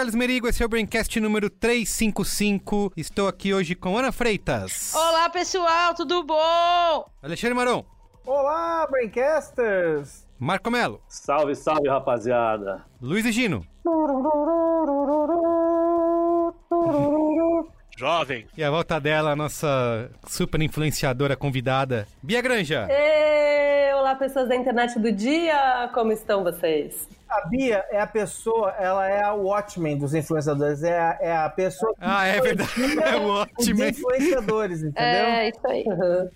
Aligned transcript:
Carlos 0.00 0.14
Merigo, 0.14 0.48
esse 0.48 0.62
é 0.62 0.64
o 0.64 0.68
Braincast 0.68 1.20
número 1.20 1.50
355. 1.50 2.90
Estou 2.96 3.28
aqui 3.28 3.52
hoje 3.52 3.74
com 3.74 3.98
Ana 3.98 4.10
Freitas. 4.10 4.94
Olá, 4.94 5.28
pessoal, 5.28 5.94
tudo 5.94 6.24
bom? 6.24 7.04
Alexandre 7.22 7.54
Maron. 7.54 7.84
Olá, 8.24 8.86
Braincasters. 8.90 10.26
Marco 10.38 10.70
Melo. 10.70 11.02
Salve, 11.06 11.54
salve, 11.54 11.86
rapaziada. 11.86 12.82
Luiz 12.98 13.26
e 13.26 13.32
Gino. 13.32 13.66
Jovem. 17.98 18.46
E 18.56 18.64
a 18.64 18.70
volta 18.70 18.98
dela, 18.98 19.32
a 19.32 19.36
nossa 19.36 20.10
super 20.26 20.62
influenciadora 20.62 21.36
convidada, 21.36 22.08
Bia 22.22 22.40
Granja. 22.40 22.88
Ei, 22.90 23.92
olá, 23.92 24.14
pessoas 24.14 24.48
da 24.48 24.56
internet 24.56 24.98
do 24.98 25.12
dia, 25.12 25.90
como 25.92 26.10
estão 26.10 26.42
vocês? 26.42 27.06
A 27.30 27.46
Bia 27.48 27.84
é 27.90 28.00
a 28.00 28.06
pessoa, 28.06 28.70
ela 28.78 29.08
é 29.08 29.22
a 29.22 29.32
Watchmen 29.32 29.96
dos 29.96 30.14
influenciadores, 30.14 30.82
é 30.82 30.98
a, 30.98 31.18
é 31.20 31.36
a 31.36 31.48
pessoa 31.48 31.92
que 31.94 32.00
Ah, 32.02 32.26
é 32.26 32.40
verdade, 32.40 32.70
é 33.04 33.16
o 33.16 33.22
os 33.22 33.28
Watchmen. 33.28 33.88
influenciadores, 33.90 34.78
entendeu? 34.82 35.02
É, 35.04 35.48
isso 35.48 35.60
aí. 35.66 35.84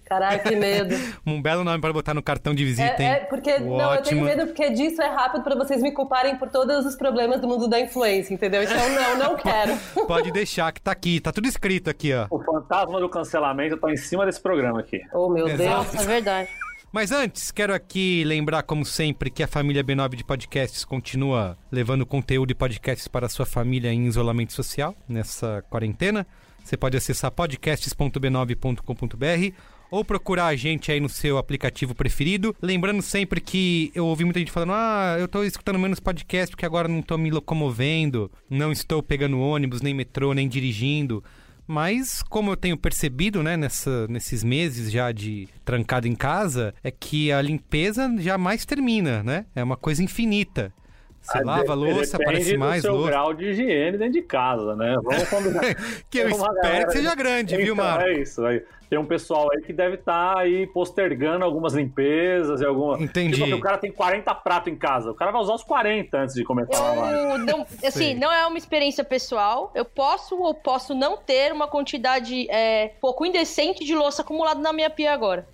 Caraca, 0.05 0.48
que 0.48 0.56
medo. 0.56 0.95
Um 1.27 1.41
belo 1.42 1.64
nome 1.64 1.81
para 1.81 1.92
botar 1.92 2.14
no 2.14 2.23
cartão 2.23 2.55
de 2.55 2.64
visita, 2.64 3.03
É, 3.03 3.06
hein? 3.06 3.12
é, 3.12 3.17
porque, 3.25 3.59
não, 3.59 3.95
eu 3.95 4.03
tenho 4.03 4.23
medo 4.25 4.47
porque 4.47 4.70
disso 4.70 5.01
é 5.03 5.09
rápido 5.09 5.42
pra 5.42 5.55
vocês 5.56 5.83
me 5.83 5.91
culparem 5.92 6.36
por 6.36 6.48
todos 6.48 6.84
os 6.86 6.95
problemas 6.95 7.41
do 7.41 7.48
mundo 7.48 7.67
da 7.67 7.81
influência, 7.81 8.33
entendeu? 8.34 8.62
Então, 8.62 8.89
não, 8.91 9.19
não 9.31 9.36
quero. 9.36 9.77
Pode 10.06 10.31
deixar 10.31 10.70
que 10.73 10.81
tá 10.81 10.92
aqui, 10.92 11.20
tá 11.20 11.33
tudo 11.33 11.48
escrito 11.48 11.91
aqui, 11.91 12.12
ó. 12.14 12.27
O 12.31 12.42
fantasma 12.42 13.01
do 13.01 13.08
cancelamento 13.08 13.77
tá 13.79 13.91
em 13.91 13.97
cima 13.97 14.25
desse 14.27 14.41
programa 14.41 14.81
aqui. 14.81 15.01
Oh, 15.12 15.29
meu 15.29 15.48
Exato. 15.48 15.91
Deus. 15.92 16.05
É 16.05 16.06
verdade. 16.06 16.48
Mas 16.95 17.11
antes, 17.11 17.50
quero 17.50 17.75
aqui 17.75 18.23
lembrar, 18.23 18.62
como 18.62 18.84
sempre, 18.84 19.28
que 19.28 19.42
a 19.42 19.48
família 19.48 19.83
B9 19.83 20.14
de 20.14 20.23
podcasts 20.23 20.84
continua 20.84 21.59
levando 21.69 22.06
conteúdo 22.06 22.53
e 22.53 22.55
podcasts 22.55 23.09
para 23.09 23.28
sua 23.28 23.45
família 23.45 23.92
em 23.92 24.06
isolamento 24.06 24.53
social 24.53 24.97
nessa 25.09 25.61
quarentena. 25.69 26.25
Você 26.62 26.77
pode 26.77 26.97
acessar 26.97 27.33
podcasts.b9.com.br 27.33 29.56
ou 29.91 30.05
procurar 30.05 30.47
a 30.47 30.55
gente 30.55 30.92
aí 30.92 31.01
no 31.01 31.09
seu 31.09 31.36
aplicativo 31.36 31.97
preferido. 31.97 32.55
Lembrando 32.62 33.03
sempre 33.03 33.41
que 33.41 33.91
eu 33.92 34.06
ouvi 34.06 34.25
muita 34.25 34.39
gente 34.39 34.53
falando: 34.53 34.75
ah, 34.75 35.17
eu 35.19 35.27
tô 35.27 35.42
escutando 35.42 35.81
menos 35.81 35.98
podcast 35.98 36.53
porque 36.53 36.64
agora 36.64 36.86
não 36.86 37.03
tô 37.03 37.19
me 37.19 37.29
locomovendo, 37.29 38.31
não 38.48 38.70
estou 38.70 39.03
pegando 39.03 39.41
ônibus, 39.41 39.83
nem 39.83 39.92
metrô, 39.92 40.33
nem 40.33 40.48
dirigindo. 40.48 41.25
Mas, 41.67 42.23
como 42.23 42.51
eu 42.53 42.57
tenho 42.57 42.77
percebido, 42.77 43.43
né, 43.43 43.57
nessa, 43.57 44.07
nesses 44.09 44.45
meses 44.45 44.91
já 44.93 45.11
de 45.12 45.48
trancado 45.65 46.07
em 46.07 46.15
casa, 46.15 46.75
é 46.84 46.91
que 46.91 47.33
a 47.33 47.41
limpeza 47.41 48.12
jamais 48.19 48.65
termina, 48.67 49.23
né? 49.23 49.47
É 49.55 49.62
uma 49.62 49.77
coisa 49.77 50.03
infinita. 50.03 50.73
Você 51.23 51.39
Ah, 51.39 51.42
lava 51.42 51.73
a 51.73 51.75
louça, 51.75 52.19
aparece 52.19 52.55
mais 52.59 52.83
do 52.83 52.87
seu 52.89 52.95
louça. 52.97 53.11
grau 53.11 53.33
de 53.33 53.47
higiene 53.47 53.97
dentro 53.97 54.12
de 54.12 54.20
casa, 54.23 54.77
né? 54.77 54.95
Vamos 55.03 55.27
combinar. 55.31 55.62
Que 56.11 56.19
eu 56.19 56.29
espero 56.29 56.55
galera- 56.55 56.87
que 56.87 56.92
seja 56.92 57.15
grande, 57.15 57.57
viu, 57.57 57.73
Então, 57.73 57.77
Marco? 57.77 58.05
É 58.09 58.20
isso. 58.20 58.45
Aí. 58.45 58.62
Tem 58.95 59.00
um 59.00 59.05
pessoal 59.05 59.50
aí 59.53 59.61
que 59.61 59.73
deve 59.73 59.97
estar 59.97 60.39
aí 60.39 60.68
postergando 60.68 61.45
algumas 61.45 61.74
limpezas 61.74 62.61
e 62.61 62.64
alguma. 62.64 63.02
Entendi. 63.02 63.35
Tipo, 63.35 63.46
que 63.48 63.55
o 63.55 63.61
cara 63.61 63.77
tem 63.77 63.91
40 63.91 64.33
pratos 64.36 64.73
em 64.73 64.77
casa. 64.77 65.11
O 65.11 65.14
cara 65.17 65.33
vai 65.33 65.41
usar 65.41 65.55
os 65.55 65.64
40 65.64 66.17
antes 66.17 66.33
de 66.36 66.45
começar 66.45 66.79
a 66.79 66.95
lavar. 66.95 67.13
Eu 67.13 67.39
não, 67.39 67.67
Sei. 67.67 67.89
assim, 67.89 68.14
não 68.14 68.33
é 68.33 68.46
uma 68.46 68.57
experiência 68.57 69.02
pessoal. 69.02 69.73
Eu 69.74 69.85
posso 69.85 70.41
ou 70.41 70.55
posso 70.55 70.95
não 70.95 71.17
ter 71.17 71.52
uma 71.52 71.67
quantidade 71.67 72.48
é, 72.48 72.92
pouco 73.01 73.27
indecente 73.27 73.85
de 73.85 73.96
louça 73.96 74.23
acumulada 74.23 74.61
na 74.61 74.73
minha 74.73 74.89
pia 74.89 75.13
agora. 75.13 75.45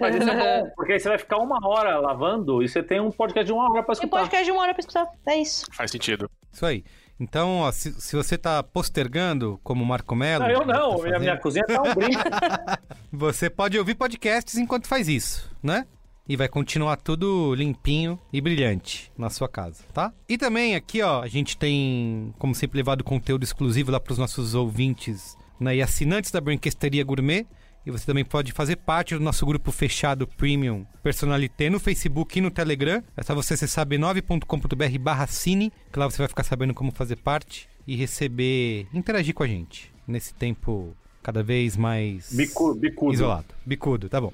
Mas 0.00 0.16
isso 0.16 0.28
é 0.28 0.36
bom, 0.36 0.70
porque 0.74 0.94
aí 0.94 0.98
você 0.98 1.08
vai 1.08 1.18
ficar 1.18 1.38
uma 1.38 1.58
hora 1.68 2.00
lavando 2.00 2.64
e 2.64 2.68
você 2.68 2.82
tem 2.82 2.98
um 2.98 3.12
podcast 3.12 3.46
de 3.46 3.52
uma 3.52 3.62
hora 3.70 3.84
pra 3.84 3.94
Tem 3.94 4.04
escutar. 4.06 4.18
podcast 4.22 4.44
de 4.44 4.50
uma 4.50 4.62
hora 4.62 4.74
pra 4.74 4.80
escutar. 4.80 5.06
É 5.24 5.36
isso. 5.36 5.66
Faz 5.72 5.92
sentido. 5.92 6.28
Isso 6.52 6.66
aí. 6.66 6.82
Então, 7.18 7.60
ó, 7.60 7.72
se, 7.72 7.92
se 8.00 8.14
você 8.14 8.36
tá 8.36 8.62
postergando, 8.62 9.58
como 9.64 9.82
o 9.82 9.86
Marco 9.86 10.14
Melo. 10.14 10.44
Não, 10.44 10.50
eu 10.50 10.66
não. 10.66 10.96
tá 10.98 11.04
minha, 11.04 11.18
minha 11.18 11.36
cozinha 11.38 11.64
tá 11.66 11.82
um 11.82 11.94
brinco. 11.94 12.22
Você 13.10 13.48
pode 13.48 13.78
ouvir 13.78 13.94
podcasts 13.94 14.56
enquanto 14.56 14.86
faz 14.86 15.08
isso, 15.08 15.50
né? 15.62 15.86
E 16.28 16.36
vai 16.36 16.48
continuar 16.48 16.96
tudo 16.96 17.54
limpinho 17.54 18.18
e 18.32 18.40
brilhante 18.40 19.10
na 19.16 19.30
sua 19.30 19.48
casa, 19.48 19.84
tá? 19.94 20.12
E 20.28 20.36
também 20.36 20.74
aqui, 20.74 21.00
ó, 21.00 21.22
a 21.22 21.28
gente 21.28 21.56
tem, 21.56 22.34
como 22.38 22.54
sempre, 22.54 22.76
levado 22.76 23.04
conteúdo 23.04 23.44
exclusivo 23.44 23.92
lá 23.92 24.00
pros 24.00 24.18
nossos 24.18 24.54
ouvintes 24.54 25.38
né, 25.58 25.76
e 25.76 25.82
assinantes 25.82 26.30
da 26.30 26.40
Brinquesteria 26.40 27.04
Gourmet. 27.04 27.46
E 27.86 27.90
você 27.90 28.04
também 28.04 28.24
pode 28.24 28.50
fazer 28.50 28.74
parte 28.76 29.14
do 29.14 29.20
nosso 29.20 29.46
grupo 29.46 29.70
fechado 29.70 30.26
Premium 30.26 30.84
Personalité 31.04 31.70
no 31.70 31.78
Facebook 31.78 32.36
e 32.36 32.42
no 32.42 32.50
Telegram. 32.50 33.00
É 33.16 33.22
só 33.22 33.32
você 33.32 33.54
acessar 33.54 33.86
b9.com.br 33.86 34.98
barra 34.98 35.28
cine, 35.28 35.72
que 35.92 35.98
lá 35.98 36.10
você 36.10 36.18
vai 36.18 36.26
ficar 36.26 36.42
sabendo 36.42 36.74
como 36.74 36.90
fazer 36.90 37.14
parte 37.14 37.68
e 37.86 37.94
receber, 37.94 38.88
interagir 38.92 39.32
com 39.32 39.44
a 39.44 39.46
gente 39.46 39.92
nesse 40.06 40.34
tempo 40.34 40.96
cada 41.22 41.44
vez 41.44 41.76
mais 41.76 42.32
Bicu, 42.32 42.74
bicudo. 42.74 43.14
isolado. 43.14 43.46
Bicudo, 43.64 44.08
tá 44.08 44.20
bom. 44.20 44.32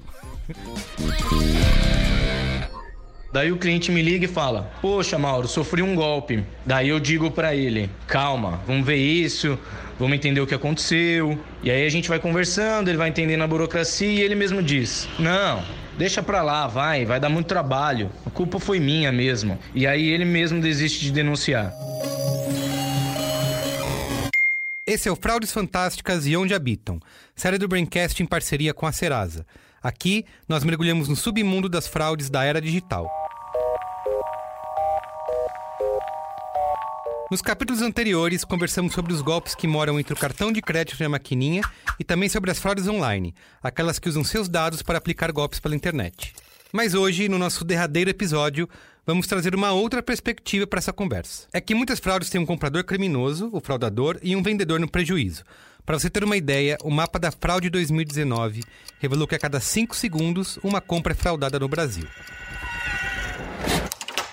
Daí 3.33 3.51
o 3.51 3.57
cliente 3.57 3.91
me 3.91 4.03
liga 4.03 4.25
e 4.25 4.27
fala: 4.27 4.71
Poxa, 4.79 5.17
Mauro, 5.17 5.47
sofri 5.47 5.81
um 5.81 5.95
golpe. 5.95 6.45
Daí 6.63 6.89
eu 6.89 6.99
digo 6.99 7.31
pra 7.31 7.55
ele: 7.55 7.89
Calma, 8.05 8.61
vamos 8.67 8.85
ver 8.85 8.97
isso, 8.97 9.57
vamos 9.97 10.15
entender 10.15 10.39
o 10.39 10.45
que 10.45 10.53
aconteceu. 10.53 11.35
E 11.63 11.71
aí 11.71 11.83
a 11.83 11.89
gente 11.89 12.07
vai 12.07 12.19
conversando, 12.19 12.89
ele 12.89 12.97
vai 12.97 13.09
entendendo 13.09 13.41
a 13.41 13.47
burocracia 13.47 14.07
e 14.07 14.21
ele 14.21 14.35
mesmo 14.35 14.61
diz: 14.61 15.09
Não, 15.17 15.63
deixa 15.97 16.21
pra 16.21 16.43
lá, 16.43 16.67
vai, 16.67 17.05
vai 17.05 17.19
dar 17.19 17.27
muito 17.27 17.47
trabalho. 17.47 18.11
A 18.23 18.29
culpa 18.29 18.59
foi 18.59 18.79
minha 18.79 19.11
mesmo. 19.11 19.57
E 19.73 19.87
aí 19.87 20.09
ele 20.09 20.25
mesmo 20.25 20.61
desiste 20.61 20.99
de 20.99 21.11
denunciar. 21.11 21.73
Esse 24.85 25.09
é 25.09 25.11
o 25.11 25.15
Fraudes 25.15 25.51
Fantásticas 25.51 26.27
e 26.27 26.37
Onde 26.37 26.53
Habitam, 26.53 26.99
série 27.35 27.57
do 27.57 27.67
Braincast 27.67 28.21
em 28.21 28.27
parceria 28.27 28.75
com 28.75 28.85
a 28.85 28.91
Serasa. 28.91 29.43
Aqui, 29.81 30.23
nós 30.47 30.63
mergulhamos 30.63 31.09
no 31.09 31.15
submundo 31.15 31.67
das 31.67 31.87
fraudes 31.87 32.29
da 32.29 32.43
era 32.43 32.61
digital. 32.61 33.22
Nos 37.33 37.41
capítulos 37.41 37.81
anteriores, 37.81 38.43
conversamos 38.43 38.93
sobre 38.93 39.11
os 39.11 39.19
golpes 39.19 39.55
que 39.55 39.65
moram 39.65 39.99
entre 39.99 40.13
o 40.13 40.15
cartão 40.15 40.51
de 40.51 40.61
crédito 40.61 41.01
e 41.01 41.03
a 41.03 41.09
maquininha 41.09 41.63
e 41.99 42.03
também 42.03 42.29
sobre 42.29 42.51
as 42.51 42.59
fraudes 42.59 42.87
online, 42.87 43.33
aquelas 43.63 43.97
que 43.97 44.07
usam 44.07 44.23
seus 44.23 44.47
dados 44.47 44.83
para 44.83 44.99
aplicar 44.99 45.31
golpes 45.31 45.59
pela 45.59 45.75
internet. 45.75 46.31
Mas 46.71 46.93
hoje, 46.93 47.27
no 47.27 47.39
nosso 47.39 47.65
derradeiro 47.65 48.11
episódio, 48.11 48.69
vamos 49.03 49.25
trazer 49.25 49.55
uma 49.55 49.71
outra 49.71 50.03
perspectiva 50.03 50.67
para 50.67 50.77
essa 50.77 50.93
conversa. 50.93 51.47
É 51.51 51.59
que 51.59 51.73
muitas 51.73 51.99
fraudes 51.99 52.29
têm 52.29 52.39
um 52.39 52.45
comprador 52.45 52.83
criminoso, 52.83 53.49
o 53.51 53.59
fraudador, 53.59 54.19
e 54.21 54.35
um 54.35 54.43
vendedor 54.43 54.79
no 54.79 54.87
prejuízo. 54.87 55.43
Para 55.83 55.97
você 55.97 56.11
ter 56.11 56.23
uma 56.23 56.37
ideia, 56.37 56.77
o 56.83 56.91
mapa 56.91 57.17
da 57.17 57.31
fraude 57.31 57.67
2019 57.67 58.61
revelou 58.99 59.27
que 59.27 59.33
a 59.33 59.39
cada 59.39 59.59
5 59.59 59.95
segundos 59.95 60.59
uma 60.63 60.79
compra 60.79 61.13
é 61.13 61.15
fraudada 61.15 61.57
no 61.57 61.67
Brasil. 61.67 62.07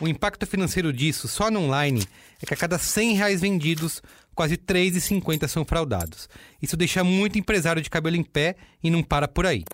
O 0.00 0.08
impacto 0.08 0.46
financeiro 0.46 0.94
disso, 0.94 1.28
só 1.28 1.50
no 1.50 1.60
online, 1.60 2.06
é 2.42 2.46
que 2.46 2.54
a 2.54 2.56
cada 2.56 2.78
100 2.78 3.14
reais 3.14 3.40
vendidos, 3.40 4.02
quase 4.34 4.56
3,50 4.56 5.46
são 5.48 5.64
fraudados. 5.64 6.28
Isso 6.60 6.76
deixa 6.76 7.04
muito 7.04 7.38
empresário 7.38 7.82
de 7.82 7.90
cabelo 7.90 8.16
em 8.16 8.24
pé 8.24 8.56
e 8.82 8.90
não 8.90 9.02
para 9.02 9.28
por 9.28 9.46
aí. 9.46 9.64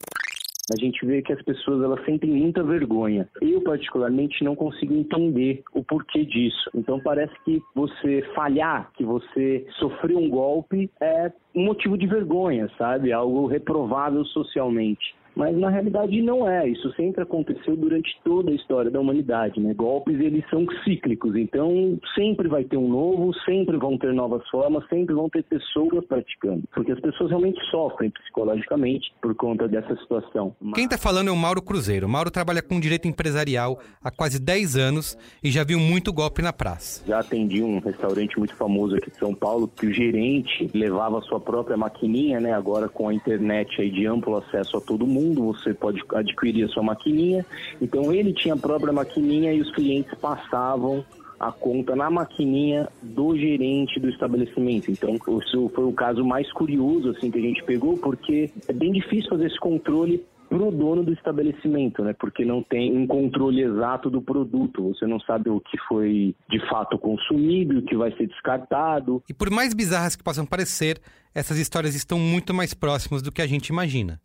A 0.68 0.76
gente 0.76 1.06
vê 1.06 1.22
que 1.22 1.32
as 1.32 1.40
pessoas 1.42 1.80
elas 1.84 2.04
sentem 2.04 2.28
muita 2.28 2.60
vergonha. 2.64 3.28
Eu 3.40 3.60
particularmente 3.60 4.42
não 4.42 4.56
consigo 4.56 4.94
entender 4.94 5.62
o 5.72 5.84
porquê 5.84 6.24
disso. 6.24 6.68
Então 6.74 6.98
parece 6.98 7.32
que 7.44 7.62
você 7.72 8.22
falhar, 8.34 8.90
que 8.96 9.04
você 9.04 9.64
sofreu 9.78 10.18
um 10.18 10.28
golpe 10.28 10.90
é 11.00 11.30
um 11.54 11.64
motivo 11.66 11.96
de 11.96 12.08
vergonha, 12.08 12.68
sabe? 12.76 13.12
Algo 13.12 13.46
reprovável 13.46 14.24
socialmente. 14.24 15.14
Mas 15.36 15.56
na 15.56 15.68
realidade 15.68 16.20
não 16.22 16.48
é. 16.48 16.66
Isso 16.66 16.90
sempre 16.94 17.22
aconteceu 17.22 17.76
durante 17.76 18.18
toda 18.24 18.50
a 18.50 18.54
história 18.54 18.90
da 18.90 18.98
humanidade. 18.98 19.60
Né? 19.60 19.74
Golpes 19.74 20.18
eles 20.18 20.44
são 20.48 20.66
cíclicos, 20.82 21.36
então 21.36 21.98
sempre 22.14 22.48
vai 22.48 22.64
ter 22.64 22.76
um 22.76 22.88
novo, 22.88 23.32
sempre 23.44 23.76
vão 23.76 23.98
ter 23.98 24.12
novas 24.12 24.46
formas, 24.48 24.88
sempre 24.88 25.14
vão 25.14 25.28
ter 25.28 25.42
pessoas 25.44 26.04
praticando, 26.06 26.64
porque 26.74 26.92
as 26.92 27.00
pessoas 27.00 27.30
realmente 27.30 27.60
sofrem 27.70 28.10
psicologicamente 28.10 29.12
por 29.20 29.34
conta 29.34 29.68
dessa 29.68 29.94
situação. 29.96 30.54
Quem 30.74 30.84
está 30.84 30.96
falando 30.96 31.28
é 31.28 31.30
o 31.30 31.36
Mauro 31.36 31.60
Cruzeiro. 31.60 32.06
O 32.06 32.08
Mauro 32.08 32.30
trabalha 32.30 32.62
com 32.62 32.80
direito 32.80 33.06
empresarial 33.06 33.78
há 34.02 34.10
quase 34.10 34.40
10 34.40 34.76
anos 34.76 35.18
e 35.42 35.50
já 35.50 35.64
viu 35.64 35.78
muito 35.78 36.12
golpe 36.12 36.40
na 36.40 36.52
praça. 36.52 37.04
Já 37.06 37.20
atendi 37.20 37.62
um 37.62 37.78
restaurante 37.78 38.38
muito 38.38 38.54
famoso 38.54 38.96
aqui 38.96 39.10
de 39.10 39.18
São 39.18 39.34
Paulo 39.34 39.68
que 39.68 39.86
o 39.86 39.92
gerente 39.92 40.70
levava 40.74 41.18
a 41.18 41.22
sua 41.22 41.40
própria 41.40 41.76
maquininha, 41.76 42.40
né? 42.40 42.52
Agora 42.52 42.88
com 42.88 43.08
a 43.08 43.14
internet 43.14 43.80
aí 43.80 43.90
de 43.90 44.06
amplo 44.06 44.36
acesso 44.36 44.76
a 44.76 44.80
todo 44.80 45.06
mundo, 45.06 45.25
você 45.34 45.74
pode 45.74 46.02
adquirir 46.14 46.64
a 46.64 46.68
sua 46.68 46.82
maquininha. 46.82 47.44
Então 47.80 48.12
ele 48.12 48.32
tinha 48.32 48.54
a 48.54 48.58
própria 48.58 48.92
maquininha 48.92 49.52
e 49.52 49.60
os 49.60 49.72
clientes 49.72 50.12
passavam 50.20 51.04
a 51.38 51.52
conta 51.52 51.94
na 51.94 52.10
maquininha 52.10 52.88
do 53.02 53.36
gerente 53.36 54.00
do 54.00 54.08
estabelecimento. 54.08 54.90
Então, 54.90 55.14
isso 55.14 55.70
foi 55.74 55.84
o 55.84 55.92
caso 55.92 56.24
mais 56.24 56.50
curioso 56.52 57.10
assim 57.10 57.30
que 57.30 57.38
a 57.38 57.42
gente 57.42 57.62
pegou, 57.64 57.96
porque 57.98 58.50
é 58.66 58.72
bem 58.72 58.92
difícil 58.92 59.28
fazer 59.28 59.46
esse 59.46 59.58
controle 59.58 60.24
pro 60.48 60.70
dono 60.70 61.02
do 61.02 61.12
estabelecimento, 61.12 62.02
né? 62.02 62.14
Porque 62.18 62.44
não 62.44 62.62
tem 62.62 62.96
um 62.96 63.06
controle 63.06 63.62
exato 63.62 64.08
do 64.08 64.22
produto. 64.22 64.94
Você 64.94 65.06
não 65.06 65.18
sabe 65.20 65.50
o 65.50 65.60
que 65.60 65.76
foi 65.88 66.34
de 66.48 66.60
fato 66.68 66.98
consumido, 66.98 67.78
o 67.78 67.82
que 67.82 67.96
vai 67.96 68.12
ser 68.16 68.28
descartado. 68.28 69.22
E 69.28 69.34
por 69.34 69.50
mais 69.50 69.74
bizarras 69.74 70.14
que 70.14 70.22
possam 70.22 70.46
parecer, 70.46 71.00
essas 71.34 71.58
histórias 71.58 71.94
estão 71.94 72.18
muito 72.18 72.54
mais 72.54 72.72
próximas 72.74 73.22
do 73.22 73.32
que 73.32 73.42
a 73.42 73.46
gente 73.46 73.68
imagina 73.68 74.20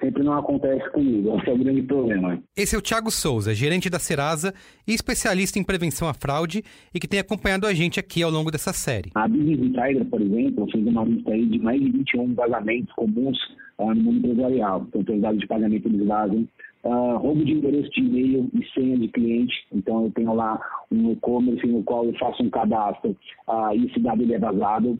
sempre 0.00 0.22
não 0.22 0.34
acontece 0.34 0.88
comigo. 0.90 1.36
Esse 1.38 1.50
é 1.50 1.52
o 1.52 1.58
grande 1.58 1.82
problema. 1.82 2.42
Esse 2.56 2.74
é 2.74 2.78
o 2.78 2.82
Thiago 2.82 3.10
Souza, 3.10 3.54
gerente 3.54 3.90
da 3.90 3.98
Serasa 3.98 4.54
e 4.86 4.94
especialista 4.94 5.58
em 5.58 5.64
prevenção 5.64 6.08
à 6.08 6.14
fraude 6.14 6.62
e 6.94 7.00
que 7.00 7.08
tem 7.08 7.20
acompanhado 7.20 7.66
a 7.66 7.74
gente 7.74 7.98
aqui 8.00 8.22
ao 8.22 8.30
longo 8.30 8.50
dessa 8.50 8.72
série. 8.72 9.10
A 9.14 9.28
Business 9.28 9.58
Insider, 9.60 10.04
por 10.06 10.20
exemplo, 10.20 10.70
fez 10.70 10.86
uma 10.86 11.04
lista 11.04 11.30
aí 11.30 11.46
de 11.46 11.58
mais 11.58 11.80
de 11.80 11.90
21 11.90 12.34
vazamentos 12.34 12.92
comuns 12.94 13.38
uh, 13.78 13.94
no 13.94 14.02
mundo 14.02 14.18
empresarial. 14.18 14.84
Então, 14.88 15.04
tem 15.04 15.16
os 15.16 15.22
dados 15.22 15.40
de 15.40 15.46
pagamento 15.46 15.88
eles 15.88 16.06
vazam. 16.06 16.48
Uh, 16.84 17.18
roubo 17.18 17.44
de 17.44 17.52
endereço 17.52 17.90
de 17.90 18.00
e-mail 18.00 18.48
e 18.54 18.64
senha 18.72 18.96
de 18.96 19.08
cliente. 19.08 19.54
Então, 19.72 20.04
eu 20.04 20.10
tenho 20.12 20.32
lá 20.32 20.60
um 20.90 21.12
e-commerce 21.12 21.66
no 21.66 21.82
qual 21.82 22.04
eu 22.04 22.14
faço 22.18 22.42
um 22.42 22.50
cadastro 22.50 23.16
uh, 23.48 23.74
e 23.74 23.86
esse 23.86 23.98
dado 24.00 24.32
é 24.32 24.38
vazado. 24.38 24.96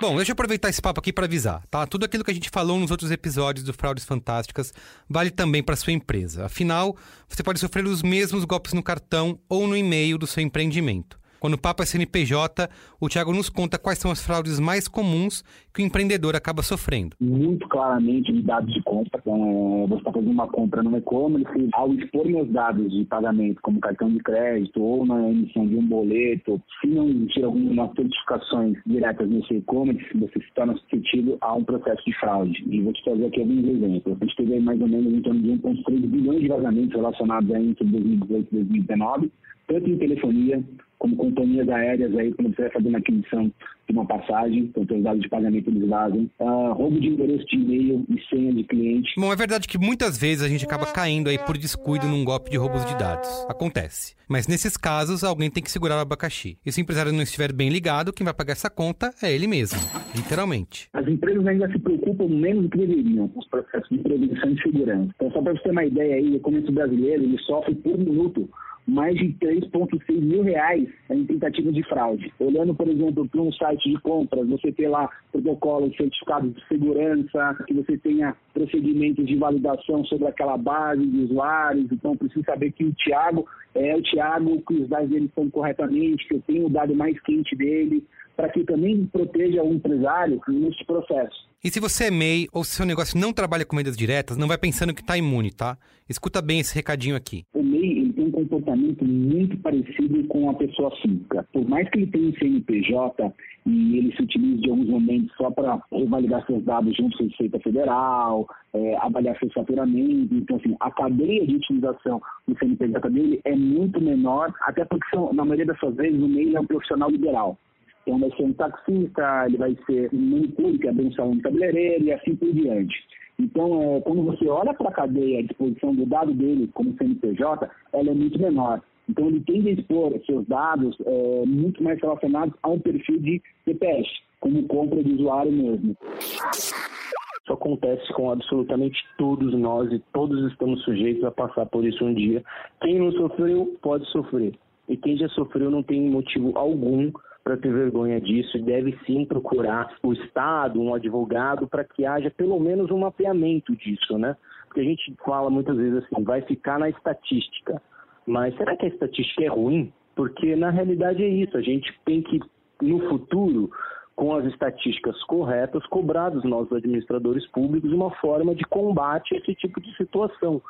Bom, 0.00 0.16
deixa 0.16 0.30
eu 0.30 0.32
aproveitar 0.32 0.70
esse 0.70 0.80
papo 0.80 0.98
aqui 0.98 1.12
para 1.12 1.26
avisar, 1.26 1.62
tá? 1.66 1.86
Tudo 1.86 2.06
aquilo 2.06 2.24
que 2.24 2.30
a 2.30 2.34
gente 2.34 2.48
falou 2.48 2.80
nos 2.80 2.90
outros 2.90 3.10
episódios 3.10 3.66
do 3.66 3.74
Fraudes 3.74 4.02
Fantásticas 4.02 4.72
vale 5.06 5.30
também 5.30 5.62
para 5.62 5.76
sua 5.76 5.92
empresa. 5.92 6.46
Afinal, 6.46 6.96
você 7.28 7.42
pode 7.42 7.60
sofrer 7.60 7.84
os 7.84 8.02
mesmos 8.02 8.46
golpes 8.46 8.72
no 8.72 8.82
cartão 8.82 9.38
ou 9.46 9.66
no 9.66 9.76
e-mail 9.76 10.16
do 10.16 10.26
seu 10.26 10.42
empreendimento. 10.42 11.19
Quando 11.40 11.54
o 11.54 11.60
Papo 11.60 11.84
CNPJ, 11.84 12.68
o 13.00 13.08
Thiago 13.08 13.32
nos 13.32 13.48
conta 13.48 13.78
quais 13.78 13.98
são 13.98 14.10
as 14.10 14.22
fraudes 14.22 14.60
mais 14.60 14.86
comuns 14.86 15.42
que 15.74 15.82
o 15.82 15.86
empreendedor 15.86 16.36
acaba 16.36 16.62
sofrendo. 16.62 17.16
Muito 17.18 17.66
claramente 17.68 18.30
de 18.30 18.42
dados 18.42 18.72
de 18.74 18.82
compra. 18.82 19.18
Então, 19.20 19.84
é, 19.84 19.86
você 19.86 20.00
está 20.00 20.12
fazendo 20.12 20.30
uma 20.30 20.46
compra 20.48 20.82
no 20.82 20.96
e-commerce, 20.98 21.68
ao 21.72 21.92
expor 21.94 22.26
meus 22.26 22.48
dados 22.50 22.92
de 22.92 23.04
pagamento, 23.06 23.60
como 23.62 23.80
cartão 23.80 24.10
de 24.10 24.18
crédito 24.18 24.82
ou 24.82 25.06
na 25.06 25.30
emissão 25.30 25.66
de 25.66 25.76
um 25.76 25.86
boleto, 25.86 26.60
se 26.80 26.88
não 26.88 27.08
existir 27.08 27.44
algumas 27.44 27.90
certificações 27.94 28.76
diretas 28.86 29.28
nesse 29.28 29.54
e-commerce, 29.54 30.04
você 30.14 30.40
se 30.40 30.54
torna 30.54 30.76
suscetível 30.76 31.38
a 31.40 31.54
um 31.54 31.64
processo 31.64 32.02
de 32.04 32.12
fraude. 32.18 32.62
E 32.68 32.82
vou 32.82 32.92
te 32.92 33.02
trazer 33.02 33.26
aqui 33.26 33.40
alguns 33.40 33.64
exemplos. 33.64 34.16
A 34.20 34.24
gente 34.24 34.36
teve 34.36 34.60
mais 34.60 34.80
ou 34.80 34.88
menos 34.88 35.12
em 35.12 35.22
torno 35.22 35.40
de 35.40 35.48
1,3 35.52 36.06
bilhões 36.06 36.40
de 36.40 36.48
vazamentos 36.48 36.94
relacionados 36.94 37.50
entre 37.50 37.84
2018 37.84 38.48
e 38.52 38.54
2019, 38.56 39.32
tanto 39.66 39.88
em 39.88 39.98
telefonia 39.98 40.64
como 41.00 41.16
companhias 41.16 41.68
aéreas 41.68 42.14
aí, 42.14 42.32
quando 42.34 42.54
você 42.54 42.62
vai 42.62 42.70
fazer 42.70 42.88
uma 42.88 42.98
aquisição 42.98 43.50
de 43.88 43.92
uma 43.92 44.06
passagem, 44.06 44.70
então 44.76 44.96
os 44.96 45.02
dados 45.02 45.22
de 45.22 45.28
pagamento 45.30 45.70
eles 45.70 45.88
vazam, 45.88 46.30
uh, 46.38 46.72
roubo 46.74 47.00
de 47.00 47.08
endereço 47.08 47.46
de 47.46 47.56
e-mail 47.56 48.04
e 48.08 48.20
senha 48.28 48.52
de 48.52 48.62
cliente. 48.64 49.14
Bom, 49.16 49.32
é 49.32 49.36
verdade 49.36 49.66
que 49.66 49.78
muitas 49.78 50.18
vezes 50.18 50.44
a 50.44 50.48
gente 50.48 50.64
acaba 50.64 50.86
caindo 50.86 51.30
aí 51.30 51.38
por 51.38 51.56
descuido 51.56 52.06
num 52.06 52.22
golpe 52.22 52.50
de 52.50 52.58
roubos 52.58 52.84
de 52.84 52.96
dados. 52.98 53.28
Acontece. 53.48 54.14
Mas 54.28 54.46
nesses 54.46 54.76
casos, 54.76 55.24
alguém 55.24 55.50
tem 55.50 55.62
que 55.62 55.70
segurar 55.70 55.96
o 55.96 56.00
abacaxi. 56.00 56.58
E 56.64 56.70
se 56.70 56.80
o 56.80 56.82
empresário 56.82 57.12
não 57.12 57.22
estiver 57.22 57.50
bem 57.52 57.70
ligado, 57.70 58.12
quem 58.12 58.24
vai 58.24 58.34
pagar 58.34 58.52
essa 58.52 58.70
conta 58.70 59.10
é 59.22 59.32
ele 59.34 59.46
mesmo, 59.46 59.80
literalmente. 60.14 60.88
As 60.92 61.08
empresas 61.08 61.44
ainda 61.46 61.68
se 61.72 61.78
preocupam 61.78 62.28
menos 62.28 62.64
do 62.64 62.68
que 62.68 62.78
deveriam 62.78 63.26
com 63.26 63.40
os 63.40 63.48
processos 63.48 63.88
de 63.88 63.98
prevenção 63.98 64.50
e 64.50 64.62
segurança. 64.62 65.10
Então, 65.16 65.30
só 65.32 65.40
para 65.40 65.54
você 65.54 65.62
ter 65.62 65.70
uma 65.70 65.84
ideia 65.84 66.16
aí, 66.16 66.36
o 66.36 66.40
comércio 66.40 66.72
brasileiro 66.72 67.24
ele 67.24 67.38
sofre 67.38 67.74
por 67.74 67.98
minuto 67.98 68.48
mais 68.90 69.14
de 69.16 69.32
3,6 69.40 70.20
mil 70.20 70.42
reais 70.42 70.88
em 71.10 71.24
tentativa 71.24 71.72
de 71.72 71.82
fraude. 71.84 72.32
Olhando, 72.38 72.74
por 72.74 72.88
exemplo, 72.88 73.28
para 73.28 73.40
um 73.40 73.52
site 73.52 73.88
de 73.88 74.00
compras, 74.00 74.48
você 74.48 74.72
tem 74.72 74.88
lá 74.88 75.08
protocolos, 75.30 75.96
certificados 75.96 76.52
de 76.54 76.68
segurança, 76.68 77.56
que 77.66 77.74
você 77.74 77.96
tenha 77.98 78.36
procedimentos 78.52 79.24
de 79.26 79.36
validação 79.36 80.04
sobre 80.06 80.26
aquela 80.26 80.56
base 80.56 81.06
de 81.06 81.20
usuários. 81.20 81.90
Então, 81.92 82.16
preciso 82.16 82.44
saber 82.44 82.72
que 82.72 82.84
o 82.84 82.92
Tiago 82.92 83.46
é 83.74 83.94
o 83.94 84.02
Tiago, 84.02 84.62
que 84.66 84.74
os 84.74 84.88
dados 84.88 85.08
dele 85.08 85.26
estão 85.26 85.48
corretamente, 85.48 86.26
que 86.26 86.34
eu 86.34 86.42
tenho 86.46 86.66
o 86.66 86.70
dado 86.70 86.94
mais 86.94 87.18
quente 87.22 87.54
dele, 87.54 88.04
para 88.36 88.48
que 88.48 88.64
também 88.64 89.06
proteja 89.06 89.62
o 89.62 89.72
empresário 89.72 90.40
nesse 90.48 90.84
processo. 90.84 91.48
E 91.62 91.70
se 91.70 91.78
você 91.78 92.04
é 92.04 92.10
MEI 92.10 92.48
ou 92.52 92.64
se 92.64 92.76
seu 92.76 92.86
negócio 92.86 93.18
não 93.18 93.34
trabalha 93.34 93.66
com 93.66 93.76
vendas 93.76 93.94
diretas, 93.94 94.38
não 94.38 94.48
vai 94.48 94.56
pensando 94.56 94.94
que 94.94 95.02
está 95.02 95.16
imune, 95.18 95.50
tá? 95.50 95.76
Escuta 96.08 96.40
bem 96.40 96.58
esse 96.58 96.74
recadinho 96.74 97.14
aqui. 97.14 97.44
O 97.52 97.62
MEI 97.62 97.99
um 98.30 98.32
comportamento 98.32 99.04
muito 99.04 99.56
parecido 99.58 100.24
com 100.28 100.48
a 100.48 100.54
pessoa 100.54 100.90
física. 100.96 101.46
Por 101.52 101.68
mais 101.68 101.88
que 101.90 101.98
ele 101.98 102.06
tenha 102.06 102.28
um 102.28 102.34
CNPJ 102.34 103.32
e 103.66 103.98
ele 103.98 104.16
se 104.16 104.22
utilize 104.22 104.62
de 104.62 104.70
alguns 104.70 104.88
momentos 104.88 105.36
só 105.36 105.50
para 105.50 105.80
revalidar 105.92 106.46
seus 106.46 106.64
dados 106.64 106.96
junto 106.96 107.16
com 107.18 107.24
a 107.24 107.26
Receita 107.26 107.60
Federal, 107.60 108.48
é, 108.72 108.96
avaliar 108.98 109.38
seu 109.38 109.50
faturamento, 109.50 110.34
então 110.34 110.56
assim, 110.56 110.76
a 110.80 110.90
cadeia 110.90 111.46
de 111.46 111.56
utilização 111.56 112.20
do 112.46 112.58
CNPJ 112.58 113.10
dele 113.10 113.40
é 113.44 113.54
muito 113.54 114.00
menor, 114.00 114.52
até 114.62 114.84
porque 114.84 115.08
são, 115.10 115.32
na 115.32 115.44
maioria 115.44 115.66
das 115.66 115.78
suas 115.78 115.94
vezes 115.96 116.20
o 116.22 116.28
MEI 116.28 116.54
é 116.54 116.60
um 116.60 116.66
profissional 116.66 117.10
liberal. 117.10 117.58
Então 118.02 118.18
vai 118.18 118.30
ser 118.36 118.42
um 118.44 118.52
taxista, 118.52 119.44
ele 119.46 119.56
vai 119.56 119.76
ser 119.86 120.10
um 120.12 120.30
manicure, 120.30 120.78
que 120.78 120.88
abrir 120.88 121.12
um 121.20 121.36
de 121.36 121.42
cabeleireiro 121.42 122.04
e 122.04 122.12
assim 122.12 122.34
por 122.34 122.52
diante. 122.52 122.96
Então, 123.40 123.82
é, 123.82 124.00
quando 124.02 124.22
você 124.22 124.46
olha 124.48 124.74
para 124.74 124.90
a 124.90 124.92
cadeia 124.92 125.38
à 125.38 125.42
disposição 125.42 125.94
do 125.94 126.04
dado 126.04 126.32
dele 126.34 126.68
como 126.74 126.94
CNPJ, 126.98 127.70
ela 127.94 128.10
é 128.10 128.14
muito 128.14 128.38
menor. 128.38 128.82
Então, 129.08 129.28
ele 129.28 129.40
tende 129.40 129.70
a 129.70 129.72
expor 129.72 130.12
seus 130.26 130.46
dados 130.46 130.94
é, 131.06 131.44
muito 131.46 131.82
mais 131.82 131.98
relacionados 132.00 132.54
a 132.62 132.68
um 132.68 132.78
perfil 132.78 133.18
de 133.18 133.42
CPS, 133.64 134.06
como 134.40 134.62
compra 134.64 135.02
de 135.02 135.14
usuário 135.14 135.50
mesmo. 135.50 135.96
Isso 136.20 137.52
acontece 137.52 138.12
com 138.12 138.30
absolutamente 138.30 139.02
todos 139.16 139.54
nós 139.54 139.90
e 139.90 139.98
todos 140.12 140.52
estamos 140.52 140.82
sujeitos 140.84 141.24
a 141.24 141.30
passar 141.30 141.64
por 141.64 141.84
isso 141.84 142.04
um 142.04 142.12
dia. 142.12 142.44
Quem 142.82 142.98
não 142.98 143.10
sofreu, 143.12 143.74
pode 143.80 144.06
sofrer. 144.10 144.52
E 144.86 144.98
quem 144.98 145.16
já 145.16 145.28
sofreu 145.30 145.70
não 145.70 145.82
tem 145.82 146.10
motivo 146.10 146.52
algum 146.56 147.10
para 147.42 147.56
ter 147.56 147.72
vergonha 147.72 148.20
disso 148.20 148.56
e 148.56 148.62
deve 148.62 148.98
sim 149.06 149.24
procurar 149.24 149.94
o 150.02 150.12
Estado, 150.12 150.80
um 150.80 150.94
advogado, 150.94 151.66
para 151.66 151.84
que 151.84 152.04
haja 152.04 152.30
pelo 152.30 152.58
menos 152.60 152.90
um 152.90 152.98
mapeamento 152.98 153.74
disso, 153.76 154.18
né? 154.18 154.36
Porque 154.66 154.80
a 154.80 154.84
gente 154.84 155.14
fala 155.24 155.50
muitas 155.50 155.76
vezes 155.76 156.04
assim, 156.04 156.22
vai 156.22 156.42
ficar 156.42 156.78
na 156.78 156.88
estatística. 156.88 157.80
Mas 158.26 158.56
será 158.56 158.76
que 158.76 158.86
a 158.86 158.88
estatística 158.88 159.42
é 159.44 159.48
ruim? 159.48 159.92
Porque 160.14 160.54
na 160.54 160.70
realidade 160.70 161.22
é 161.22 161.28
isso, 161.28 161.56
a 161.56 161.62
gente 161.62 161.92
tem 162.04 162.22
que, 162.22 162.38
no 162.82 163.08
futuro, 163.08 163.70
com 164.14 164.34
as 164.34 164.44
estatísticas 164.44 165.20
corretas, 165.24 165.84
cobrar 165.86 166.28
dos 166.28 166.44
nossos 166.44 166.72
administradores 166.72 167.46
públicos 167.48 167.90
uma 167.90 168.10
forma 168.16 168.54
de 168.54 168.64
combate 168.64 169.34
a 169.34 169.38
esse 169.38 169.54
tipo 169.54 169.80
de 169.80 169.96
situação. 169.96 170.60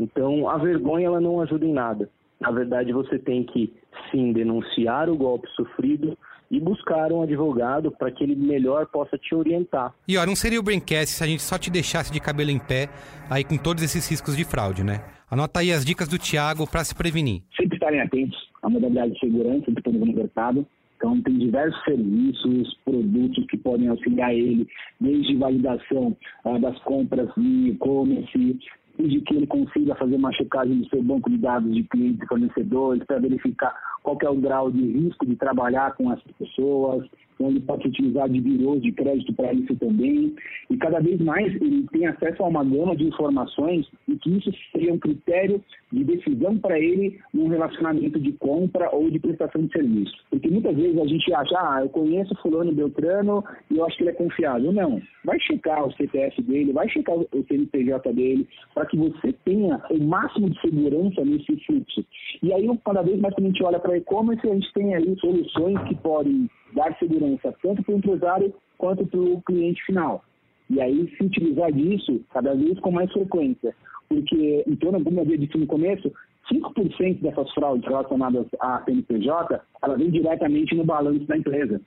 Então, 0.00 0.48
a 0.48 0.56
vergonha 0.56 1.06
ela 1.06 1.20
não 1.20 1.40
ajuda 1.40 1.66
em 1.66 1.72
nada. 1.72 2.08
Na 2.44 2.50
verdade, 2.50 2.92
você 2.92 3.18
tem 3.18 3.42
que 3.42 3.72
sim 4.10 4.30
denunciar 4.30 5.08
o 5.08 5.16
golpe 5.16 5.48
sofrido 5.56 6.16
e 6.50 6.60
buscar 6.60 7.10
um 7.10 7.22
advogado 7.22 7.90
para 7.90 8.10
que 8.10 8.22
ele 8.22 8.36
melhor 8.36 8.84
possa 8.86 9.16
te 9.16 9.34
orientar. 9.34 9.94
E 10.06 10.18
olha, 10.18 10.26
não 10.26 10.36
seria 10.36 10.60
o 10.60 10.62
Braincast 10.62 11.14
se 11.14 11.24
a 11.24 11.26
gente 11.26 11.42
só 11.42 11.56
te 11.56 11.70
deixasse 11.70 12.12
de 12.12 12.20
cabelo 12.20 12.50
em 12.50 12.58
pé 12.58 12.90
aí 13.30 13.42
com 13.42 13.56
todos 13.56 13.82
esses 13.82 14.06
riscos 14.10 14.36
de 14.36 14.44
fraude, 14.44 14.84
né? 14.84 15.00
Anota 15.30 15.60
aí 15.60 15.72
as 15.72 15.86
dicas 15.86 16.06
do 16.06 16.18
Thiago 16.18 16.70
para 16.70 16.84
se 16.84 16.94
prevenir. 16.94 17.40
Sempre 17.56 17.76
estarem 17.76 18.02
atentos 18.02 18.38
à 18.62 18.68
modalidade 18.68 19.14
de 19.14 19.20
segurança 19.20 19.72
disponível 19.72 20.06
no 20.06 20.14
mercado. 20.14 20.66
Então, 20.98 21.20
tem 21.22 21.38
diversos 21.38 21.82
serviços, 21.84 22.78
produtos 22.84 23.46
que 23.46 23.56
podem 23.56 23.88
auxiliar 23.88 24.34
ele, 24.34 24.68
desde 25.00 25.36
validação 25.36 26.14
ah, 26.44 26.58
das 26.58 26.78
compras 26.80 27.28
de 27.36 27.70
e-commerce, 27.70 28.58
de 28.98 29.20
que 29.20 29.34
ele 29.34 29.46
consiga 29.46 29.94
fazer 29.96 30.16
uma 30.16 30.32
checagem 30.32 30.80
do 30.80 30.88
seu 30.88 31.02
banco 31.02 31.28
de 31.28 31.38
dados 31.38 31.72
de 31.72 31.82
clientes 31.84 32.22
e 32.22 32.26
fornecedores 32.26 33.04
para 33.04 33.18
verificar 33.18 33.74
qual 34.04 34.18
é 34.22 34.28
o 34.28 34.36
grau 34.36 34.70
de 34.70 34.86
risco 34.86 35.26
de 35.26 35.34
trabalhar 35.34 35.96
com 35.96 36.12
essas 36.12 36.30
pessoas, 36.38 37.04
ele 37.40 37.60
pode 37.60 37.88
utilizar 37.88 38.28
de 38.28 38.40
birôs 38.40 38.80
de 38.82 38.92
crédito 38.92 39.32
para 39.32 39.52
isso 39.52 39.74
também. 39.76 40.34
E 40.70 40.76
cada 40.76 41.00
vez 41.00 41.20
mais 41.20 41.52
ele 41.56 41.86
tem 41.90 42.06
acesso 42.06 42.42
a 42.42 42.48
uma 42.48 42.64
gama 42.64 42.96
de 42.96 43.04
informações 43.04 43.86
e 44.08 44.16
que 44.16 44.36
isso 44.36 44.50
seria 44.72 44.92
um 44.92 44.98
critério 44.98 45.60
de 45.92 46.04
decisão 46.04 46.58
para 46.58 46.78
ele 46.78 47.18
num 47.32 47.48
relacionamento 47.48 48.18
de 48.20 48.32
compra 48.32 48.88
ou 48.94 49.10
de 49.10 49.18
prestação 49.18 49.64
de 49.64 49.72
serviço. 49.72 50.14
Porque 50.30 50.48
muitas 50.48 50.76
vezes 50.76 50.98
a 50.98 51.06
gente 51.06 51.34
acha, 51.34 51.56
ah, 51.56 51.80
eu 51.82 51.88
conheço 51.88 52.34
fulano 52.36 52.72
Beltrano 52.72 53.44
e 53.70 53.78
eu 53.78 53.84
acho 53.84 53.96
que 53.96 54.02
ele 54.04 54.10
é 54.10 54.14
confiável. 54.14 54.72
Não, 54.72 55.00
vai 55.24 55.38
checar 55.40 55.86
o 55.86 55.92
CPF 55.92 56.40
dele, 56.42 56.72
vai 56.72 56.88
checar 56.88 57.16
o 57.16 57.44
CNPJ 57.48 58.12
dele, 58.12 58.46
para 58.74 58.86
que 58.86 58.96
você 58.96 59.32
tenha 59.44 59.80
o 59.90 60.02
máximo 60.04 60.50
de 60.50 60.60
segurança 60.60 61.24
nesse 61.24 61.56
fluxo. 61.64 62.04
E 62.42 62.52
aí, 62.52 62.68
cada 62.84 63.02
vez 63.02 63.20
mais 63.20 63.34
quando 63.34 63.46
a 63.46 63.48
gente 63.50 63.64
olha 63.64 63.78
para 63.78 63.93
e-commerce, 63.96 64.48
a 64.48 64.54
gente 64.54 64.72
tem 64.72 64.94
aí 64.94 65.16
soluções 65.20 65.80
que 65.88 65.94
podem 65.96 66.48
dar 66.74 66.96
segurança 66.98 67.54
tanto 67.62 67.82
para 67.82 67.94
o 67.94 67.98
empresário 67.98 68.54
quanto 68.78 69.06
para 69.06 69.20
o 69.20 69.42
cliente 69.42 69.82
final. 69.84 70.24
E 70.70 70.80
aí 70.80 71.14
se 71.16 71.24
utilizar 71.24 71.72
disso 71.72 72.20
cada 72.32 72.54
vez 72.54 72.78
com 72.80 72.90
mais 72.90 73.12
frequência. 73.12 73.74
Porque, 74.08 74.64
em 74.66 74.76
torno, 74.76 75.02
como 75.02 75.20
eu 75.20 75.24
dito 75.24 75.58
no 75.58 75.66
começo, 75.66 76.12
5% 76.52 77.20
dessas 77.20 77.50
fraudes 77.52 77.86
relacionadas 77.86 78.46
à 78.60 78.82
CNPJ, 78.84 79.60
ela 79.82 79.96
vem 79.96 80.10
diretamente 80.10 80.74
no 80.74 80.84
balanço 80.84 81.24
da 81.26 81.36
empresa. 81.36 81.80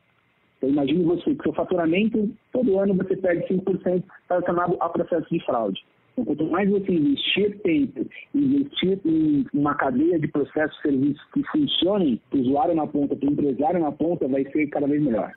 Então 0.57 0.69
imagine 0.69 1.03
você 1.03 1.35
que 1.35 1.43
seu 1.43 1.53
faturamento, 1.53 2.31
todo 2.51 2.79
ano 2.79 2.95
você 2.95 3.15
perde 3.15 3.47
5% 3.53 4.03
relacionado 4.29 4.77
a 4.79 4.89
processo 4.89 5.27
de 5.29 5.45
fraude. 5.45 5.85
Quanto 6.25 6.45
mais 6.49 6.67
você 6.69 6.91
investir 6.91 7.59
tempo, 7.61 8.07
investir 8.33 8.99
em 9.05 9.45
uma 9.53 9.75
cadeia 9.75 10.19
de 10.19 10.27
processos 10.27 10.75
e 10.79 10.81
serviços 10.81 11.21
que 11.31 11.43
funcionem, 11.51 12.19
o 12.31 12.37
usuário 12.37 12.75
na 12.75 12.87
ponta, 12.87 13.15
para 13.15 13.29
o 13.29 13.31
empresário 13.31 13.79
na 13.79 13.91
ponta, 13.91 14.27
vai 14.27 14.43
ser 14.51 14.67
cada 14.67 14.87
vez 14.87 15.01
melhor. 15.01 15.31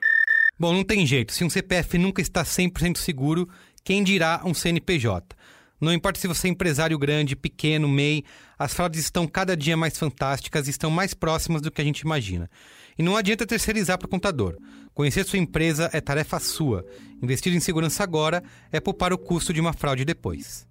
Bom, 0.59 0.73
não 0.73 0.83
tem 0.83 1.05
jeito. 1.05 1.33
Se 1.33 1.43
um 1.43 1.49
CPF 1.49 1.97
nunca 1.99 2.21
está 2.21 2.43
100% 2.43 2.97
seguro, 2.97 3.47
quem 3.83 4.03
dirá 4.03 4.41
um 4.43 4.53
CNPJ? 4.53 5.35
Não 5.79 5.93
importa 5.93 6.19
se 6.19 6.27
você 6.27 6.47
é 6.47 6.51
empresário 6.51 6.97
grande, 6.97 7.35
pequeno, 7.35 7.87
MEI, 7.87 8.23
as 8.57 8.73
fraudes 8.73 8.99
estão 8.99 9.25
cada 9.27 9.57
dia 9.57 9.75
mais 9.75 9.97
fantásticas 9.97 10.67
e 10.67 10.71
estão 10.71 10.91
mais 10.91 11.13
próximas 11.13 11.61
do 11.61 11.71
que 11.71 11.81
a 11.81 11.83
gente 11.83 12.01
imagina. 12.01 12.49
E 12.97 13.03
não 13.03 13.15
adianta 13.15 13.45
terceirizar 13.45 13.97
para 13.97 14.07
o 14.07 14.09
contador. 14.09 14.57
Conhecer 14.93 15.25
sua 15.25 15.39
empresa 15.39 15.89
é 15.93 16.01
tarefa 16.01 16.39
sua. 16.39 16.85
Investir 17.21 17.53
em 17.53 17.59
segurança 17.59 18.03
agora 18.03 18.43
é 18.71 18.79
poupar 18.79 19.13
o 19.13 19.17
custo 19.17 19.53
de 19.53 19.61
uma 19.61 19.73
fraude 19.73 20.05
depois. 20.05 20.67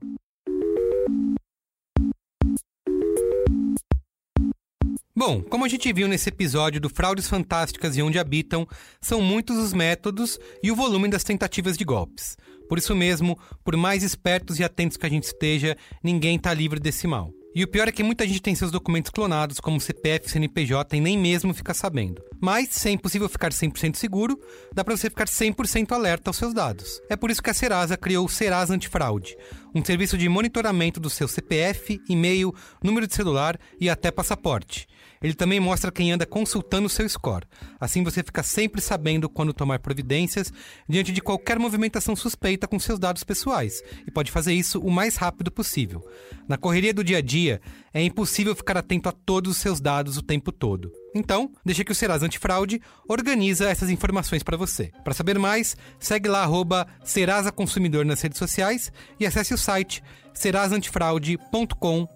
Bom, 5.20 5.42
como 5.42 5.66
a 5.66 5.68
gente 5.68 5.92
viu 5.92 6.08
nesse 6.08 6.30
episódio 6.30 6.80
do 6.80 6.88
Fraudes 6.88 7.28
Fantásticas 7.28 7.94
e 7.94 8.00
Onde 8.00 8.18
Habitam, 8.18 8.66
são 9.02 9.20
muitos 9.20 9.58
os 9.58 9.74
métodos 9.74 10.38
e 10.62 10.70
o 10.70 10.74
volume 10.74 11.08
das 11.08 11.22
tentativas 11.22 11.76
de 11.76 11.84
golpes. 11.84 12.38
Por 12.70 12.78
isso 12.78 12.96
mesmo, 12.96 13.38
por 13.62 13.76
mais 13.76 14.02
espertos 14.02 14.58
e 14.58 14.64
atentos 14.64 14.96
que 14.96 15.04
a 15.04 15.10
gente 15.10 15.24
esteja, 15.24 15.76
ninguém 16.02 16.36
está 16.36 16.54
livre 16.54 16.80
desse 16.80 17.06
mal. 17.06 17.30
E 17.52 17.64
o 17.64 17.68
pior 17.68 17.88
é 17.88 17.92
que 17.92 18.04
muita 18.04 18.26
gente 18.26 18.40
tem 18.40 18.54
seus 18.54 18.70
documentos 18.70 19.10
clonados, 19.10 19.58
como 19.58 19.80
CPF 19.80 20.30
CNPJ, 20.30 20.96
e 20.96 21.00
nem 21.00 21.18
mesmo 21.18 21.52
fica 21.52 21.74
sabendo. 21.74 22.22
Mas, 22.40 22.68
se 22.70 22.88
é 22.88 22.92
impossível 22.92 23.28
ficar 23.28 23.50
100% 23.50 23.96
seguro, 23.96 24.38
dá 24.72 24.84
para 24.84 24.96
você 24.96 25.10
ficar 25.10 25.26
100% 25.26 25.90
alerta 25.90 26.30
aos 26.30 26.36
seus 26.36 26.54
dados. 26.54 27.02
É 27.10 27.16
por 27.16 27.28
isso 27.28 27.42
que 27.42 27.50
a 27.50 27.54
Serasa 27.54 27.96
criou 27.96 28.24
o 28.24 28.28
Serasa 28.28 28.72
Antifraude, 28.72 29.36
um 29.74 29.84
serviço 29.84 30.16
de 30.18 30.28
monitoramento 30.28 30.98
do 30.98 31.10
seu 31.10 31.28
CPF, 31.28 32.00
e-mail, 32.08 32.54
número 32.82 33.06
de 33.06 33.14
celular 33.14 33.58
e 33.80 33.88
até 33.88 34.10
passaporte. 34.10 34.86
Ele 35.22 35.34
também 35.34 35.60
mostra 35.60 35.92
quem 35.92 36.12
anda 36.12 36.24
consultando 36.24 36.86
o 36.86 36.90
seu 36.90 37.06
score. 37.08 37.46
Assim 37.78 38.02
você 38.02 38.22
fica 38.22 38.42
sempre 38.42 38.80
sabendo 38.80 39.28
quando 39.28 39.52
tomar 39.52 39.78
providências 39.78 40.52
diante 40.88 41.12
de 41.12 41.20
qualquer 41.20 41.58
movimentação 41.58 42.16
suspeita 42.16 42.66
com 42.66 42.78
seus 42.78 42.98
dados 42.98 43.22
pessoais 43.22 43.82
e 44.06 44.10
pode 44.10 44.30
fazer 44.30 44.54
isso 44.54 44.80
o 44.80 44.90
mais 44.90 45.16
rápido 45.16 45.50
possível. 45.50 46.02
Na 46.48 46.56
correria 46.56 46.94
do 46.94 47.04
dia 47.04 47.18
a 47.18 47.22
dia, 47.22 47.60
é 47.92 48.02
impossível 48.02 48.54
ficar 48.54 48.76
atento 48.76 49.08
a 49.08 49.12
todos 49.12 49.52
os 49.52 49.58
seus 49.58 49.80
dados 49.80 50.16
o 50.16 50.22
tempo 50.22 50.50
todo. 50.50 50.90
Então, 51.14 51.50
deixa 51.64 51.84
que 51.84 51.92
o 51.92 51.94
Serasa 51.94 52.26
Antifraude 52.26 52.80
organiza 53.08 53.68
essas 53.68 53.90
informações 53.90 54.42
para 54.42 54.56
você. 54.56 54.92
Para 55.02 55.14
saber 55.14 55.38
mais, 55.38 55.76
segue 55.98 56.28
lá 56.28 56.42
arroba 56.42 56.86
Serasa 57.04 57.50
Consumidor 57.50 58.04
nas 58.04 58.20
redes 58.20 58.38
sociais 58.38 58.92
e 59.18 59.26
acesse 59.26 59.52
o 59.52 59.58
site 59.58 60.02
serasantifraude.com.br. 60.32 62.10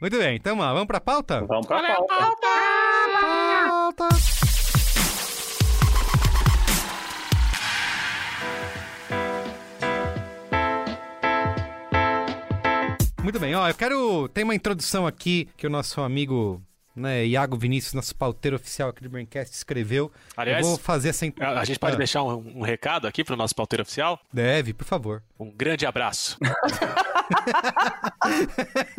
Muito 0.00 0.16
bem, 0.16 0.36
então 0.36 0.56
vamos 0.56 0.86
pra 0.86 1.00
pauta? 1.00 1.44
Vamos 1.44 1.66
pra 1.66 1.82
pauta. 1.82 2.46
Pauta! 3.98 4.47
Muito 13.28 13.40
bem, 13.40 13.54
ó, 13.54 13.68
eu 13.68 13.74
quero. 13.74 14.26
Tem 14.28 14.42
uma 14.42 14.54
introdução 14.54 15.06
aqui 15.06 15.50
que 15.54 15.66
o 15.66 15.70
nosso 15.70 16.00
amigo 16.00 16.62
né, 16.96 17.26
Iago 17.26 17.58
Vinícius, 17.58 17.92
nosso 17.92 18.16
pauteiro 18.16 18.56
oficial 18.56 18.88
aqui 18.88 19.02
do 19.02 19.10
Braincast, 19.10 19.54
escreveu. 19.54 20.10
Aliás, 20.34 20.64
eu 20.64 20.70
vou 20.70 20.78
fazer 20.78 21.10
essa 21.10 21.26
A 21.38 21.64
gente 21.66 21.78
pode 21.78 21.96
Ah, 21.96 21.98
deixar 21.98 22.22
um, 22.22 22.60
um 22.60 22.62
recado 22.62 23.06
aqui 23.06 23.22
pro 23.22 23.36
nosso 23.36 23.54
pauteiro 23.54 23.82
oficial? 23.82 24.18
Deve, 24.32 24.72
por 24.72 24.86
favor. 24.86 25.22
Um 25.38 25.50
grande 25.50 25.84
abraço. 25.84 26.38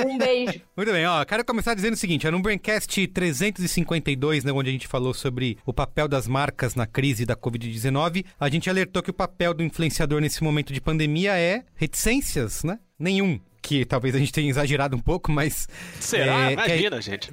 Um 0.05 0.17
beijo. 0.19 0.61
Muito 0.77 0.91
bem, 0.91 1.05
ó, 1.07 1.25
quero 1.25 1.43
começar 1.43 1.73
dizendo 1.73 1.93
o 1.93 1.97
seguinte, 1.97 2.27
é 2.27 2.31
no 2.31 2.39
Braincast 2.39 3.07
352, 3.07 4.43
né, 4.43 4.51
onde 4.51 4.69
a 4.69 4.71
gente 4.71 4.87
falou 4.87 5.13
sobre 5.15 5.57
o 5.65 5.73
papel 5.73 6.07
das 6.07 6.27
marcas 6.27 6.75
na 6.75 6.85
crise 6.85 7.25
da 7.25 7.35
Covid-19, 7.35 8.23
a 8.39 8.49
gente 8.49 8.69
alertou 8.69 9.01
que 9.01 9.09
o 9.09 9.13
papel 9.13 9.53
do 9.53 9.63
influenciador 9.63 10.21
nesse 10.21 10.43
momento 10.43 10.71
de 10.71 10.79
pandemia 10.79 11.37
é 11.37 11.63
reticências, 11.75 12.63
né? 12.63 12.79
Nenhum. 12.99 13.39
Que 13.61 13.85
talvez 13.85 14.15
a 14.15 14.19
gente 14.19 14.31
tenha 14.31 14.49
exagerado 14.49 14.95
um 14.95 14.99
pouco, 14.99 15.31
mas... 15.31 15.67
Será? 15.99 16.51
é, 16.51 16.55
que 16.55 16.61
Imagina, 16.61 17.01
gente. 17.01 17.29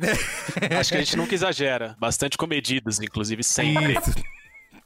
Acho 0.78 0.90
que 0.90 0.96
a 0.96 1.00
gente 1.00 1.16
nunca 1.16 1.34
exagera. 1.34 1.96
Bastante 1.98 2.36
comedidos, 2.36 3.00
inclusive, 3.00 3.42
sempre. 3.42 3.92
Isso. 3.92 4.14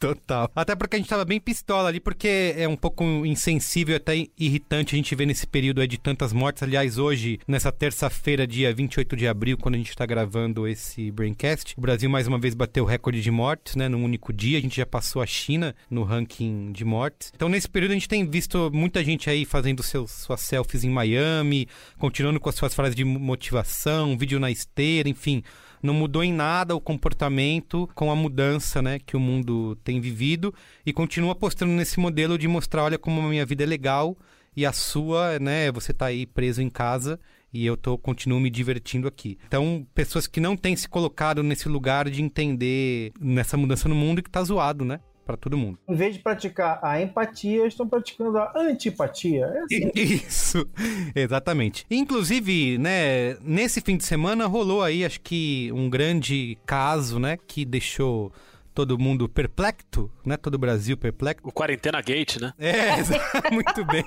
Total. 0.01 0.51
Até 0.57 0.75
porque 0.75 0.97
a 0.97 0.99
gente 0.99 1.11
tava 1.11 1.27
bem 1.27 1.39
pistola 1.39 1.91
ali, 1.91 2.01
porque 2.01 2.55
é 2.57 2.67
um 2.67 2.75
pouco 2.75 3.05
insensível 3.27 3.95
até 3.95 4.27
irritante 4.39 4.95
a 4.95 4.97
gente 4.97 5.15
ver 5.15 5.27
nesse 5.27 5.47
período 5.47 5.83
aí 5.83 5.87
de 5.87 5.99
tantas 5.99 6.33
mortes. 6.33 6.63
Aliás, 6.63 6.97
hoje, 6.97 7.39
nessa 7.47 7.71
terça-feira, 7.71 8.47
dia 8.47 8.73
28 8.73 9.15
de 9.15 9.29
abril, 9.29 9.59
quando 9.59 9.75
a 9.75 9.79
gente 9.79 9.95
tá 9.95 10.07
gravando 10.07 10.67
esse 10.67 11.11
Braincast, 11.11 11.75
o 11.77 11.83
Brasil 11.83 12.09
mais 12.09 12.27
uma 12.27 12.39
vez 12.39 12.55
bateu 12.55 12.85
o 12.85 12.87
recorde 12.87 13.21
de 13.21 13.31
mortes, 13.31 13.77
né? 13.77 13.91
Num 13.91 14.03
único 14.03 14.33
dia. 14.33 14.57
A 14.57 14.63
gente 14.63 14.79
já 14.79 14.87
passou 14.87 15.21
a 15.21 15.27
China 15.27 15.77
no 15.91 16.03
ranking 16.03 16.73
de 16.73 16.83
mortes. 16.83 17.31
Então, 17.37 17.51
nesse 17.51 17.69
período, 17.69 17.91
a 17.91 17.95
gente 17.95 18.09
tem 18.09 18.27
visto 18.27 18.71
muita 18.73 19.05
gente 19.05 19.29
aí 19.29 19.45
fazendo 19.45 19.83
seus, 19.83 20.11
suas 20.11 20.41
selfies 20.41 20.83
em 20.83 20.89
Miami, 20.89 21.69
continuando 21.99 22.41
com 22.41 22.49
as 22.49 22.55
suas 22.55 22.75
frases 22.75 22.97
de 22.97 23.05
motivação, 23.05 24.17
vídeo 24.17 24.41
na 24.41 24.51
esteira, 24.51 25.11
enfim 25.11 25.43
não 25.83 25.95
mudou 25.95 26.23
em 26.23 26.33
nada 26.33 26.75
o 26.75 26.81
comportamento 26.81 27.89
com 27.95 28.11
a 28.11 28.17
mudança 28.17 28.83
né, 28.83 28.99
que 28.99 29.17
o 29.17 29.21
mundo 29.21 29.77
tem 29.85 30.01
vivido 30.01 30.55
e 30.85 30.93
continua 30.93 31.33
apostando 31.33 31.73
nesse 31.73 31.99
modelo 31.99 32.39
de 32.39 32.49
mostrar, 32.49 32.85
olha 32.85 32.99
como 32.99 33.21
a 33.21 33.29
minha 33.29 33.47
vida 33.47 33.63
é 33.63 33.67
legal 33.67 34.17
e 34.57 34.67
a 34.67 34.73
sua, 34.73 35.39
né, 35.39 35.71
você 35.71 35.93
tá 35.93 36.07
aí 36.07 36.27
preso 36.27 36.61
em 36.61 36.69
casa 36.69 37.19
e 37.53 37.67
eu 37.67 37.77
tô 37.77 37.99
continuo 37.99 38.41
me 38.41 38.51
divertindo 38.51 39.09
aqui. 39.09 39.39
Então, 39.47 39.87
pessoas 39.95 40.27
que 40.27 40.41
não 40.41 40.57
têm 40.57 40.77
se 40.77 40.89
colocado 40.89 41.43
nesse 41.43 41.69
lugar 41.69 42.09
de 42.09 42.23
entender 42.23 43.13
nessa 43.21 43.57
mudança 43.57 43.89
no 43.89 43.95
mundo 43.95 44.23
que 44.23 44.31
tá 44.31 44.43
zoado, 44.43 44.85
né? 44.85 45.01
Pra 45.31 45.37
todo 45.37 45.57
mundo. 45.57 45.79
Em 45.89 45.95
vez 45.95 46.15
de 46.17 46.21
praticar 46.21 46.81
a 46.83 47.01
empatia, 47.01 47.65
estão 47.65 47.87
praticando 47.89 48.37
a 48.37 48.53
antipatia. 48.57 49.47
É 49.47 49.61
assim. 49.61 49.93
Isso, 49.95 50.69
exatamente. 51.15 51.87
Inclusive, 51.89 52.79
né, 52.79 53.37
nesse 53.41 53.81
fim 53.81 53.97
de 53.97 54.05
semana 54.05 54.49
rolou 54.49 54.83
aí, 54.83 55.05
acho 55.05 55.21
que 55.21 55.71
um 55.73 55.89
grande 55.89 56.59
caso, 56.67 57.21
né, 57.21 57.39
que 57.47 57.65
deixou 57.65 58.33
todo 58.75 58.99
mundo 58.99 59.29
perplexo, 59.29 60.11
né, 60.25 60.37
todo 60.37 60.55
o 60.55 60.59
Brasil 60.59 60.97
perplexo. 60.97 61.43
O 61.47 61.53
Quarentena 61.53 62.01
Gate, 62.01 62.37
né? 62.39 62.53
É, 62.59 62.97
muito 63.53 63.85
bem. 63.85 64.05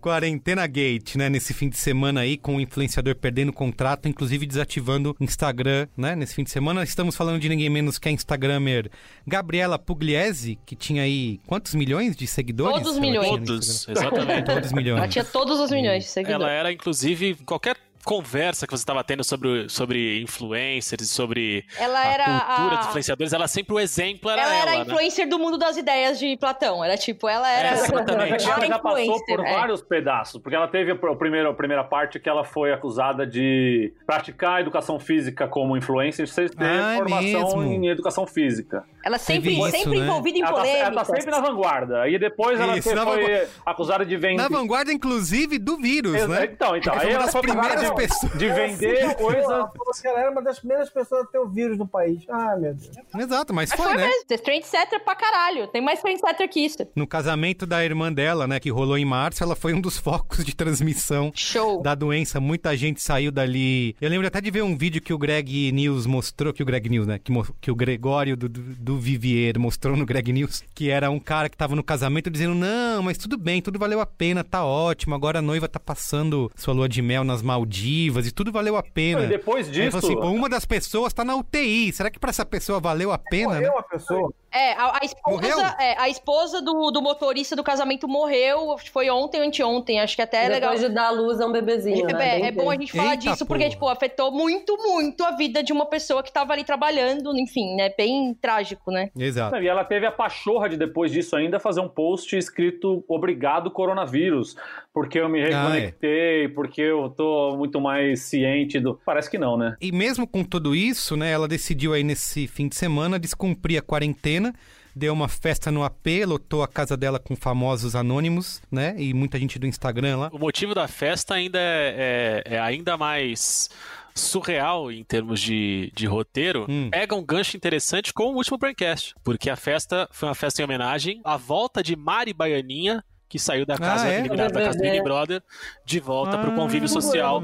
Quarentena 0.00 0.66
Gate, 0.66 1.16
né? 1.16 1.28
Nesse 1.28 1.54
fim 1.54 1.68
de 1.68 1.76
semana 1.76 2.20
aí, 2.20 2.36
com 2.36 2.56
o 2.56 2.60
influenciador 2.60 3.14
perdendo 3.16 3.50
o 3.50 3.52
contrato, 3.52 4.08
inclusive 4.08 4.46
desativando 4.46 5.16
o 5.18 5.24
Instagram, 5.24 5.86
né? 5.96 6.14
Nesse 6.14 6.34
fim 6.34 6.44
de 6.44 6.50
semana, 6.50 6.82
estamos 6.82 7.16
falando 7.16 7.40
de 7.40 7.48
ninguém 7.48 7.70
menos 7.70 7.98
que 7.98 8.08
a 8.08 8.12
Instagramer 8.12 8.90
Gabriela 9.26 9.78
Pugliese, 9.78 10.58
que 10.66 10.76
tinha 10.76 11.02
aí 11.02 11.40
quantos 11.46 11.74
milhões 11.74 12.16
de 12.16 12.26
seguidores? 12.26 12.82
Todos 12.82 12.92
ela 12.96 13.00
milhões. 13.00 13.28
Todos, 13.28 13.88
exatamente. 13.88 14.46
Todos 14.46 14.72
milhões. 14.72 14.98
Ela 14.98 15.08
tinha 15.08 15.24
todos 15.24 15.60
os 15.60 15.70
milhões 15.70 16.04
de 16.04 16.08
Ela 16.08 16.12
seguidores. 16.12 16.48
era, 16.48 16.72
inclusive, 16.72 17.34
qualquer 17.46 17.76
conversa 18.04 18.66
que 18.66 18.72
você 18.76 18.82
estava 18.82 19.02
tendo 19.02 19.24
sobre, 19.24 19.68
sobre 19.68 20.20
influencers, 20.22 21.08
sobre 21.10 21.64
Ela 21.78 21.98
a 22.00 22.04
era 22.06 22.24
cultura 22.24 22.74
a- 22.74 22.76
dos 22.78 22.86
influenciadores, 22.88 23.32
ela 23.32 23.48
sempre 23.48 23.74
o 23.74 23.80
exemplo 23.80 24.30
era 24.30 24.42
Ela 24.42 24.50
ela, 24.54 24.62
era 24.62 24.70
a 24.72 24.74
né? 24.76 24.80
influencer 24.82 25.28
do 25.28 25.38
mundo 25.38 25.56
das 25.58 25.76
ideias 25.76 26.18
de 26.18 26.36
Platão. 26.36 26.84
Era 26.84 26.96
tipo, 26.96 27.28
ela 27.28 27.50
era. 27.50 27.68
É, 27.68 27.72
exatamente. 27.84 28.44
Ela 28.44 28.54
Ela 28.56 28.66
já 28.66 28.78
passou 28.78 29.24
por 29.24 29.40
é. 29.44 29.52
vários 29.52 29.82
pedaços, 29.82 30.40
porque 30.40 30.54
ela 30.56 30.68
teve 30.68 30.92
a 30.92 30.96
primeira, 31.16 31.50
a 31.50 31.54
primeira 31.54 31.84
parte 31.84 32.20
que 32.20 32.28
ela 32.28 32.44
foi 32.44 32.72
acusada 32.72 33.26
de 33.26 33.92
praticar 34.06 34.60
educação 34.60 34.98
física 35.00 35.48
como 35.48 35.76
influencer 35.76 36.28
sem 36.28 36.48
ter 36.48 36.62
Ah, 36.64 36.94
é 36.94 36.96
formação 36.98 37.56
mesmo? 37.58 37.62
em 37.64 37.88
educação 37.88 38.26
física. 38.26 38.84
Ela 39.04 39.18
sempre, 39.18 39.52
isso, 39.52 39.70
sempre 39.70 39.98
né? 40.00 40.06
envolvida 40.06 40.38
em 40.38 40.40
Ela 40.40 40.52
tá, 40.52 40.66
ela 40.66 40.66
polêmicas. 40.78 41.08
tá 41.08 41.14
sempre 41.16 41.30
na 41.30 41.40
vanguarda. 41.40 42.00
Aí 42.02 42.18
depois 42.18 42.58
ela 42.58 42.78
Isso, 42.78 42.88
foi 42.88 43.46
acusada 43.66 44.06
de 44.06 44.16
vender. 44.16 44.36
Na 44.42 44.48
vanguarda, 44.48 44.90
inclusive, 44.92 45.58
do 45.58 45.76
vírus, 45.76 46.26
né? 46.26 46.44
Então, 46.50 46.74
então. 46.74 46.94
Ela 46.94 47.02
Aí 47.02 47.08
foi 47.08 47.10
uma 47.10 47.14
ela 47.14 47.22
das 47.24 47.32
foi 47.32 47.42
primeiras 47.42 47.80
de, 47.82 47.94
pessoas. 47.94 48.32
de 48.32 48.48
vender 48.48 49.14
coisa. 49.16 49.40
Ela 49.40 49.68
falou 49.68 49.92
que 50.00 50.08
ela 50.08 50.20
era 50.20 50.30
uma 50.30 50.42
das 50.42 50.58
primeiras 50.58 50.88
pessoas 50.88 51.22
a 51.24 51.26
ter 51.26 51.38
o 51.38 51.48
vírus 51.48 51.76
no 51.76 51.86
país. 51.86 52.22
Ah, 52.28 52.56
meu 52.56 52.74
Deus. 52.74 52.90
Exato, 53.18 53.52
mas 53.52 53.70
Mas 53.70 53.78
foi, 53.78 53.88
foi 53.92 53.96
né? 53.96 54.06
mesmo. 54.06 54.24
É 54.30 54.38
trendsetter 54.38 55.04
pra 55.04 55.14
caralho. 55.14 55.66
Tem 55.68 55.82
mais 55.82 56.00
trendsetter 56.00 56.48
que 56.48 56.60
isso. 56.60 56.78
No 56.96 57.06
casamento 57.06 57.66
da 57.66 57.84
irmã 57.84 58.12
dela, 58.12 58.46
né, 58.46 58.58
que 58.58 58.70
rolou 58.70 58.96
em 58.96 59.04
março, 59.04 59.42
ela 59.42 59.54
foi 59.54 59.74
um 59.74 59.80
dos 59.80 59.98
focos 60.04 60.44
de 60.44 60.56
transmissão 60.56 61.30
Show. 61.34 61.82
da 61.82 61.94
doença. 61.94 62.40
Muita 62.40 62.74
gente 62.76 63.02
saiu 63.02 63.30
dali. 63.30 63.94
Eu 64.00 64.08
lembro 64.08 64.26
até 64.26 64.40
de 64.40 64.50
ver 64.50 64.62
um 64.62 64.76
vídeo 64.76 65.02
que 65.02 65.12
o 65.12 65.18
Greg 65.18 65.70
News 65.72 66.06
mostrou, 66.06 66.52
que 66.52 66.62
o 66.62 66.66
Greg 66.66 66.88
News, 66.88 67.06
né, 67.06 67.18
que, 67.18 67.32
que 67.60 67.70
o 67.70 67.74
Gregório 67.74 68.36
do, 68.36 68.48
do, 68.48 68.60
do 68.94 69.00
Vivier 69.00 69.58
mostrou 69.58 69.96
no 69.96 70.06
Greg 70.06 70.32
News, 70.32 70.62
que 70.74 70.90
era 70.90 71.10
um 71.10 71.18
cara 71.18 71.48
que 71.48 71.56
tava 71.56 71.74
no 71.74 71.82
casamento 71.82 72.30
dizendo, 72.30 72.54
não, 72.54 73.02
mas 73.02 73.18
tudo 73.18 73.36
bem, 73.36 73.60
tudo 73.60 73.78
valeu 73.78 74.00
a 74.00 74.06
pena, 74.06 74.44
tá 74.44 74.64
ótimo, 74.64 75.14
agora 75.14 75.40
a 75.40 75.42
noiva 75.42 75.68
tá 75.68 75.80
passando 75.80 76.50
sua 76.56 76.72
lua 76.74 76.88
de 76.88 77.02
mel 77.02 77.24
nas 77.24 77.42
Maldivas 77.42 78.26
e 78.26 78.32
tudo 78.32 78.52
valeu 78.52 78.76
a 78.76 78.82
pena. 78.82 79.24
E 79.24 79.28
depois 79.28 79.68
ele 79.68 79.86
disso. 79.86 80.00
falou 80.00 80.10
assim, 80.16 80.20
pô, 80.20 80.28
uma 80.36 80.48
das 80.48 80.64
pessoas 80.64 81.12
tá 81.12 81.24
na 81.24 81.36
UTI, 81.36 81.92
será 81.92 82.10
que 82.10 82.18
pra 82.18 82.30
essa 82.30 82.44
pessoa 82.46 82.80
valeu 82.80 83.12
a 83.12 83.18
pena, 83.18 83.54
né? 83.54 83.60
Morreu 83.60 83.72
uma 83.72 83.82
pessoa. 83.82 84.32
É, 84.56 84.72
a, 84.74 84.98
a 85.00 85.04
esposa, 85.04 85.76
é, 85.80 85.98
a 85.98 86.08
esposa 86.08 86.62
do, 86.62 86.92
do 86.92 87.02
motorista 87.02 87.56
do 87.56 87.64
casamento 87.64 88.06
morreu. 88.06 88.76
Foi 88.92 89.10
ontem 89.10 89.40
ou 89.40 89.46
anteontem. 89.48 89.98
Acho 89.98 90.14
que 90.14 90.22
até 90.22 90.44
é 90.44 90.48
legal. 90.48 90.70
Depois 90.70 90.88
de 90.88 90.94
dar 90.94 91.10
luz 91.10 91.40
a 91.40 91.46
um 91.46 91.50
bebezinho, 91.50 92.08
É, 92.08 92.12
né? 92.12 92.40
é, 92.40 92.46
é 92.46 92.52
bom 92.52 92.70
a 92.70 92.76
gente 92.76 92.92
falar 92.92 93.14
Eita, 93.16 93.32
disso, 93.32 93.44
porque, 93.46 93.64
porra. 93.64 93.70
tipo, 93.70 93.88
afetou 93.88 94.30
muito, 94.30 94.76
muito 94.76 95.24
a 95.24 95.32
vida 95.32 95.60
de 95.60 95.72
uma 95.72 95.86
pessoa 95.86 96.22
que 96.22 96.32
tava 96.32 96.52
ali 96.52 96.62
trabalhando, 96.62 97.36
enfim, 97.36 97.74
né? 97.74 97.90
Bem 97.98 98.32
trágico, 98.40 98.83
né? 98.90 99.10
Exato. 99.16 99.56
E 99.56 99.68
ela 99.68 99.84
teve 99.84 100.06
a 100.06 100.12
pachorra 100.12 100.68
de, 100.68 100.76
depois 100.76 101.10
disso, 101.12 101.36
ainda 101.36 101.58
fazer 101.60 101.80
um 101.80 101.88
post 101.88 102.36
escrito 102.36 103.04
Obrigado 103.08 103.70
Coronavírus, 103.70 104.56
porque 104.92 105.18
eu 105.18 105.28
me 105.28 105.42
Ah, 105.42 105.48
é. 105.48 105.50
reconectei, 105.52 106.48
porque 106.48 106.80
eu 106.82 107.08
tô 107.10 107.56
muito 107.56 107.80
mais 107.80 108.20
ciente 108.22 108.78
do. 108.80 108.94
Parece 109.04 109.30
que 109.30 109.38
não, 109.38 109.56
né? 109.56 109.76
E 109.80 109.92
mesmo 109.92 110.26
com 110.26 110.42
tudo 110.44 110.74
isso, 110.74 111.16
né, 111.16 111.30
ela 111.30 111.46
decidiu 111.48 111.92
aí 111.92 112.02
nesse 112.04 112.46
fim 112.46 112.68
de 112.68 112.76
semana 112.76 113.18
descumprir 113.18 113.78
a 113.78 113.82
quarentena, 113.82 114.52
deu 114.96 115.12
uma 115.12 115.28
festa 115.28 115.70
no 115.72 115.82
AP, 115.82 116.24
lotou 116.26 116.62
a 116.62 116.68
casa 116.68 116.96
dela 116.96 117.18
com 117.18 117.34
famosos 117.34 117.96
anônimos, 117.96 118.62
né, 118.70 118.94
e 118.96 119.12
muita 119.12 119.38
gente 119.38 119.58
do 119.58 119.66
Instagram 119.66 120.16
lá. 120.18 120.30
O 120.32 120.38
motivo 120.38 120.74
da 120.74 120.86
festa 120.86 121.34
ainda 121.34 121.58
é, 121.58 122.42
é- 122.46 122.54
é 122.54 122.58
ainda 122.60 122.96
mais 122.96 123.70
surreal 124.14 124.90
em 124.92 125.02
termos 125.04 125.40
de, 125.40 125.90
de 125.94 126.06
roteiro. 126.06 126.66
Hum. 126.68 126.88
Pega 126.90 127.14
um 127.14 127.24
gancho 127.24 127.56
interessante 127.56 128.12
com 128.12 128.24
o 128.32 128.36
último 128.36 128.56
Braincast, 128.58 129.14
porque 129.24 129.50
a 129.50 129.56
festa 129.56 130.08
foi 130.12 130.28
uma 130.28 130.34
festa 130.34 130.62
em 130.62 130.64
homenagem 130.64 131.20
à 131.24 131.36
volta 131.36 131.82
de 131.82 131.96
Mari 131.96 132.32
Baianinha, 132.32 133.04
que 133.28 133.38
saiu 133.38 133.66
da 133.66 133.76
casa, 133.76 134.04
Ah, 134.06 134.12
é? 134.12 134.18
eliminada 134.20 134.52
da 134.54 134.62
casa 134.64 134.78
do 134.78 134.82
Big 134.82 135.02
Brother, 135.02 135.42
de 135.84 135.98
volta 135.98 136.38
para 136.38 136.48
Ah. 136.48 136.52
o 136.52 136.54
convívio 136.54 136.88
social. 136.88 137.42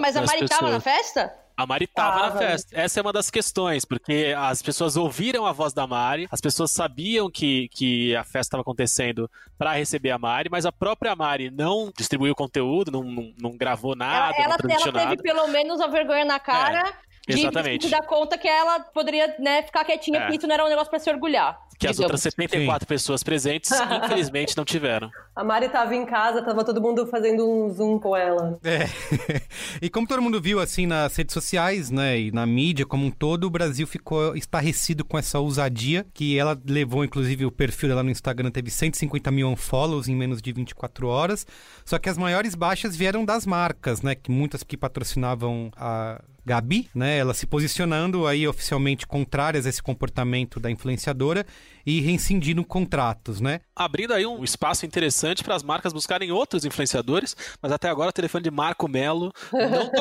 Mas 0.00 0.16
a 0.16 0.22
Mari 0.22 0.46
tava 0.46 0.60
pessoas. 0.60 0.72
na 0.72 0.80
festa? 0.80 1.34
A 1.58 1.66
Mari 1.66 1.88
tava 1.88 2.30
na 2.30 2.38
festa. 2.38 2.80
Essa 2.80 3.00
é 3.00 3.02
uma 3.02 3.12
das 3.12 3.30
questões, 3.30 3.84
porque 3.84 4.32
as 4.38 4.62
pessoas 4.62 4.96
ouviram 4.96 5.44
a 5.44 5.50
voz 5.50 5.72
da 5.72 5.88
Mari, 5.88 6.28
as 6.30 6.40
pessoas 6.40 6.70
sabiam 6.70 7.28
que, 7.28 7.68
que 7.70 8.14
a 8.14 8.22
festa 8.22 8.38
estava 8.42 8.60
acontecendo 8.60 9.28
para 9.58 9.72
receber 9.72 10.12
a 10.12 10.18
Mari, 10.18 10.48
mas 10.48 10.64
a 10.64 10.70
própria 10.70 11.16
Mari 11.16 11.50
não 11.50 11.92
distribuiu 11.96 12.32
conteúdo, 12.32 12.92
não, 12.92 13.02
não, 13.02 13.34
não 13.36 13.56
gravou 13.56 13.94
Ela, 13.94 14.06
nada, 14.06 14.36
ela, 14.38 14.48
não 14.50 14.56
transmitiu 14.56 14.90
ela 14.90 15.00
teve 15.00 15.16
nada. 15.16 15.22
pelo 15.22 15.48
menos 15.48 15.80
a 15.80 15.88
vergonha 15.88 16.24
na 16.24 16.38
cara 16.38 16.94
de 17.34 17.40
exatamente. 17.40 17.88
dar 17.88 18.02
conta 18.02 18.36
que 18.38 18.48
ela 18.48 18.80
poderia 18.80 19.34
né, 19.38 19.62
ficar 19.62 19.84
quietinha, 19.84 20.18
É. 20.18 20.20
porque 20.22 20.36
isso 20.38 20.46
não 20.46 20.54
era 20.54 20.64
um 20.64 20.68
negócio 20.68 20.90
pra 20.90 20.98
se 20.98 21.10
orgulhar. 21.10 21.58
Que 21.78 21.86
as 21.86 21.92
digamos. 21.92 22.00
outras 22.00 22.22
74 22.22 22.88
pessoas 22.88 23.22
presentes, 23.22 23.70
infelizmente, 24.04 24.56
não 24.56 24.64
tiveram. 24.64 25.08
A 25.36 25.44
Mari 25.44 25.68
tava 25.68 25.94
em 25.94 26.04
casa, 26.04 26.42
tava 26.42 26.64
todo 26.64 26.80
mundo 26.82 27.06
fazendo 27.06 27.48
um 27.48 27.68
zoom 27.72 28.00
com 28.00 28.16
ela. 28.16 28.58
É. 28.64 28.88
e 29.80 29.88
como 29.88 30.06
todo 30.06 30.20
mundo 30.20 30.40
viu 30.40 30.58
assim 30.58 30.86
nas 30.86 31.14
redes 31.14 31.32
sociais, 31.32 31.90
né, 31.90 32.18
e 32.18 32.32
na 32.32 32.44
mídia 32.44 32.84
como 32.84 33.06
um 33.06 33.10
todo, 33.10 33.44
o 33.44 33.50
Brasil 33.50 33.86
ficou 33.86 34.34
estarrecido 34.36 35.04
com 35.04 35.16
essa 35.16 35.38
ousadia, 35.38 36.04
que 36.12 36.36
ela 36.36 36.60
levou, 36.66 37.04
inclusive, 37.04 37.46
o 37.46 37.50
perfil 37.52 37.90
dela 37.90 38.02
no 38.02 38.10
Instagram 38.10 38.50
teve 38.50 38.70
150 38.70 39.30
mil 39.30 39.48
unfollows 39.48 40.08
em 40.08 40.16
menos 40.16 40.42
de 40.42 40.52
24 40.52 41.06
horas. 41.06 41.46
Só 41.84 41.96
que 41.98 42.08
as 42.08 42.18
maiores 42.18 42.56
baixas 42.56 42.96
vieram 42.96 43.24
das 43.24 43.46
marcas, 43.46 44.02
né, 44.02 44.16
que 44.16 44.32
muitas 44.32 44.64
que 44.64 44.76
patrocinavam 44.76 45.70
a 45.76 46.20
Gabi, 46.48 46.88
né, 46.94 47.18
ela 47.18 47.34
se 47.34 47.46
posicionando 47.46 48.26
aí 48.26 48.48
oficialmente 48.48 49.06
contrárias 49.06 49.66
a 49.66 49.68
esse 49.68 49.82
comportamento 49.82 50.58
da 50.58 50.70
influenciadora 50.70 51.44
e 51.88 52.00
rescindindo 52.00 52.62
contratos, 52.62 53.40
né? 53.40 53.60
Abrindo 53.74 54.12
aí 54.12 54.26
um 54.26 54.44
espaço 54.44 54.84
interessante 54.84 55.42
para 55.42 55.54
as 55.54 55.62
marcas 55.62 55.90
buscarem 55.90 56.30
outros 56.30 56.66
influenciadores, 56.66 57.34
mas 57.62 57.72
até 57.72 57.88
agora 57.88 58.10
o 58.10 58.12
telefone 58.12 58.44
de 58.44 58.50
Marco 58.50 58.86
Melo 58.86 59.32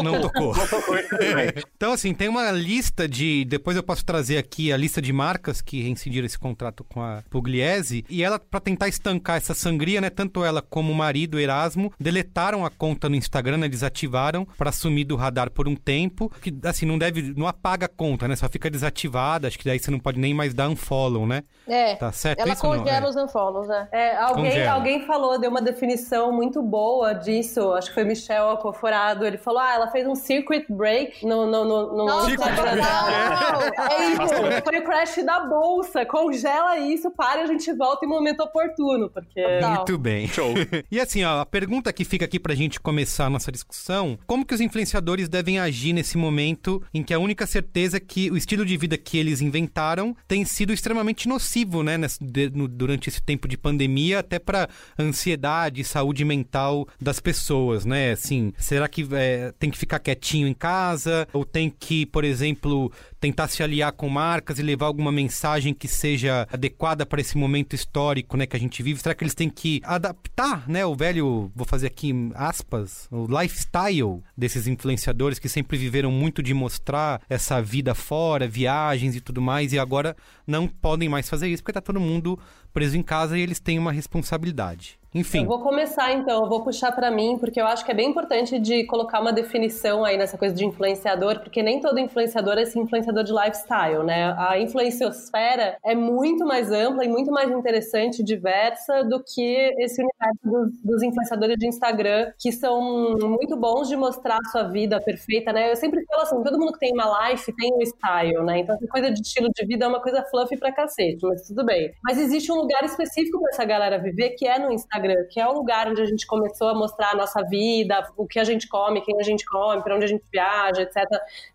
não 0.03 0.19
tocou. 0.19 0.53
Não 0.53 0.67
tocou. 0.67 0.95
então, 1.75 1.93
assim, 1.93 2.13
tem 2.13 2.27
uma 2.27 2.51
lista 2.51 3.07
de. 3.07 3.45
Depois 3.45 3.77
eu 3.77 3.83
posso 3.83 4.03
trazer 4.03 4.37
aqui 4.37 4.73
a 4.73 4.75
lista 4.75 5.01
de 5.01 5.13
marcas 5.13 5.61
que 5.61 5.81
reincidiram 5.81 6.25
esse 6.25 6.37
contrato 6.37 6.83
com 6.83 7.01
a 7.01 7.23
Pugliese. 7.29 8.03
E 8.09 8.21
ela, 8.21 8.37
pra 8.37 8.59
tentar 8.59 8.89
estancar 8.89 9.37
essa 9.37 9.53
sangria, 9.53 10.01
né? 10.01 10.09
Tanto 10.09 10.43
ela 10.43 10.61
como 10.61 10.91
o 10.91 10.95
marido, 10.95 11.39
Erasmo, 11.39 11.93
deletaram 11.97 12.65
a 12.65 12.69
conta 12.69 13.07
no 13.07 13.15
Instagram, 13.15 13.57
né? 13.57 13.69
Desativaram 13.69 14.45
pra 14.57 14.73
sumir 14.73 15.05
do 15.05 15.15
radar 15.15 15.49
por 15.51 15.69
um 15.69 15.75
tempo. 15.75 16.29
Que, 16.41 16.53
assim, 16.63 16.85
não 16.85 16.97
deve. 16.97 17.33
Não 17.37 17.47
apaga 17.47 17.85
a 17.85 17.89
conta, 17.89 18.27
né? 18.27 18.35
Só 18.35 18.49
fica 18.49 18.69
desativada. 18.69 19.47
Acho 19.47 19.57
que 19.57 19.65
daí 19.65 19.79
você 19.79 19.89
não 19.89 19.99
pode 19.99 20.19
nem 20.19 20.33
mais 20.33 20.53
dar 20.53 20.67
unfollow, 20.67 21.25
né? 21.25 21.43
É. 21.65 21.76
Tá 21.95 22.11
certo 22.11 22.39
Ela 22.39 22.53
isso 22.53 22.65
ou 22.65 22.73
não? 22.73 22.83
congela 22.83 23.05
É. 23.05 23.09
os 23.09 23.15
unfollows, 23.15 23.67
né? 23.67 23.87
É, 23.91 24.17
alguém, 24.17 24.51
Congela. 24.51 24.71
alguém 24.71 25.05
falou, 25.05 25.39
deu 25.39 25.49
uma 25.49 25.61
definição 25.61 26.31
muito 26.31 26.61
boa 26.61 27.13
disso. 27.13 27.73
Acho 27.73 27.89
que 27.89 27.93
foi 27.93 28.03
Michel 28.03 28.49
Acoforado. 28.51 29.25
Ele 29.25 29.37
falou: 29.37 29.59
ah, 29.59 29.73
ela 29.73 29.87
fez 29.91 30.07
um 30.07 30.15
circuit 30.15 30.65
break 30.69 31.25
no, 31.25 31.45
no, 31.45 31.65
no, 31.65 31.97
no 31.97 32.05
Nossa, 32.05 32.31
Instagram 32.31 32.75
não, 32.75 32.75
dela. 32.75 33.71
É 33.97 34.09
isso, 34.09 34.63
foi 34.63 34.79
o 34.79 34.83
crash 34.83 35.23
da 35.25 35.39
bolsa. 35.41 36.05
Congela 36.05 36.77
isso, 36.77 37.09
para 37.11 37.41
e 37.41 37.43
a 37.43 37.47
gente 37.47 37.71
volta 37.73 38.05
em 38.05 38.09
momento 38.09 38.41
oportuno, 38.41 39.09
porque. 39.09 39.43
Muito 39.61 39.97
bem. 39.97 40.27
Show. 40.27 40.53
E 40.89 40.99
assim, 40.99 41.23
ó, 41.23 41.41
a 41.41 41.45
pergunta 41.45 41.91
que 41.91 42.05
fica 42.05 42.25
aqui 42.25 42.39
pra 42.39 42.55
gente 42.55 42.79
começar 42.79 43.25
a 43.25 43.29
nossa 43.29 43.51
discussão: 43.51 44.17
como 44.25 44.45
que 44.45 44.53
os 44.53 44.61
influenciadores 44.61 45.27
devem 45.27 45.59
agir 45.59 45.91
nesse 45.93 46.17
momento 46.17 46.81
em 46.93 47.03
que 47.03 47.13
a 47.13 47.19
única 47.19 47.45
certeza 47.45 47.97
é 47.97 47.99
que 47.99 48.31
o 48.31 48.37
estilo 48.37 48.65
de 48.65 48.77
vida 48.77 48.97
que 48.97 49.17
eles 49.17 49.41
inventaram 49.41 50.15
tem 50.27 50.45
sido 50.45 50.71
extremamente 50.71 51.27
nocivo, 51.27 51.66
né, 51.83 51.97
nesse- 51.97 52.23
de- 52.23 52.49
no- 52.49 52.67
durante 52.67 53.09
esse 53.09 53.21
tempo 53.21 53.47
de 53.47 53.57
pandemia, 53.57 54.19
até 54.19 54.39
pra 54.39 54.67
ansiedade 54.97 55.81
e 55.81 55.83
saúde 55.83 56.23
mental 56.25 56.87
das 56.99 57.19
pessoas, 57.19 57.85
né? 57.85 58.11
Assim, 58.11 58.53
será 58.57 58.87
que 58.87 59.07
é, 59.11 59.53
tem 59.59 59.69
que 59.69 59.77
ficar 59.77 59.99
quietinho 59.99 60.47
em 60.47 60.53
casa? 60.53 61.27
Ou 61.33 61.45
tem 61.45 61.69
que, 61.69 62.05
por 62.05 62.23
exemplo, 62.23 62.91
tentar 63.19 63.47
se 63.47 63.63
aliar 63.63 63.91
com 63.91 64.09
marcas 64.09 64.59
e 64.59 64.63
levar 64.63 64.85
alguma 64.85 65.11
mensagem 65.11 65.73
que 65.73 65.87
seja 65.87 66.47
adequada 66.51 67.05
para 67.05 67.21
esse 67.21 67.37
momento 67.37 67.73
histórico, 67.73 68.37
né, 68.37 68.45
que 68.45 68.55
a 68.55 68.59
gente 68.59 68.81
vive? 68.83 68.99
Será 68.99 69.15
que 69.15 69.23
eles 69.23 69.35
têm 69.35 69.49
que 69.49 69.81
adaptar, 69.83 70.67
né, 70.67 70.85
o 70.85 70.95
velho, 70.95 71.51
vou 71.55 71.65
fazer 71.65 71.87
aqui 71.87 72.13
aspas, 72.35 73.07
o 73.11 73.27
lifestyle 73.27 74.23
desses 74.35 74.67
influenciadores 74.67 75.39
que 75.39 75.49
sempre 75.49 75.77
viveram 75.77 76.11
muito 76.11 76.43
de 76.43 76.53
mostrar 76.53 77.21
essa 77.29 77.61
vida 77.61 77.93
fora, 77.95 78.47
viagens 78.47 79.15
e 79.15 79.21
tudo 79.21 79.41
mais, 79.41 79.73
e 79.73 79.79
agora 79.79 80.15
não 80.45 80.67
podem 80.67 81.09
mais 81.09 81.29
fazer 81.29 81.47
isso 81.47 81.63
porque 81.63 81.73
tá 81.73 81.81
todo 81.81 81.99
mundo 81.99 82.39
preso 82.73 82.97
em 82.97 83.03
casa 83.03 83.37
e 83.37 83.41
eles 83.41 83.59
têm 83.59 83.79
uma 83.79 83.91
responsabilidade. 83.91 84.96
Enfim. 85.17 85.41
Eu 85.41 85.47
vou 85.47 85.59
começar 85.59 86.13
então, 86.13 86.43
eu 86.43 86.49
vou 86.49 86.63
puxar 86.63 86.91
pra 86.91 87.09
mim, 87.09 87.37
porque 87.39 87.59
eu 87.59 87.65
acho 87.65 87.83
que 87.83 87.91
é 87.91 87.93
bem 87.93 88.09
importante 88.09 88.59
de 88.59 88.83
colocar 88.85 89.19
uma 89.19 89.33
definição 89.33 90.05
aí 90.05 90.15
nessa 90.15 90.37
coisa 90.37 90.53
de 90.53 90.63
influenciador, 90.63 91.39
porque 91.39 91.63
nem 91.63 91.81
todo 91.81 91.99
influenciador 91.99 92.57
é 92.57 92.61
esse 92.61 92.77
influenciador 92.77 93.23
de 93.23 93.33
lifestyle, 93.33 94.03
né? 94.03 94.35
A 94.37 94.59
influenciosfera 94.59 95.77
é 95.83 95.95
muito 95.95 96.45
mais 96.45 96.71
ampla 96.71 97.03
e 97.03 97.07
muito 97.07 97.31
mais 97.31 97.49
interessante 97.49 98.19
e 98.19 98.23
diversa 98.23 99.03
do 99.03 99.23
que 99.23 99.73
esse 99.79 100.01
universo 100.01 100.39
dos, 100.43 100.83
dos 100.83 101.03
influenciadores 101.03 101.57
de 101.57 101.67
Instagram, 101.67 102.31
que 102.37 102.51
são 102.51 103.17
muito 103.19 103.57
bons 103.57 103.87
de 103.87 103.95
mostrar 103.95 104.37
a 104.37 104.49
sua 104.51 104.63
vida 104.63 105.01
perfeita, 105.01 105.51
né? 105.51 105.71
Eu 105.71 105.75
sempre 105.75 106.05
falo 106.05 106.21
assim, 106.21 106.43
todo 106.43 106.59
mundo 106.59 106.73
que 106.73 106.79
tem 106.79 106.93
uma 106.93 107.29
life 107.29 107.51
tem 107.55 107.73
um 107.73 107.81
style, 107.81 108.43
né? 108.43 108.59
Então 108.59 108.75
essa 108.75 108.87
coisa 108.87 109.09
de 109.09 109.19
estilo 109.21 109.49
de 109.55 109.65
vida 109.65 109.85
é 109.85 109.87
uma 109.87 110.01
coisa 110.01 110.23
fluffy 110.29 110.59
pra 110.59 110.71
cacete, 110.71 111.25
mas 111.25 111.41
tudo 111.47 111.65
bem. 111.65 111.91
Mas 112.03 112.19
existe 112.19 112.51
um 112.51 112.55
lugar 112.55 112.83
específico 112.83 113.39
pra 113.39 113.49
essa 113.49 113.65
galera 113.65 113.97
viver, 113.97 114.31
que 114.31 114.45
é 114.45 114.59
no 114.59 114.71
Instagram, 114.71 115.06
Instagram, 115.07 115.27
que 115.29 115.39
é 115.39 115.47
o 115.47 115.53
lugar 115.53 115.87
onde 115.87 116.01
a 116.01 116.05
gente 116.05 116.25
começou 116.27 116.69
a 116.69 116.75
mostrar 116.75 117.11
a 117.11 117.15
nossa 117.15 117.41
vida, 117.43 118.07
o 118.15 118.27
que 118.27 118.39
a 118.39 118.43
gente 118.43 118.67
come, 118.67 119.01
quem 119.01 119.15
a 119.19 119.23
gente 119.23 119.45
come, 119.45 119.81
para 119.81 119.95
onde 119.95 120.05
a 120.05 120.07
gente 120.07 120.23
viaja, 120.31 120.81
etc. 120.81 121.03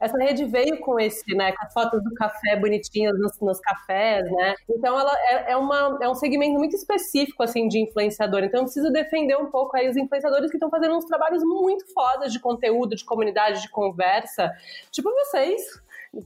Essa 0.01 0.17
rede 0.19 0.45
veio 0.45 0.81
com 0.81 0.99
esse, 0.99 1.35
né, 1.35 1.53
com 1.53 1.67
as 1.67 1.73
fotos 1.73 2.03
do 2.03 2.15
café 2.15 2.57
bonitinhas 2.57 3.19
nos, 3.19 3.39
nos 3.41 3.61
cafés, 3.61 4.31
né? 4.31 4.55
Então 4.71 4.99
ela 4.99 5.13
é, 5.29 5.53
é, 5.53 5.57
uma, 5.57 5.99
é 6.01 6.09
um 6.09 6.15
segmento 6.15 6.59
muito 6.59 6.75
específico 6.75 7.43
assim 7.43 7.69
de 7.69 7.79
influenciador. 7.79 8.43
Então 8.43 8.61
eu 8.61 8.65
preciso 8.65 8.91
defender 8.91 9.37
um 9.37 9.51
pouco 9.51 9.77
aí 9.77 9.89
os 9.89 9.97
influenciadores 9.97 10.51
que 10.51 10.57
estão 10.57 10.71
fazendo 10.71 10.97
uns 10.97 11.05
trabalhos 11.05 11.43
muito 11.45 11.93
fodas 11.93 12.33
de 12.33 12.41
conteúdo, 12.41 12.97
de 12.97 13.05
comunidade, 13.05 13.63
de 13.63 13.69
conversa, 13.69 14.51
tipo 14.91 15.11
vocês. 15.11 15.63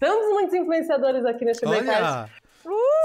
Temos 0.00 0.32
muitos 0.32 0.54
influenciadores 0.54 1.24
aqui 1.24 1.44
neste 1.44 1.64
Olha, 1.64 2.28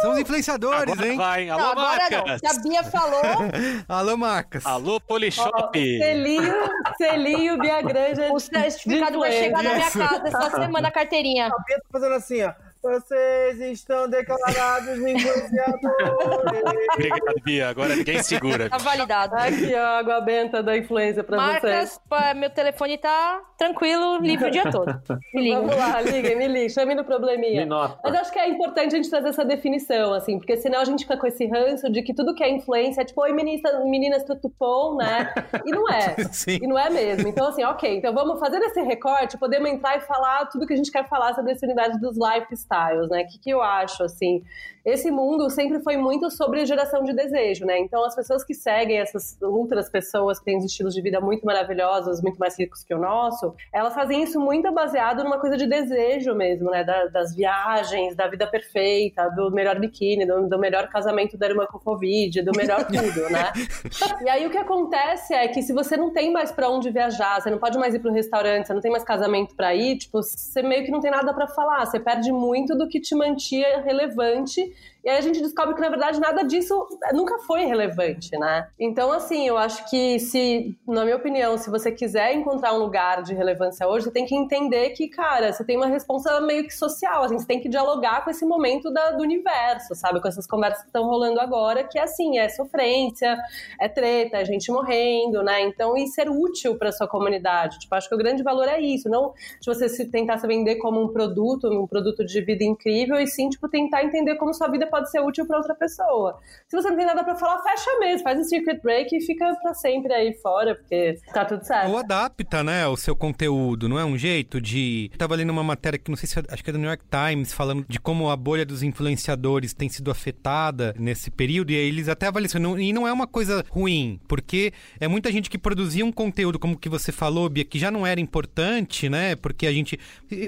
São 0.02 0.12
os 0.14 0.20
influenciadores, 0.20 0.92
Agora 0.94 1.08
hein? 1.08 1.18
vai, 1.18 1.50
alô, 1.50 1.62
Não, 1.64 1.72
agora 1.72 2.10
não. 2.10 2.26
marcas. 2.26 2.40
Se 2.40 2.48
a 2.60 2.62
Bia 2.64 2.84
falou, 2.84 3.22
Alô, 3.88 4.18
marcas. 4.18 4.66
Alô, 4.66 5.00
Polishop. 5.00 5.80
Selinho, 6.00 6.54
Selinho, 6.98 7.58
Bia 7.60 7.82
Granja. 7.82 8.32
o 8.34 8.40
certificado 8.40 9.12
de 9.14 9.18
vai 9.20 9.32
chegar 9.32 9.64
na 9.64 9.74
minha 9.76 9.92
casa 9.92 10.28
essa 10.28 10.50
semana, 10.52 10.88
a 10.88 10.92
carteirinha. 10.92 11.48
A 11.48 11.64
Bia 11.66 11.78
tá 11.78 11.86
fazendo 11.92 12.16
assim, 12.16 12.42
ó. 12.44 12.54
Vocês 12.84 13.60
estão 13.60 14.10
declarados 14.10 14.98
influenciadores. 14.98 15.82
Obrigado, 16.96 17.42
Bia. 17.44 17.70
Agora 17.70 17.96
ninguém 17.96 18.24
segura. 18.24 18.70
Tá 18.70 18.78
validado. 18.78 19.36
Aqui, 19.36 19.74
ó, 19.76 20.00
água 20.00 20.20
benta 20.22 20.64
da 20.64 20.76
influência 20.76 21.24
pra 21.24 21.38
vocês. 21.38 21.64
Marcas, 21.64 22.02
pá, 22.10 22.34
meu 22.34 22.50
telefone 22.50 22.98
tá 22.98 23.40
tranquilo, 23.56 24.18
livre 24.18 24.48
o 24.48 24.52
dia 24.52 24.72
todo. 24.72 25.00
Me 25.34 25.44
liga. 25.44 25.58
Vamos 25.58 25.76
lá, 25.76 26.02
liguem, 26.02 26.36
me 26.36 26.48
liguem, 26.48 26.70
chame 26.70 26.96
no 26.96 27.04
probleminha. 27.04 27.62
Me 27.62 27.66
nota. 27.68 28.00
Mas 28.04 28.14
eu 28.16 28.20
acho 28.22 28.32
que 28.32 28.40
é 28.40 28.50
importante 28.50 28.96
a 28.96 28.98
gente 28.98 29.10
trazer 29.10 29.30
essa 29.30 29.46
definição, 29.46 30.14
assim, 30.14 30.40
porque 30.40 30.58
senão 30.58 30.80
a 30.80 30.86
gente 30.86 31.04
fica 31.04 31.16
com 31.16 31.28
esse 31.28 31.46
ranço 31.46 31.90
de 31.92 32.02
que 32.02 32.14
tudo 32.14 32.34
que 32.34 32.44
é 32.44 32.50
influência 32.50 33.02
é 33.02 33.06
tipo, 33.06 33.22
oi 33.22 33.32
meninas, 33.32 33.62
meninas 33.86 34.24
tutupom, 34.24 34.96
né? 34.96 35.32
E 35.64 35.70
não 35.70 35.88
é. 35.88 36.16
Sim. 36.34 36.58
E 36.62 36.68
não 36.68 36.80
é 36.80 36.90
mesmo. 36.90 37.28
Então, 37.28 37.48
assim, 37.48 37.64
ok, 37.64 37.98
então 37.98 38.14
vamos 38.14 38.40
fazer 38.40 38.58
esse 38.58 38.82
recorte, 38.82 39.38
podemos 39.38 39.70
entrar 39.70 39.98
e 39.98 40.02
falar 40.02 40.48
tudo 40.48 40.66
que 40.66 40.74
a 40.74 40.78
gente 40.78 40.92
quer 40.92 41.08
falar 41.08 41.36
sobre 41.36 41.52
essa 41.52 41.66
unidade 41.66 42.00
dos 42.00 42.18
lifestyles, 42.18 42.71
né? 43.10 43.24
O 43.24 43.28
que, 43.28 43.40
que 43.40 43.50
eu 43.50 43.62
acho, 43.62 44.04
assim? 44.04 44.44
Esse 44.84 45.12
mundo 45.12 45.48
sempre 45.52 45.80
foi 45.82 45.96
muito 45.96 46.32
sobre 46.32 46.66
geração 46.66 47.04
de 47.04 47.14
desejo, 47.14 47.66
né? 47.66 47.78
Então, 47.78 48.04
as 48.04 48.16
pessoas 48.16 48.44
que 48.44 48.54
seguem 48.56 48.98
essas 49.00 49.38
outras 49.42 49.88
pessoas 49.90 50.40
que 50.40 50.46
têm 50.46 50.58
os 50.58 50.66
estilos 50.66 50.96
de 50.96 51.02
vida 51.04 51.22
muito 51.22 51.46
maravilhosos, 51.46 52.20
muito 52.22 52.38
mais 52.40 52.58
ricos 52.58 52.84
que 52.84 52.92
o 52.94 52.98
nosso, 52.98 53.54
elas 53.72 53.94
fazem 53.94 54.24
isso 54.24 54.40
muito 54.40 54.72
baseado 54.72 55.24
numa 55.24 55.40
coisa 55.40 55.56
de 55.56 55.68
desejo 55.68 56.34
mesmo, 56.34 56.72
né? 56.72 56.84
Da- 56.84 57.06
das 57.08 57.36
viagens, 57.36 58.16
da 58.16 58.28
vida 58.28 58.48
perfeita, 58.48 59.30
do 59.30 59.52
melhor 59.52 59.80
biquíni, 59.80 60.26
do, 60.26 60.50
do 60.50 60.58
melhor 60.58 60.88
casamento 60.90 61.38
da 61.38 61.46
irmã 61.48 61.68
com 61.68 61.78
Covid, 61.78 62.42
do 62.42 62.52
melhor 62.58 62.84
tudo, 62.86 63.30
né? 63.30 63.52
E 64.26 64.30
aí 64.30 64.46
o 64.46 64.50
que 64.50 64.58
acontece 64.58 65.34
é 65.34 65.48
que 65.48 65.62
se 65.62 65.74
você 65.74 65.96
não 65.98 66.12
tem 66.12 66.32
mais 66.32 66.52
pra 66.52 66.70
onde 66.70 66.90
viajar, 66.90 67.40
você 67.42 67.50
não 67.50 67.58
pode 67.58 67.78
mais 67.78 67.94
ir 67.94 68.00
pro 68.00 68.12
restaurante, 68.12 68.68
você 68.68 68.74
não 68.74 68.82
tem 68.82 68.92
mais 68.92 69.04
casamento 69.04 69.56
pra 69.56 69.74
ir, 69.76 69.98
tipo, 69.98 70.22
você 70.22 70.62
meio 70.62 70.84
que 70.86 70.92
não 70.92 71.00
tem 71.00 71.10
nada 71.12 71.34
pra 71.34 71.48
falar, 71.48 71.86
você 71.86 72.00
perde 72.00 72.32
muito 72.32 72.61
do 72.68 72.88
que 72.88 73.00
te 73.00 73.16
mantinha 73.16 73.82
relevante. 73.82 74.62
E 75.04 75.10
aí 75.10 75.18
a 75.18 75.22
gente 75.22 75.42
descobre 75.42 75.74
que, 75.74 75.82
na 75.82 75.90
verdade, 75.90 76.20
nada 76.20 76.44
disso 76.44 76.88
nunca 77.14 77.40
foi 77.40 77.66
relevante, 77.66 78.38
né? 78.38 78.68
Então, 78.80 79.12
assim, 79.12 79.48
eu 79.48 79.58
acho 79.58 79.90
que 79.90 80.20
se, 80.20 80.78
na 80.88 81.04
minha 81.04 81.16
opinião, 81.16 81.58
se 81.58 81.72
você 81.72 81.92
quiser 81.92 82.36
encontrar 82.36 82.74
um 82.74 82.78
lugar 82.78 83.24
de 83.24 83.34
relevância 83.34 83.88
hoje, 83.88 84.06
você 84.06 84.12
tem 84.12 84.26
que 84.28 84.36
entender 84.36 84.92
que, 84.92 85.08
cara, 85.08 85.52
você 85.52 85.64
tem 85.66 85.76
uma 85.76 85.88
responsa 85.88 86.40
meio 86.42 86.66
que 86.66 86.76
social, 86.76 87.24
assim, 87.24 87.40
você 87.40 87.48
tem 87.48 87.60
que 87.60 87.68
dialogar 87.68 88.24
com 88.24 88.30
esse 88.30 88.46
momento 88.46 88.92
da- 88.94 89.10
do 89.12 89.24
universo, 89.24 89.96
sabe? 89.96 90.22
Com 90.22 90.28
essas 90.28 90.46
conversas 90.46 90.82
que 90.82 90.90
estão 90.90 91.04
rolando 91.06 91.40
agora, 91.40 91.84
que, 91.84 91.98
assim, 91.98 92.38
é 92.38 92.48
sofrência, 92.50 93.36
é 93.80 93.88
treta, 93.90 94.38
é 94.38 94.46
gente 94.46 94.72
morrendo, 94.72 95.42
né? 95.42 95.62
Então, 95.62 95.98
e 95.98 96.06
ser 96.06 96.30
útil 96.30 96.78
para 96.78 96.92
sua 96.92 97.08
comunidade. 97.08 97.80
Tipo, 97.80 97.96
acho 97.96 98.08
que 98.08 98.14
o 98.14 98.18
grande 98.20 98.44
valor 98.44 98.68
é 98.68 98.80
isso, 98.80 99.10
não 99.10 99.34
de 99.60 99.66
você 99.66 99.90
se 99.90 100.12
tentar 100.12 100.38
se 100.38 100.46
vender 100.46 100.76
como 100.76 101.02
um 101.02 101.08
produto, 101.08 101.68
um 101.68 101.88
produto 101.88 102.24
de 102.24 102.40
vida 102.52 102.64
incrível, 102.64 103.18
e 103.20 103.28
sim, 103.28 103.50
tipo, 103.50 103.68
tentar 103.70 104.04
entender 104.04 104.36
como 104.36 104.54
sua 104.54 104.68
vida 104.68 104.88
pode 104.88 105.10
ser 105.10 105.20
útil 105.20 105.46
para 105.46 105.58
outra 105.58 105.76
pessoa. 105.76 106.40
Se 106.68 106.76
você 106.76 106.90
não 106.90 106.98
tem 106.98 107.06
nada 107.06 107.24
para 107.24 107.36
falar, 107.36 107.62
fecha 107.64 108.00
mesmo, 108.00 108.24
faz 108.24 108.40
um 108.40 108.44
circuit 108.44 108.82
break 108.82 109.16
e 109.16 109.22
fica 109.22 109.56
para 109.62 109.74
sempre 109.74 110.14
aí 110.14 110.34
fora, 110.42 110.76
porque 110.76 111.18
tá 111.34 111.46
tudo 111.46 111.64
certo. 111.64 111.90
Ou 111.90 111.98
adapta, 111.98 112.64
né, 112.64 112.88
o 112.88 112.98
seu 112.98 113.16
conteúdo, 113.16 113.88
não 113.88 114.00
é 114.00 114.06
um 114.06 114.18
jeito 114.18 114.60
de... 114.60 115.10
Eu 115.12 115.18
tava 115.18 115.36
lendo 115.36 115.50
uma 115.50 115.64
matéria 115.64 115.98
que 115.98 116.10
não 116.10 116.18
sei 116.18 116.28
se 116.28 116.40
é- 116.40 116.44
acho 116.50 116.64
que 116.64 116.70
é 116.70 116.74
do 116.74 116.80
New 116.80 116.88
York 116.88 117.04
Times, 117.10 117.54
falando 117.54 117.86
de 117.88 118.00
como 118.00 118.30
a 118.30 118.36
bolha 118.36 118.66
dos 118.66 118.84
influenciadores 118.84 119.74
tem 119.74 119.90
sido 119.90 120.12
afetada 120.12 120.94
nesse 120.98 121.30
período, 121.32 121.72
e 121.72 121.76
eles 121.76 122.10
até 122.10 122.28
avaliam 122.28 122.78
E 122.80 122.92
não 122.92 123.08
é 123.08 123.14
uma 123.14 123.28
coisa 123.28 123.64
ruim, 123.70 124.20
porque 124.28 124.74
é 125.00 125.08
muita 125.08 125.32
gente 125.32 125.50
que 125.50 125.58
produzia 125.58 126.06
um 126.06 126.12
conteúdo, 126.12 126.60
como 126.60 126.78
que 126.78 126.90
você 126.90 127.12
falou, 127.12 127.48
Bia, 127.50 127.64
que 127.64 127.80
já 127.80 127.92
não 127.92 128.06
era 128.06 128.20
importante, 128.20 129.10
né, 129.10 129.36
porque 129.36 129.68
a 129.68 129.72
gente... 129.72 130.00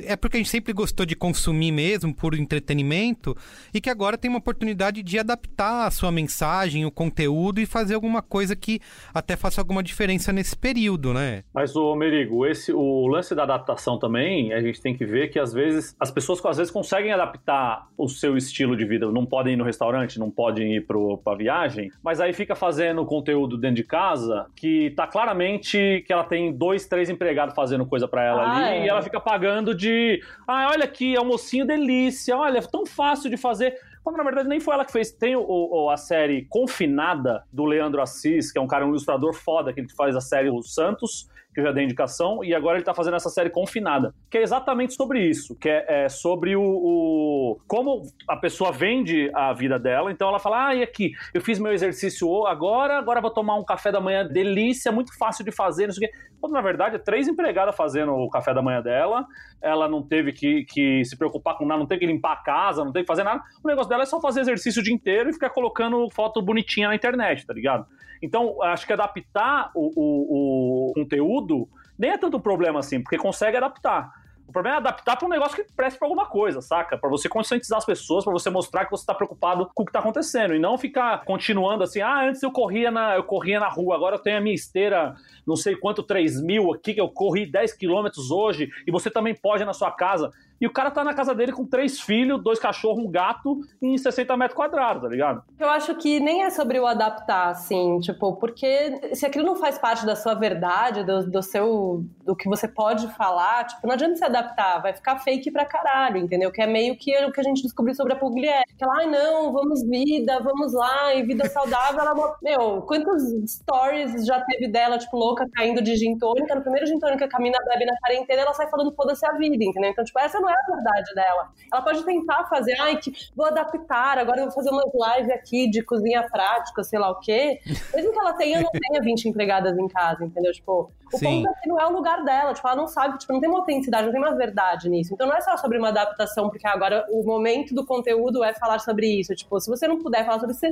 É 0.06 0.16
porque 0.16 0.38
a 0.38 0.40
gente 0.40 0.50
sempre 0.50 0.74
gostou 0.74 1.06
de 1.06 1.16
consumir 1.16 1.72
mesmo, 1.72 1.93
por 2.14 2.34
entretenimento, 2.34 3.36
e 3.74 3.80
que 3.80 3.90
agora 3.90 4.18
tem 4.18 4.30
uma 4.30 4.40
oportunidade 4.40 5.04
de 5.04 5.20
adaptar 5.20 5.86
a 5.88 5.92
sua 5.92 6.12
mensagem, 6.12 6.86
o 6.86 6.92
conteúdo, 6.92 7.60
e 7.62 7.66
fazer 7.66 7.96
alguma 7.96 8.22
coisa 8.22 8.56
que 8.56 8.80
até 9.14 9.36
faça 9.36 9.62
alguma 9.62 9.84
diferença 9.84 10.32
nesse 10.34 10.56
período, 10.56 11.14
né? 11.14 11.44
Mas, 11.54 11.76
o 11.76 11.96
Merigo, 11.96 12.46
esse, 12.46 12.72
o 12.74 13.08
lance 13.08 13.36
da 13.36 13.44
adaptação 13.44 13.98
também, 14.00 14.54
a 14.54 14.62
gente 14.62 14.82
tem 14.82 14.96
que 14.96 15.06
ver 15.06 15.30
que 15.30 15.40
às 15.40 15.54
vezes 15.54 15.96
as 16.00 16.10
pessoas 16.12 16.44
às 16.46 16.58
vezes 16.58 16.72
conseguem 16.72 17.12
adaptar 17.12 17.88
o 17.98 18.08
seu 18.08 18.36
estilo 18.38 18.76
de 18.76 18.86
vida. 18.86 19.10
Não 19.12 19.26
podem 19.26 19.54
ir 19.54 19.58
no 19.58 19.64
restaurante, 19.64 20.20
não 20.20 20.30
podem 20.32 20.76
ir 20.76 20.82
pro, 20.86 21.18
pra 21.18 21.36
viagem, 21.36 21.92
mas 22.04 22.20
aí 22.20 22.34
fica 22.34 22.56
fazendo 22.56 23.06
conteúdo 23.06 23.58
dentro 23.58 23.78
de 23.78 23.84
casa 23.84 24.48
que 24.56 24.92
tá 24.96 25.08
claramente 25.08 26.04
que 26.06 26.12
ela 26.14 26.24
tem 26.24 26.52
dois, 26.54 26.86
três 26.86 27.10
empregados 27.10 27.56
fazendo 27.56 27.86
coisa 27.86 28.08
pra 28.08 28.24
ela 28.24 28.42
Ah, 28.44 28.56
ali 28.58 28.78
é. 28.80 28.86
e 28.86 28.90
ela 28.90 29.02
fica 29.02 29.20
pagando 29.20 29.74
de. 29.76 30.22
Ah, 30.48 30.70
olha 30.72 30.84
aqui, 30.86 31.16
almocinho 31.16 31.66
delícia, 31.86 32.38
olha, 32.38 32.58
é 32.58 32.62
tão 32.62 32.86
fácil 32.86 33.30
de 33.30 33.38
fazer. 33.38 33.76
Quando 34.04 34.18
na 34.18 34.24
verdade 34.24 34.50
nem 34.50 34.60
foi 34.60 34.74
ela 34.74 34.84
que 34.86 34.92
fez. 34.92 35.12
Tem 35.12 35.36
o, 35.36 35.42
o- 35.48 35.90
a 35.90 35.98
série 35.98 36.46
Confinada, 36.50 37.44
do 37.52 37.66
Leandro 37.66 38.02
Assis, 38.02 38.52
que 38.52 38.58
é 38.60 38.62
um 38.62 38.68
cara, 38.68 38.86
um 38.86 38.90
ilustrador 38.90 39.34
foda, 39.34 39.72
que 39.72 39.80
ele 39.80 39.90
faz 39.90 40.16
a 40.16 40.22
série 40.22 40.50
O 40.50 40.62
Santos, 40.62 41.30
que 41.54 41.60
eu 41.62 41.66
já 41.66 41.72
dei 41.72 41.84
indicação, 41.84 42.44
e 42.44 42.54
agora 42.54 42.78
ele 42.78 42.86
tá 42.86 42.94
fazendo 42.94 43.16
essa 43.16 43.30
série 43.30 43.50
Confinada, 43.50 44.14
que 44.30 44.38
é 44.38 44.42
exatamente 44.42 44.94
sobre 44.94 45.20
isso, 45.26 45.56
que 45.60 45.70
é, 45.70 45.86
é 46.06 46.10
sobre 46.10 46.56
o, 46.56 46.62
o- 46.64 47.60
como 47.68 48.02
a 48.28 48.36
pessoa 48.38 48.72
vende 48.72 49.30
a 49.34 49.54
vida 49.54 49.78
dela, 49.78 50.12
então 50.12 50.28
ela 50.28 50.40
fala, 50.40 50.68
ah, 50.68 50.76
e 50.76 50.84
aqui, 50.84 51.12
eu 51.34 51.42
fiz 51.42 51.60
meu 51.60 51.72
exercício 51.72 52.46
agora, 52.48 52.98
agora 52.98 53.22
vou 53.22 53.32
tomar 53.32 53.56
um 53.56 53.64
café 53.64 53.92
da 53.92 54.00
manhã 54.02 54.26
delícia, 54.28 54.92
muito 54.92 55.18
fácil 55.18 55.44
de 55.46 55.52
fazer, 55.52 55.88
não 55.88 55.94
sei 55.94 56.08
o 56.08 56.12
quê. 56.12 56.18
Quando 56.42 56.54
na 56.54 56.62
verdade 56.62 56.96
é 56.96 57.00
três 57.00 57.28
empregadas 57.28 57.76
fazendo 57.76 58.12
o 58.14 58.30
café 58.30 58.54
da 58.54 58.62
manhã 58.62 58.82
dela, 58.82 59.26
ela 59.62 59.88
não 59.88 60.02
teve 60.04 60.34
que, 60.34 60.66
que 60.66 61.06
se 61.06 61.18
preocupar 61.18 61.58
com 61.58 61.66
nada, 61.66 61.80
não 61.80 61.88
teve 61.88 62.02
que 62.02 62.08
limpar 62.08 62.34
a 62.34 62.44
casa, 62.44 62.84
não 62.84 62.92
teve 62.92 63.04
que 63.04 63.08
fazer 63.08 63.24
nada, 63.24 63.42
o 63.64 63.68
negócio 63.68 63.90
dela 63.90 64.04
é 64.04 64.06
só 64.06 64.20
fazer 64.20 64.42
exercício 64.42 64.82
o 64.82 64.84
dia 64.84 64.94
inteiro 64.94 65.30
e 65.30 65.34
ficar 65.34 65.52
colocando 65.52 66.10
foto 66.12 66.42
bonitinha 66.42 66.90
na 66.90 66.96
internet, 66.96 67.46
tá 67.46 67.54
ligado? 67.54 67.86
Então, 68.24 68.62
acho 68.64 68.88
que 68.88 68.94
adaptar 68.94 69.70
o, 69.76 69.92
o- 69.96 70.90
o 70.90 70.94
conteúdo 70.94 71.68
nem 72.00 72.12
é 72.12 72.18
tanto 72.18 72.40
problema 72.40 72.80
assim, 72.80 73.02
porque 73.04 73.18
consegue 73.18 73.58
adaptar. 73.58 74.10
O 74.48 74.52
problema 74.52 74.78
é 74.78 74.80
adaptar 74.80 75.16
para 75.18 75.26
um 75.26 75.30
negócio 75.30 75.56
que 75.56 75.72
preste 75.74 75.98
para 75.98 76.06
alguma 76.06 76.26
coisa, 76.26 76.62
saca? 76.62 76.98
Para 76.98 77.10
você 77.10 77.30
conscientizar 77.30 77.78
as 77.78 77.86
pessoas, 77.86 78.24
para 78.26 78.34
você 78.34 78.50
mostrar 78.50 78.84
que 78.86 78.92
você 78.92 79.06
tá 79.06 79.14
preocupado 79.14 79.70
com 79.74 79.84
o 79.84 79.86
que 79.86 79.92
tá 79.92 80.00
acontecendo 80.00 80.54
e 80.54 80.60
não 80.60 80.78
ficar 80.78 81.24
continuando 81.24 81.84
assim, 81.84 82.02
ah, 82.02 82.28
antes 82.28 82.44
eu 82.44 82.52
corria 82.52 82.92
na, 82.92 83.16
eu 83.16 83.24
corria 83.24 83.60
na 83.60 83.70
rua, 83.70 83.96
agora 83.96 84.16
eu 84.16 84.20
tenho 84.20 84.38
a 84.38 84.42
minha 84.42 84.54
esteira, 84.56 85.16
não 85.48 85.56
sei 85.56 85.76
quanto, 85.78 86.04
3 86.04 86.42
mil 86.42 86.74
aqui, 86.74 86.94
que 86.94 87.02
eu 87.02 87.10
corri 87.10 87.46
10 87.46 87.74
quilômetros 87.74 88.32
hoje, 88.32 88.70
e 88.88 88.92
você 88.92 89.10
também 89.10 89.34
pode 89.36 89.64
na 89.66 89.74
sua 89.74 89.92
casa. 89.92 90.30
E 90.60 90.68
o 90.68 90.72
cara 90.72 90.92
tá 90.92 91.04
na 91.04 91.14
casa 91.14 91.36
dele 91.36 91.52
com 91.52 91.66
três 91.66 92.00
filhos, 92.00 92.42
dois 92.42 92.60
cachorros, 92.60 93.04
um 93.04 93.12
gato 93.12 93.60
em 93.82 93.98
60 93.98 94.36
metros 94.38 94.56
quadrados, 94.56 95.04
tá 95.04 95.10
ligado? 95.10 95.44
Eu 95.60 95.70
acho 95.70 95.96
que 95.96 96.20
nem 96.20 96.44
é 96.44 96.50
sobre 96.50 96.80
o 96.80 96.86
adaptar, 96.86 97.50
assim, 97.50 98.00
tipo, 98.00 98.36
porque 98.38 99.14
se 99.14 99.26
aquilo 99.26 99.46
não 99.46 99.56
faz 99.56 99.78
parte 99.78 100.06
da 100.06 100.16
sua 100.16 100.34
verdade, 100.34 101.04
do, 101.04 101.30
do 101.30 101.42
seu. 101.42 102.06
do 102.24 102.36
que 102.36 102.48
você 102.48 102.68
pode 102.68 103.08
falar, 103.16 103.66
tipo, 103.66 103.86
não 103.86 103.94
adianta 103.94 104.16
se 104.16 104.24
adaptar, 104.24 104.82
vai 104.82 104.94
ficar 104.94 105.20
fake 105.20 105.52
pra 105.52 105.66
caralho, 105.66 106.18
entendeu? 106.18 106.52
Que 106.52 106.62
é 106.62 106.68
meio 106.68 106.98
que 106.98 107.14
o 107.26 107.32
que 107.32 107.42
a 107.42 107.44
gente 107.44 107.62
descobriu 107.62 107.96
sobre 107.96 108.14
a 108.14 108.16
Pugliese. 108.16 108.64
Que 108.78 108.84
ela, 108.84 108.98
ai 109.00 109.08
não, 109.08 109.52
vamos 109.52 109.84
vida, 109.88 110.40
vamos 110.40 110.74
lá, 110.74 111.14
e 111.14 111.24
vida 111.24 111.48
saudável, 111.50 112.00
ela. 112.00 112.38
Meu, 112.42 112.82
quantos 112.84 113.24
stories 113.52 114.26
já 114.26 114.40
teve 114.42 114.68
dela, 114.68 114.98
tipo, 114.98 115.18
louca, 115.18 115.48
caindo 115.54 115.82
de 115.82 115.96
gin 115.96 116.18
tônica? 116.18 116.56
No 116.56 116.62
primeiro 116.62 116.88
gin 116.88 117.00
tônica 117.00 117.28
que 117.28 117.36
a 117.36 117.40
mina 117.40 117.58
bebe 117.66 117.86
na 117.86 117.98
quarentena, 118.00 118.42
ela 118.42 118.54
sai 118.54 118.70
falando 118.70 118.94
foda-se 118.96 119.26
a 119.26 119.34
vida, 119.34 119.64
entendeu? 119.64 119.92
Então, 119.92 120.04
tipo, 120.04 120.20
essa 120.20 120.40
não 120.40 120.50
é 120.50 120.53
a 120.54 120.76
verdade 120.76 121.14
dela. 121.16 121.52
Ela 121.72 121.82
pode 121.82 122.04
tentar 122.04 122.46
fazer, 122.46 122.76
ai, 122.80 122.98
que 122.98 123.12
vou 123.36 123.46
adaptar, 123.46 124.18
agora 124.18 124.40
eu 124.40 124.46
vou 124.46 124.54
fazer 124.54 124.70
umas 124.70 124.92
lives 124.94 125.32
aqui 125.32 125.70
de 125.70 125.82
cozinha 125.84 126.24
prática, 126.30 126.84
sei 126.84 127.00
lá 127.00 127.10
o 127.12 127.20
quê. 127.20 127.60
Mesmo 127.94 128.12
que 128.12 128.20
ela 128.20 128.34
tenha, 128.34 128.62
não 128.62 128.72
tenha 128.72 129.02
20 129.02 129.26
empregadas 129.30 129.78
em 129.78 129.88
casa, 129.88 130.24
entendeu? 130.24 130.52
Tipo, 130.52 130.92
O 131.14 131.18
Sim. 131.18 131.44
ponto 131.44 131.50
é 131.50 131.62
que 131.62 131.70
não 131.70 131.80
é 131.80 131.86
o 131.86 131.92
lugar 131.92 132.24
dela, 132.24 132.54
tipo, 132.54 132.68
ela 132.68 132.76
não 132.78 132.88
sabe, 132.88 133.18
tipo, 133.20 133.32
não 133.34 133.40
tem 133.40 133.50
uma 133.50 133.60
autenticidade, 133.60 134.06
não 134.06 134.12
tem 134.12 134.22
uma 134.22 134.36
verdade 134.36 134.90
nisso. 134.90 135.14
Então 135.14 135.28
não 135.28 135.36
é 135.36 135.42
só 135.42 135.56
sobre 135.58 135.78
uma 135.78 135.90
adaptação, 135.90 136.50
porque 136.50 136.68
agora 136.68 137.06
o 137.12 137.24
momento 137.24 137.76
do 137.76 137.86
conteúdo 137.86 138.44
é 138.44 138.54
falar 138.54 138.80
sobre 138.80 139.08
isso. 139.20 139.36
Tipo, 139.36 139.60
se 139.60 139.70
você 139.70 139.88
não 139.88 140.02
puder 140.02 140.26
falar 140.26 140.40
sobre 140.40 140.56
isso, 140.56 140.66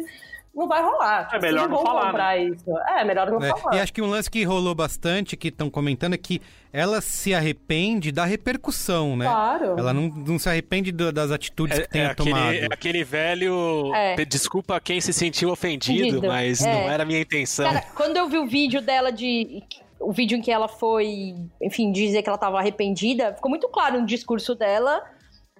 não 0.53 0.67
vai 0.67 0.81
rolar. 0.83 1.29
É 1.31 1.39
melhor 1.39 1.69
não 1.69 1.81
falar, 1.83 2.05
comprar 2.07 2.37
isso. 2.37 2.65
É, 2.89 3.03
melhor 3.05 3.31
não 3.31 3.41
É, 3.41 3.49
falar. 3.57 3.75
E 3.75 3.79
acho 3.79 3.93
que 3.93 4.01
um 4.01 4.07
lance 4.09 4.29
que 4.29 4.43
rolou 4.43 4.75
bastante, 4.75 5.37
que 5.37 5.47
estão 5.47 5.69
comentando, 5.69 6.13
é 6.13 6.17
que 6.17 6.41
ela 6.73 6.99
se 7.01 7.33
arrepende 7.33 8.11
da 8.11 8.25
repercussão, 8.25 9.15
né? 9.15 9.25
Claro. 9.25 9.75
Ela 9.79 9.93
não, 9.93 10.09
não 10.09 10.37
se 10.39 10.49
arrepende 10.49 10.91
do- 10.91 11.11
das 11.11 11.31
atitudes 11.31 11.79
É, 11.79 11.81
que 11.83 11.89
tenha 11.89 12.03
é 12.05 12.11
aquele, 12.11 12.29
tomado. 12.31 12.53
é 12.53 12.65
aquele 12.71 13.03
velho. 13.03 13.95
É. 13.95 14.25
Desculpa 14.25 14.79
quem 14.79 14.99
se 15.01 15.13
sentiu 15.13 15.49
ofendido, 15.49 16.01
Ofendido, 16.17 16.27
mas 16.27 16.61
é. 16.65 16.73
não 16.73 16.89
era 16.91 17.03
a 17.03 17.05
minha 17.05 17.19
intenção. 17.21 17.65
Cara, 17.65 17.85
quando 17.95 18.17
eu 18.17 18.27
vi 18.27 18.37
o 18.37 18.45
vídeo 18.47 18.81
dela 18.81 19.11
de. 19.11 19.63
O 19.99 20.11
vídeo 20.11 20.35
em 20.37 20.41
que 20.41 20.51
ela 20.51 20.67
foi, 20.67 21.35
enfim, 21.61 21.91
dizer 21.91 22.23
que 22.23 22.27
ela 22.29 22.37
tava 22.37 22.57
arrependida, 22.57 23.35
ficou 23.35 23.49
muito 23.49 23.69
claro 23.69 23.99
no 23.99 24.05
discurso 24.05 24.55
dela 24.55 24.99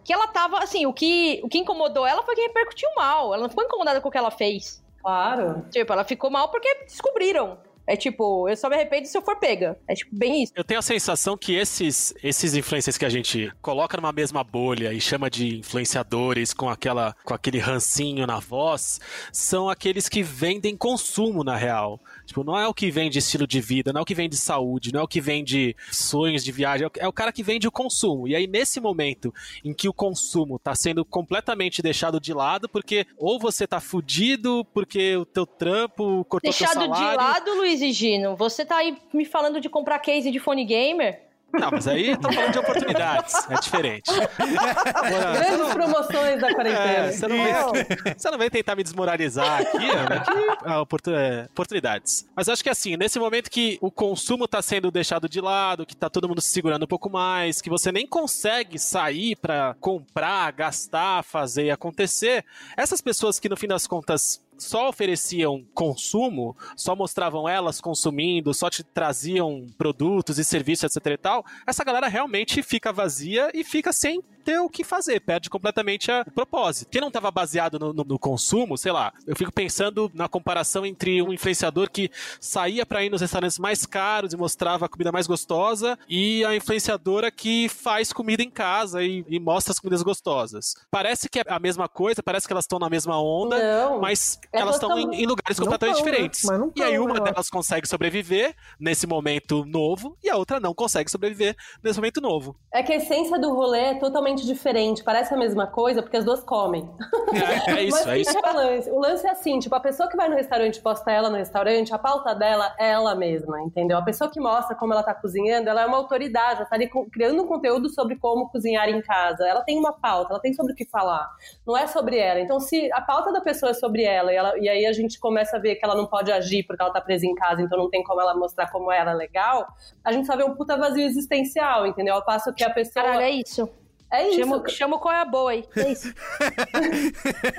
que 0.04 0.14
ela 0.14 0.28
tava, 0.28 0.60
assim, 0.60 0.86
o 0.86 0.94
que, 0.94 1.42
o 1.44 1.50
que 1.50 1.58
incomodou 1.58 2.06
ela 2.06 2.24
foi 2.24 2.36
que 2.36 2.42
repercutiu 2.42 2.90
mal. 2.96 3.34
Ela 3.34 3.44
não 3.44 3.50
ficou 3.50 3.64
incomodada 3.64 4.02
com 4.02 4.10
o 4.10 4.12
que 4.12 4.18
ela 4.18 4.32
fez. 4.32 4.84
Claro. 5.02 5.66
Tipo, 5.70 5.94
ela 5.94 6.04
ficou 6.04 6.30
mal 6.30 6.50
porque 6.50 6.84
descobriram. 6.86 7.58
É 7.88 7.96
tipo, 7.96 8.48
eu 8.48 8.56
só 8.56 8.70
me 8.70 8.76
arrependo 8.76 9.08
se 9.08 9.18
eu 9.18 9.22
for 9.22 9.38
pega. 9.38 9.78
É 9.88 9.94
tipo, 9.94 10.16
bem 10.16 10.44
isso. 10.44 10.54
Eu 10.56 10.64
tenho 10.64 10.80
a 10.80 10.84
sensação 10.84 11.36
que 11.36 11.56
esses, 11.56 12.14
esses 12.24 12.54
influencers 12.56 12.98
que 12.98 13.06
a 13.06 13.10
gente 13.10 13.52
coloca 13.62 13.98
numa 13.98 14.12
mesma 14.12 14.44
bolha 14.44 14.94
e 14.94 15.02
chama 15.02 15.30
de 15.30 15.60
influenciadores 15.60 16.54
com, 16.54 16.70
aquela, 16.70 17.16
com 17.24 17.34
aquele 17.34 17.58
rancinho 17.58 18.26
na 18.28 18.40
voz, 18.40 19.00
são 19.34 19.70
aqueles 19.70 20.08
que 20.08 20.22
vendem 20.22 20.78
consumo 20.78 21.44
na 21.44 21.56
real. 21.56 22.00
Tipo, 22.32 22.46
não 22.46 22.58
é 22.58 22.66
o 22.66 22.74
que 22.74 22.90
vende 22.90 23.20
estilo 23.20 23.46
de 23.46 23.60
vida, 23.60 23.92
não 23.92 24.00
é 24.00 24.02
o 24.04 24.06
que 24.06 24.16
vende 24.16 24.38
saúde, 24.38 24.94
não 24.94 25.02
é 25.02 25.04
o 25.04 25.08
que 25.08 25.20
vende 25.20 25.76
sonhos 25.92 26.46
de 26.46 26.50
viagem, 26.54 26.86
é 26.86 26.88
o- 26.88 26.92
é 27.04 27.08
o 27.10 27.12
cara 27.12 27.30
que 27.30 27.44
vende 27.44 27.68
o 27.68 27.72
consumo. 27.72 28.26
E 28.26 28.34
aí, 28.34 28.48
nesse 28.48 28.80
momento 28.80 29.34
em 29.66 29.74
que 29.74 29.90
o 29.90 29.94
consumo 29.94 30.58
tá 30.58 30.74
sendo 30.74 31.04
completamente 31.04 31.82
deixado 31.82 32.22
de 32.22 32.34
lado, 32.34 32.70
porque 32.70 33.06
ou 33.18 33.38
você 33.38 33.68
tá 33.68 33.82
fudido, 33.82 34.66
porque 34.74 35.18
o 35.18 35.26
teu 35.26 35.46
trampo 35.46 36.24
cortou 36.24 36.40
teu 36.40 36.52
Deixado 36.52 36.80
de 36.90 36.96
salário... 36.98 37.18
lado, 37.20 37.54
Luiz 37.56 37.82
e 37.82 37.92
Gino, 37.92 38.34
você 38.38 38.66
tá 38.66 38.78
aí 38.78 38.98
me 39.14 39.26
falando 39.26 39.60
de 39.60 39.68
comprar 39.68 40.00
case 40.00 40.32
de 40.32 40.40
fone 40.40 40.64
gamer? 40.64 41.31
Não, 41.54 41.70
mas 41.72 41.88
aí 41.88 42.12
estamos 42.12 42.36
falando 42.36 42.54
de 42.54 42.60
oportunidades, 42.60 43.34
é 43.50 43.56
diferente. 43.56 44.12
Grandes 44.40 45.60
não- 45.60 45.72
promoções 45.72 46.40
da 46.42 46.54
quarentena. 46.54 46.82
É, 47.08 47.12
você, 47.12 47.28
não 47.28 47.38
vai, 47.38 48.14
você 48.18 48.32
não 48.32 48.38
vai 48.38 48.50
tentar 48.50 48.76
me 48.76 48.84
desmoralizar 48.84 49.62
aqui, 49.62 49.78
né? 49.78 50.20
Que, 50.26 50.58
ah, 50.70 50.82
oportu- 50.82 51.12
é, 51.14 51.48
oportunidades. 51.52 52.28
Mas 52.36 52.48
acho 52.50 52.64
que 52.64 52.70
assim, 52.70 52.96
nesse 52.98 53.20
momento 53.20 53.50
que 53.50 53.78
o 53.82 53.92
consumo 53.92 54.46
está 54.46 54.62
sendo 54.62 54.92
deixado 54.92 55.28
de 55.28 55.42
lado, 55.42 55.86
que 55.86 55.96
tá 55.96 56.10
todo 56.10 56.28
mundo 56.28 56.42
se 56.42 56.50
segurando 56.50 56.84
um 56.84 56.88
pouco 56.88 57.10
mais, 57.10 57.62
que 57.62 57.70
você 57.70 57.92
nem 57.92 58.08
consegue 58.08 58.78
sair 58.80 59.36
para 59.36 59.76
comprar, 59.80 60.52
gastar, 60.52 61.24
fazer 61.24 61.66
e 61.66 61.72
acontecer, 61.72 62.46
essas 62.78 63.02
pessoas 63.02 63.40
que 63.40 63.50
no 63.50 63.58
fim 63.58 63.68
das 63.68 63.88
contas 63.88 64.42
só 64.62 64.90
ofereciam 64.90 65.66
consumo, 65.74 66.56
só 66.76 66.96
mostravam 66.96 67.50
elas 67.50 67.82
consumindo, 67.82 68.54
só 68.54 68.70
te 68.70 68.84
traziam 68.84 69.68
produtos 69.78 70.38
e 70.38 70.44
serviços, 70.44 70.96
etc 70.96 71.14
e 71.14 71.18
tal, 71.18 71.46
essa 71.66 71.84
galera 71.84 72.08
realmente 72.08 72.62
fica 72.62 72.94
vazia 72.94 73.50
e 73.54 73.64
fica 73.64 73.92
sem 73.92 74.22
ter 74.42 74.60
o 74.60 74.70
que 74.70 74.84
fazer, 74.84 75.20
perde 75.22 75.50
completamente 75.50 76.12
a- 76.12 76.24
o 76.28 76.32
propósito. 76.32 76.90
Quem 76.90 77.02
não 77.02 77.08
estava 77.10 77.30
baseado 77.32 77.80
no, 77.80 77.94
no- 77.94 78.04
no 78.04 78.20
consumo, 78.20 78.78
sei 78.78 78.92
lá, 78.92 79.14
eu 79.28 79.36
fico 79.36 79.52
pensando 79.52 80.12
na 80.14 80.28
comparação 80.28 80.86
entre 80.86 81.22
um 81.22 81.32
influenciador 81.32 81.90
que 81.90 82.10
saía 82.40 82.86
para 82.86 83.04
ir 83.04 83.10
nos 83.10 83.22
restaurantes 83.22 83.60
mais 83.60 83.86
caros 83.86 84.34
e 84.34 84.38
mostrava 84.38 84.86
a 84.86 84.90
comida 84.90 85.12
mais 85.12 85.28
gostosa 85.28 85.98
e 86.10 86.44
a 86.46 86.56
influenciadora 86.56 87.32
que 87.32 87.70
faz 87.70 88.12
comida 88.14 88.42
em 88.44 88.50
casa 88.50 89.04
e, 89.04 89.24
e 89.28 89.40
mostra 89.40 89.72
as 89.72 89.80
comidas 89.80 90.02
gostosas. 90.02 90.74
Parece 90.90 91.30
que 91.30 91.40
é 91.40 91.44
a 91.48 91.60
mesma 91.60 91.88
coisa, 91.88 92.24
parece 92.24 92.48
que 92.48 92.54
elas 92.54 92.64
estão 92.66 92.80
na 92.80 92.90
mesma 92.90 93.22
onda, 93.22 93.58
Não. 93.90 94.00
mas 94.00 94.40
É 94.52 94.60
elas 94.60 94.76
estão 94.76 94.98
em, 94.98 95.24
em 95.24 95.26
lugares 95.26 95.60
completamente 95.60 95.98
tão, 95.98 96.06
né? 96.06 96.12
diferentes. 96.12 96.44
E 96.76 96.84
aí 96.84 96.98
uma 97.00 97.14
acho. 97.14 97.24
delas 97.24 97.50
consegue 97.50 97.88
sobreviver 97.88 98.56
nesse 98.80 99.06
momento 99.06 99.66
novo 99.66 100.18
e 100.24 100.30
a 100.30 100.38
outra 100.38 100.60
não 100.60 100.74
consegue 100.74 101.10
sobreviver 101.10 101.56
nesse 101.84 102.00
momento 102.00 102.22
novo. 102.22 102.56
É 102.74 102.82
que 102.82 102.92
a 102.94 102.96
essência 102.96 103.38
do 103.40 103.54
rolê 103.54 103.80
é 103.80 103.96
totalmente 104.00 104.31
diferente. 104.36 105.04
Parece 105.04 105.34
a 105.34 105.38
mesma 105.38 105.68
coisa, 105.68 106.02
porque 106.02 106.18
as 106.18 106.26
duas 106.26 106.44
comem. 106.44 106.90
É, 107.34 107.72
é 107.72 107.84
isso, 107.84 107.98
Mas 107.98 108.08
é 108.08 108.18
isso. 108.20 108.38
é 108.38 108.52
o 108.52 108.54
lance? 108.54 108.90
O 108.92 109.00
lance 109.00 109.28
é 109.28 109.32
assim, 109.32 109.60
tipo, 109.60 109.74
a 109.76 109.80
pessoa 109.80 110.10
que 110.10 110.18
vai 110.18 110.28
no 110.28 110.36
restaurante 110.36 110.78
e 110.78 110.82
posta 110.82 111.12
ela 111.12 111.30
no 111.30 111.38
restaurante, 111.38 111.94
a 111.94 111.98
pauta 111.98 112.36
dela 112.36 112.74
é 112.80 112.92
ela 112.92 113.16
mesma, 113.16 113.62
entendeu? 113.62 113.98
A 113.98 114.02
pessoa 114.02 114.30
que 114.30 114.40
mostra 114.40 114.76
como 114.76 114.94
ela 114.94 115.04
tá 115.04 115.14
cozinhando, 115.14 115.70
ela 115.70 115.82
é 115.82 115.86
uma 115.86 115.98
autoridade, 115.98 116.60
ela 116.60 116.66
tá 116.66 116.76
ali 116.76 116.90
criando 117.12 117.44
um 117.44 117.48
conteúdo 117.48 117.90
sobre 117.90 118.18
como 118.18 118.50
cozinhar 118.50 118.90
em 118.90 119.02
casa. 119.02 119.48
Ela 119.48 119.62
tem 119.62 119.78
uma 119.78 119.94
pauta, 119.94 120.34
ela 120.34 120.42
tem 120.42 120.54
sobre 120.54 120.74
o 120.74 120.76
que 120.76 120.86
falar. 120.86 121.30
Não 121.66 121.78
é 121.78 121.88
sobre 121.88 122.18
ela. 122.18 122.40
Então, 122.40 122.60
se 122.60 122.92
a 122.92 123.02
pauta 123.02 123.32
da 123.32 123.42
pessoa 123.42 123.72
é 123.72 123.74
sobre 123.74 124.04
ela 124.04 124.32
e, 124.32 124.36
ela, 124.36 124.58
e 124.58 124.70
aí 124.70 124.86
a 124.86 124.94
gente 124.94 125.20
começa 125.20 125.58
a 125.58 125.60
ver 125.60 125.76
que 125.76 125.86
ela 125.86 125.96
não 125.96 126.06
pode 126.06 126.32
agir 126.32 126.64
porque 126.64 126.82
ela 126.82 126.92
tá 126.92 127.02
presa 127.02 127.26
em 127.26 127.36
casa, 127.36 127.62
então 127.62 127.78
não 127.78 127.90
tem 127.90 128.04
como 128.04 128.22
ela 128.22 128.36
mostrar 128.36 128.70
como 128.72 128.92
ela 128.92 129.12
é 129.12 129.16
legal, 129.16 129.68
a 130.04 130.12
gente 130.12 130.28
só 130.28 130.36
vê 130.36 130.44
um 130.44 130.56
puta 130.56 130.78
vazio 130.78 131.04
existencial, 131.04 131.86
entendeu? 131.86 132.16
Ao 132.16 132.26
passo 132.26 132.54
que 132.54 132.64
a 132.64 132.70
pessoa. 132.70 133.06
Caralho, 133.06 133.22
é 133.22 133.32
isso. 133.32 133.70
É 134.12 134.28
isso. 134.30 134.40
Chama, 134.40 134.70
chama 134.70 134.96
o 134.98 135.00
qual 135.00 135.14
é 135.16 135.22
a 135.22 135.26
boa 135.26 135.52
aí. 135.52 135.66
É 135.76 135.92
isso. 135.92 136.14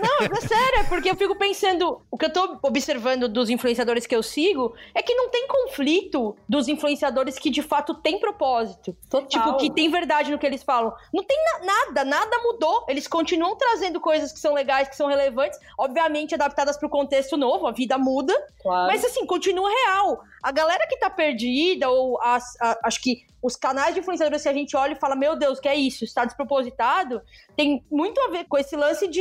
não, 0.00 0.36
é 0.36 0.40
sério, 0.40 0.80
é 0.80 0.84
porque 0.84 1.10
eu 1.10 1.16
fico 1.16 1.34
pensando. 1.36 2.02
O 2.10 2.16
que 2.18 2.26
eu 2.26 2.32
tô 2.32 2.58
observando 2.62 3.28
dos 3.28 3.50
influenciadores 3.50 4.06
que 4.06 4.14
eu 4.14 4.22
sigo 4.22 4.74
é 4.94 5.02
que 5.02 5.14
não 5.14 5.28
tem 5.30 5.46
conflito 5.48 6.36
dos 6.48 6.68
influenciadores 6.68 7.38
que 7.38 7.50
de 7.50 7.62
fato 7.62 7.94
têm 7.94 8.18
propósito. 8.18 8.96
Total. 9.08 9.26
Tipo, 9.28 9.56
que 9.56 9.70
tem 9.72 9.90
verdade 9.90 10.30
no 10.30 10.38
que 10.38 10.46
eles 10.46 10.62
falam. 10.62 10.92
Não 11.12 11.24
tem 11.24 11.36
na- 11.44 11.66
nada, 11.66 12.04
nada 12.04 12.38
mudou. 12.42 12.84
Eles 12.88 13.06
continuam 13.08 13.56
trazendo 13.56 14.00
coisas 14.00 14.32
que 14.32 14.38
são 14.38 14.54
legais, 14.54 14.88
que 14.88 14.96
são 14.96 15.08
relevantes, 15.08 15.58
obviamente 15.78 16.34
adaptadas 16.34 16.76
pro 16.76 16.88
contexto 16.88 17.36
novo, 17.36 17.66
a 17.66 17.72
vida 17.72 17.96
muda. 17.98 18.34
Claro. 18.62 18.86
Mas 18.88 19.04
assim, 19.04 19.24
continua 19.26 19.68
real. 19.70 20.20
A 20.42 20.50
galera 20.50 20.87
que 20.88 20.96
tá 20.98 21.09
perdida, 21.09 21.88
ou 21.88 22.20
as- 22.20 22.57
a- 22.61 22.78
acho 22.85 23.00
que 23.00 23.24
os 23.42 23.57
canais 23.57 23.92
de 23.92 24.00
influenciadores 24.00 24.42
que 24.42 24.48
a 24.48 24.52
gente 24.52 24.76
olha 24.76 24.92
e 24.92 24.96
fala, 24.96 25.16
meu 25.16 25.35
Deus, 25.37 25.59
que 25.59 25.68
é 25.68 25.74
isso? 25.74 26.05
Está 26.05 26.24
despropositado, 26.24 27.20
tem 27.57 27.85
muito 27.90 28.20
a 28.20 28.28
ver 28.28 28.44
com 28.44 28.57
esse 28.57 28.76
lance 28.76 29.09
de 29.09 29.20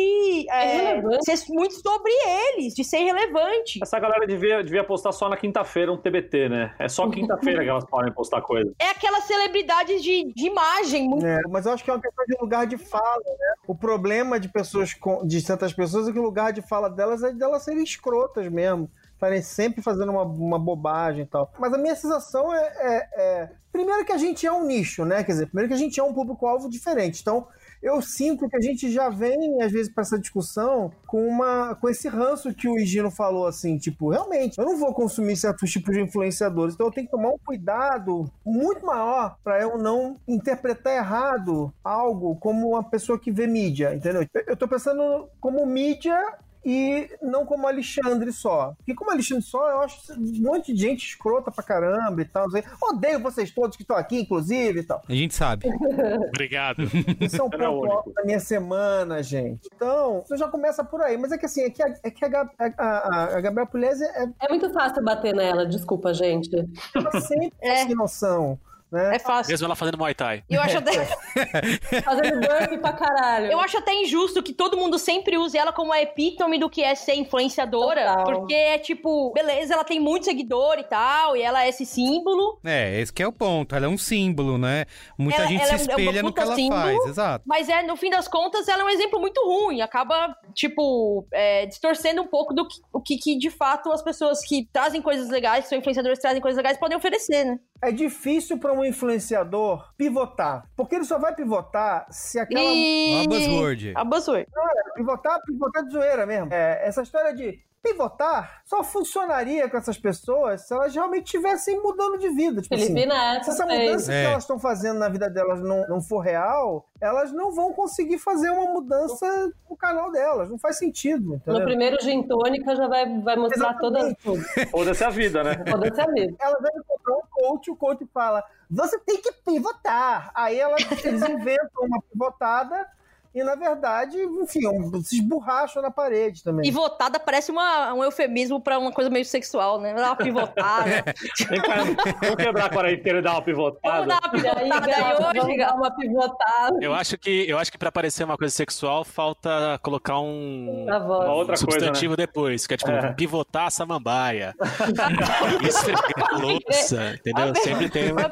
é, 0.50 0.76
Irrelevante. 0.94 1.26
ser 1.26 1.52
muito 1.54 1.74
sobre 1.82 2.12
eles, 2.12 2.76
de 2.76 2.84
ser 2.84 3.00
irrelevante. 3.00 3.80
Essa 3.82 4.00
galera 4.00 4.28
devia, 4.28 4.64
devia 4.64 4.84
postar 4.84 5.12
só 5.12 5.28
na 5.28 5.36
quinta-feira 5.38 5.92
um 5.92 5.98
TBT, 5.98 6.50
né? 6.50 6.76
É 6.78 6.88
só 6.88 7.10
quinta-feira 7.10 7.64
que 7.64 7.70
elas 7.70 7.86
podem 7.86 8.14
postar 8.14 8.42
coisa. 8.42 8.72
É 8.80 8.90
aquelas 8.92 9.24
celebridades 9.24 10.04
de, 10.04 10.32
de 10.36 10.46
imagem, 10.46 11.08
muito 11.10 11.26
É, 11.26 11.40
mas 11.50 11.66
eu 11.66 11.74
acho 11.74 11.84
que 11.84 11.90
é 11.90 11.94
uma 11.94 12.02
questão 12.02 12.26
de 12.26 12.38
lugar 12.40 12.68
de 12.68 12.78
fala, 12.78 13.24
né? 13.26 13.54
O 13.68 13.74
problema 13.74 14.40
de 14.40 14.50
pessoas 14.50 14.94
com- 14.94 15.26
de 15.26 15.42
certas 15.42 15.74
pessoas 15.74 16.08
é 16.08 16.12
que 16.12 16.20
o 16.20 16.24
lugar 16.24 16.54
de 16.54 16.62
fala 16.62 16.90
delas 16.90 17.24
é 17.24 17.32
delas 17.32 17.64
serem 17.64 17.84
escrotas 17.84 18.48
mesmo. 18.50 18.90
Estarem 19.22 19.42
sempre 19.44 19.84
fazendo 19.84 20.12
uma, 20.12 20.24
uma 20.24 20.58
bobagem 20.58 21.22
e 21.22 21.28
tal. 21.28 21.54
Mas 21.60 21.72
a 21.72 21.78
minha 21.78 21.96
sensação 21.96 22.52
é, 22.52 22.60
é- 22.80 23.10
é- 23.22 23.50
Primeiro 23.72 24.04
que 24.04 24.12
a 24.12 24.18
gente 24.18 24.46
é 24.46 24.52
um 24.52 24.66
nicho, 24.66 25.06
né? 25.06 25.24
Quer 25.24 25.32
dizer, 25.32 25.46
primeiro 25.46 25.70
que 25.70 25.74
a 25.76 25.78
gente 25.78 25.98
é 25.98 26.04
um 26.04 26.14
público-alvo 26.14 26.70
diferente. 26.70 27.22
Então, 27.22 27.48
eu 27.82 28.02
sinto 28.02 28.50
que 28.50 28.58
a 28.58 28.60
gente 28.60 28.92
já 28.92 29.08
vem, 29.10 29.62
às 29.62 29.72
vezes, 29.72 29.90
para 29.94 30.02
essa 30.02 30.20
discussão 30.20 30.92
com 31.08 31.26
uma 31.26 31.74
com 31.76 31.88
esse 31.88 32.10
ranço 32.10 32.54
que 32.54 32.68
o 32.68 32.78
Higino 32.78 33.10
falou, 33.10 33.48
assim, 33.48 33.78
tipo, 33.78 34.10
realmente, 34.10 34.58
eu 34.60 34.66
não 34.66 34.76
vou 34.78 34.94
consumir 34.94 35.38
certos 35.38 35.72
tipos 35.72 35.96
de 35.96 36.02
influenciadores, 36.02 36.74
então 36.74 36.88
eu 36.88 36.92
tenho 36.92 37.08
que 37.08 37.12
tomar 37.12 37.30
um 37.30 37.38
cuidado 37.46 38.30
muito 38.46 38.86
maior 38.86 39.38
para 39.44 39.62
eu 39.62 39.78
não 39.78 40.18
interpretar 40.28 40.94
errado 40.98 41.74
algo 41.84 42.36
como 42.36 42.70
uma 42.72 42.84
pessoa 42.84 43.18
que 43.18 43.32
vê 43.32 43.48
mídia, 43.48 43.96
entendeu? 43.96 44.24
Eu- 44.34 44.44
Eu 44.48 44.58
tô 44.58 44.68
pensando 44.68 45.30
como 45.40 45.66
mídia 45.66 46.20
e 46.64 47.10
não 47.22 47.46
como 47.46 47.68
Alexandre 47.68 48.32
só. 48.32 48.74
Porque 48.78 48.94
como 48.94 49.12
Alexandre 49.12 49.44
só, 49.44 49.70
eu 49.70 49.82
acho 49.82 50.00
um 50.14 50.42
monte 50.42 50.74
de 50.74 50.82
gente 50.82 51.06
escrota 51.08 51.52
pra 51.52 51.64
caramba 51.64 52.22
e 52.22 52.26
tal. 52.26 52.48
Odeio 52.82 53.20
vocês 53.20 53.52
todos 53.52 53.76
que 53.76 53.84
estão 53.84 53.96
aqui, 53.96 54.20
inclusive 54.22 54.80
e 54.80 54.84
tal. 54.84 55.02
A 55.08 55.14
gente 55.14 55.34
sabe. 55.34 55.68
Obrigado. 56.30 56.84
Isso 57.20 57.38
é 57.42 57.44
um 57.44 57.50
Não 57.50 57.50
o 57.50 57.52
ponto 57.52 57.80
único. 57.82 57.94
alto 57.98 58.14
da 58.14 58.24
minha 58.24 58.40
semana, 58.40 59.22
gente. 59.24 59.68
Então, 59.74 60.22
você 60.26 60.38
já 60.38 60.48
começa 60.48 60.84
por 60.84 61.02
aí. 61.02 61.18
Mas 61.18 61.32
é 61.32 61.38
que 61.38 61.46
assim, 61.46 61.62
é 61.62 61.70
que 61.70 61.82
a, 61.82 61.94
é 62.04 62.12
que 62.12 62.26
a, 62.26 62.50
a, 62.60 63.24
a 63.38 63.42
Gabriela 63.42 63.66
Pugliese 63.70 64.04
é 64.04 64.28
É 64.42 64.50
muito 64.50 64.72
fácil 64.72 65.04
bater 65.04 65.34
nela, 65.36 65.66
desculpa, 65.66 66.14
gente. 66.14 66.50
ela 66.96 67.22
sempre 67.22 67.52
É. 67.62 67.86
sem 67.86 67.96
noção. 67.96 68.60
Né? 68.92 69.16
É 69.16 69.20
fácil. 69.20 69.52
Mesmo 69.52 69.66
ela 69.66 69.76
fazendo 69.76 69.98
Muay 69.98 70.14
Thai. 70.14 70.44
Eu 70.50 70.62
acho 70.62 70.78
até, 70.78 70.92
Fazendo 72.04 72.40
burpee 72.40 72.78
pra 72.78 72.94
caralho. 72.94 73.52
eu 73.52 73.60
acho 73.60 73.78
até 73.78 73.94
injusto 73.94 74.42
que 74.44 74.54
todo 74.54 74.78
mundo 74.78 74.98
sempre 75.00 75.38
use 75.38 75.58
ela 75.58 75.72
como 75.72 75.92
a 75.94 76.02
epítome 76.02 76.58
do 76.60 76.70
que 76.70 76.84
é 76.84 76.94
ser 76.96 77.16
influenciadora. 77.16 78.06
Total. 78.06 78.24
Porque 78.24 78.54
é 78.54 78.78
tipo, 78.78 79.32
beleza, 79.34 79.74
ela 79.74 79.84
tem 79.84 80.00
muito 80.00 80.26
seguidor 80.26 80.78
e 80.80 80.84
tal, 80.84 81.36
e 81.36 81.42
ela 81.42 81.64
é 81.66 81.70
esse 81.70 81.86
símbolo. 81.86 82.60
É, 82.64 83.00
esse 83.00 83.12
que 83.14 83.24
é 83.24 83.28
o 83.28 83.32
ponto. 83.32 83.76
Ela 83.76 83.86
é 83.86 83.90
um 83.90 83.98
símbolo, 83.98 84.58
né? 84.58 84.86
Muita 85.18 85.40
Ela- 85.42 85.48
gente 85.48 85.62
ela 85.62 85.78
se 85.78 85.90
é 85.90 85.94
espelha 85.94 86.24
no 86.24 86.34
que 86.34 86.40
ela 86.42 86.56
símbolo. 86.56 86.82
faz, 86.82 87.06
exato. 87.06 87.44
Mas 87.48 87.70
é, 87.70 87.82
no 87.84 87.96
fim 87.96 88.10
das 88.10 88.28
contas, 88.28 88.68
ela 88.68 88.82
é 88.82 88.86
um 88.86 88.90
exemplo 88.90 89.20
muito 89.20 89.42
ruim. 89.46 89.82
Acaba, 89.82 90.36
tipo, 90.54 91.26
é, 91.32 91.66
distorcendo 91.66 92.22
um 92.22 92.28
pouco 92.28 92.54
do 92.54 92.68
que, 92.68 92.76
o 92.94 93.02
que, 93.02 93.18
que, 93.18 93.38
de 93.38 93.50
fato, 93.50 93.92
as 93.92 94.02
pessoas 94.02 94.42
que 94.42 94.68
trazem 94.72 95.02
coisas 95.02 95.30
legais, 95.30 95.64
que 95.64 95.70
são 95.70 95.78
influenciadores 95.78 96.20
trazem 96.20 96.42
coisas 96.42 96.58
legais, 96.58 96.78
podem 96.78 96.98
oferecer, 96.98 97.44
né? 97.46 97.60
É 97.84 97.92
difícil 97.92 98.60
para 98.60 98.74
um 98.82 98.86
influenciador 98.86 99.92
pivotar. 99.98 100.66
Porque 100.76 100.96
ele 100.96 101.06
só 101.06 101.18
vai 101.18 101.34
pivotar 101.36 102.06
se 102.10 102.40
aquela. 102.40 102.62
E... 102.64 103.26
Uma 103.28 103.36
buzzword. 103.36 103.94
A 103.96 104.04
buzzword. 104.04 104.48
Pivotar, 104.96 105.40
pivotar 105.46 105.84
de 105.86 105.92
zoeira 105.94 106.26
mesmo. 106.26 106.54
É, 106.54 106.88
essa 106.88 107.02
história 107.02 107.34
de 107.34 107.60
pivotar 107.84 108.62
só 108.64 108.84
funcionaria 108.84 109.68
com 109.68 109.76
essas 109.76 109.98
pessoas 109.98 110.68
se 110.68 110.74
elas 110.74 110.94
realmente 110.94 111.26
estivessem 111.26 111.82
mudando 111.82 112.20
de 112.20 112.30
vida. 112.30 112.62
Tipo 112.62 112.76
Felipe 112.78 113.00
assim, 113.00 113.10
Neto 113.10 113.44
se 113.46 113.50
essa 113.50 113.66
fez. 113.66 113.82
mudança 113.90 114.14
É. 114.14 114.22
que 114.22 114.30
elas 114.32 114.44
estão 114.44 114.60
fazendo 114.60 115.00
na 115.00 115.10
vida 115.10 115.28
delas 115.30 115.62
não, 115.62 115.88
não 115.88 116.00
for 116.00 116.20
real, 116.20 116.88
elas 117.02 117.32
não 117.34 117.52
vão 117.52 117.74
conseguir 117.74 118.20
fazer 118.20 118.52
uma 118.52 118.72
mudança 118.72 119.52
no 119.68 119.76
canal 119.76 120.12
delas. 120.12 120.50
Não 120.52 120.60
faz 120.60 120.78
sentido, 120.78 121.30
No 121.30 121.36
entendeu? 121.38 121.64
primeiro 121.64 121.98
gin 122.04 122.22
tônica 122.22 122.76
já 122.76 122.88
vai, 122.88 123.20
vai 123.20 123.36
mostrar 123.36 123.74
toda, 123.80 124.00
Exatamente. 124.00 124.70
Foda-se 124.70 125.04
a 125.04 125.10
vida, 125.10 125.44
né? 125.44 125.56
toda 125.56 125.88
essa 125.88 126.06
vida. 126.12 126.36
Ela 126.40 126.60
deve 126.60 126.78
encontrar 126.78 127.16
um 127.16 127.22
coach, 127.32 127.72
o 127.72 127.76
coach 127.76 128.06
fala: 128.14 128.44
você 128.72 128.98
tem 129.00 129.22
que 129.22 129.32
pivotar. 129.34 130.32
Aí 130.34 130.58
ela, 130.58 130.78
eles 131.04 131.22
inventam 131.22 131.86
uma 131.86 132.02
pivotada 132.02 132.88
e, 133.34 133.44
na 133.44 133.56
verdade, 133.56 134.18
enfim, 134.18 134.68
um- 134.68 135.02
se 135.02 135.18
esborracham 135.18 135.82
na 135.82 135.90
parede 135.92 136.44
também. 136.44 136.64
Pivotada 136.64 137.20
parece 137.20 137.52
uma, 137.52 137.94
um 137.94 138.04
eufemismo 138.04 138.60
pra 138.60 138.78
uma 138.78 138.92
coisa 138.92 139.10
meio 139.10 139.26
sexual, 139.26 139.80
né? 139.80 139.94
Dar 139.94 140.08
uma 140.08 140.16
pivotada. 140.16 141.04
Vem 141.50 141.62
cá, 141.62 141.76
vamos 142.22 142.36
quebrar 142.36 142.66
a 142.66 142.70
quarentena 142.70 143.20
e 143.20 143.22
dar 143.22 143.32
uma 143.32 143.42
pivotada. 143.42 143.94
Vamos 143.94 144.08
dar 144.08 144.20
uma 144.22 144.30
pivotada 144.32 144.60
aí 144.62 144.70
gata, 144.70 144.88
hoje, 145.30 145.40
vamos 145.40 145.48
dar 145.48 145.56
gata. 145.58 145.76
uma 145.76 145.92
pivotada 145.96 146.78
Eu 146.82 146.94
acho 146.94 147.18
que, 147.18 147.50
eu 147.50 147.58
acho 147.58 147.72
que 147.72 147.78
para 147.78 147.92
parecer 147.92 148.24
uma 148.24 148.38
coisa 148.38 148.54
sexual, 148.54 149.04
falta 149.04 149.80
colocar 149.82 150.20
um. 150.20 150.86
Uma 150.86 150.98
outra 151.34 151.56
coisa, 151.56 151.66
né? 151.66 151.72
substantivo 151.88 152.16
depois, 152.16 152.68
que 152.68 152.74
é 152.74 152.78
tipo 152.78 152.92
É. 152.92 153.14
pivotar 153.14 153.68
a 153.68 153.70
samambaia. 153.72 154.54
Esfregar 155.68 156.34
a 156.34 156.38
louça, 156.38 157.14
entendeu? 157.16 157.56
Sempre 157.56 157.90
tem 157.90 158.12
uma... 158.12 158.32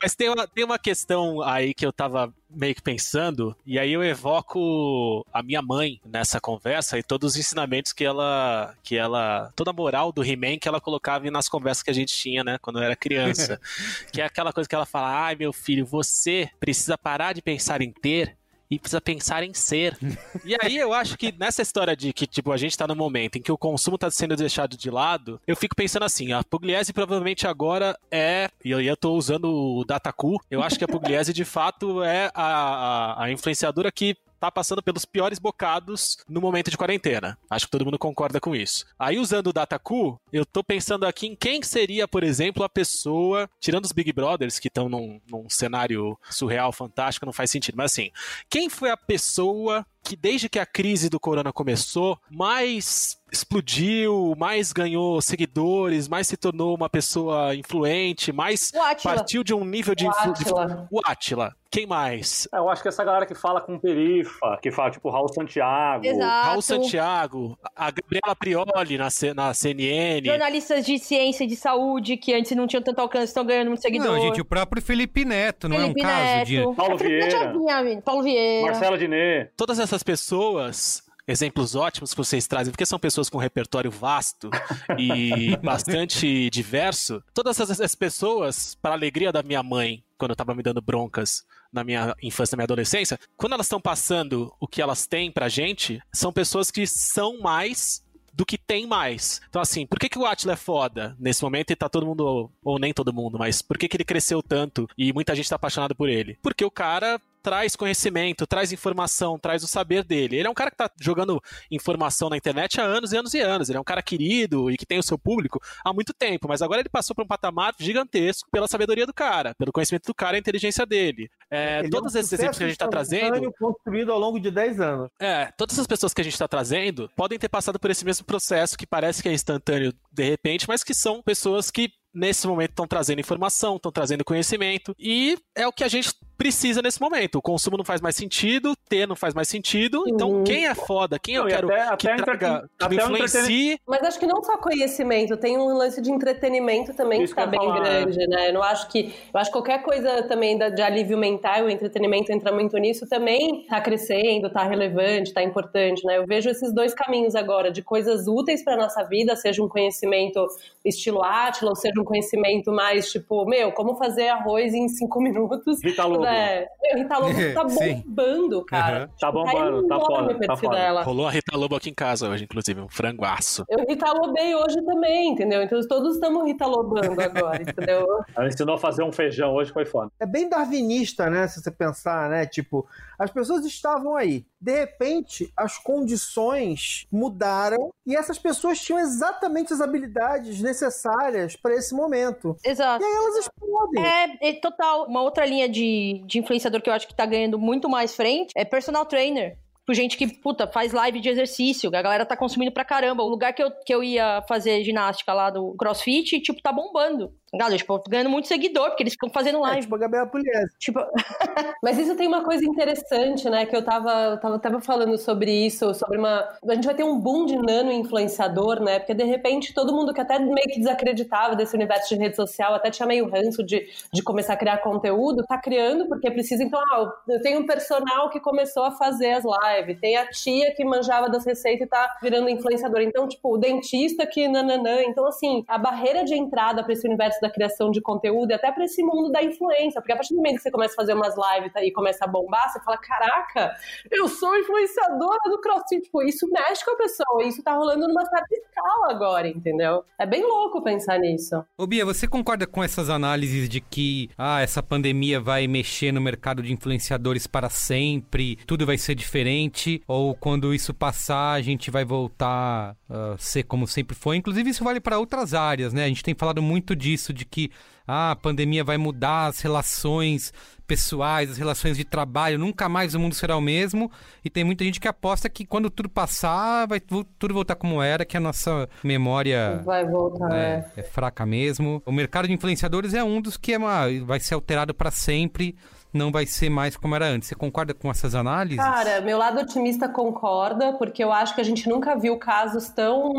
Mas 0.00 0.14
tem 0.14 0.28
uma, 0.28 0.46
tem 0.46 0.64
uma 0.64 0.78
questão 0.78 1.40
aí 1.42 1.74
que 1.74 1.84
eu 1.84 1.92
tava 1.92 2.32
meio 2.50 2.74
que 2.74 2.82
pensando, 2.82 3.56
e 3.66 3.78
aí 3.78 3.92
eu 3.92 4.02
evoco 4.02 5.26
a 5.32 5.42
minha 5.42 5.60
mãe 5.60 6.00
nessa 6.04 6.40
conversa 6.40 6.98
e 6.98 7.02
todos 7.02 7.32
os 7.32 7.38
ensinamentos 7.38 7.92
que 7.92 8.04
ela, 8.04 8.74
que 8.82 8.96
ela, 8.96 9.52
toda 9.56 9.70
a 9.70 9.74
moral 9.74 10.12
do 10.12 10.24
He-Man 10.24 10.58
que 10.58 10.68
ela 10.68 10.80
colocava 10.80 11.30
nas 11.30 11.48
conversas 11.48 11.82
que 11.82 11.90
a 11.90 11.94
gente 11.94 12.14
tinha, 12.14 12.44
né, 12.44 12.58
quando 12.60 12.78
eu 12.78 12.82
era 12.82 12.96
criança. 12.96 13.60
que 14.12 14.20
é 14.20 14.24
aquela 14.24 14.52
coisa 14.52 14.68
que 14.68 14.74
ela 14.74 14.86
fala, 14.86 15.26
ai 15.26 15.34
meu 15.34 15.52
filho, 15.52 15.84
você 15.84 16.48
precisa 16.60 16.96
parar 16.96 17.32
de 17.32 17.42
pensar 17.42 17.80
em 17.80 17.90
ter 17.90 18.36
e 18.70 18.78
precisa 18.78 19.00
pensar 19.00 19.42
em 19.42 19.54
ser. 19.54 19.96
E 20.44 20.56
aí 20.60 20.76
eu 20.76 20.92
acho 20.92 21.16
que 21.16 21.32
nessa 21.38 21.62
história 21.62 21.96
de 21.96 22.12
que, 22.12 22.26
tipo, 22.26 22.52
a 22.52 22.56
gente 22.56 22.76
tá 22.76 22.86
no 22.86 22.94
momento 22.94 23.36
em 23.36 23.42
que 23.42 23.50
o 23.50 23.56
consumo 23.56 23.96
tá 23.96 24.10
sendo 24.10 24.36
deixado 24.36 24.76
de 24.76 24.90
lado, 24.90 25.40
eu 25.46 25.56
fico 25.56 25.74
pensando 25.74 26.04
assim, 26.04 26.32
a 26.32 26.44
Pugliese 26.44 26.92
provavelmente 26.92 27.46
agora 27.46 27.98
é, 28.10 28.50
e 28.62 28.70
eu, 28.70 28.80
eu 28.80 28.96
tô 28.96 29.14
usando 29.14 29.44
o 29.44 29.84
Dataku, 29.84 30.38
eu 30.50 30.62
acho 30.62 30.78
que 30.78 30.84
a 30.84 30.88
Pugliese 30.88 31.32
de 31.32 31.44
fato 31.44 32.02
é 32.02 32.30
a, 32.34 32.44
a, 32.44 33.24
a 33.24 33.32
influenciadora 33.32 33.90
que 33.90 34.16
tá 34.46 34.50
passando 34.50 34.82
pelos 34.82 35.04
piores 35.04 35.38
bocados 35.38 36.18
no 36.28 36.40
momento 36.40 36.70
de 36.70 36.76
quarentena. 36.76 37.38
Acho 37.48 37.66
que 37.66 37.70
todo 37.70 37.84
mundo 37.84 37.98
concorda 37.98 38.40
com 38.40 38.54
isso. 38.54 38.84
Aí, 38.98 39.18
usando 39.18 39.48
o 39.48 39.52
Dataku, 39.52 40.20
eu 40.32 40.44
tô 40.44 40.62
pensando 40.62 41.06
aqui 41.06 41.26
em 41.26 41.36
quem 41.36 41.62
seria, 41.62 42.06
por 42.06 42.22
exemplo, 42.22 42.62
a 42.62 42.68
pessoa, 42.68 43.48
tirando 43.60 43.84
os 43.84 43.92
Big 43.92 44.12
Brothers, 44.12 44.58
que 44.58 44.68
estão 44.68 44.88
num, 44.88 45.20
num 45.30 45.48
cenário 45.48 46.18
surreal, 46.30 46.72
fantástico, 46.72 47.26
não 47.26 47.32
faz 47.32 47.50
sentido, 47.50 47.76
mas 47.76 47.92
assim, 47.92 48.10
quem 48.48 48.68
foi 48.68 48.90
a 48.90 48.96
pessoa 48.96 49.86
que 50.04 50.14
desde 50.16 50.48
que 50.48 50.58
a 50.58 50.66
crise 50.66 51.08
do 51.08 51.18
corona 51.18 51.52
começou, 51.52 52.18
mais 52.30 53.18
explodiu, 53.32 54.34
mais 54.38 54.72
ganhou 54.72 55.20
seguidores, 55.20 56.08
mais 56.08 56.28
se 56.28 56.36
tornou 56.36 56.74
uma 56.76 56.88
pessoa 56.88 57.54
influente, 57.54 58.30
mais 58.32 58.70
partiu 59.02 59.42
de 59.42 59.52
um 59.54 59.64
nível 59.64 59.94
de... 59.94 60.06
O 60.06 60.10
influ- 60.10 60.32
de- 60.34 60.42
Átila. 60.42 60.88
O 60.90 61.00
Átila. 61.04 61.56
Quem 61.70 61.86
mais? 61.86 62.46
É, 62.54 62.58
Eu 62.58 62.68
acho 62.68 62.80
que 62.82 62.86
essa 62.88 63.02
galera 63.02 63.26
que 63.26 63.34
fala 63.34 63.60
com 63.60 63.76
perifa, 63.76 64.56
que 64.62 64.70
fala 64.70 64.92
tipo 64.92 65.10
Raul 65.10 65.28
Santiago. 65.32 66.06
Exato. 66.06 66.46
Raul 66.48 66.62
Santiago, 66.62 67.58
a 67.74 67.90
Gabriela 67.90 68.36
Prioli 68.38 68.96
na, 68.96 69.10
C- 69.10 69.34
na 69.34 69.52
CNN. 69.52 70.24
Jornalistas 70.24 70.86
de 70.86 71.00
ciência 71.00 71.42
e 71.42 71.46
de 71.48 71.56
saúde 71.56 72.16
que 72.16 72.32
antes 72.32 72.52
não 72.56 72.68
tinham 72.68 72.80
tanto 72.82 73.00
alcance 73.00 73.24
estão 73.26 73.44
ganhando 73.44 73.68
muito 73.68 73.82
seguidor. 73.82 74.06
Não, 74.06 74.20
gente, 74.20 74.40
o 74.40 74.44
próprio 74.44 74.80
Felipe 74.80 75.24
Neto, 75.24 75.68
não 75.68 75.78
Felipe 75.78 76.00
é 76.00 76.04
um 76.04 76.08
caso 76.08 76.24
Neto. 76.24 76.46
de. 76.46 76.76
Paulo 76.76 76.94
É, 76.94 76.96
Vieira. 76.96 78.02
Paulo 78.02 78.22
Vieira. 78.22 78.66
Marcela 78.66 78.96
Diné. 78.98 79.48
Todas 79.56 79.80
essas 79.80 79.93
pessoas, 80.02 81.02
exemplos 81.26 81.74
ótimos 81.74 82.10
que 82.10 82.16
vocês 82.16 82.46
trazem, 82.46 82.70
porque 82.70 82.86
são 82.86 82.98
pessoas 82.98 83.28
com 83.28 83.38
repertório 83.38 83.90
vasto 83.90 84.50
e 84.98 85.56
bastante 85.58 86.50
diverso. 86.50 87.22
Todas 87.32 87.58
essas 87.58 87.94
pessoas, 87.94 88.74
para 88.74 88.92
a 88.92 88.96
alegria 88.96 89.32
da 89.32 89.42
minha 89.42 89.62
mãe, 89.62 90.04
quando 90.18 90.30
eu 90.30 90.36
tava 90.36 90.54
me 90.54 90.62
dando 90.62 90.82
broncas 90.82 91.44
na 91.72 91.82
minha 91.82 92.14
infância, 92.22 92.54
na 92.54 92.58
minha 92.58 92.66
adolescência, 92.66 93.18
quando 93.36 93.54
elas 93.54 93.66
estão 93.66 93.80
passando 93.80 94.54
o 94.60 94.68
que 94.68 94.80
elas 94.80 95.06
têm 95.06 95.30
pra 95.30 95.48
gente, 95.48 96.00
são 96.12 96.32
pessoas 96.32 96.70
que 96.70 96.86
são 96.86 97.40
mais 97.40 98.04
do 98.32 98.44
que 98.44 98.58
tem 98.58 98.86
mais. 98.86 99.40
Então, 99.48 99.62
assim, 99.62 99.86
por 99.86 99.98
que, 99.98 100.08
que 100.08 100.18
o 100.18 100.26
Atila 100.26 100.54
é 100.54 100.56
foda 100.56 101.16
nesse 101.18 101.42
momento 101.42 101.70
e 101.70 101.76
tá 101.76 101.88
todo 101.88 102.06
mundo, 102.06 102.50
ou 102.64 102.78
nem 102.78 102.92
todo 102.92 103.12
mundo, 103.12 103.38
mas 103.38 103.62
por 103.62 103.78
que, 103.78 103.88
que 103.88 103.96
ele 103.96 104.04
cresceu 104.04 104.42
tanto 104.42 104.88
e 104.98 105.12
muita 105.12 105.34
gente 105.34 105.48
tá 105.48 105.56
apaixonado 105.56 105.94
por 105.94 106.08
ele? 106.08 106.36
Porque 106.42 106.64
o 106.64 106.70
cara 106.70 107.20
traz 107.44 107.76
conhecimento, 107.76 108.46
traz 108.46 108.72
informação, 108.72 109.38
traz 109.38 109.62
o 109.62 109.66
saber 109.66 110.02
dele. 110.02 110.36
Ele 110.36 110.48
é 110.48 110.50
um 110.50 110.54
cara 110.54 110.70
que 110.70 110.78
tá 110.78 110.90
jogando 110.98 111.38
informação 111.70 112.30
na 112.30 112.38
internet 112.38 112.80
há 112.80 112.84
anos 112.84 113.12
e 113.12 113.18
anos 113.18 113.34
e 113.34 113.40
anos. 113.40 113.68
Ele 113.68 113.76
é 113.76 113.80
um 113.80 113.84
cara 113.84 114.02
querido 114.02 114.70
e 114.70 114.78
que 114.78 114.86
tem 114.86 114.98
o 114.98 115.02
seu 115.02 115.18
público 115.18 115.60
há 115.84 115.92
muito 115.92 116.14
tempo, 116.14 116.48
mas 116.48 116.62
agora 116.62 116.80
ele 116.80 116.88
passou 116.88 117.14
para 117.14 117.22
um 117.22 117.28
patamar 117.28 117.74
gigantesco 117.78 118.48
pela 118.50 118.66
sabedoria 118.66 119.04
do 119.04 119.12
cara, 119.12 119.54
pelo 119.58 119.70
conhecimento 119.70 120.06
do 120.06 120.14
cara 120.14 120.36
e 120.36 120.38
a 120.38 120.40
inteligência 120.40 120.86
dele. 120.86 121.28
É, 121.50 121.86
todos 121.90 122.14
é 122.14 122.18
um 122.18 122.20
esses 122.20 122.32
exemplos 122.32 122.56
que 122.56 122.64
a 122.64 122.68
gente 122.68 122.78
tá 122.78 122.86
sucesso 122.86 123.10
trazendo. 123.10 123.52
construído 123.58 124.10
ao 124.10 124.18
longo 124.18 124.40
de 124.40 124.50
10 124.50 124.80
anos. 124.80 125.10
É, 125.20 125.52
todas 125.58 125.78
as 125.78 125.86
pessoas 125.86 126.14
que 126.14 126.22
a 126.22 126.24
gente 126.24 126.32
está 126.32 126.48
trazendo 126.48 127.10
podem 127.14 127.38
ter 127.38 127.50
passado 127.50 127.78
por 127.78 127.90
esse 127.90 128.06
mesmo 128.06 128.24
processo 128.24 128.78
que 128.78 128.86
parece 128.86 129.22
que 129.22 129.28
é 129.28 129.32
instantâneo 129.34 129.92
de 130.10 130.24
repente, 130.24 130.66
mas 130.66 130.82
que 130.82 130.94
são 130.94 131.22
pessoas 131.22 131.70
que 131.70 131.90
nesse 132.14 132.46
momento 132.46 132.70
estão 132.70 132.86
trazendo 132.86 133.20
informação, 133.20 133.76
estão 133.76 133.90
trazendo 133.90 134.24
conhecimento 134.24 134.94
e 134.98 135.36
é 135.54 135.66
o 135.66 135.72
que 135.72 135.82
a 135.82 135.88
gente 135.88 136.14
precisa 136.36 136.82
nesse 136.82 137.00
momento. 137.00 137.36
O 137.36 137.42
consumo 137.42 137.76
não 137.76 137.84
faz 137.84 138.00
mais 138.00 138.16
sentido, 138.16 138.74
ter 138.88 139.06
não 139.06 139.16
faz 139.16 139.34
mais 139.34 139.48
sentido. 139.48 140.04
Então, 140.06 140.30
Uhum. 140.30 140.44
quem 140.44 140.66
é 140.66 140.74
foda, 140.74 141.18
quem 141.18 141.34
eu 141.36 141.42
Não, 141.42 141.48
quero 141.50 141.66
até- 141.72 141.82
até 141.82 142.16
que 142.16 142.22
traga, 142.22 142.68
que 142.78 142.88
me 142.88 142.96
influencie, 142.96 143.78
Mas 143.86 144.02
acho 144.02 144.18
que 144.18 144.26
não 144.26 144.42
só 144.42 144.56
conhecimento, 144.58 145.36
tem 145.36 145.56
um 145.58 145.66
lance 145.76 146.00
de 146.00 146.10
entretenimento 146.10 146.94
também 146.94 147.22
Isso 147.22 147.34
que 147.34 147.40
tá 147.40 147.48
que 147.48 147.56
eu 147.56 147.60
bem 147.60 147.68
falar, 147.68 147.80
grande, 147.82 148.18
né? 148.26 148.48
Eu 148.50 148.54
não 148.54 148.62
acho 148.62 148.88
que. 148.88 149.14
Eu 149.32 149.40
acho 149.40 149.50
que 149.50 149.52
qualquer 149.52 149.82
coisa 149.82 150.22
também 150.24 150.56
da- 150.58 150.68
de 150.68 150.82
alívio 150.82 151.16
mental, 151.18 151.64
o 151.64 151.70
entretenimento 151.70 152.32
entra 152.32 152.52
muito 152.52 152.76
nisso, 152.78 153.08
também 153.08 153.64
tá 153.68 153.80
crescendo, 153.80 154.50
tá 154.50 154.62
relevante, 154.64 155.32
tá 155.32 155.42
importante, 155.42 156.04
né? 156.04 156.18
Eu 156.18 156.26
vejo 156.26 156.48
esses 156.50 156.72
dois 156.74 156.94
caminhos 156.94 157.34
agora, 157.34 157.70
de 157.70 157.82
coisas 157.82 158.26
úteis 158.26 158.62
pra 158.64 158.76
nossa 158.76 159.02
vida, 159.04 159.36
seja 159.36 159.62
um 159.62 159.68
conhecimento 159.68 160.44
estilo 160.84 161.22
Átila, 161.22 161.70
ou 161.70 161.76
seja 161.76 162.00
um 162.00 162.04
conhecimento 162.04 162.70
mais 162.72 163.10
tipo, 163.10 163.44
meu, 163.46 163.72
como 163.72 163.94
fazer 163.96 164.28
arroz 164.28 164.74
em 164.74 164.88
cinco 164.88 165.20
minutos. 165.22 165.82
Rita 165.82 166.04
Lobo. 166.24 166.32
Né? 166.32 166.66
Meu, 166.82 166.96
Rita 166.98 167.18
Lobo 167.18 167.54
tá 167.54 167.64
bombando, 168.04 168.64
cara. 168.64 168.96
Aham. 168.96 169.08
Tá 169.20 169.32
bombando, 169.32 169.86
tá 169.86 169.94
enorme 169.96 170.34
foda, 170.34 170.46
tá 170.46 170.56
foda. 170.56 170.76
dela. 170.76 171.02
rolou 171.02 171.26
a 171.26 171.30
Rita 171.30 171.56
Lobo 171.56 171.76
aqui 171.76 171.90
em 171.90 171.94
casa 171.94 172.28
hoje, 172.28 172.44
inclusive, 172.44 172.80
um 172.80 172.88
franguaço. 172.88 173.64
Eu 173.68 173.84
ritalobei 173.86 174.54
hoje 174.54 174.82
também, 174.84 175.30
entendeu? 175.32 175.62
Então 175.62 175.80
todos 175.86 176.14
estamos 176.14 176.44
ritalobando 176.44 177.20
agora, 177.20 177.60
entendeu? 177.62 178.06
Ela 178.36 178.48
ensinou 178.48 178.74
a 178.74 178.78
fazer 178.78 179.02
um 179.02 179.12
feijão 179.12 179.54
hoje, 179.54 179.72
foi 179.72 179.84
foda. 179.84 180.10
É 180.20 180.26
bem 180.26 180.48
darwinista, 180.48 181.28
né? 181.30 181.46
Se 181.48 181.62
você 181.62 181.70
pensar, 181.70 182.28
né? 182.30 182.46
Tipo, 182.46 182.86
as 183.18 183.30
pessoas 183.30 183.64
estavam 183.64 184.16
aí. 184.16 184.44
De 184.64 184.72
repente, 184.72 185.52
as 185.54 185.76
condições 185.76 187.06
mudaram 187.12 187.92
e 188.06 188.16
essas 188.16 188.38
pessoas 188.38 188.80
tinham 188.80 188.98
exatamente 188.98 189.74
as 189.74 189.82
habilidades 189.82 190.62
necessárias 190.62 191.54
para 191.54 191.74
esse 191.74 191.94
momento. 191.94 192.56
Exato. 192.64 193.04
E 193.04 193.06
aí 193.06 193.14
elas 193.14 193.36
explodem. 193.36 194.02
É, 194.02 194.48
é 194.48 194.52
total. 194.54 195.06
Uma 195.06 195.20
outra 195.20 195.44
linha 195.44 195.68
de, 195.68 196.22
de 196.24 196.38
influenciador 196.38 196.80
que 196.80 196.88
eu 196.88 196.94
acho 196.94 197.06
que 197.06 197.14
tá 197.14 197.26
ganhando 197.26 197.58
muito 197.58 197.90
mais 197.90 198.16
frente 198.16 198.52
é 198.56 198.64
personal 198.64 199.04
trainer. 199.04 199.58
Por 199.84 199.94
gente 199.94 200.16
que, 200.16 200.26
puta, 200.26 200.66
faz 200.66 200.92
live 200.92 201.20
de 201.20 201.28
exercício. 201.28 201.94
A 201.94 202.00
galera 202.00 202.24
tá 202.24 202.34
consumindo 202.34 202.72
pra 202.72 202.86
caramba. 202.86 203.22
O 203.22 203.28
lugar 203.28 203.52
que 203.52 203.62
eu, 203.62 203.70
que 203.70 203.94
eu 203.94 204.02
ia 204.02 204.42
fazer 204.48 204.82
ginástica 204.82 205.34
lá 205.34 205.50
do 205.50 205.74
CrossFit, 205.78 206.40
tipo, 206.40 206.62
tá 206.62 206.72
bombando. 206.72 207.34
Galera, 207.56 207.76
tipo, 207.76 208.02
ganhando 208.08 208.30
muito 208.30 208.48
seguidor, 208.48 208.88
porque 208.88 209.02
eles 209.02 209.12
ficam 209.14 209.30
fazendo 209.30 209.58
É, 209.58 209.60
live. 209.62 209.82
tipo 209.82 209.94
a 209.94 209.98
Gabriela 209.98 210.26
Pugliese. 210.26 210.72
Tipo, 210.78 211.00
Mas 211.82 211.98
isso 211.98 212.16
tem 212.16 212.26
uma 212.26 212.42
coisa 212.44 212.64
interessante, 212.64 213.48
né? 213.48 213.66
Que 213.66 213.76
eu 213.76 213.84
tava, 213.84 214.36
tava, 214.38 214.58
tava 214.58 214.80
falando 214.80 215.16
sobre 215.18 215.50
isso, 215.50 215.94
sobre 215.94 216.18
uma. 216.18 216.48
A 216.68 216.74
gente 216.74 216.86
vai 216.86 216.94
ter 216.94 217.04
um 217.04 217.18
boom 217.18 217.46
de 217.46 217.56
nano 217.56 217.92
influenciador, 217.92 218.80
né? 218.80 218.98
Porque 218.98 219.14
de 219.14 219.24
repente 219.24 219.74
todo 219.74 219.92
mundo 219.92 220.12
que 220.12 220.20
até 220.20 220.38
meio 220.38 220.66
que 220.68 220.78
desacreditava 220.78 221.54
desse 221.54 221.74
universo 221.76 222.08
de 222.08 222.16
rede 222.20 222.36
social, 222.36 222.74
até 222.74 222.90
tinha 222.90 223.06
meio 223.06 223.28
ranço 223.28 223.62
de, 223.62 223.86
de 224.12 224.22
começar 224.22 224.54
a 224.54 224.56
criar 224.56 224.78
conteúdo, 224.78 225.44
tá 225.46 225.58
criando 225.58 226.06
porque 226.08 226.30
precisa. 226.30 226.62
Então, 226.62 226.80
ah, 226.92 227.12
eu 227.28 227.40
tenho 227.42 227.60
um 227.60 227.66
personal 227.66 228.30
que 228.30 228.40
começou 228.40 228.84
a 228.84 228.90
fazer 228.92 229.32
as 229.32 229.44
lives, 229.44 230.00
tem 230.00 230.16
a 230.16 230.26
tia 230.28 230.74
que 230.74 230.84
manjava 230.84 231.28
das 231.28 231.44
receitas 231.44 231.86
e 231.86 231.90
tá 231.90 232.16
virando 232.22 232.48
influenciador. 232.48 233.00
Então, 233.00 233.28
tipo, 233.28 233.54
o 233.54 233.58
dentista 233.58 234.26
que 234.26 234.48
nananã. 234.48 235.02
Então, 235.02 235.26
assim, 235.26 235.64
a 235.68 235.78
barreira 235.78 236.24
de 236.24 236.34
entrada 236.34 236.82
para 236.82 236.92
esse 236.92 237.06
universo 237.06 237.38
da 237.44 237.50
criação 237.50 237.90
de 237.90 238.00
conteúdo 238.00 238.50
e 238.50 238.54
até 238.54 238.72
para 238.72 238.84
esse 238.84 239.02
mundo 239.02 239.30
da 239.30 239.42
influência, 239.42 240.00
porque 240.00 240.12
a 240.12 240.16
partir 240.16 240.34
do 240.34 240.36
momento 240.36 240.56
que 240.56 240.62
você 240.62 240.70
começa 240.70 240.94
a 240.94 240.96
fazer 240.96 241.14
umas 241.14 241.34
lives 241.36 241.72
tá, 241.72 241.84
e 241.84 241.92
começa 241.92 242.24
a 242.24 242.28
bombar, 242.28 242.70
você 242.70 242.80
fala: 242.80 242.96
caraca, 242.98 243.76
eu 244.10 244.28
sou 244.28 244.56
influenciadora 244.56 245.50
do 245.50 245.60
CrossFit. 245.60 246.02
Tipo, 246.02 246.22
isso 246.22 246.48
mexe 246.50 246.84
com 246.84 246.92
a 246.92 246.96
pessoa, 246.96 247.44
isso 247.44 247.62
tá 247.62 247.74
rolando 247.74 248.08
numa 248.08 248.24
certa 248.24 248.54
escala 248.54 249.10
agora, 249.10 249.48
entendeu? 249.48 250.04
É 250.18 250.26
bem 250.26 250.42
louco 250.42 250.82
pensar 250.82 251.18
nisso. 251.18 251.64
Ô 251.76 251.86
Bia, 251.86 252.04
você 252.04 252.26
concorda 252.26 252.66
com 252.66 252.82
essas 252.82 253.10
análises 253.10 253.68
de 253.68 253.80
que 253.80 254.30
ah, 254.36 254.60
essa 254.60 254.82
pandemia 254.82 255.40
vai 255.40 255.66
mexer 255.66 256.12
no 256.12 256.20
mercado 256.20 256.62
de 256.62 256.72
influenciadores 256.72 257.46
para 257.46 257.68
sempre, 257.68 258.56
tudo 258.66 258.86
vai 258.86 258.96
ser 258.96 259.14
diferente, 259.14 260.02
ou 260.06 260.34
quando 260.34 260.74
isso 260.74 260.94
passar 260.94 261.52
a 261.52 261.60
gente 261.60 261.90
vai 261.90 262.04
voltar 262.04 262.96
a 263.10 263.36
ser 263.38 263.64
como 263.64 263.86
sempre 263.86 264.14
foi? 264.14 264.36
Inclusive 264.36 264.70
isso 264.70 264.84
vale 264.84 265.00
para 265.00 265.18
outras 265.18 265.54
áreas, 265.54 265.92
né? 265.92 266.04
A 266.04 266.08
gente 266.08 266.22
tem 266.22 266.34
falado 266.34 266.62
muito 266.62 266.96
disso, 266.96 267.32
de 267.34 267.44
que 267.44 267.70
ah, 268.06 268.32
a 268.32 268.36
pandemia 268.36 268.84
vai 268.84 268.96
mudar 268.96 269.46
as 269.46 269.60
relações 269.60 270.52
pessoais, 270.86 271.50
as 271.50 271.56
relações 271.56 271.96
de 271.96 272.04
trabalho, 272.04 272.58
nunca 272.58 272.88
mais 272.88 273.14
o 273.14 273.20
mundo 273.20 273.34
será 273.34 273.56
o 273.56 273.60
mesmo. 273.60 274.10
E 274.44 274.50
tem 274.50 274.64
muita 274.64 274.84
gente 274.84 275.00
que 275.00 275.08
aposta 275.08 275.48
que 275.48 275.64
quando 275.64 275.90
tudo 275.90 276.08
passar, 276.08 276.86
vai 276.86 277.00
tudo 277.00 277.54
voltar 277.54 277.74
como 277.74 278.02
era, 278.02 278.24
que 278.24 278.36
a 278.36 278.40
nossa 278.40 278.88
memória 279.02 279.82
Vai 279.84 280.04
voltar, 280.04 280.54
é, 280.54 280.90
é. 280.96 281.00
é 281.00 281.02
fraca 281.02 281.46
mesmo. 281.46 282.02
O 282.04 282.12
mercado 282.12 282.46
de 282.46 282.54
influenciadores 282.54 283.14
é 283.14 283.24
um 283.24 283.40
dos 283.40 283.56
que 283.56 283.72
é 283.72 283.78
uma, 283.78 284.04
vai 284.24 284.40
ser 284.40 284.54
alterado 284.54 284.94
para 284.94 285.10
sempre, 285.10 285.74
não 286.14 286.30
vai 286.30 286.46
ser 286.46 286.70
mais 286.70 286.96
como 286.96 287.14
era 287.14 287.26
antes. 287.26 287.48
Você 287.48 287.54
concorda 287.54 287.92
com 287.92 288.10
essas 288.10 288.34
análises? 288.34 288.78
Cara, 288.82 289.20
meu 289.20 289.36
lado 289.36 289.60
otimista 289.60 290.08
concorda, 290.08 290.92
porque 290.94 291.22
eu 291.22 291.32
acho 291.32 291.54
que 291.54 291.60
a 291.60 291.64
gente 291.64 291.88
nunca 291.88 292.16
viu 292.16 292.38
casos 292.38 292.88
tão 292.88 293.32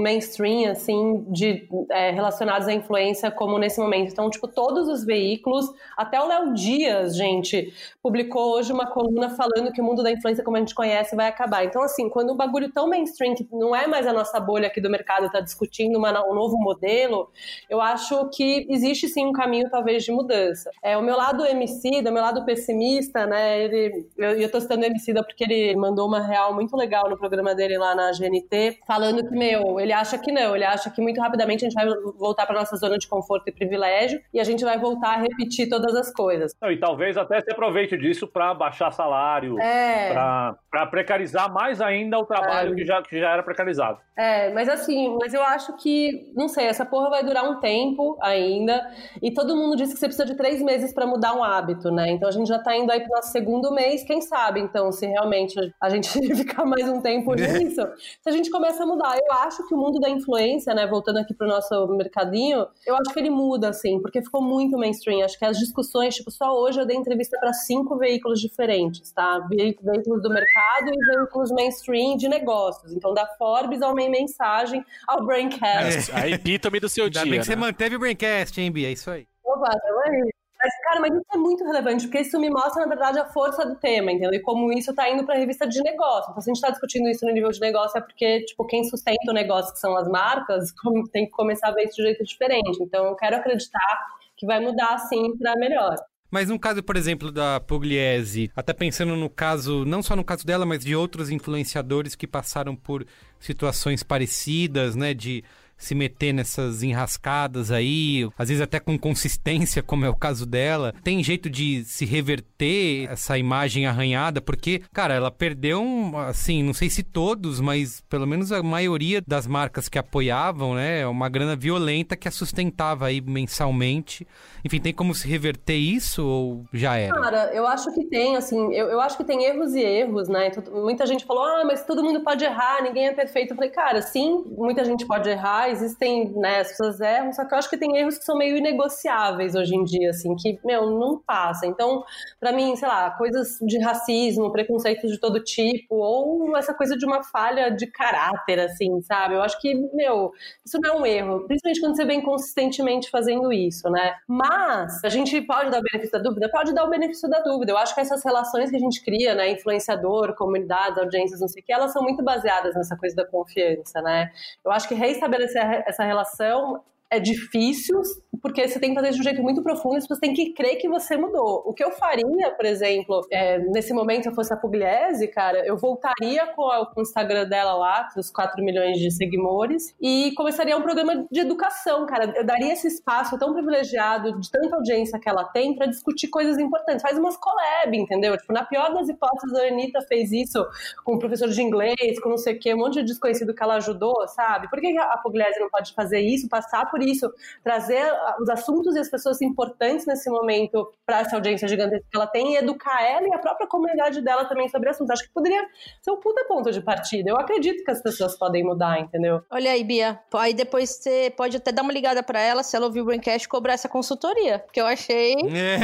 mainstream, 0.00 0.70
assim, 0.70 1.24
de, 1.28 1.68
é, 1.90 2.10
relacionados 2.10 2.68
à 2.68 2.72
influência 2.72 3.30
como 3.30 3.58
nesse 3.58 3.80
momento. 3.80 4.10
Então, 4.12 4.30
tipo, 4.30 4.46
todos 4.48 4.88
os 4.88 5.04
veículos, 5.04 5.66
até 5.96 6.20
o 6.20 6.26
Léo 6.26 6.54
Dias, 6.54 7.16
gente, 7.16 7.72
publicou 8.02 8.54
hoje 8.54 8.72
uma 8.72 8.86
coluna 8.86 9.30
falando 9.30 9.72
que 9.72 9.80
o 9.80 9.84
mundo 9.84 10.02
da 10.02 10.10
influência, 10.10 10.44
como 10.44 10.56
a 10.56 10.60
gente 10.60 10.74
conhece, 10.74 11.16
vai 11.16 11.26
acabar. 11.28 11.64
Então, 11.64 11.82
assim, 11.82 12.08
quando 12.08 12.32
um 12.32 12.36
bagulho 12.36 12.70
tão 12.72 12.88
mainstream, 12.88 13.34
que 13.34 13.46
não 13.50 13.74
é 13.74 13.86
mais 13.86 14.06
a 14.06 14.12
nossa 14.12 14.38
bolha 14.38 14.68
aqui 14.68 14.80
do 14.80 14.88
mercado, 14.90 15.30
tá 15.30 15.40
discutindo 15.40 15.96
uma- 15.98 16.24
um 16.26 16.34
novo 16.34 16.56
modelo, 16.56 17.30
eu 17.68 17.80
acho 17.80 18.28
que 18.30 18.66
existe 18.70 19.08
sim 19.08 19.26
um 19.26 19.32
caminho, 19.32 19.68
talvez, 19.70 20.04
de 20.04 20.12
mudança. 20.12 20.70
É, 20.82 20.96
o 20.96 21.02
meu 21.02 21.16
lado 21.16 21.44
MC, 21.44 22.00
meu 22.12 22.22
lado 22.22 22.44
pessimista, 22.44 23.26
né, 23.26 23.62
ele, 23.62 24.06
eu, 24.16 24.30
eu 24.40 24.50
tô 24.50 24.60
citando 24.60 24.82
o 24.82 24.86
MC 24.86 25.12
porque 25.14 25.44
ele 25.44 25.76
mandou 25.76 26.06
uma 26.06 26.20
real 26.20 26.54
muito 26.54 26.76
legal 26.76 27.08
no 27.08 27.16
programa 27.18 27.54
dele 27.54 27.76
lá 27.78 27.94
na 27.94 28.10
GNT, 28.12 28.78
falando 28.86 29.26
que, 29.28 29.34
meu, 29.36 29.78
ele 29.80 29.92
acha 29.92 30.16
que 30.18 30.30
não, 30.32 30.54
ele 30.54 30.64
acha 30.64 30.90
que 30.90 31.00
muito 31.00 31.20
rapidamente 31.20 31.64
a 31.64 31.68
gente 31.68 31.74
vai 31.74 31.86
voltar 32.18 32.46
pra 32.46 32.54
nossa 32.54 32.76
zona 32.76 32.98
de 32.98 33.08
conforto 33.08 33.48
e 33.48 33.52
privilégio 33.52 34.20
e 34.32 34.40
a 34.40 34.44
gente 34.44 34.64
vai 34.64 34.78
voltar 34.78 35.14
a 35.14 35.20
repetir 35.20 35.68
todas 35.68 35.94
as 35.94 36.12
coisas. 36.12 36.52
Não, 36.60 36.70
e 36.70 36.78
talvez 36.78 37.16
até 37.16 37.40
se 37.40 37.50
aproveite 37.50 37.96
disso 37.96 38.26
para 38.26 38.54
baixar 38.54 38.90
salário, 38.92 39.58
É. 39.60 40.12
para 40.12 40.86
precarizar 40.90 41.52
mais 41.52 41.80
ainda 41.80 42.18
o 42.18 42.24
trabalho 42.24 42.72
É. 42.72 42.76
que, 42.76 42.84
já, 42.84 43.02
que 43.02 43.18
já 43.20 43.32
era 43.32 43.42
precarizado. 43.42 43.98
É, 44.16 44.52
mas 44.52 44.68
assim, 44.68 45.16
mas 45.20 45.32
eu 45.34 45.42
acho 45.42 45.76
que, 45.76 46.32
não 46.36 46.48
sei, 46.48 46.66
essa 46.66 46.84
porra 46.84 47.10
vai 47.10 47.24
durar 47.24 47.44
um 47.44 47.60
tempo 47.60 48.18
ainda. 48.20 48.86
E 49.22 49.32
todo 49.32 49.56
mundo 49.56 49.76
diz 49.76 49.92
que 49.92 49.98
você 49.98 50.06
precisa 50.06 50.26
de 50.26 50.36
três 50.36 50.60
meses 50.62 50.92
pra 50.92 51.06
mudar 51.06 51.34
um 51.34 51.42
hábito, 51.42 51.90
né? 51.90 52.01
Então 52.08 52.28
a 52.28 52.32
gente 52.32 52.46
já 52.48 52.58
tá 52.58 52.76
indo 52.76 52.90
aí 52.90 53.00
pro 53.00 53.10
nosso 53.10 53.30
segundo 53.32 53.72
mês, 53.72 54.02
quem 54.04 54.20
sabe, 54.20 54.60
então, 54.60 54.90
se 54.92 55.06
realmente 55.06 55.54
a 55.80 55.88
gente 55.90 56.08
ficar 56.36 56.64
mais 56.64 56.88
um 56.88 57.00
tempo 57.00 57.34
nisso, 57.34 57.80
se 58.20 58.28
a 58.28 58.32
gente 58.32 58.50
começa 58.50 58.82
a 58.82 58.86
mudar. 58.86 59.16
Eu 59.16 59.32
acho 59.40 59.66
que 59.66 59.74
o 59.74 59.78
mundo 59.78 59.98
da 60.00 60.08
influência, 60.10 60.74
né, 60.74 60.86
voltando 60.86 61.18
aqui 61.18 61.34
pro 61.34 61.46
nosso 61.46 61.86
mercadinho, 61.88 62.66
eu 62.86 62.94
acho 62.96 63.12
que 63.12 63.18
ele 63.20 63.30
muda, 63.30 63.68
assim, 63.70 64.00
porque 64.00 64.22
ficou 64.22 64.42
muito 64.42 64.76
mainstream. 64.78 65.24
Acho 65.24 65.38
que 65.38 65.44
as 65.44 65.58
discussões, 65.58 66.14
tipo, 66.14 66.30
só 66.30 66.52
hoje 66.58 66.80
eu 66.80 66.86
dei 66.86 66.96
entrevista 66.96 67.38
pra 67.38 67.52
cinco 67.52 67.96
veículos 67.98 68.40
diferentes, 68.40 69.10
tá? 69.12 69.38
Ve- 69.48 69.76
Veículos 69.82 70.22
do 70.22 70.30
mercado 70.30 70.88
e 70.92 71.16
veículos 71.16 71.50
mainstream 71.50 72.16
de 72.16 72.28
negócios. 72.28 72.92
Então, 72.92 73.12
da 73.14 73.26
Forbes 73.38 73.82
ao 73.82 73.94
Main 73.94 74.10
Mensagem 74.10 74.84
ao 75.08 75.24
Braincast. 75.24 76.12
A 76.12 76.28
epítome 76.28 76.78
do 76.80 76.88
seu 76.88 77.04
Ainda 77.04 77.20
dia. 77.22 77.30
bem 77.30 77.40
que 77.40 77.46
você 77.46 77.56
né? 77.56 77.60
manteve 77.60 77.96
o 77.96 77.98
Braincast, 77.98 78.60
hein, 78.60 78.70
Bia? 78.70 78.88
É 78.88 78.92
isso 78.92 79.10
aí. 79.10 79.26
Opa, 79.44 79.70
tamo 79.70 79.98
aí. 80.00 80.30
Mas, 80.62 80.72
cara, 80.84 81.00
mas 81.00 81.12
isso 81.12 81.26
é 81.34 81.36
muito 81.36 81.64
relevante, 81.64 82.06
porque 82.06 82.20
isso 82.20 82.38
me 82.38 82.48
mostra, 82.48 82.82
na 82.82 82.88
verdade, 82.88 83.18
a 83.18 83.26
força 83.26 83.66
do 83.66 83.74
tema, 83.74 84.12
entendeu? 84.12 84.32
E 84.32 84.40
como 84.40 84.72
isso 84.72 84.94
tá 84.94 85.10
indo 85.10 85.26
pra 85.26 85.34
revista 85.34 85.66
de 85.66 85.82
negócio. 85.82 86.30
Então, 86.30 86.40
se 86.40 86.50
a 86.50 86.54
gente 86.54 86.62
tá 86.62 86.70
discutindo 86.70 87.08
isso 87.08 87.26
no 87.26 87.32
nível 87.32 87.50
de 87.50 87.60
negócio, 87.60 87.98
é 87.98 88.00
porque, 88.00 88.44
tipo, 88.44 88.64
quem 88.64 88.84
sustenta 88.84 89.28
o 89.28 89.34
negócio, 89.34 89.72
que 89.72 89.80
são 89.80 89.96
as 89.96 90.06
marcas, 90.06 90.72
tem 91.12 91.26
que 91.26 91.32
começar 91.32 91.68
a 91.68 91.72
ver 91.72 91.86
isso 91.86 91.96
de 91.96 92.02
jeito 92.02 92.24
diferente. 92.24 92.80
Então, 92.80 93.06
eu 93.06 93.16
quero 93.16 93.36
acreditar 93.36 94.06
que 94.36 94.46
vai 94.46 94.60
mudar, 94.60 94.98
sim, 94.98 95.36
pra 95.36 95.56
melhor. 95.56 95.96
Mas 96.30 96.48
no 96.48 96.58
caso, 96.58 96.82
por 96.82 96.96
exemplo, 96.96 97.30
da 97.30 97.60
Pugliese, 97.60 98.50
até 98.56 98.72
pensando 98.72 99.14
no 99.16 99.28
caso, 99.28 99.84
não 99.84 100.02
só 100.02 100.16
no 100.16 100.24
caso 100.24 100.46
dela, 100.46 100.64
mas 100.64 100.82
de 100.82 100.96
outros 100.96 101.28
influenciadores 101.28 102.14
que 102.14 102.26
passaram 102.26 102.74
por 102.74 103.04
situações 103.38 104.02
parecidas, 104.02 104.96
né? 104.96 105.12
De 105.12 105.44
se 105.82 105.94
meter 105.94 106.32
nessas 106.32 106.82
enrascadas 106.82 107.70
aí, 107.70 108.28
às 108.38 108.48
vezes 108.48 108.62
até 108.62 108.78
com 108.78 108.98
consistência, 108.98 109.82
como 109.82 110.04
é 110.04 110.08
o 110.08 110.14
caso 110.14 110.46
dela. 110.46 110.94
Tem 111.02 111.22
jeito 111.22 111.50
de 111.50 111.84
se 111.84 112.04
reverter 112.04 113.08
essa 113.10 113.36
imagem 113.36 113.86
arranhada, 113.86 114.40
porque, 114.40 114.82
cara, 114.92 115.14
ela 115.14 115.30
perdeu, 115.30 115.82
um, 115.82 116.16
assim, 116.18 116.62
não 116.62 116.72
sei 116.72 116.88
se 116.88 117.02
todos, 117.02 117.60
mas 117.60 118.00
pelo 118.08 118.26
menos 118.26 118.52
a 118.52 118.62
maioria 118.62 119.20
das 119.26 119.46
marcas 119.46 119.88
que 119.88 119.98
apoiavam, 119.98 120.74
né? 120.74 121.06
Uma 121.06 121.28
grana 121.28 121.56
violenta 121.56 122.16
que 122.16 122.28
a 122.28 122.30
sustentava 122.30 123.06
aí 123.06 123.20
mensalmente. 123.20 124.26
Enfim, 124.64 124.80
tem 124.80 124.94
como 124.94 125.14
se 125.14 125.26
reverter 125.26 125.76
isso 125.76 126.24
ou 126.24 126.64
já 126.72 126.96
era? 126.96 127.14
Cara, 127.14 127.50
eu 127.52 127.66
acho 127.66 127.92
que 127.92 128.04
tem, 128.04 128.36
assim, 128.36 128.72
eu, 128.72 128.88
eu 128.88 129.00
acho 129.00 129.16
que 129.16 129.24
tem 129.24 129.44
erros 129.44 129.74
e 129.74 129.80
erros, 129.80 130.28
né? 130.28 130.48
Então, 130.48 130.62
muita 130.82 131.04
gente 131.06 131.24
falou, 131.24 131.42
ah, 131.42 131.64
mas 131.64 131.84
todo 131.84 132.02
mundo 132.02 132.20
pode 132.20 132.44
errar, 132.44 132.82
ninguém 132.82 133.08
é 133.08 133.12
perfeito. 133.12 133.50
Eu 133.50 133.56
falei, 133.56 133.70
cara, 133.70 134.00
sim, 134.00 134.44
muita 134.56 134.84
gente 134.84 135.04
pode 135.06 135.28
errar, 135.28 135.70
existem, 135.72 136.30
né, 136.36 136.60
as 136.60 136.68
pessoas 136.68 137.00
erram, 137.00 137.32
só 137.32 137.44
que 137.44 137.54
eu 137.54 137.58
acho 137.58 137.70
que 137.70 137.76
tem 137.76 137.96
erros 137.96 138.18
que 138.18 138.24
são 138.24 138.36
meio 138.36 138.56
inegociáveis 138.56 139.54
hoje 139.54 139.74
em 139.74 139.84
dia, 139.84 140.10
assim, 140.10 140.34
que, 140.36 140.58
meu, 140.64 140.90
não 140.90 141.18
passa. 141.18 141.66
Então, 141.66 142.04
pra 142.38 142.52
mim, 142.52 142.76
sei 142.76 142.88
lá, 142.88 143.10
coisas 143.12 143.58
de 143.60 143.78
racismo, 143.78 144.52
preconceitos 144.52 145.10
de 145.10 145.18
todo 145.18 145.42
tipo, 145.42 145.96
ou 145.96 146.56
essa 146.56 146.74
coisa 146.74 146.96
de 146.96 147.04
uma 147.06 147.22
falha 147.22 147.70
de 147.70 147.86
caráter, 147.86 148.60
assim, 148.60 149.00
sabe? 149.02 149.34
Eu 149.34 149.42
acho 149.42 149.60
que, 149.60 149.74
meu, 149.94 150.32
isso 150.64 150.78
não 150.80 150.90
é 150.90 151.00
um 151.00 151.06
erro, 151.06 151.46
principalmente 151.46 151.80
quando 151.80 151.96
você 151.96 152.04
vem 152.04 152.20
consistentemente 152.22 153.10
fazendo 153.10 153.52
isso, 153.52 153.88
né? 153.90 154.14
Mas 154.28 155.02
a 155.04 155.08
gente 155.08 155.40
pode 155.42 155.70
dar 155.70 155.78
o 155.78 155.82
benefício 155.82 156.12
da 156.12 156.18
dúvida? 156.18 156.48
Pode 156.50 156.74
dar 156.74 156.84
o 156.84 156.90
benefício 156.90 157.28
da 157.28 157.40
dúvida. 157.40 157.72
Eu 157.72 157.78
acho 157.78 157.94
que 157.94 158.00
essas 158.00 158.24
relações 158.24 158.70
que 158.70 158.76
a 158.76 158.80
gente 158.80 159.02
cria, 159.04 159.34
né, 159.34 159.50
influenciador, 159.50 160.34
comunidades, 160.34 160.98
audiências, 160.98 161.40
não 161.40 161.48
sei 161.48 161.62
o 161.62 161.64
que, 161.64 161.72
elas 161.72 161.92
são 161.92 162.02
muito 162.02 162.22
baseadas 162.22 162.74
nessa 162.74 162.96
coisa 162.96 163.16
da 163.16 163.26
confiança, 163.26 164.00
né? 164.02 164.30
Eu 164.64 164.70
acho 164.70 164.88
que 164.88 164.94
reestabelecer 164.94 165.61
essa 165.86 166.04
relação 166.04 166.82
é 167.12 167.20
difícil, 167.20 168.00
porque 168.40 168.66
você 168.66 168.80
tem 168.80 168.90
que 168.90 168.96
fazer 168.96 169.10
de 169.12 169.20
um 169.20 169.22
jeito 169.22 169.42
muito 169.42 169.62
profundo, 169.62 169.96
as 169.96 170.04
pessoas 170.04 170.18
têm 170.20 170.34
que 170.34 170.52
crer 170.52 170.76
que 170.76 170.88
você 170.88 171.16
mudou. 171.16 171.62
O 171.66 171.72
que 171.72 171.84
eu 171.84 171.92
faria, 171.92 172.50
por 172.56 172.64
exemplo, 172.64 173.20
é, 173.30 173.58
nesse 173.58 173.92
momento, 173.92 174.24
se 174.24 174.28
eu 174.30 174.34
fosse 174.34 174.52
a 174.52 174.56
Pugliese, 174.56 175.28
cara, 175.28 175.64
eu 175.66 175.76
voltaria 175.76 176.46
com, 176.56 176.68
a- 176.70 176.86
com 176.86 177.00
o 177.00 177.02
Instagram 177.02 177.46
dela 177.46 177.74
lá, 177.74 178.08
com 178.12 178.18
os 178.18 178.30
4 178.30 178.62
milhões 178.64 178.98
de 178.98 179.10
seguidores, 179.10 179.94
e 180.00 180.32
começaria 180.34 180.76
um 180.76 180.82
programa 180.82 181.26
de 181.30 181.40
educação, 181.40 182.06
cara. 182.06 182.32
Eu 182.36 182.44
daria 182.44 182.72
esse 182.72 182.88
espaço 182.88 183.38
tão 183.38 183.52
privilegiado, 183.52 184.40
de 184.40 184.50
tanta 184.50 184.76
audiência 184.76 185.18
que 185.20 185.28
ela 185.28 185.44
tem, 185.44 185.74
pra 185.76 185.86
discutir 185.86 186.28
coisas 186.28 186.58
importantes. 186.58 187.02
Faz 187.02 187.16
umas 187.18 187.36
collab, 187.36 187.96
entendeu? 187.96 188.36
Tipo, 188.36 188.52
na 188.52 188.64
pior 188.64 188.92
das 188.94 189.08
hipóteses, 189.08 189.54
a 189.56 189.66
Anitta 189.68 190.00
fez 190.02 190.32
isso 190.32 190.64
com 191.04 191.14
o 191.14 191.18
professor 191.18 191.48
de 191.48 191.60
inglês, 191.62 192.18
com 192.22 192.28
não 192.30 192.38
sei 192.38 192.54
o 192.56 192.58
quê, 192.58 192.74
um 192.74 192.78
monte 192.78 192.94
de 192.94 193.04
desconhecido 193.04 193.54
que 193.54 193.62
ela 193.62 193.74
ajudou, 193.76 194.26
sabe? 194.28 194.68
Por 194.70 194.80
que 194.80 194.96
a 194.98 195.16
Pugliese 195.18 195.60
não 195.60 195.68
pode 195.68 195.92
fazer 195.94 196.20
isso, 196.20 196.48
passar 196.48 196.90
por 196.90 197.01
isso, 197.02 197.32
trazer 197.62 198.04
os 198.40 198.48
assuntos 198.48 198.96
e 198.96 198.98
as 198.98 199.08
pessoas 199.08 199.40
importantes 199.42 200.06
nesse 200.06 200.30
momento 200.30 200.92
para 201.04 201.20
essa 201.20 201.36
audiência 201.36 201.68
gigantesca 201.68 202.06
que 202.10 202.16
ela 202.16 202.26
tem 202.26 202.54
e 202.54 202.56
educar 202.56 203.02
ela 203.02 203.26
e 203.26 203.34
a 203.34 203.38
própria 203.38 203.66
comunidade 203.66 204.20
dela 204.20 204.44
também 204.44 204.68
sobre 204.68 204.88
assuntos. 204.88 205.10
Acho 205.10 205.24
que 205.24 205.32
poderia 205.32 205.62
ser 206.00 206.10
um 206.10 206.16
puta 206.16 206.44
ponto 206.46 206.70
de 206.70 206.80
partida. 206.80 207.30
Eu 207.30 207.36
acredito 207.36 207.84
que 207.84 207.90
as 207.90 208.02
pessoas 208.02 208.36
podem 208.36 208.64
mudar, 208.64 209.00
entendeu? 209.00 209.42
Olha 209.50 209.72
aí, 209.72 209.84
Bia. 209.84 210.18
Aí 210.34 210.54
depois 210.54 210.90
você 210.90 211.32
pode 211.36 211.56
até 211.56 211.72
dar 211.72 211.82
uma 211.82 211.92
ligada 211.92 212.22
para 212.22 212.40
ela, 212.40 212.62
se 212.62 212.76
ela 212.76 212.86
ouvir 212.86 213.00
o 213.00 213.04
Braincast, 213.04 213.48
cobrar 213.48 213.74
essa 213.74 213.88
consultoria. 213.88 214.58
Porque 214.60 214.80
eu 214.80 214.86
achei. 214.86 215.36
É. 215.62 215.78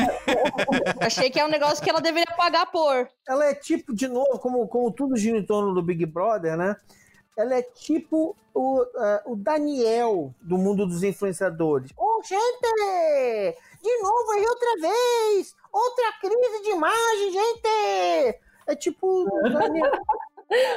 achei 1.04 1.30
que 1.30 1.38
é 1.38 1.44
um 1.44 1.48
negócio 1.48 1.82
que 1.82 1.90
ela 1.90 2.00
deveria 2.00 2.34
pagar 2.36 2.66
por. 2.66 3.08
Ela 3.28 3.46
é 3.46 3.54
tipo, 3.54 3.94
de 3.94 4.08
novo, 4.08 4.38
como, 4.38 4.66
como 4.66 4.90
tudo 4.90 5.16
gira 5.16 5.38
em 5.38 5.44
torno 5.44 5.74
do 5.74 5.82
Big 5.82 6.04
Brother, 6.06 6.56
né? 6.56 6.76
Ela 7.38 7.54
é 7.54 7.62
tipo 7.62 8.36
o, 8.52 8.82
uh, 8.82 9.32
o 9.32 9.36
Daniel 9.36 10.34
do 10.40 10.58
mundo 10.58 10.84
dos 10.84 11.04
influenciadores. 11.04 11.92
Ô, 11.96 12.18
oh, 12.18 12.22
gente! 12.24 13.56
De 13.80 14.02
novo 14.02 14.32
aí 14.32 14.44
outra 14.44 14.74
vez! 14.80 15.54
Outra 15.72 16.12
crise 16.20 16.62
de 16.64 16.70
imagem, 16.70 17.30
gente! 17.30 18.40
É 18.66 18.74
tipo 18.74 19.06
o 19.06 19.42
Daniel. 19.54 19.88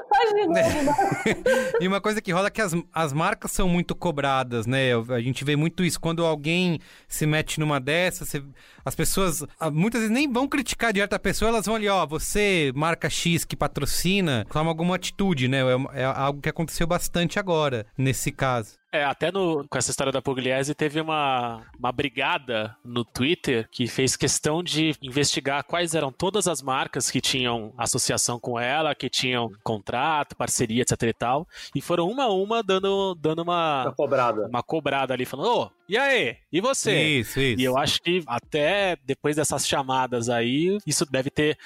Faz 0.09 0.29
de 0.33 0.47
novo, 0.47 1.73
e 1.79 1.87
uma 1.87 2.01
coisa 2.01 2.21
que 2.21 2.31
rola 2.31 2.47
é 2.47 2.51
que 2.51 2.61
as, 2.61 2.73
as 2.93 3.13
marcas 3.13 3.51
são 3.51 3.69
muito 3.69 3.95
cobradas, 3.95 4.67
né? 4.67 4.89
A 4.93 5.19
gente 5.21 5.45
vê 5.45 5.55
muito 5.55 5.83
isso. 5.83 5.99
Quando 5.99 6.25
alguém 6.25 6.79
se 7.07 7.25
mete 7.25 7.57
numa 7.59 7.79
dessas, 7.79 8.27
você, 8.27 8.43
as 8.83 8.95
pessoas 8.95 9.45
muitas 9.71 10.01
vezes 10.01 10.13
nem 10.13 10.31
vão 10.31 10.47
criticar 10.47 10.91
direto 10.91 11.13
a 11.13 11.19
pessoa, 11.19 11.49
elas 11.49 11.65
vão 11.65 11.75
ali, 11.75 11.87
ó, 11.87 12.05
você, 12.05 12.73
marca 12.75 13.09
X 13.09 13.45
que 13.45 13.55
patrocina, 13.55 14.45
toma 14.51 14.69
alguma 14.69 14.95
atitude, 14.95 15.47
né? 15.47 15.59
É, 15.93 16.01
é 16.01 16.03
algo 16.03 16.41
que 16.41 16.49
aconteceu 16.49 16.85
bastante 16.85 17.39
agora, 17.39 17.85
nesse 17.97 18.31
caso. 18.31 18.80
É, 18.91 19.05
até 19.05 19.31
no, 19.31 19.65
com 19.69 19.77
essa 19.77 19.89
história 19.89 20.11
da 20.11 20.21
Pugliese 20.21 20.75
teve 20.75 20.99
uma, 20.99 21.61
uma 21.79 21.91
brigada 21.93 22.75
no 22.83 23.05
Twitter 23.05 23.67
que 23.71 23.87
fez 23.87 24.17
questão 24.17 24.61
de 24.61 24.93
investigar 25.01 25.63
quais 25.63 25.95
eram 25.95 26.11
todas 26.11 26.45
as 26.45 26.61
marcas 26.61 27.09
que 27.09 27.21
tinham 27.21 27.73
associação 27.77 28.37
com 28.37 28.59
ela, 28.59 28.93
que 28.93 29.09
tinham 29.09 29.49
contrato, 29.63 30.35
parceria, 30.35 30.81
etc 30.81 31.03
e 31.03 31.13
tal. 31.13 31.47
E 31.73 31.79
foram 31.79 32.09
uma 32.09 32.25
a 32.25 32.33
uma 32.33 32.61
dando, 32.61 33.15
dando 33.15 33.43
uma, 33.43 33.83
uma 33.83 33.93
cobrada. 33.93 34.47
Uma 34.47 34.63
cobrada 34.63 35.13
ali, 35.13 35.25
falando, 35.25 35.49
ô, 35.49 35.71
e 35.91 35.97
aí? 35.97 36.37
E 36.51 36.61
você? 36.61 36.91
Isso, 37.19 37.39
isso. 37.39 37.61
E 37.61 37.63
eu 37.63 37.77
acho 37.77 38.01
que 38.01 38.23
até 38.25 38.95
depois 39.05 39.35
dessas 39.35 39.67
chamadas 39.67 40.29
aí, 40.29 40.77
isso 40.87 41.05
deve 41.05 41.29
ter 41.29 41.57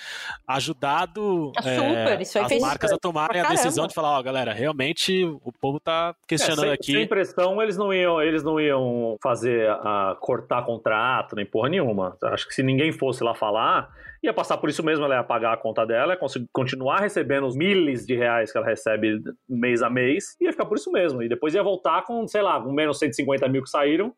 ajudado 0.47 1.51
Ah, 1.55 1.61
super, 1.61 2.19
é, 2.19 2.21
isso 2.21 2.38
aí 2.38 2.43
as 2.43 2.49
fez 2.49 2.61
marcas 2.61 2.91
a 2.91 2.97
tomarem 2.97 3.41
a 3.41 3.49
decisão 3.49 3.88
de 3.88 3.93
falar, 3.93 4.17
ó, 4.17 4.21
galera, 4.23 4.53
realmente 4.53 5.23
o 5.23 5.51
povo 5.51 5.80
tá 5.80 6.15
questionando 6.28 6.65
É, 6.65 6.67
sem, 6.69 6.73
aqui. 6.73 6.91
sem 6.93 7.07
pressão, 7.07 7.61
eles 7.61 7.78
não 7.78 7.93
iam, 7.93 8.21
eles 8.21 8.43
não 8.43 8.59
iam 8.59 9.17
fazer 9.21 9.69
a 9.69 10.15
cortar 10.19 10.63
contrato, 10.65 11.36
nem 11.36 11.45
porra 11.45 11.69
nenhuma. 11.69 12.17
Acho 12.23 12.47
que 12.47 12.53
se 12.53 12.63
ninguém 12.63 12.91
fosse 12.91 13.23
lá 13.23 13.36
falar, 13.36 13.89
ia 14.26 14.34
passar 14.34 14.57
por 14.57 14.69
isso 14.69 14.84
mesmo, 14.84 15.05
ela 15.05 15.15
ia 15.15 15.23
pagar 15.23 15.53
a 15.53 15.57
conta 15.57 15.86
dela, 15.86 16.13
ia 16.13 16.19
continuar 16.51 16.99
recebendo 16.99 17.45
os 17.45 17.55
milhas 17.55 18.05
de 18.05 18.15
reais 18.15 18.51
que 18.51 18.57
ela 18.57 18.67
recebe 18.67 19.21
mês 19.47 19.82
a 19.82 19.89
mês, 19.89 20.36
ia 20.41 20.51
ficar 20.51 20.65
por 20.65 20.78
isso 20.78 20.91
mesmo. 20.91 21.23
E 21.23 21.30
depois 21.30 21.53
ia 21.53 21.63
voltar 21.63 22.03
com, 22.03 22.28
sei 22.28 22.41
lá, 22.41 22.61
com 22.61 22.71
menos 22.71 22.99
150 22.99 23.47
mil 23.47 23.63
que 23.63 23.69
saíram, 23.69 24.13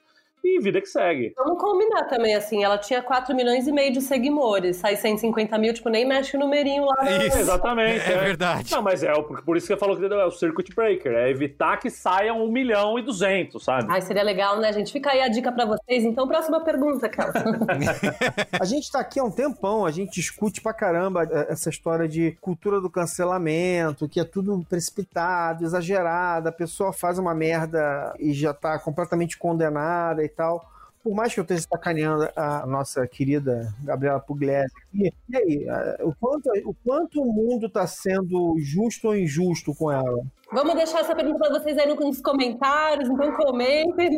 e 0.55 0.59
vida 0.59 0.79
que 0.81 0.87
segue. 0.87 1.33
Vamos 1.37 1.61
combinar 1.61 2.05
também, 2.05 2.35
assim, 2.35 2.63
ela 2.63 2.77
tinha 2.77 3.01
4 3.01 3.35
milhões 3.35 3.67
e 3.67 3.71
meio 3.71 3.91
de 3.91 4.01
seguidores, 4.01 4.77
sai 4.77 4.95
150 4.95 5.57
mil, 5.57 5.73
tipo, 5.73 5.89
nem 5.89 6.07
mexe 6.07 6.35
o 6.37 6.39
numerinho 6.39 6.85
lá. 6.85 7.11
Isso. 7.25 7.37
Exatamente. 7.39 8.11
É 8.11 8.17
verdade. 8.17 8.71
Não, 8.71 8.81
mas 8.81 9.03
é 9.03 9.13
o- 9.13 9.23
por 9.23 9.57
isso 9.57 9.67
que 9.67 9.73
eu 9.73 9.77
falo 9.77 9.97
que 9.97 10.05
é 10.05 10.25
o 10.25 10.31
circuit 10.31 10.73
breaker, 10.75 11.11
é 11.13 11.29
evitar 11.29 11.77
que 11.77 11.89
saiam 11.89 12.43
um 12.43 12.51
milhão 12.51 12.97
e 12.97 13.01
duzentos, 13.01 13.63
sabe? 13.63 13.87
Ai, 13.89 14.01
seria 14.01 14.23
legal, 14.23 14.59
né, 14.59 14.71
gente? 14.73 14.91
Fica 14.91 15.11
aí 15.11 15.21
a 15.21 15.27
dica 15.27 15.51
pra 15.51 15.65
vocês. 15.65 16.03
Então, 16.03 16.27
próxima 16.27 16.61
pergunta, 16.63 17.07
Carla. 17.09 17.33
A 18.59 18.65
gente 18.65 18.91
tá 18.91 18.99
aqui 18.99 19.19
há 19.19 19.23
um 19.23 19.31
tempão, 19.31 19.85
a 19.85 19.91
gente 19.91 20.15
discute 20.15 20.61
pra 20.61 20.73
caramba 20.73 21.23
eh, 21.29 21.47
essa 21.49 21.69
história 21.69 22.07
de 22.07 22.31
cultura 22.41 22.79
do 22.81 22.89
cancelamento, 22.89 24.07
que 24.07 24.19
é 24.19 24.23
tudo 24.23 24.65
precipitado, 24.69 25.63
exagerado, 25.63 26.49
a 26.49 26.51
pessoa 26.51 26.91
faz 26.93 27.17
uma 27.19 27.33
merda 27.33 28.13
e 28.19 28.33
já 28.33 28.53
tá 28.53 28.79
completamente 28.79 29.37
condenada 29.37 30.23
e 30.23 30.29
tal. 30.37 30.63
Por 31.03 31.13
mais 31.15 31.33
que 31.33 31.39
eu 31.39 31.43
esteja 31.43 31.65
sacaneando 31.71 32.27
a 32.35 32.65
nossa 32.65 33.07
querida 33.07 33.73
Gabriela 33.81 34.19
Pugliese 34.19 34.73
aqui, 34.89 35.13
e 35.29 35.37
aí, 35.37 35.65
o 36.01 36.13
quanto, 36.19 36.49
o 36.65 36.75
quanto 36.85 37.21
o 37.21 37.31
mundo 37.31 37.69
tá 37.69 37.87
sendo 37.87 38.55
justo 38.59 39.07
ou 39.07 39.15
injusto 39.15 39.73
com 39.73 39.89
ela? 39.89 40.21
Vamos 40.51 40.75
deixar 40.75 40.99
essa 41.01 41.15
pergunta 41.15 41.39
pra 41.39 41.49
vocês 41.59 41.77
aí 41.77 41.87
nos 41.93 42.21
comentários, 42.21 43.09
então 43.09 43.31
comentem. 43.37 44.17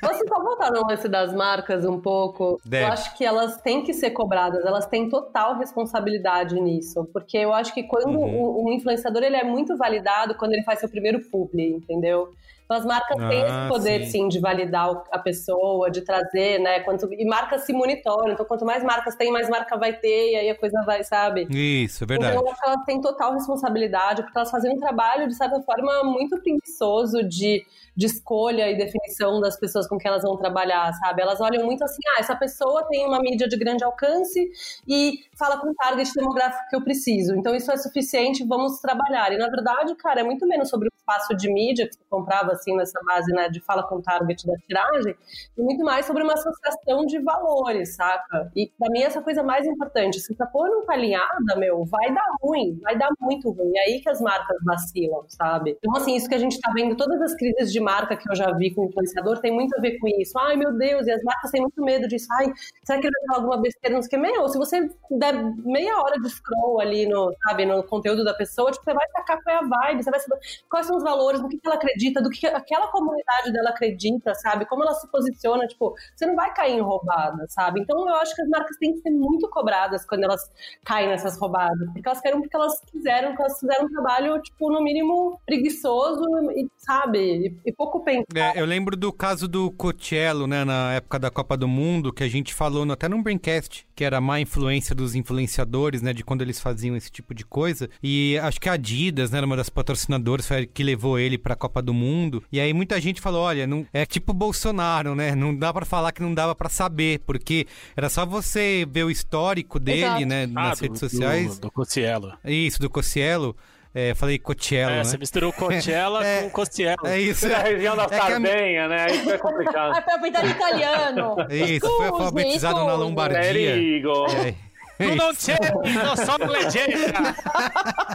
Posso 0.00 0.28
só 0.28 0.42
voltar 0.42 0.72
no 0.72 0.86
lance 0.86 1.08
das 1.08 1.34
marcas 1.34 1.84
um 1.84 2.00
pouco? 2.00 2.60
Deve. 2.64 2.84
Eu 2.84 2.92
acho 2.92 3.16
que 3.16 3.24
elas 3.24 3.60
têm 3.60 3.82
que 3.82 3.92
ser 3.94 4.10
cobradas, 4.10 4.64
elas 4.64 4.86
têm 4.86 5.08
total 5.08 5.56
responsabilidade 5.58 6.60
nisso, 6.60 7.08
porque 7.12 7.36
eu 7.38 7.52
acho 7.52 7.72
que 7.74 7.82
quando 7.82 8.18
Uhum. 8.18 8.40
o, 8.40 8.66
o 8.66 8.72
influenciador 8.72 9.22
ele 9.22 9.36
é 9.36 9.44
muito 9.44 9.76
validado 9.76 10.34
quando 10.34 10.52
ele 10.52 10.62
faz 10.64 10.80
seu 10.80 10.88
primeiro 10.88 11.20
publi, 11.30 11.68
entendeu? 11.68 12.30
Então 12.68 12.76
as 12.76 12.84
marcas 12.84 13.16
têm 13.16 13.42
Ah, 13.44 13.46
esse 13.46 13.68
poder, 13.68 14.04
sim. 14.04 14.10
sim. 14.10 14.28
de 14.28 14.38
validar 14.40 15.02
a 15.10 15.18
pessoa, 15.18 15.90
de 15.90 16.02
trazer, 16.02 16.58
né? 16.60 16.80
Quanto, 16.80 17.10
e 17.14 17.24
marcas 17.24 17.62
se 17.62 17.72
monitoram, 17.72 18.30
então 18.30 18.44
quanto 18.44 18.66
mais 18.66 18.84
marcas 18.84 19.14
tem, 19.16 19.32
mais 19.32 19.48
marca 19.48 19.74
vai 19.78 19.94
ter, 19.94 20.32
e 20.32 20.36
aí 20.36 20.50
a 20.50 20.54
coisa 20.54 20.82
vai, 20.84 21.02
sabe? 21.02 21.48
Isso, 21.50 22.04
é 22.04 22.06
verdade. 22.06 22.32
Então, 22.34 22.44
eu 22.44 22.52
acho 22.52 22.60
que 22.60 22.68
elas 22.68 22.84
têm 22.84 23.00
total 23.00 23.32
responsabilidade, 23.32 24.22
porque 24.22 24.36
elas 24.36 24.50
fazem 24.50 24.70
um 24.70 24.78
trabalho, 24.78 25.26
de 25.26 25.34
certa 25.34 25.58
forma, 25.62 26.04
muito 26.04 26.38
preguiçoso 26.42 27.22
de, 27.26 27.64
de 27.96 28.04
escolha 28.06 28.70
e 28.70 28.76
definição 28.76 29.40
das 29.40 29.58
pessoas 29.58 29.88
com 29.88 29.96
quem 29.96 30.10
elas 30.10 30.22
vão 30.22 30.36
trabalhar, 30.36 30.92
sabe? 30.92 31.22
Elas 31.22 31.40
olham 31.40 31.64
muito 31.64 31.82
assim, 31.82 32.02
ah, 32.18 32.20
essa 32.20 32.36
pessoa 32.36 32.86
tem 32.90 33.06
uma 33.06 33.18
mídia 33.18 33.48
de 33.48 33.56
grande 33.56 33.82
alcance 33.82 34.50
e 34.86 35.20
fala 35.38 35.56
com 35.58 35.70
o 35.70 35.74
target 35.74 36.12
demográfico 36.12 36.68
que 36.68 36.76
eu 36.76 36.84
preciso. 36.84 37.34
Então, 37.34 37.54
isso 37.54 37.72
é 37.72 37.78
suficiente, 37.78 38.44
vamos 38.46 38.78
trabalhar. 38.78 39.32
E, 39.32 39.38
na 39.38 39.48
verdade, 39.48 39.94
cara, 39.94 40.20
é 40.20 40.22
muito 40.22 40.46
menos 40.46 40.68
sobre 40.68 40.88
o 40.88 40.97
espaço 41.08 41.34
de 41.34 41.50
mídia 41.50 41.88
que 41.88 41.94
você 41.94 42.04
comprava, 42.10 42.52
assim, 42.52 42.76
nessa 42.76 43.00
base, 43.04 43.32
né, 43.32 43.48
de 43.48 43.60
fala 43.60 43.82
com 43.82 44.00
target 44.00 44.46
da 44.46 44.54
tiragem, 44.66 45.16
e 45.56 45.62
muito 45.62 45.82
mais 45.82 46.06
sobre 46.06 46.22
uma 46.22 46.34
associação 46.34 47.06
de 47.06 47.18
valores, 47.20 47.96
saca? 47.96 48.50
E, 48.54 48.70
pra 48.78 48.90
mim, 48.90 49.02
essa 49.02 49.22
coisa 49.22 49.42
mais 49.42 49.66
importante. 49.66 50.20
Se 50.20 50.32
essa 50.32 50.46
porra 50.46 50.68
não 50.68 50.84
tá 50.84 50.92
alinhada, 50.92 51.56
meu, 51.56 51.84
vai 51.86 52.12
dar 52.12 52.24
ruim, 52.42 52.78
vai 52.82 52.96
dar 52.96 53.08
muito 53.20 53.50
ruim. 53.50 53.72
É 53.76 53.80
aí 53.88 54.00
que 54.00 54.08
as 54.08 54.20
marcas 54.20 54.56
vacilam, 54.64 55.24
sabe? 55.28 55.76
Então, 55.78 55.96
assim, 55.96 56.14
isso 56.14 56.28
que 56.28 56.34
a 56.34 56.38
gente 56.38 56.60
tá 56.60 56.70
vendo, 56.74 56.96
todas 56.96 57.20
as 57.22 57.34
crises 57.34 57.72
de 57.72 57.80
marca 57.80 58.16
que 58.16 58.30
eu 58.30 58.34
já 58.34 58.52
vi 58.52 58.74
com 58.74 58.84
influenciador 58.84 59.40
tem 59.40 59.52
muito 59.52 59.76
a 59.76 59.80
ver 59.80 59.98
com 59.98 60.08
isso. 60.08 60.38
Ai, 60.38 60.56
meu 60.56 60.76
Deus, 60.76 61.06
e 61.06 61.12
as 61.12 61.22
marcas 61.22 61.50
têm 61.50 61.62
muito 61.62 61.82
medo 61.82 62.06
disso. 62.06 62.26
Ai, 62.32 62.52
será 62.84 63.00
que 63.00 63.06
ele 63.06 63.14
vai 63.18 63.26
falar 63.26 63.38
alguma 63.38 63.62
besteira? 63.62 63.94
Não 63.94 64.02
sei 64.02 64.18
o 64.18 64.22
que. 64.22 64.28
Meu, 64.28 64.48
se 64.48 64.58
você 64.58 64.90
der 65.10 65.34
meia 65.64 65.98
hora 66.00 66.20
de 66.20 66.28
scroll 66.28 66.80
ali 66.80 67.06
no, 67.06 67.32
sabe, 67.44 67.64
no 67.64 67.82
conteúdo 67.82 68.24
da 68.24 68.34
pessoa, 68.34 68.70
tipo, 68.70 68.84
você 68.84 68.94
vai 68.94 69.06
sacar 69.08 69.42
qual 69.42 69.56
é 69.56 69.58
a 69.58 69.62
vibe, 69.62 70.02
você 70.02 70.10
vai 70.10 70.20
saber 70.20 70.38
quais 70.68 70.86
são 70.86 70.97
os 70.98 71.02
valores, 71.02 71.40
do 71.40 71.48
que, 71.48 71.58
ela 71.64 71.76
acredita, 71.76 72.20
do 72.22 72.28
que 72.30 72.46
aquela 72.46 72.88
comunidade 72.88 73.52
dela 73.52 73.70
acredita, 73.70 74.34
sabe? 74.34 74.66
Como 74.66 74.82
ela 74.82 74.94
se 74.94 75.10
posiciona, 75.10 75.66
tipo, 75.66 75.94
você 76.14 76.26
não 76.26 76.36
vai 76.36 76.52
cair 76.52 76.74
em 76.74 76.80
roubada, 76.80 77.46
sabe? 77.48 77.80
Então 77.80 78.06
eu 78.08 78.14
acho 78.16 78.34
que 78.34 78.42
as 78.42 78.48
marcas 78.48 78.76
têm 78.78 78.92
que 78.92 79.00
ser 79.00 79.10
muito 79.10 79.48
cobradas 79.50 80.04
quando 80.04 80.24
elas 80.24 80.50
caem 80.84 81.08
nessas 81.08 81.38
roubadas, 81.38 81.88
porque 81.92 82.06
elas 82.08 82.20
querem 82.20 82.40
porque 82.40 82.56
elas 82.56 82.80
quiseram, 82.90 83.28
porque 83.28 83.42
elas 83.42 83.58
fizeram 83.58 83.84
um 83.86 83.88
trabalho, 83.88 84.40
tipo, 84.42 84.70
no 84.70 84.82
mínimo 84.82 85.40
preguiçoso 85.46 86.22
e, 86.56 86.66
sabe, 86.76 87.56
e, 87.64 87.72
pouco 87.72 88.00
pensado. 88.04 88.26
É, 88.36 88.60
eu 88.60 88.66
lembro 88.66 88.96
do 88.96 89.12
caso 89.12 89.46
do 89.48 89.70
Coachella, 89.72 90.46
né, 90.46 90.64
na 90.64 90.92
época 90.94 91.18
da 91.18 91.30
Copa 91.30 91.56
do 91.56 91.68
Mundo, 91.68 92.12
que 92.12 92.24
a 92.24 92.28
gente 92.28 92.54
falou 92.54 92.84
no- 92.84 92.92
até 92.92 93.08
num 93.08 93.22
Braincast, 93.22 93.86
que 93.94 94.04
era 94.04 94.18
a 94.18 94.20
má 94.20 94.40
influência 94.40 94.94
dos 94.94 95.14
influenciadores, 95.14 96.02
né, 96.02 96.12
de 96.12 96.24
quando 96.24 96.42
eles 96.42 96.60
faziam 96.60 96.96
esse 96.96 97.10
tipo 97.10 97.34
de 97.34 97.44
coisa. 97.44 97.88
E 98.02 98.38
acho 98.38 98.60
que 98.60 98.68
a 98.68 98.72
Adidas, 98.72 99.30
né, 99.30 99.38
era 99.38 99.46
uma 99.46 99.56
das 99.56 99.68
patrocinadoras, 99.68 100.46
foi 100.46 100.66
que 100.66 100.82
levou 100.88 101.18
ele 101.18 101.36
pra 101.38 101.54
Copa 101.54 101.82
do 101.82 101.92
Mundo. 101.92 102.42
E 102.50 102.58
aí 102.60 102.72
muita 102.72 103.00
gente 103.00 103.20
falou, 103.20 103.42
olha, 103.42 103.66
não, 103.66 103.86
é 103.92 104.06
tipo 104.06 104.32
Bolsonaro, 104.32 105.14
né, 105.14 105.34
não 105.34 105.54
dá 105.54 105.72
pra 105.72 105.84
falar 105.84 106.12
que 106.12 106.22
não 106.22 106.32
dava 106.34 106.54
pra 106.54 106.68
saber, 106.68 107.20
porque 107.26 107.66
era 107.96 108.08
só 108.08 108.24
você 108.24 108.86
ver 108.90 109.04
o 109.04 109.10
histórico 109.10 109.78
dele, 109.78 110.02
Exato. 110.04 110.26
né, 110.26 110.44
Ah, 110.44 110.46
nas 110.68 110.78
do- 110.78 110.82
redes 110.82 110.98
sociais. 111.00 111.58
Do, 111.58 111.68
do 111.68 111.70
Cossielo. 111.72 112.32
Isso, 112.44 112.80
do 112.80 112.88
Cossielo. 112.90 113.54
É, 113.94 114.14
falei 114.14 114.38
Coachella, 114.38 114.92
É, 114.92 114.96
né? 114.98 115.04
você 115.04 115.16
misturou 115.18 115.52
Coachella 115.52 116.20
É. 116.24 116.42
com 116.42 116.50
Cossielo. 116.50 117.06
É 117.06 117.18
isso. 117.18 117.48
Na 117.48 117.58
região 117.58 117.96
da 117.96 118.04
É 118.04 118.06
que 118.08 118.14
a- 118.14 118.18
Sardenha, 118.20 118.86
né? 118.88 119.06
Aí 119.08 119.18
fica 119.18 119.38
complicado. 119.38 119.94
Foi 120.04 120.14
aprender 120.14 120.46
italiano. 120.50 121.36
Isso, 121.50 121.96
foi 121.96 122.06
alfabetizado 122.06 122.84
na. 122.84 122.94
Lombardia. 122.94 123.40
Perigo. 123.40 124.26
É. 124.30 124.54
Tu 124.98 125.14
não 125.14 125.32
c'è, 125.32 125.56
non 126.04 126.16
sono 126.16 126.46
leggenda. 126.50 127.34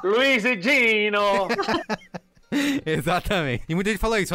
Luiz 0.04 0.44
e 0.52 0.56
Dino. 0.58 1.48
Exatamente. 2.86 3.64
E 3.68 3.76
muita 3.76 3.90
gente 3.90 4.00
falou 4.00 4.18
isso, 4.18 4.34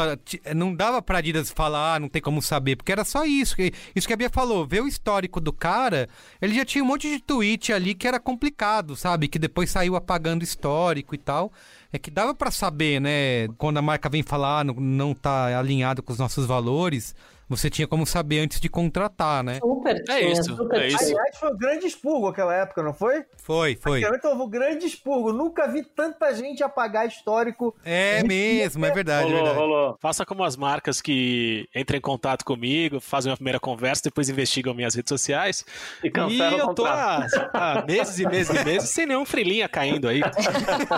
não 0.54 0.74
dava 0.74 1.00
pra 1.00 1.18
Adidas 1.18 1.50
falar, 1.50 1.94
ah, 1.94 2.00
não 2.00 2.08
tem 2.08 2.20
como 2.20 2.42
saber, 2.42 2.76
porque 2.76 2.92
era 2.92 3.04
só 3.04 3.24
isso. 3.24 3.56
Isso 3.94 4.06
que 4.06 4.12
a 4.12 4.16
Bia 4.16 4.30
falou, 4.30 4.66
ver 4.66 4.82
o 4.82 4.88
histórico 4.88 5.40
do 5.40 5.52
cara, 5.52 6.08
ele 6.40 6.54
já 6.54 6.64
tinha 6.64 6.82
um 6.82 6.86
monte 6.86 7.08
de 7.08 7.22
tweet 7.22 7.72
ali 7.72 7.94
que 7.94 8.06
era 8.06 8.20
complicado, 8.20 8.96
sabe? 8.96 9.28
Que 9.28 9.38
depois 9.38 9.70
saiu 9.70 9.96
apagando 9.96 10.44
histórico 10.44 11.14
e 11.14 11.18
tal. 11.18 11.52
É 11.92 11.98
que 11.98 12.10
dava 12.10 12.34
pra 12.34 12.50
saber, 12.50 13.00
né? 13.00 13.48
Quando 13.56 13.78
a 13.78 13.82
marca 13.82 14.10
vem 14.10 14.22
falar, 14.22 14.64
não, 14.64 14.74
não 14.74 15.14
tá 15.14 15.58
alinhado 15.58 16.02
com 16.02 16.12
os 16.12 16.18
nossos 16.18 16.44
valores, 16.44 17.14
você 17.48 17.70
tinha 17.70 17.88
como 17.88 18.04
saber 18.06 18.40
antes 18.40 18.60
de 18.60 18.68
contratar, 18.68 19.42
né? 19.42 19.58
Super 19.60 20.04
É 20.08 20.20
isso, 20.20 20.56
super 20.56 20.82
é 20.82 20.88
isso. 20.88 21.02
Aliás, 21.02 21.38
foi 21.38 21.50
o 21.50 21.56
grande 21.56 21.86
expurgo 21.86 22.28
aquela 22.28 22.54
época, 22.54 22.82
não 22.82 22.92
foi? 22.92 23.24
Foi, 23.42 23.74
foi. 23.76 24.00
Realmente 24.00 24.26
houve 24.26 24.42
o 24.42 24.48
grande 24.48 24.86
expurgo. 24.86 25.32
Nunca 25.32 25.66
vi 25.66 25.82
tanta 25.82 26.32
gente 26.34 26.62
apagar 26.62 27.06
histórico. 27.06 27.74
É 27.84 28.22
mesmo, 28.22 28.84
é 28.84 28.90
verdade, 28.90 29.22
é 29.28 29.30
rolou, 29.30 29.44
verdade. 29.44 29.58
rolou. 29.58 29.96
Faça 30.00 30.26
como 30.26 30.44
as 30.44 30.56
marcas 30.56 31.00
que 31.00 31.66
entram 31.74 31.96
em 31.96 32.00
contato 32.00 32.44
comigo, 32.44 33.00
fazem 33.00 33.30
uma 33.30 33.36
primeira 33.36 33.58
conversa, 33.58 34.02
depois 34.04 34.28
investigam 34.28 34.74
minhas 34.74 34.94
redes 34.94 35.08
sociais. 35.08 35.64
E 36.04 36.08
e 36.08 36.40
eu 36.58 36.74
tô 36.74 36.84
há, 36.84 37.26
há 37.52 37.84
meses 37.86 38.18
e 38.18 38.26
meses 38.26 38.54
e 38.54 38.64
meses 38.64 38.90
sem 38.90 39.06
nenhum 39.06 39.24
frilinha 39.24 39.68
caindo 39.68 40.08
aí. 40.08 40.20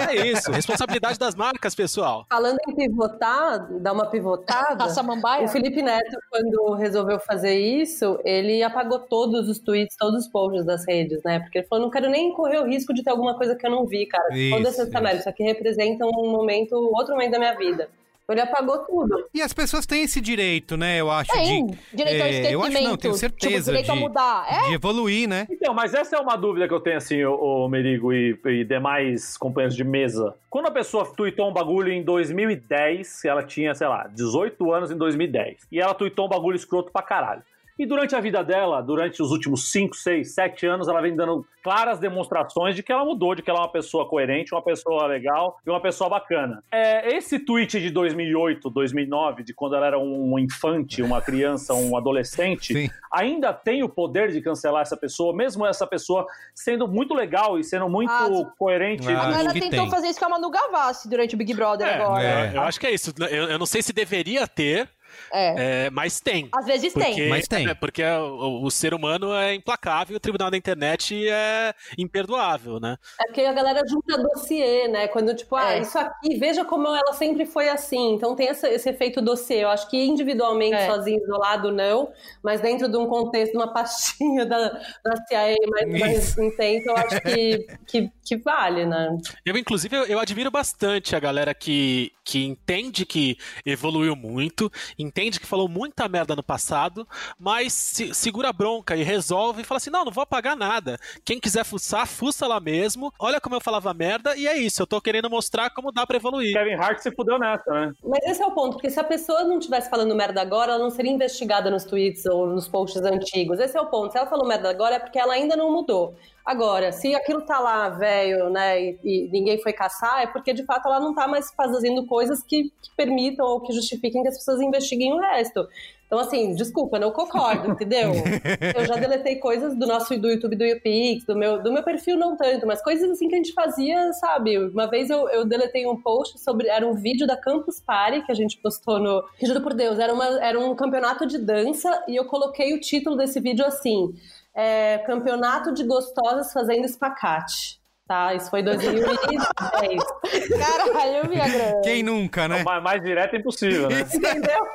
É 0.09 0.27
isso, 0.27 0.51
responsabilidade 0.51 1.19
das 1.19 1.35
marcas, 1.35 1.75
pessoal. 1.75 2.27
Falando 2.29 2.59
em 2.69 2.75
pivotar, 2.75 3.69
dar 3.81 3.93
uma 3.93 4.11
pivotada. 4.11 4.85
A 4.85 4.89
samambaia? 4.89 5.45
O 5.45 5.49
Felipe 5.49 5.83
Neto, 5.83 6.17
quando 6.31 6.40
resolveu 6.75 7.19
fazer 7.21 7.59
isso, 7.59 8.19
ele 8.25 8.63
apagou 8.63 8.99
todos 8.99 9.49
os 9.49 9.59
tweets, 9.59 9.97
todos 9.97 10.25
os 10.25 10.29
posts 10.31 10.65
das 10.65 10.87
redes, 10.87 11.23
né? 11.23 11.41
Porque 11.41 11.59
ele 11.59 11.67
falou: 11.67 11.85
não 11.85 11.91
quero 11.91 12.09
nem 12.11 12.33
correr 12.33 12.59
o 12.59 12.67
risco 12.67 12.95
de 12.95 13.03
ter 13.03 13.11
alguma 13.11 13.37
coisa 13.37 13.57
que 13.57 13.67
eu 13.67 13.71
não 13.71 13.87
vi, 13.87 14.07
cara. 14.07 14.29
Isso, 14.33 14.57
Foda-se 14.57 14.81
essa 14.81 14.91
isso. 14.91 15.03
merda. 15.03 15.19
Isso 15.21 15.29
aqui 15.29 15.43
representa 15.43 16.05
um 16.07 16.31
momento, 16.31 16.75
outro 16.75 17.15
momento 17.15 17.33
da 17.33 17.39
minha 17.39 17.57
vida. 17.57 17.89
Ele 18.31 18.41
apagou 18.41 18.79
tudo. 18.81 19.29
E 19.35 19.43
as 19.43 19.53
pessoas 19.53 19.87
têm 19.87 20.03
esse 20.03 20.21
direito, 20.21 20.77
né? 20.77 21.01
Eu 21.01 21.11
acho 21.11 21.33
Tem 21.33 21.67
de. 21.67 21.79
direito 21.93 22.23
ao 22.23 22.29
é, 22.29 22.55
eu 22.55 22.63
acho 22.63 22.73
não, 22.73 22.97
tenho 22.97 23.15
esquecimento, 23.15 23.19
certeza 23.19 23.57
tipo, 23.57 23.65
direito 23.71 23.91
a 23.91 23.95
de- 23.95 24.01
mudar. 24.01 24.47
É, 24.49 24.69
de 24.69 24.75
evoluir, 24.75 25.29
né? 25.29 25.47
Então, 25.51 25.75
mas 25.75 25.95
essa 25.95 26.17
é 26.17 26.19
uma 26.21 26.37
dúvida 26.37 26.67
que 26.69 26.75
eu 26.75 26.81
tenho, 26.81 26.97
assim, 26.97 27.25
o, 27.25 27.35
o 27.35 27.69
Merigo 27.69 28.13
e, 28.13 28.39
e 28.47 28.65
demais 28.65 29.37
companheiros 29.37 29.77
de 29.77 29.85
mesa. 29.85 30.35
Quando 30.49 30.67
a 30.67 30.71
pessoa 30.71 31.05
tweetou 31.07 31.49
um 31.49 31.53
bagulho 31.53 31.93
em 31.93 32.03
2010, 32.03 33.25
ela 33.25 33.43
tinha, 33.43 33.75
sei 33.75 33.87
lá, 33.87 34.09
18 34.13 34.73
anos 34.73 34.91
em 34.91 34.97
2010, 34.97 35.67
e 35.71 35.81
ela 35.81 35.95
tweetou 35.95 36.27
um 36.27 36.29
bagulho 36.29 36.57
escroto 36.57 36.91
pra 36.93 37.03
caralho. 37.03 37.43
E 37.81 37.87
durante 37.87 38.15
a 38.15 38.21
vida 38.21 38.45
dela, 38.45 38.83
durante 38.83 39.23
os 39.23 39.31
últimos 39.31 39.71
5, 39.73 39.97
6, 39.97 40.35
7 40.35 40.67
anos, 40.67 40.87
ela 40.87 41.01
vem 41.01 41.17
dando 41.17 41.47
claras 41.63 41.99
demonstrações 41.99 42.77
de 42.77 42.83
que 42.83 42.93
ela 42.93 43.05
mudou, 43.07 43.35
de 43.35 43.41
que 43.43 43.49
ela 43.51 43.61
é 43.61 43.63
uma 43.63 43.73
pessoa 43.73 44.07
coerente, 44.07 44.55
uma 44.55 44.63
pessoa 44.63 45.07
legal 45.07 45.59
e 45.67 45.71
uma 45.71 45.81
pessoa 45.81 46.11
bacana. 46.11 46.63
É, 46.71 47.17
esse 47.17 47.39
tweet 47.39 47.81
de 47.81 47.89
2008, 47.91 48.69
2009, 48.69 49.43
de 49.45 49.55
quando 49.55 49.77
ela 49.77 49.87
era 49.87 49.99
um 49.99 50.39
infante, 50.39 51.01
uma 51.03 51.23
criança, 51.23 51.73
um 51.73 51.97
adolescente, 51.97 52.75
Sim. 52.75 52.91
ainda 53.11 53.53
tem 53.53 53.83
o 53.83 53.89
poder 53.89 54.31
de 54.31 54.43
cancelar 54.43 54.83
essa 54.83 54.97
pessoa, 54.97 55.35
mesmo 55.35 55.67
essa 55.67 55.87
pessoa 55.87 56.27
sendo 56.55 56.87
muito 56.87 57.15
legal 57.15 57.59
e 57.59 57.65
sendo 57.65 57.89
muito 57.89 58.11
Ah, 58.11 58.29
coerente. 58.59 59.09
Ah, 59.11 59.21
a 59.23 59.29
acho 59.29 59.41
Ana 59.41 59.53
que 59.55 59.61
tentou 59.61 59.81
tem. 59.85 59.91
fazer 59.91 60.09
isso 60.09 60.19
com 60.19 60.27
a 60.27 60.29
Manu 60.29 60.51
Gavassi 60.51 61.09
durante 61.09 61.35
o 61.35 61.39
Big 61.39 61.55
Brother 61.55 61.87
É, 61.89 61.95
agora. 61.95 62.23
é. 62.23 62.53
Eu 62.57 62.61
acho 62.63 62.79
que 62.79 62.87
é 62.87 62.91
isso. 62.93 63.15
Eu, 63.31 63.45
eu 63.51 63.59
não 63.59 63.67
sei 63.67 63.81
se 63.81 63.93
deveria 63.95 64.47
ter, 64.47 64.87
É. 65.33 65.87
é, 65.87 65.91
mas 65.91 66.21
tem. 66.21 66.49
Às 66.53 66.67
vezes 66.67 66.93
Porque, 66.93 67.13
tem. 67.15 67.29
Mas 67.29 67.47
tem. 67.49 67.69
é, 67.69 67.75
porque 67.75 68.03
o, 68.05 68.65
o 68.65 68.71
ser 68.71 68.95
humano 68.95 69.35
é 69.35 69.55
implacável, 69.55 70.17
o 70.17 70.21
tribunal 70.21 70.51
da 70.51 70.57
internet 70.57 71.29
é 71.29 71.75
imperdoável, 71.97 72.81
né? 72.81 72.97
É 73.21 73.25
porque 73.27 73.43
a 73.43 73.53
galera 73.53 73.83
junta 73.89 74.19
dossiê, 74.19 74.89
né? 74.89 75.09
Quando, 75.09 75.35
tipo, 75.35 75.55
ah, 75.57 75.75
É. 75.75 75.81
isso 75.81 75.99
aqui, 75.99 76.37
veja 76.37 76.65
como 76.65 76.89
ela 76.89 77.13
sempre 77.13 77.47
foi 77.47 77.69
assim. 77.69 78.15
Então 78.15 78.35
tem 78.35 78.49
essa- 78.49 78.69
esse 78.69 78.89
efeito 78.89 79.21
dossiê. 79.21 79.65
Eu 79.65 79.69
acho 79.71 79.89
que 79.89 79.97
individualmente, 80.05 80.75
É. 80.77 80.87
sozinho, 80.87 81.23
isolado, 81.23 81.71
não. 81.73 82.11
Mas 82.43 82.61
dentro 82.61 82.89
de 82.89 82.97
um 82.97 83.07
contexto, 83.07 83.53
de 83.53 83.59
uma 83.59 83.73
pastinha 83.73 84.45
da, 84.47 84.69
da 85.05 85.17
CIA 85.29 85.57
mais, 85.69 86.01
mais 86.01 86.29
Isso. 86.31 86.43
intensa, 86.43 86.91
eu 86.91 86.97
acho 86.97 87.21
que, 87.21 87.67
que, 87.87 88.11
que 88.25 88.37
vale, 88.37 88.85
né? 88.87 89.17
Eu, 89.45 89.57
inclusive, 89.57 89.97
eu, 89.97 90.05
eu 90.07 90.19
admiro 90.19 90.51
bastante 90.51 91.15
a 91.15 91.21
galera 91.21 91.55
que, 91.55 92.13
que 92.25 92.45
entende 92.45 93.05
que 93.07 93.37
evoluiu 93.65 94.15
muito, 94.17 94.71
entende 95.03 95.41
que 95.41 95.47
falou 95.47 95.69
muita 95.69 96.09
merda 96.09 96.35
no 96.37 96.43
passado, 96.43 97.07
mas 97.39 97.73
se- 97.73 98.15
segura 98.15 98.49
a 98.49 98.53
bronca 98.53 98.97
e 98.97 99.03
resolve 99.03 99.63
e 99.63 99.65
fala 99.65 99.77
assim: 99.79 99.91
não, 99.91 100.05
não 100.05 100.13
vou 100.13 100.23
apagar 100.23 100.57
nada. 100.57 100.99
Quem 101.25 101.39
quiser 101.41 101.65
fuçar, 101.65 102.07
fuça 102.07 102.47
lá 102.47 102.61
mesmo. 102.61 103.13
Olha 103.19 103.41
como 103.41 103.55
eu 103.57 103.61
falava 103.61 103.93
merda, 103.95 104.37
e 104.37 104.47
é 104.47 104.57
isso. 104.57 104.83
Eu 104.83 104.87
tô 104.87 105.01
querendo 105.01 105.29
mostrar 105.31 105.71
como 105.71 105.93
dá 105.93 106.07
pra 106.07 106.17
evoluir. 106.17 106.53
Kevin 106.53 106.75
Hart 106.75 106.99
se 107.01 107.11
fudeu 107.11 107.39
nessa, 107.39 107.71
né? 107.73 107.93
Mas 108.05 108.21
esse 108.25 108.43
é 108.43 108.47
o 108.47 108.53
ponto, 108.53 108.73
porque 108.73 108.91
se 108.91 108.99
a 109.01 109.05
pessoa 109.05 109.45
não 109.45 109.59
estivesse 109.59 109.89
falando 109.91 110.15
merda 110.15 110.41
agora, 110.41 110.73
ela 110.73 110.83
não 110.83 110.91
seria 110.91 111.11
investigada 111.13 111.71
nos 111.71 111.85
tweets 111.85 112.27
ou 112.27 112.47
nos 112.47 112.69
posts 112.69 113.03
antigos. 113.03 113.59
Esse 113.59 113.77
é 113.77 113.81
o 113.81 113.87
ponto. 113.87 114.13
Se 114.13 114.19
ela 114.19 114.27
falou 114.27 114.47
merda 114.47 114.69
agora, 114.71 114.97
é 114.97 114.99
porque 114.99 115.19
ela 115.19 115.35
ainda 115.35 115.57
não 115.57 115.71
mudou. 115.73 116.17
Agora, 116.45 116.91
se 116.93 117.15
aquilo 117.15 117.43
tá 117.43 117.59
lá, 117.59 117.89
velho, 117.91 118.51
né, 118.51 118.81
e, 118.81 118.99
e 119.05 119.29
ninguém 119.31 119.61
foi 119.63 119.73
caçar, 119.73 120.23
é 120.23 120.27
porque 120.27 120.53
de 120.53 120.65
fato 120.65 120.87
ela 120.89 121.01
não 121.01 121.15
tá 121.15 121.29
mais 121.29 121.51
fazendo 121.53 122.07
coisas 122.07 122.43
que, 122.43 122.73
que 122.83 122.91
permitam 122.97 123.47
ou 123.47 123.61
que 123.61 123.73
justifiquem 123.73 124.23
que 124.23 124.29
as 124.29 124.37
pessoas 124.37 124.61
investiguem 124.61 125.13
o 125.13 125.19
resto. 125.19 125.69
Então, 126.11 126.19
assim, 126.19 126.57
desculpa, 126.57 126.99
não 126.99 127.13
concordo, 127.13 127.71
entendeu? 127.71 128.11
Eu 128.77 128.85
já 128.85 128.97
deletei 128.97 129.37
coisas 129.37 129.77
do 129.77 129.87
nosso 129.87 130.19
do 130.19 130.29
YouTube 130.29 130.57
do 130.57 130.65
YouPix, 130.65 131.25
do 131.25 131.37
meu, 131.37 131.63
do 131.63 131.73
meu 131.73 131.85
perfil 131.85 132.17
não 132.17 132.37
tanto, 132.37 132.67
mas 132.67 132.83
coisas 132.83 133.09
assim 133.09 133.29
que 133.29 133.35
a 133.37 133.39
gente 133.39 133.53
fazia, 133.53 134.13
sabe? 134.15 134.59
Uma 134.59 134.89
vez 134.89 135.09
eu, 135.09 135.29
eu 135.29 135.45
deletei 135.45 135.87
um 135.87 136.03
post 136.03 136.41
sobre. 136.41 136.67
Era 136.67 136.85
um 136.85 136.95
vídeo 136.95 137.29
da 137.29 137.37
Campus 137.37 137.79
Party 137.79 138.27
que 138.27 138.33
a 138.33 138.35
gente 138.35 138.59
postou 138.59 138.99
no. 138.99 139.23
Juro 139.41 139.61
por 139.61 139.73
Deus, 139.73 140.01
era, 140.01 140.13
uma, 140.13 140.27
era 140.45 140.59
um 140.59 140.75
campeonato 140.75 141.25
de 141.25 141.39
dança 141.39 142.03
e 142.09 142.17
eu 142.17 142.25
coloquei 142.25 142.75
o 142.75 142.81
título 142.81 143.17
desse 143.17 143.39
vídeo 143.39 143.65
assim: 143.65 144.13
é, 144.55 144.99
Campeonato 144.99 145.73
de 145.73 145.85
Gostosas 145.85 146.53
Fazendo 146.53 146.85
Espacate. 146.85 147.81
Tá, 148.11 148.35
isso 148.35 148.51
foi 148.51 148.61
2010. 148.61 148.91
Caralho, 150.59 151.29
Viagra. 151.29 151.81
Quem 151.85 152.03
nunca, 152.03 152.49
né? 152.49 152.65
Mais, 152.65 152.83
mais 152.83 153.03
direto 153.05 153.37
é 153.37 153.39
impossível, 153.39 153.89
né? 153.89 154.01
Entendeu? 154.13 154.67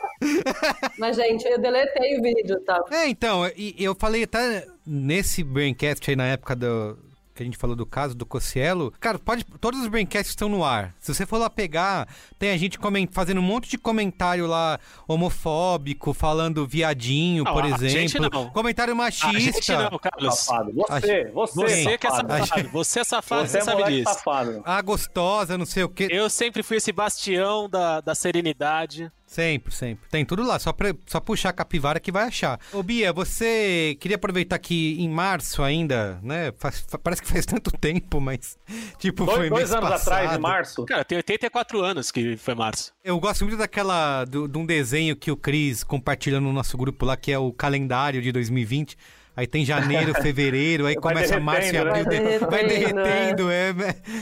Mas, 0.98 1.18
gente, 1.18 1.46
eu 1.46 1.60
deletei 1.60 2.18
o 2.18 2.22
vídeo, 2.22 2.58
tá? 2.62 2.82
É, 2.90 3.10
então, 3.10 3.42
eu 3.78 3.94
falei 3.94 4.24
até 4.24 4.66
nesse 4.88 5.44
Braincast 5.44 6.10
aí 6.10 6.16
na 6.16 6.28
época 6.28 6.56
do. 6.56 6.98
Que 7.36 7.44
a 7.44 7.46
gente 7.46 7.58
falou 7.58 7.76
do 7.76 7.86
caso 7.86 8.16
do 8.16 8.26
Cossielo. 8.26 8.94
Cara, 8.98 9.20
pode. 9.20 9.44
Todos 9.60 9.82
os 9.82 9.88
Braincasts 9.90 10.30
estão 10.30 10.48
no 10.48 10.64
ar. 10.64 10.96
Se 11.02 11.14
você 11.14 11.26
for 11.26 11.38
lá 11.38 11.50
pegar, 11.50 12.08
tem 12.40 12.50
a 12.52 12.58
gente 12.58 12.80
coment, 12.80 13.08
fazendo 13.12 13.40
um 13.40 13.44
monte 13.44 13.70
de 13.70 13.78
comentário 13.78 14.48
lá 14.48 14.80
homofóbico, 15.06 16.14
falando 16.14 16.66
viadinho, 16.66 17.44
Não, 17.44 17.54
por 17.54 17.64
a 17.64 17.68
exemplo. 17.68 17.90
gente 17.90 18.20
não. 18.20 18.50
Comentário 18.52 18.94
A 19.02 19.10
gente 19.10 19.26
machista. 19.26 19.90
não, 19.92 20.00
Carlos. 20.00 20.36
Safado. 20.40 20.72
Você, 20.74 21.26
você, 21.26 21.54
Você 21.84 21.98
que 21.98 22.08
é 22.08 22.10
safado. 22.10 22.48
safado. 22.48 22.70
Você 22.70 23.00
é 23.00 23.04
safado, 23.04 23.42
Você 23.48 23.52
você 23.52 23.58
é 23.58 23.62
sabe 23.62 23.84
disso. 23.84 24.14
safado. 24.14 24.62
A 24.66 24.82
gostosa, 24.82 25.58
não 25.58 25.66
sei 25.66 25.84
o 25.84 25.90
quê. 25.90 26.08
Eu 26.10 26.30
sempre 26.30 26.64
fui 26.64 26.78
esse 26.78 26.94
bastião 26.94 27.70
da, 27.70 28.00
da 28.00 28.16
serenidade. 28.16 29.12
Sempre, 29.36 29.74
sempre. 29.74 30.08
Tem 30.10 30.24
tudo 30.24 30.44
lá, 30.44 30.58
só, 30.58 30.72
pra, 30.72 30.94
só 31.06 31.20
puxar 31.20 31.50
a 31.50 31.54
capivara 31.54 32.00
que 32.00 32.10
vai 32.10 32.24
achar. 32.28 32.58
Ô 32.72 32.82
Bia, 32.82 33.12
você 33.12 33.98
queria 34.00 34.16
aproveitar 34.16 34.58
que 34.60 34.96
em 34.98 35.10
março 35.10 35.62
ainda, 35.62 36.18
né? 36.24 36.54
faz- 36.58 36.86
fa- 36.88 36.98
parece 36.98 37.22
que 37.22 37.28
faz 37.28 37.46
tanto 37.46 37.70
tempo, 37.72 38.22
mas. 38.22 38.58
Tipo, 38.98 39.26
foi 39.26 39.50
Dois, 39.50 39.50
dois 39.50 39.60
mês 39.60 39.72
anos 39.74 39.90
passado. 39.90 40.14
atrás, 40.24 40.38
em 40.38 40.42
março. 40.42 40.86
Cara, 40.86 41.04
tem 41.04 41.18
84 41.18 41.82
anos 41.82 42.12
que 42.12 42.38
foi 42.38 42.56
março. 42.56 42.94
Eu 43.04 43.20
gosto 43.20 43.44
muito 43.44 43.58
daquela. 43.58 44.24
do- 44.24 44.48
de 44.48 44.58
um 44.58 44.66
desenho 44.66 45.16
que 45.18 45.30
o 45.30 45.36
Cris 45.36 45.84
compartilha 45.84 46.40
no 46.40 46.54
nosso 46.54 46.78
grupo 46.78 47.06
lá, 47.06 47.18
que 47.18 47.30
é 47.32 47.38
o 47.38 47.52
calendário 47.52 48.22
de 48.22 48.32
2020. 48.32 48.98
Aí 49.38 49.46
tem 49.46 49.66
janeiro, 49.66 50.14
fevereiro, 50.22 50.86
aí 50.86 50.94
Vai 50.96 51.02
começa 51.02 51.40
março 51.40 51.68
e 51.68 51.72
derretendo, 51.74 51.94
né? 51.94 52.02
abril, 52.02 52.40
de- 52.40 52.40
vai 52.40 52.50
Vai 52.50 52.68
derretendo. 52.68 53.52
É, 53.52 53.70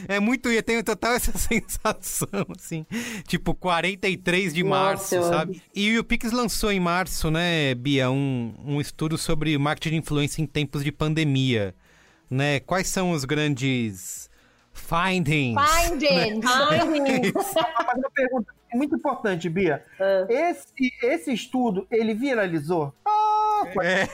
é, 0.10 0.16
é 0.16 0.20
muito. 0.20 0.50
E 0.52 0.56
eu 0.56 0.64
tenho 0.64 0.84
total 0.84 1.14
essa 1.16 1.38
sensação, 1.38 2.46
assim. 2.58 2.86
Tipo, 3.28 3.54
43 3.54 4.54
de 4.54 4.64
Nossa, 4.64 4.84
março, 5.20 5.24
sabe? 5.30 5.62
E 5.76 5.98
o 6.00 6.04
Pix 6.04 6.32
lançou 6.32 6.72
em 6.72 6.80
março, 6.80 7.30
né, 7.30 7.76
Bia, 7.76 8.10
um, 8.10 8.54
um 8.66 8.82
estudo 8.82 9.18
sobre 9.18 9.58
marketing 9.58 9.90
de 9.92 9.96
influência 9.98 10.42
em 10.42 10.46
tempos 10.48 10.84
de 10.84 10.92
pandemia. 10.92 11.76
Né? 12.30 12.60
Quais 12.62 12.88
são 12.88 13.12
os 13.12 13.26
grandes 13.26 14.28
findings? 14.74 15.56
Finding. 15.62 16.42
Ai, 16.44 16.80
Mas 16.84 17.54
uma 17.96 18.10
pergunta 18.14 18.52
muito 18.74 18.96
importante, 18.96 19.48
Bia. 19.50 19.84
Ah. 20.00 20.26
Esse, 20.28 20.74
esse 21.04 21.32
estudo, 21.32 21.86
ele 21.92 22.16
viralizou? 22.16 22.92
Ah, 23.06 23.64
É. 23.84 24.10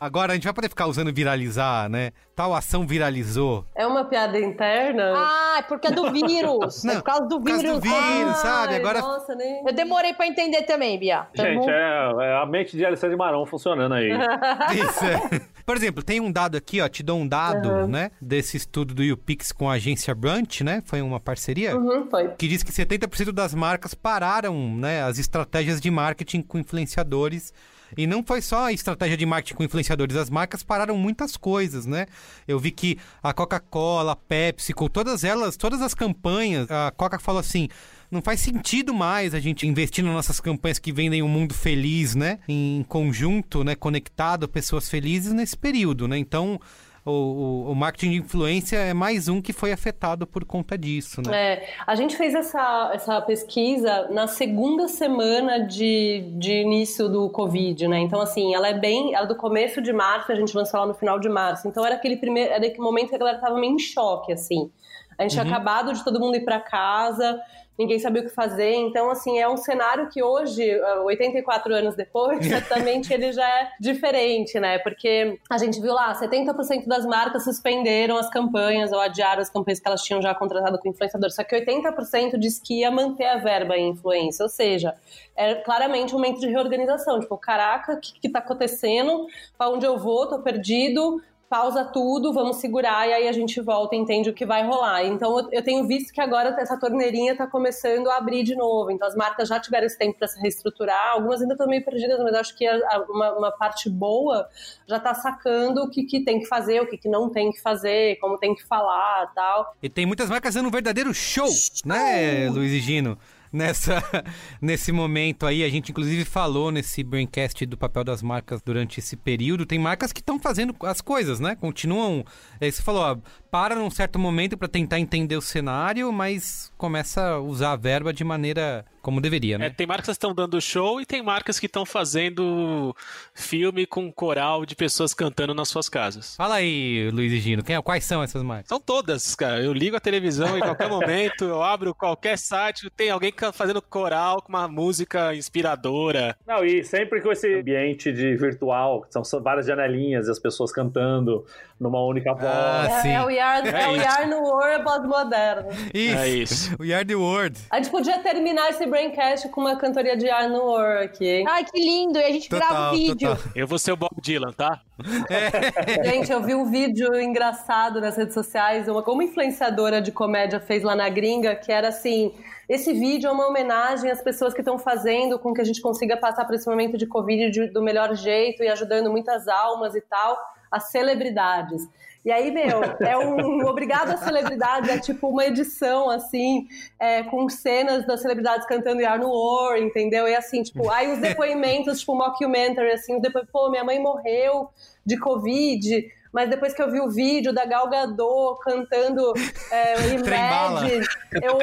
Agora 0.00 0.32
a 0.32 0.34
gente 0.34 0.44
vai 0.44 0.52
poder 0.52 0.68
ficar 0.68 0.86
usando 0.86 1.12
viralizar, 1.12 1.88
né? 1.88 2.12
Tal 2.34 2.54
ação 2.54 2.86
viralizou. 2.86 3.64
É 3.74 3.86
uma 3.86 4.04
piada 4.04 4.38
interna? 4.38 5.12
Ah, 5.16 5.56
é 5.58 5.62
porque 5.62 5.86
é 5.88 5.90
do 5.90 6.10
vírus. 6.12 6.84
é 6.84 6.88
Não, 6.88 6.94
por 6.96 7.02
causa 7.02 7.22
do 7.26 7.40
por 7.40 7.46
causa 7.46 7.62
vírus. 7.62 7.76
do 7.78 7.80
vírus, 7.82 8.30
Ah, 8.30 8.34
sabe? 8.34 8.74
Agora 8.76 9.00
Nossa, 9.00 9.34
nem... 9.34 9.64
Eu 9.66 9.72
demorei 9.72 10.12
pra 10.12 10.26
entender 10.26 10.62
também, 10.62 10.98
Bia. 10.98 11.26
Tá 11.34 11.44
Gente, 11.44 11.68
é, 11.68 12.12
é 12.20 12.36
a 12.42 12.46
mente 12.46 12.76
de 12.76 12.84
Alessandro 12.84 13.16
Marão 13.16 13.46
funcionando 13.46 13.94
aí. 13.94 14.10
Isso, 14.74 15.04
é. 15.04 15.40
Por 15.64 15.76
exemplo, 15.76 16.02
tem 16.02 16.20
um 16.20 16.30
dado 16.30 16.56
aqui, 16.56 16.80
ó, 16.80 16.88
te 16.88 17.02
dou 17.02 17.18
um 17.18 17.26
dado, 17.26 17.88
né, 17.88 18.10
desse 18.20 18.56
estudo 18.56 18.94
do 18.94 19.02
YouPix 19.02 19.50
com 19.50 19.68
a 19.68 19.72
agência 19.74 20.14
Brunch, 20.14 20.62
né, 20.62 20.80
foi 20.86 21.02
uma 21.02 21.18
parceria, 21.18 21.76
Uhum, 21.76 22.06
foi. 22.08 22.28
que 22.38 22.46
diz 22.46 22.62
que 22.62 22.70
70% 22.70 23.32
das 23.32 23.52
marcas 23.52 23.92
pararam, 23.92 24.54
né, 24.76 25.02
as 25.02 25.18
estratégias 25.18 25.80
de 25.80 25.90
marketing 25.90 26.42
com 26.42 26.58
influenciadores. 26.58 27.52
E 27.96 28.06
não 28.06 28.22
foi 28.22 28.40
só 28.40 28.66
a 28.66 28.72
estratégia 28.72 29.16
de 29.16 29.26
marketing 29.26 29.54
com 29.54 29.64
influenciadores, 29.64 30.16
as 30.16 30.30
marcas 30.30 30.62
pararam 30.62 30.96
muitas 30.96 31.36
coisas, 31.36 31.86
né? 31.86 32.06
Eu 32.46 32.58
vi 32.58 32.70
que 32.70 32.98
a 33.22 33.32
Coca-Cola, 33.32 34.12
a 34.12 34.16
Pepsi, 34.16 34.72
com 34.72 34.88
todas 34.88 35.24
elas, 35.24 35.56
todas 35.56 35.82
as 35.82 35.94
campanhas, 35.94 36.70
a 36.70 36.90
Coca 36.96 37.18
falou 37.18 37.40
assim: 37.40 37.68
não 38.10 38.22
faz 38.22 38.40
sentido 38.40 38.94
mais 38.94 39.34
a 39.34 39.40
gente 39.40 39.66
investir 39.66 40.04
nas 40.04 40.14
nossas 40.14 40.40
campanhas 40.40 40.78
que 40.78 40.92
vendem 40.92 41.22
um 41.22 41.28
mundo 41.28 41.54
feliz, 41.54 42.14
né? 42.14 42.38
Em 42.48 42.84
conjunto, 42.88 43.64
né? 43.64 43.74
Conectado, 43.74 44.48
pessoas 44.48 44.88
felizes 44.88 45.32
nesse 45.32 45.56
período, 45.56 46.06
né? 46.06 46.16
Então, 46.16 46.60
o, 47.06 47.10
o, 47.10 47.70
o 47.70 47.74
marketing 47.74 48.10
de 48.10 48.16
influência 48.18 48.76
é 48.76 48.92
mais 48.92 49.28
um 49.28 49.40
que 49.40 49.52
foi 49.52 49.72
afetado 49.72 50.26
por 50.26 50.44
conta 50.44 50.76
disso, 50.76 51.22
né? 51.24 51.54
É, 51.54 51.68
a 51.86 51.94
gente 51.94 52.16
fez 52.16 52.34
essa, 52.34 52.90
essa 52.92 53.20
pesquisa 53.20 54.08
na 54.10 54.26
segunda 54.26 54.88
semana 54.88 55.60
de, 55.60 56.32
de 56.36 56.62
início 56.62 57.08
do 57.08 57.30
Covid, 57.30 57.86
né? 57.86 58.00
Então, 58.00 58.20
assim, 58.20 58.54
ela 58.54 58.68
é 58.68 58.74
bem. 58.74 59.14
Ela 59.14 59.24
é 59.24 59.28
do 59.28 59.36
começo 59.36 59.80
de 59.80 59.92
março, 59.92 60.32
a 60.32 60.34
gente 60.34 60.54
lançou 60.56 60.78
ela 60.78 60.88
no 60.88 60.94
final 60.94 61.20
de 61.20 61.28
março. 61.28 61.68
Então, 61.68 61.86
era 61.86 61.94
aquele 61.94 62.16
primeiro. 62.16 62.52
Era 62.52 62.66
aquele 62.66 62.82
momento 62.82 63.10
que 63.10 63.14
a 63.14 63.18
galera 63.18 63.38
tava 63.38 63.56
meio 63.58 63.74
em 63.74 63.78
choque, 63.78 64.32
assim. 64.32 64.70
A 65.16 65.22
gente 65.22 65.32
tinha 65.32 65.44
acabado 65.44 65.92
de 65.92 66.04
todo 66.04 66.20
mundo 66.20 66.36
ir 66.36 66.44
para 66.44 66.60
casa, 66.60 67.40
ninguém 67.78 67.98
sabia 67.98 68.22
o 68.22 68.24
que 68.24 68.30
fazer. 68.30 68.74
Então, 68.74 69.10
assim, 69.10 69.38
é 69.38 69.48
um 69.48 69.56
cenário 69.56 70.08
que 70.08 70.22
hoje, 70.22 70.70
ah, 70.80 71.02
84 71.02 71.74
anos 71.74 71.94
depois, 71.94 72.38
certamente 72.46 73.12
ele 73.12 73.32
já 73.32 73.48
é 73.48 73.70
diferente, 73.80 74.58
né? 74.58 74.78
Porque 74.78 75.38
a 75.50 75.58
gente 75.58 75.80
viu 75.80 75.92
lá, 75.92 76.14
70% 76.14 76.86
das 76.86 77.04
marcas 77.04 77.44
suspenderam 77.44 78.16
as 78.16 78.30
campanhas 78.30 78.92
ou 78.92 79.00
adiaram 79.00 79.42
as 79.42 79.50
campanhas 79.50 79.80
que 79.80 79.88
elas 79.88 80.02
tinham 80.02 80.22
já 80.22 80.34
contratado 80.34 80.78
com 80.78 80.88
influenciador. 80.88 81.30
Só 81.30 81.44
que 81.44 81.54
80% 81.54 82.38
disse 82.38 82.60
que 82.62 82.80
ia 82.80 82.90
manter 82.90 83.26
a 83.26 83.38
verba 83.38 83.76
em 83.76 83.90
influência. 83.90 84.42
Ou 84.42 84.48
seja, 84.48 84.94
é 85.34 85.54
claramente 85.56 86.14
um 86.14 86.18
momento 86.18 86.40
de 86.40 86.48
reorganização. 86.48 87.20
Tipo, 87.20 87.36
caraca, 87.36 87.94
o 87.94 88.00
que, 88.00 88.20
que 88.20 88.28
tá 88.28 88.38
acontecendo? 88.38 89.26
Pra 89.56 89.68
onde 89.68 89.86
eu 89.86 89.98
vou? 89.98 90.26
Tô 90.26 90.40
perdido 90.40 91.20
pausa 91.48 91.84
tudo, 91.84 92.32
vamos 92.32 92.56
segurar 92.56 93.08
e 93.08 93.12
aí 93.12 93.28
a 93.28 93.32
gente 93.32 93.60
volta 93.60 93.94
e 93.94 93.98
entende 93.98 94.30
o 94.30 94.34
que 94.34 94.44
vai 94.44 94.66
rolar. 94.66 95.04
Então 95.04 95.38
eu, 95.38 95.48
eu 95.52 95.62
tenho 95.62 95.86
visto 95.86 96.12
que 96.12 96.20
agora 96.20 96.56
essa 96.58 96.78
torneirinha 96.78 97.32
está 97.32 97.46
começando 97.46 98.08
a 98.08 98.16
abrir 98.16 98.42
de 98.42 98.54
novo. 98.54 98.90
Então 98.90 99.06
as 99.06 99.14
marcas 99.14 99.48
já 99.48 99.60
tiveram 99.60 99.86
esse 99.86 99.98
tempo 99.98 100.18
para 100.18 100.28
se 100.28 100.40
reestruturar, 100.40 101.12
algumas 101.12 101.40
ainda 101.40 101.54
estão 101.54 101.66
meio 101.66 101.84
perdidas, 101.84 102.18
mas 102.20 102.34
acho 102.34 102.56
que 102.56 102.66
a, 102.66 102.74
a, 102.74 103.06
uma, 103.08 103.32
uma, 103.32 103.52
parte 103.52 103.88
boa 103.88 104.48
já 104.86 104.96
está 104.96 105.14
sacando 105.14 105.82
o 105.82 105.90
que, 105.90 106.04
que 106.04 106.20
tem 106.20 106.40
que 106.40 106.46
fazer, 106.46 106.80
o 106.80 106.86
que, 106.86 106.98
que 106.98 107.08
não 107.08 107.30
tem 107.30 107.50
que 107.52 107.60
fazer, 107.60 108.16
como 108.16 108.38
tem 108.38 108.54
que 108.54 108.64
falar 108.64 109.32
tal. 109.34 109.74
E 109.82 109.88
tem 109.88 110.04
muitas 110.04 110.28
marcas 110.28 110.54
dando 110.54 110.68
um 110.68 110.70
verdadeiro 110.70 111.14
show, 111.14 111.48
né, 111.84 112.50
Luiz 112.50 112.72
e 112.72 112.80
Gino? 112.80 113.18
Nessa 113.56 114.02
nesse 114.60 114.92
momento 114.92 115.46
aí. 115.46 115.64
A 115.64 115.68
gente 115.68 115.90
inclusive 115.90 116.24
falou 116.24 116.70
nesse 116.70 117.02
braincast 117.02 117.64
do 117.66 117.76
papel 117.76 118.04
das 118.04 118.22
marcas 118.22 118.62
durante 118.62 119.00
esse 119.00 119.16
período. 119.16 119.66
Tem 119.66 119.78
marcas 119.78 120.12
que 120.12 120.20
estão 120.20 120.38
fazendo 120.38 120.74
as 120.82 121.00
coisas, 121.00 121.40
né? 121.40 121.56
Continuam. 121.56 122.24
É, 122.60 122.70
você 122.70 122.82
falou, 122.82 123.02
ó, 123.02 123.16
para 123.50 123.74
num 123.74 123.90
certo 123.90 124.18
momento 124.18 124.56
para 124.56 124.68
tentar 124.68 125.00
entender 125.00 125.36
o 125.36 125.42
cenário, 125.42 126.12
mas 126.12 126.70
começa 126.76 127.26
a 127.26 127.40
usar 127.40 127.72
a 127.72 127.76
verba 127.76 128.12
de 128.12 128.22
maneira 128.22 128.84
como 129.06 129.20
deveria, 129.20 129.56
né? 129.56 129.66
É, 129.66 129.70
tem 129.70 129.86
marcas 129.86 130.06
que 130.06 130.10
estão 130.10 130.34
dando 130.34 130.60
show 130.60 131.00
e 131.00 131.06
tem 131.06 131.22
marcas 131.22 131.60
que 131.60 131.66
estão 131.66 131.86
fazendo 131.86 132.92
filme 133.32 133.86
com 133.86 134.10
coral 134.10 134.66
de 134.66 134.74
pessoas 134.74 135.14
cantando 135.14 135.54
nas 135.54 135.68
suas 135.68 135.88
casas. 135.88 136.34
Fala 136.34 136.56
aí, 136.56 137.08
Luiz 137.12 137.32
e 137.32 137.38
Gino, 137.38 137.62
quem, 137.62 137.80
quais 137.82 138.04
são 138.04 138.20
essas 138.20 138.42
marcas? 138.42 138.66
São 138.66 138.80
todas, 138.80 139.36
cara. 139.36 139.62
Eu 139.62 139.72
ligo 139.72 139.94
a 139.94 140.00
televisão 140.00 140.58
em 140.58 140.60
qualquer 140.60 140.88
momento, 140.90 141.44
eu 141.44 141.62
abro 141.62 141.94
qualquer 141.94 142.36
site, 142.36 142.90
tem 142.96 143.08
alguém 143.08 143.32
fazendo 143.52 143.80
coral 143.80 144.42
com 144.42 144.48
uma 144.48 144.66
música 144.66 145.32
inspiradora. 145.36 146.36
Não, 146.44 146.64
e 146.64 146.82
sempre 146.82 147.20
com 147.20 147.30
esse 147.30 147.60
ambiente 147.60 148.12
de 148.12 148.34
virtual, 148.34 149.06
são 149.08 149.22
várias 149.40 149.66
janelinhas 149.66 150.26
e 150.26 150.32
as 150.32 150.40
pessoas 150.40 150.72
cantando 150.72 151.46
numa 151.78 152.02
única 152.02 152.32
voz. 152.32 152.44
Ah, 152.46 153.00
sim. 153.02 153.08
É, 153.10 153.14
é 153.14 153.22
o 153.22 153.30
Yard, 153.30 153.68
É 153.68 153.82
é 153.82 153.88
o. 153.88 153.96
Yard 153.96 154.30
no 154.30 154.40
World 154.40 154.82
pós-moderno. 154.84 155.68
Isso. 155.92 156.16
É 156.18 156.28
isso. 156.28 156.76
We 156.80 156.94
are 156.94 157.04
the 157.04 157.14
world. 157.14 157.58
A 157.70 157.76
gente 157.76 157.90
podia 157.90 158.18
terminar 158.20 158.70
esse 158.70 158.86
braincast 158.86 159.48
com 159.50 159.60
uma 159.60 159.76
cantoria 159.76 160.16
de 160.16 160.26
Yard 160.26 160.52
no 160.52 160.62
World 160.62 161.04
aqui, 161.04 161.26
hein? 161.28 161.44
Ai, 161.48 161.64
que 161.64 161.78
lindo! 161.78 162.18
E 162.18 162.24
a 162.24 162.30
gente 162.30 162.48
grava 162.48 162.66
Total, 162.74 162.92
o 162.92 162.96
vídeo. 162.96 163.28
total. 163.36 163.52
Eu 163.54 163.66
vou 163.66 163.78
ser 163.78 163.92
o 163.92 163.96
Bob 163.96 164.12
Dylan, 164.22 164.52
tá? 164.52 164.80
Gente, 166.04 166.32
eu 166.32 166.42
vi 166.42 166.54
um 166.54 166.70
vídeo 166.70 167.14
engraçado 167.20 168.00
nas 168.00 168.16
redes 168.16 168.32
sociais, 168.34 168.88
uma, 168.88 169.02
uma 169.02 169.24
influenciadora 169.24 170.00
de 170.00 170.10
comédia 170.12 170.58
fez 170.60 170.82
lá 170.82 170.94
na 170.96 171.08
gringa, 171.08 171.54
que 171.54 171.70
era 171.70 171.88
assim. 171.88 172.34
Esse 172.68 172.92
vídeo 172.92 173.28
é 173.28 173.30
uma 173.32 173.46
homenagem 173.46 174.10
às 174.10 174.20
pessoas 174.22 174.52
que 174.52 174.60
estão 174.60 174.76
fazendo 174.78 175.38
com 175.38 175.52
que 175.54 175.60
a 175.60 175.64
gente 175.64 175.80
consiga 175.80 176.16
passar 176.16 176.44
por 176.46 176.54
esse 176.54 176.66
momento 176.68 176.96
de 176.98 177.06
Covid 177.06 177.50
de- 177.50 177.68
do 177.68 177.80
melhor 177.82 178.14
jeito 178.16 178.62
e 178.62 178.68
ajudando 178.68 179.08
muitas 179.10 179.46
almas 179.46 179.94
e 179.94 180.00
tal, 180.00 180.36
as 180.76 180.90
celebridades. 180.90 181.88
E 182.24 182.32
aí, 182.32 182.50
meu, 182.50 182.82
é 183.06 183.16
um 183.16 183.64
obrigado 183.70 184.10
às 184.10 184.18
celebridades, 184.18 184.90
é 184.90 184.98
tipo 184.98 185.28
uma 185.28 185.46
edição, 185.46 186.10
assim, 186.10 186.66
é, 186.98 187.22
com 187.22 187.48
cenas 187.48 188.04
das 188.04 188.20
celebridades 188.20 188.66
cantando 188.66 189.00
Yar 189.00 189.20
no 189.20 189.30
War, 189.30 189.78
entendeu? 189.78 190.26
E 190.26 190.34
assim, 190.34 190.62
tipo, 190.62 190.90
aí 190.90 191.12
os 191.12 191.20
depoimentos, 191.22 192.00
tipo, 192.00 192.16
mockumentary, 192.16 192.90
assim, 192.90 193.16
o 193.16 193.20
depois, 193.20 193.46
pô, 193.52 193.70
minha 193.70 193.84
mãe 193.84 194.00
morreu 194.00 194.70
de 195.04 195.16
Covid, 195.16 196.04
mas 196.32 196.48
depois 196.50 196.74
que 196.74 196.82
eu 196.82 196.90
vi 196.90 197.00
o 197.00 197.10
vídeo 197.10 197.52
da 197.52 197.64
Gal 197.64 197.88
Gadot 197.88 198.58
cantando 198.62 199.32
é. 199.70 199.94
Imagine, 200.14 201.06
eu, 201.42 201.58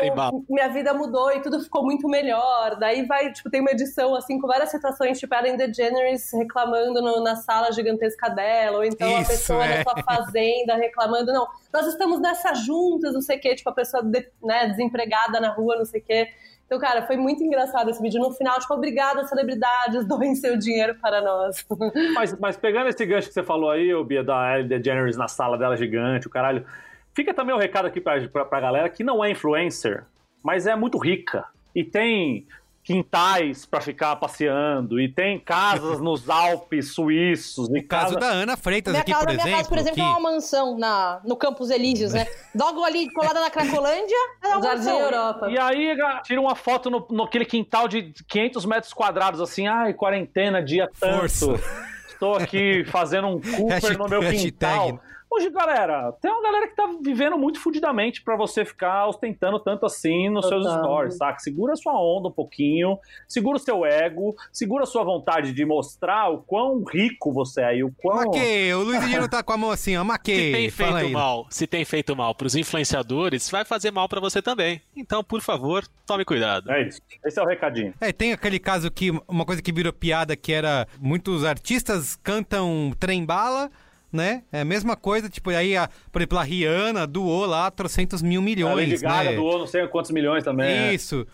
minha 0.49 0.67
vida 0.69 0.93
mudou 0.93 1.31
e 1.31 1.41
tudo 1.41 1.61
ficou 1.61 1.83
muito 1.83 2.07
melhor. 2.07 2.75
Daí 2.79 3.05
vai, 3.05 3.31
tipo, 3.31 3.49
tem 3.49 3.61
uma 3.61 3.71
edição 3.71 4.15
assim 4.15 4.39
com 4.39 4.47
várias 4.47 4.69
situações, 4.71 5.19
tipo 5.19 5.33
Ellen 5.35 5.57
DeGeneres 5.57 6.31
reclamando 6.33 7.01
no- 7.01 7.23
na 7.23 7.35
sala 7.35 7.71
gigantesca 7.71 8.29
dela, 8.29 8.77
ou 8.77 8.83
então 8.83 9.15
a 9.15 9.21
Isso, 9.21 9.31
pessoa 9.31 9.65
é. 9.65 9.77
na 9.77 9.83
sua 9.83 10.03
fazenda 10.03 10.75
reclamando, 10.75 11.31
não, 11.33 11.47
nós 11.71 11.87
estamos 11.87 12.19
nessa 12.19 12.53
juntas, 12.53 13.13
não 13.13 13.21
sei 13.21 13.37
o 13.37 13.41
quê, 13.41 13.55
tipo, 13.55 13.69
a 13.69 13.73
pessoa 13.73 14.03
de- 14.03 14.27
né, 14.43 14.67
desempregada 14.69 15.39
na 15.39 15.49
rua, 15.49 15.75
não 15.77 15.85
sei 15.85 16.01
o 16.01 16.03
quê. 16.03 16.27
Então, 16.73 16.81
cara, 16.81 17.05
foi 17.05 17.15
muito 17.17 17.43
engraçado 17.43 17.91
esse 17.91 18.01
vídeo. 18.01 18.19
No 18.19 18.31
final, 18.31 18.59
tipo, 18.59 18.73
obrigada, 18.73 19.23
celebridades, 19.25 20.05
doem 20.09 20.33
seu 20.33 20.57
dinheiro 20.57 20.95
para 20.95 21.21
nós. 21.21 21.63
Mas, 22.15 22.39
mas 22.39 22.57
pegando 22.57 22.89
esse 22.89 23.05
gancho 23.05 23.27
que 23.27 23.33
você 23.33 23.43
falou 23.43 23.69
aí, 23.69 23.93
ô 23.93 24.03
Bia, 24.03 24.23
da 24.23 24.55
Ellen 24.55 24.67
DeGeneres 24.67 25.15
na 25.15 25.27
sala 25.27 25.55
dela 25.55 25.77
gigante, 25.77 26.25
o 26.25 26.29
caralho. 26.31 26.65
Fica 27.13 27.31
também 27.31 27.53
o 27.53 27.59
recado 27.59 27.85
aqui 27.85 28.01
pra, 28.01 28.27
pra 28.27 28.59
galera 28.59 28.89
que 28.89 29.03
não 29.03 29.23
é 29.23 29.29
influencer, 29.29 30.03
mas 30.41 30.65
é 30.65 30.75
muito 30.75 30.97
rica. 30.97 31.45
E 31.75 31.83
tem 31.83 32.47
quintais 32.83 33.65
pra 33.65 33.79
ficar 33.79 34.15
passeando, 34.17 34.99
e 34.99 35.07
tem 35.07 35.39
casas 35.39 35.99
nos 36.01 36.29
Alpes 36.29 36.93
suíços. 36.93 37.69
E 37.69 37.79
O 37.79 37.87
caso 37.87 38.15
casa... 38.15 38.19
da 38.19 38.27
Ana 38.27 38.57
Freitas 38.57 38.91
Minha 38.91 39.01
aqui, 39.01 39.11
casa, 39.11 39.23
por 39.25 39.31
minha 39.31 39.41
exemplo. 39.41 39.57
casa, 39.57 39.69
por 39.69 39.77
exemplo, 39.77 39.95
que- 39.95 40.01
é 40.01 40.05
uma 40.05 40.19
mansão 40.19 40.77
na, 40.77 41.21
no 41.23 41.35
Campos 41.35 41.69
Elíseos, 41.69 42.13
né? 42.13 42.27
Logo 42.53 42.83
ali, 42.83 43.09
colada 43.13 43.39
na 43.39 43.49
Cracolândia, 43.49 44.15
é 44.43 44.47
uma 44.49 44.61
Jardim 44.61 44.77
mansão. 44.85 44.99
Europa. 44.99 45.49
E 45.49 45.57
aí, 45.57 45.95
tira 46.23 46.41
uma 46.41 46.55
foto 46.55 46.89
no, 46.89 47.07
naquele 47.11 47.45
quintal 47.45 47.87
de 47.87 48.13
500 48.27 48.65
metros 48.65 48.93
quadrados, 48.93 49.39
assim, 49.39 49.67
ai, 49.67 49.93
quarentena, 49.93 50.61
dia 50.61 50.89
tanto. 50.99 51.19
Força. 51.19 51.93
Estou 52.09 52.35
aqui 52.35 52.83
fazendo 52.85 53.27
um 53.27 53.39
Cooper 53.41 53.97
no 53.97 54.07
meu 54.07 54.21
Hashtag. 54.21 54.99
Hoje, 55.35 55.49
galera, 55.49 56.11
tem 56.21 56.31
uma 56.31 56.43
galera 56.43 56.67
que 56.67 56.75
tá 56.75 56.87
vivendo 57.01 57.35
muito 57.39 57.59
fudidamente 57.59 58.21
pra 58.21 58.35
você 58.35 58.63
ficar 58.63 59.07
ostentando 59.07 59.59
tanto 59.59 59.83
assim 59.83 60.29
nos 60.29 60.47
seus 60.47 60.63
Total. 60.63 60.83
stories, 60.83 61.17
saca? 61.17 61.39
Segura 61.39 61.73
a 61.73 61.75
sua 61.75 61.93
onda 61.99 62.27
um 62.27 62.31
pouquinho, 62.31 62.99
segura 63.27 63.57
o 63.57 63.59
seu 63.59 63.83
ego, 63.83 64.35
segura 64.51 64.83
a 64.83 64.85
sua 64.85 65.03
vontade 65.03 65.51
de 65.51 65.65
mostrar 65.65 66.29
o 66.29 66.37
quão 66.43 66.83
rico 66.83 67.33
você 67.33 67.61
é 67.63 67.77
e 67.77 67.83
o 67.83 67.91
quão... 67.97 68.17
Maquei, 68.27 68.71
o 68.75 68.83
Luiz 68.83 69.03
Gino 69.05 69.27
tá 69.27 69.41
com 69.41 69.53
a 69.53 69.57
mão 69.57 69.71
assim, 69.71 69.97
ó, 69.97 70.01
Se 70.03 70.07
maquei. 70.07 70.51
tem 70.51 70.69
Fala 70.69 70.91
feito 70.99 71.05
aí. 71.07 71.11
mal, 71.11 71.47
se 71.49 71.65
tem 71.65 71.83
feito 71.83 72.15
mal 72.15 72.35
pros 72.35 72.55
influenciadores, 72.55 73.49
vai 73.49 73.65
fazer 73.65 73.89
mal 73.89 74.07
pra 74.07 74.19
você 74.19 74.39
também. 74.39 74.81
Então, 74.95 75.23
por 75.23 75.41
favor, 75.41 75.83
tome 76.05 76.23
cuidado. 76.25 76.69
É 76.71 76.87
isso. 76.87 77.01
Esse 77.25 77.39
é 77.39 77.41
o 77.41 77.47
recadinho. 77.47 77.91
É, 77.99 78.11
tem 78.11 78.33
aquele 78.33 78.59
caso 78.59 78.91
que, 78.91 79.09
uma 79.27 79.45
coisa 79.45 79.63
que 79.63 79.71
virou 79.73 79.91
piada, 79.91 80.35
que 80.35 80.53
era 80.53 80.87
muitos 80.99 81.43
artistas 81.43 82.15
cantam 82.17 82.93
trem-bala, 82.99 83.71
né? 84.13 84.43
É 84.51 84.61
a 84.61 84.65
mesma 84.65 84.95
coisa, 84.95 85.27
tipo, 85.27 85.49
aí, 85.49 85.75
a, 85.75 85.89
por 86.11 86.21
exemplo, 86.21 86.37
a 86.37 86.43
Rihanna 86.43 87.05
doou 87.07 87.45
lá 87.47 87.69
trocentos 87.71 88.21
mil 88.21 88.39
a 88.39 88.43
milhões, 88.43 88.89
Lady 88.89 89.01
Gaga 89.01 89.29
né? 89.31 89.35
doou 89.35 89.57
não 89.59 89.67
sei 89.67 89.85
quantos 89.87 90.11
milhões 90.11 90.43
também. 90.43 90.69
é. 90.69 90.93
Isso. 90.93 91.25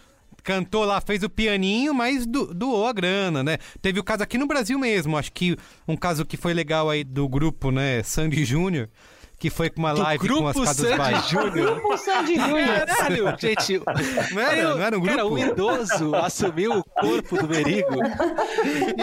cantou 0.41 0.85
lá, 0.85 1.01
fez 1.01 1.21
o 1.21 1.29
pianinho, 1.29 1.93
mas 1.93 2.25
do- 2.25 2.53
doou 2.53 2.87
a 2.87 2.93
grana, 2.93 3.43
né? 3.43 3.57
Teve 3.81 3.99
o 3.99 4.03
caso 4.03 4.23
aqui 4.23 4.37
no 4.37 4.47
Brasil 4.47 4.79
mesmo, 4.79 5.17
acho 5.17 5.31
que 5.33 5.55
um 5.85 5.97
caso 5.97 6.25
que 6.25 6.37
foi 6.37 6.53
legal 6.53 6.89
aí 6.89 7.03
do 7.03 7.27
grupo, 7.27 7.69
né, 7.71 8.01
Sandy 8.03 8.45
Júnior, 8.45 8.87
que 9.39 9.49
foi 9.49 9.69
com 9.69 9.79
uma 9.79 9.93
Do 9.93 10.01
live 10.01 10.27
com 10.27 10.47
as 10.47 10.53
grupo 10.53 10.63
casas 10.65 10.85
Sandy 10.85 10.97
Bahia. 10.97 11.19
Júnior. 11.21 11.71
Grupo 11.79 11.97
Sandy 11.97 12.35
Júnior. 12.35 12.85
Caralho, 12.85 13.35
gente. 13.39 13.81
Não 14.33 14.41
era, 14.41 14.63
não 14.75 14.81
era 14.83 14.97
um 14.97 14.99
grupo? 15.01 15.15
Cara, 15.15 15.27
um 15.27 15.37
idoso 15.37 16.15
assumiu 16.15 16.73
o 16.79 16.83
corpo 16.83 17.37
do 17.37 17.47
Merigo 17.47 17.95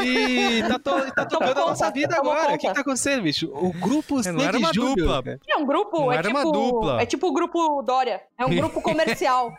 e 0.05 0.63
tá, 0.63 0.79
to, 0.79 1.13
tá 1.15 1.25
tocando 1.27 1.59
a 1.61 1.67
nossa 1.69 1.91
vida 1.91 2.17
agora. 2.17 2.55
O 2.55 2.59
que, 2.59 2.67
conta. 2.67 2.69
que 2.69 2.75
tá 2.75 2.81
acontecendo, 2.83 3.23
bicho? 3.23 3.51
O 3.53 3.73
grupo 3.73 4.21
É, 4.21 4.33
não 4.33 4.41
era 4.41 4.53
Sandy 4.53 4.59
uma 4.65 4.73
Júnior, 4.75 4.97
dupla. 4.97 5.23
cara. 5.23 5.41
É 5.49 5.57
um 5.57 5.67
grupo, 5.67 6.01
Não 6.01 6.13
é 6.13 6.17
era 6.17 6.29
tipo, 6.29 6.39
uma 6.41 6.53
dupla. 6.53 7.03
é 7.03 7.07
tipo 7.07 7.27
o 7.29 7.33
grupo 7.33 7.83
Dória. 7.83 8.21
É 8.39 8.45
um 8.47 8.55
grupo 8.55 8.81
comercial. 8.83 9.53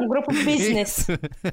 um 0.00 0.08
grupo 0.08 0.32
business. 0.32 1.06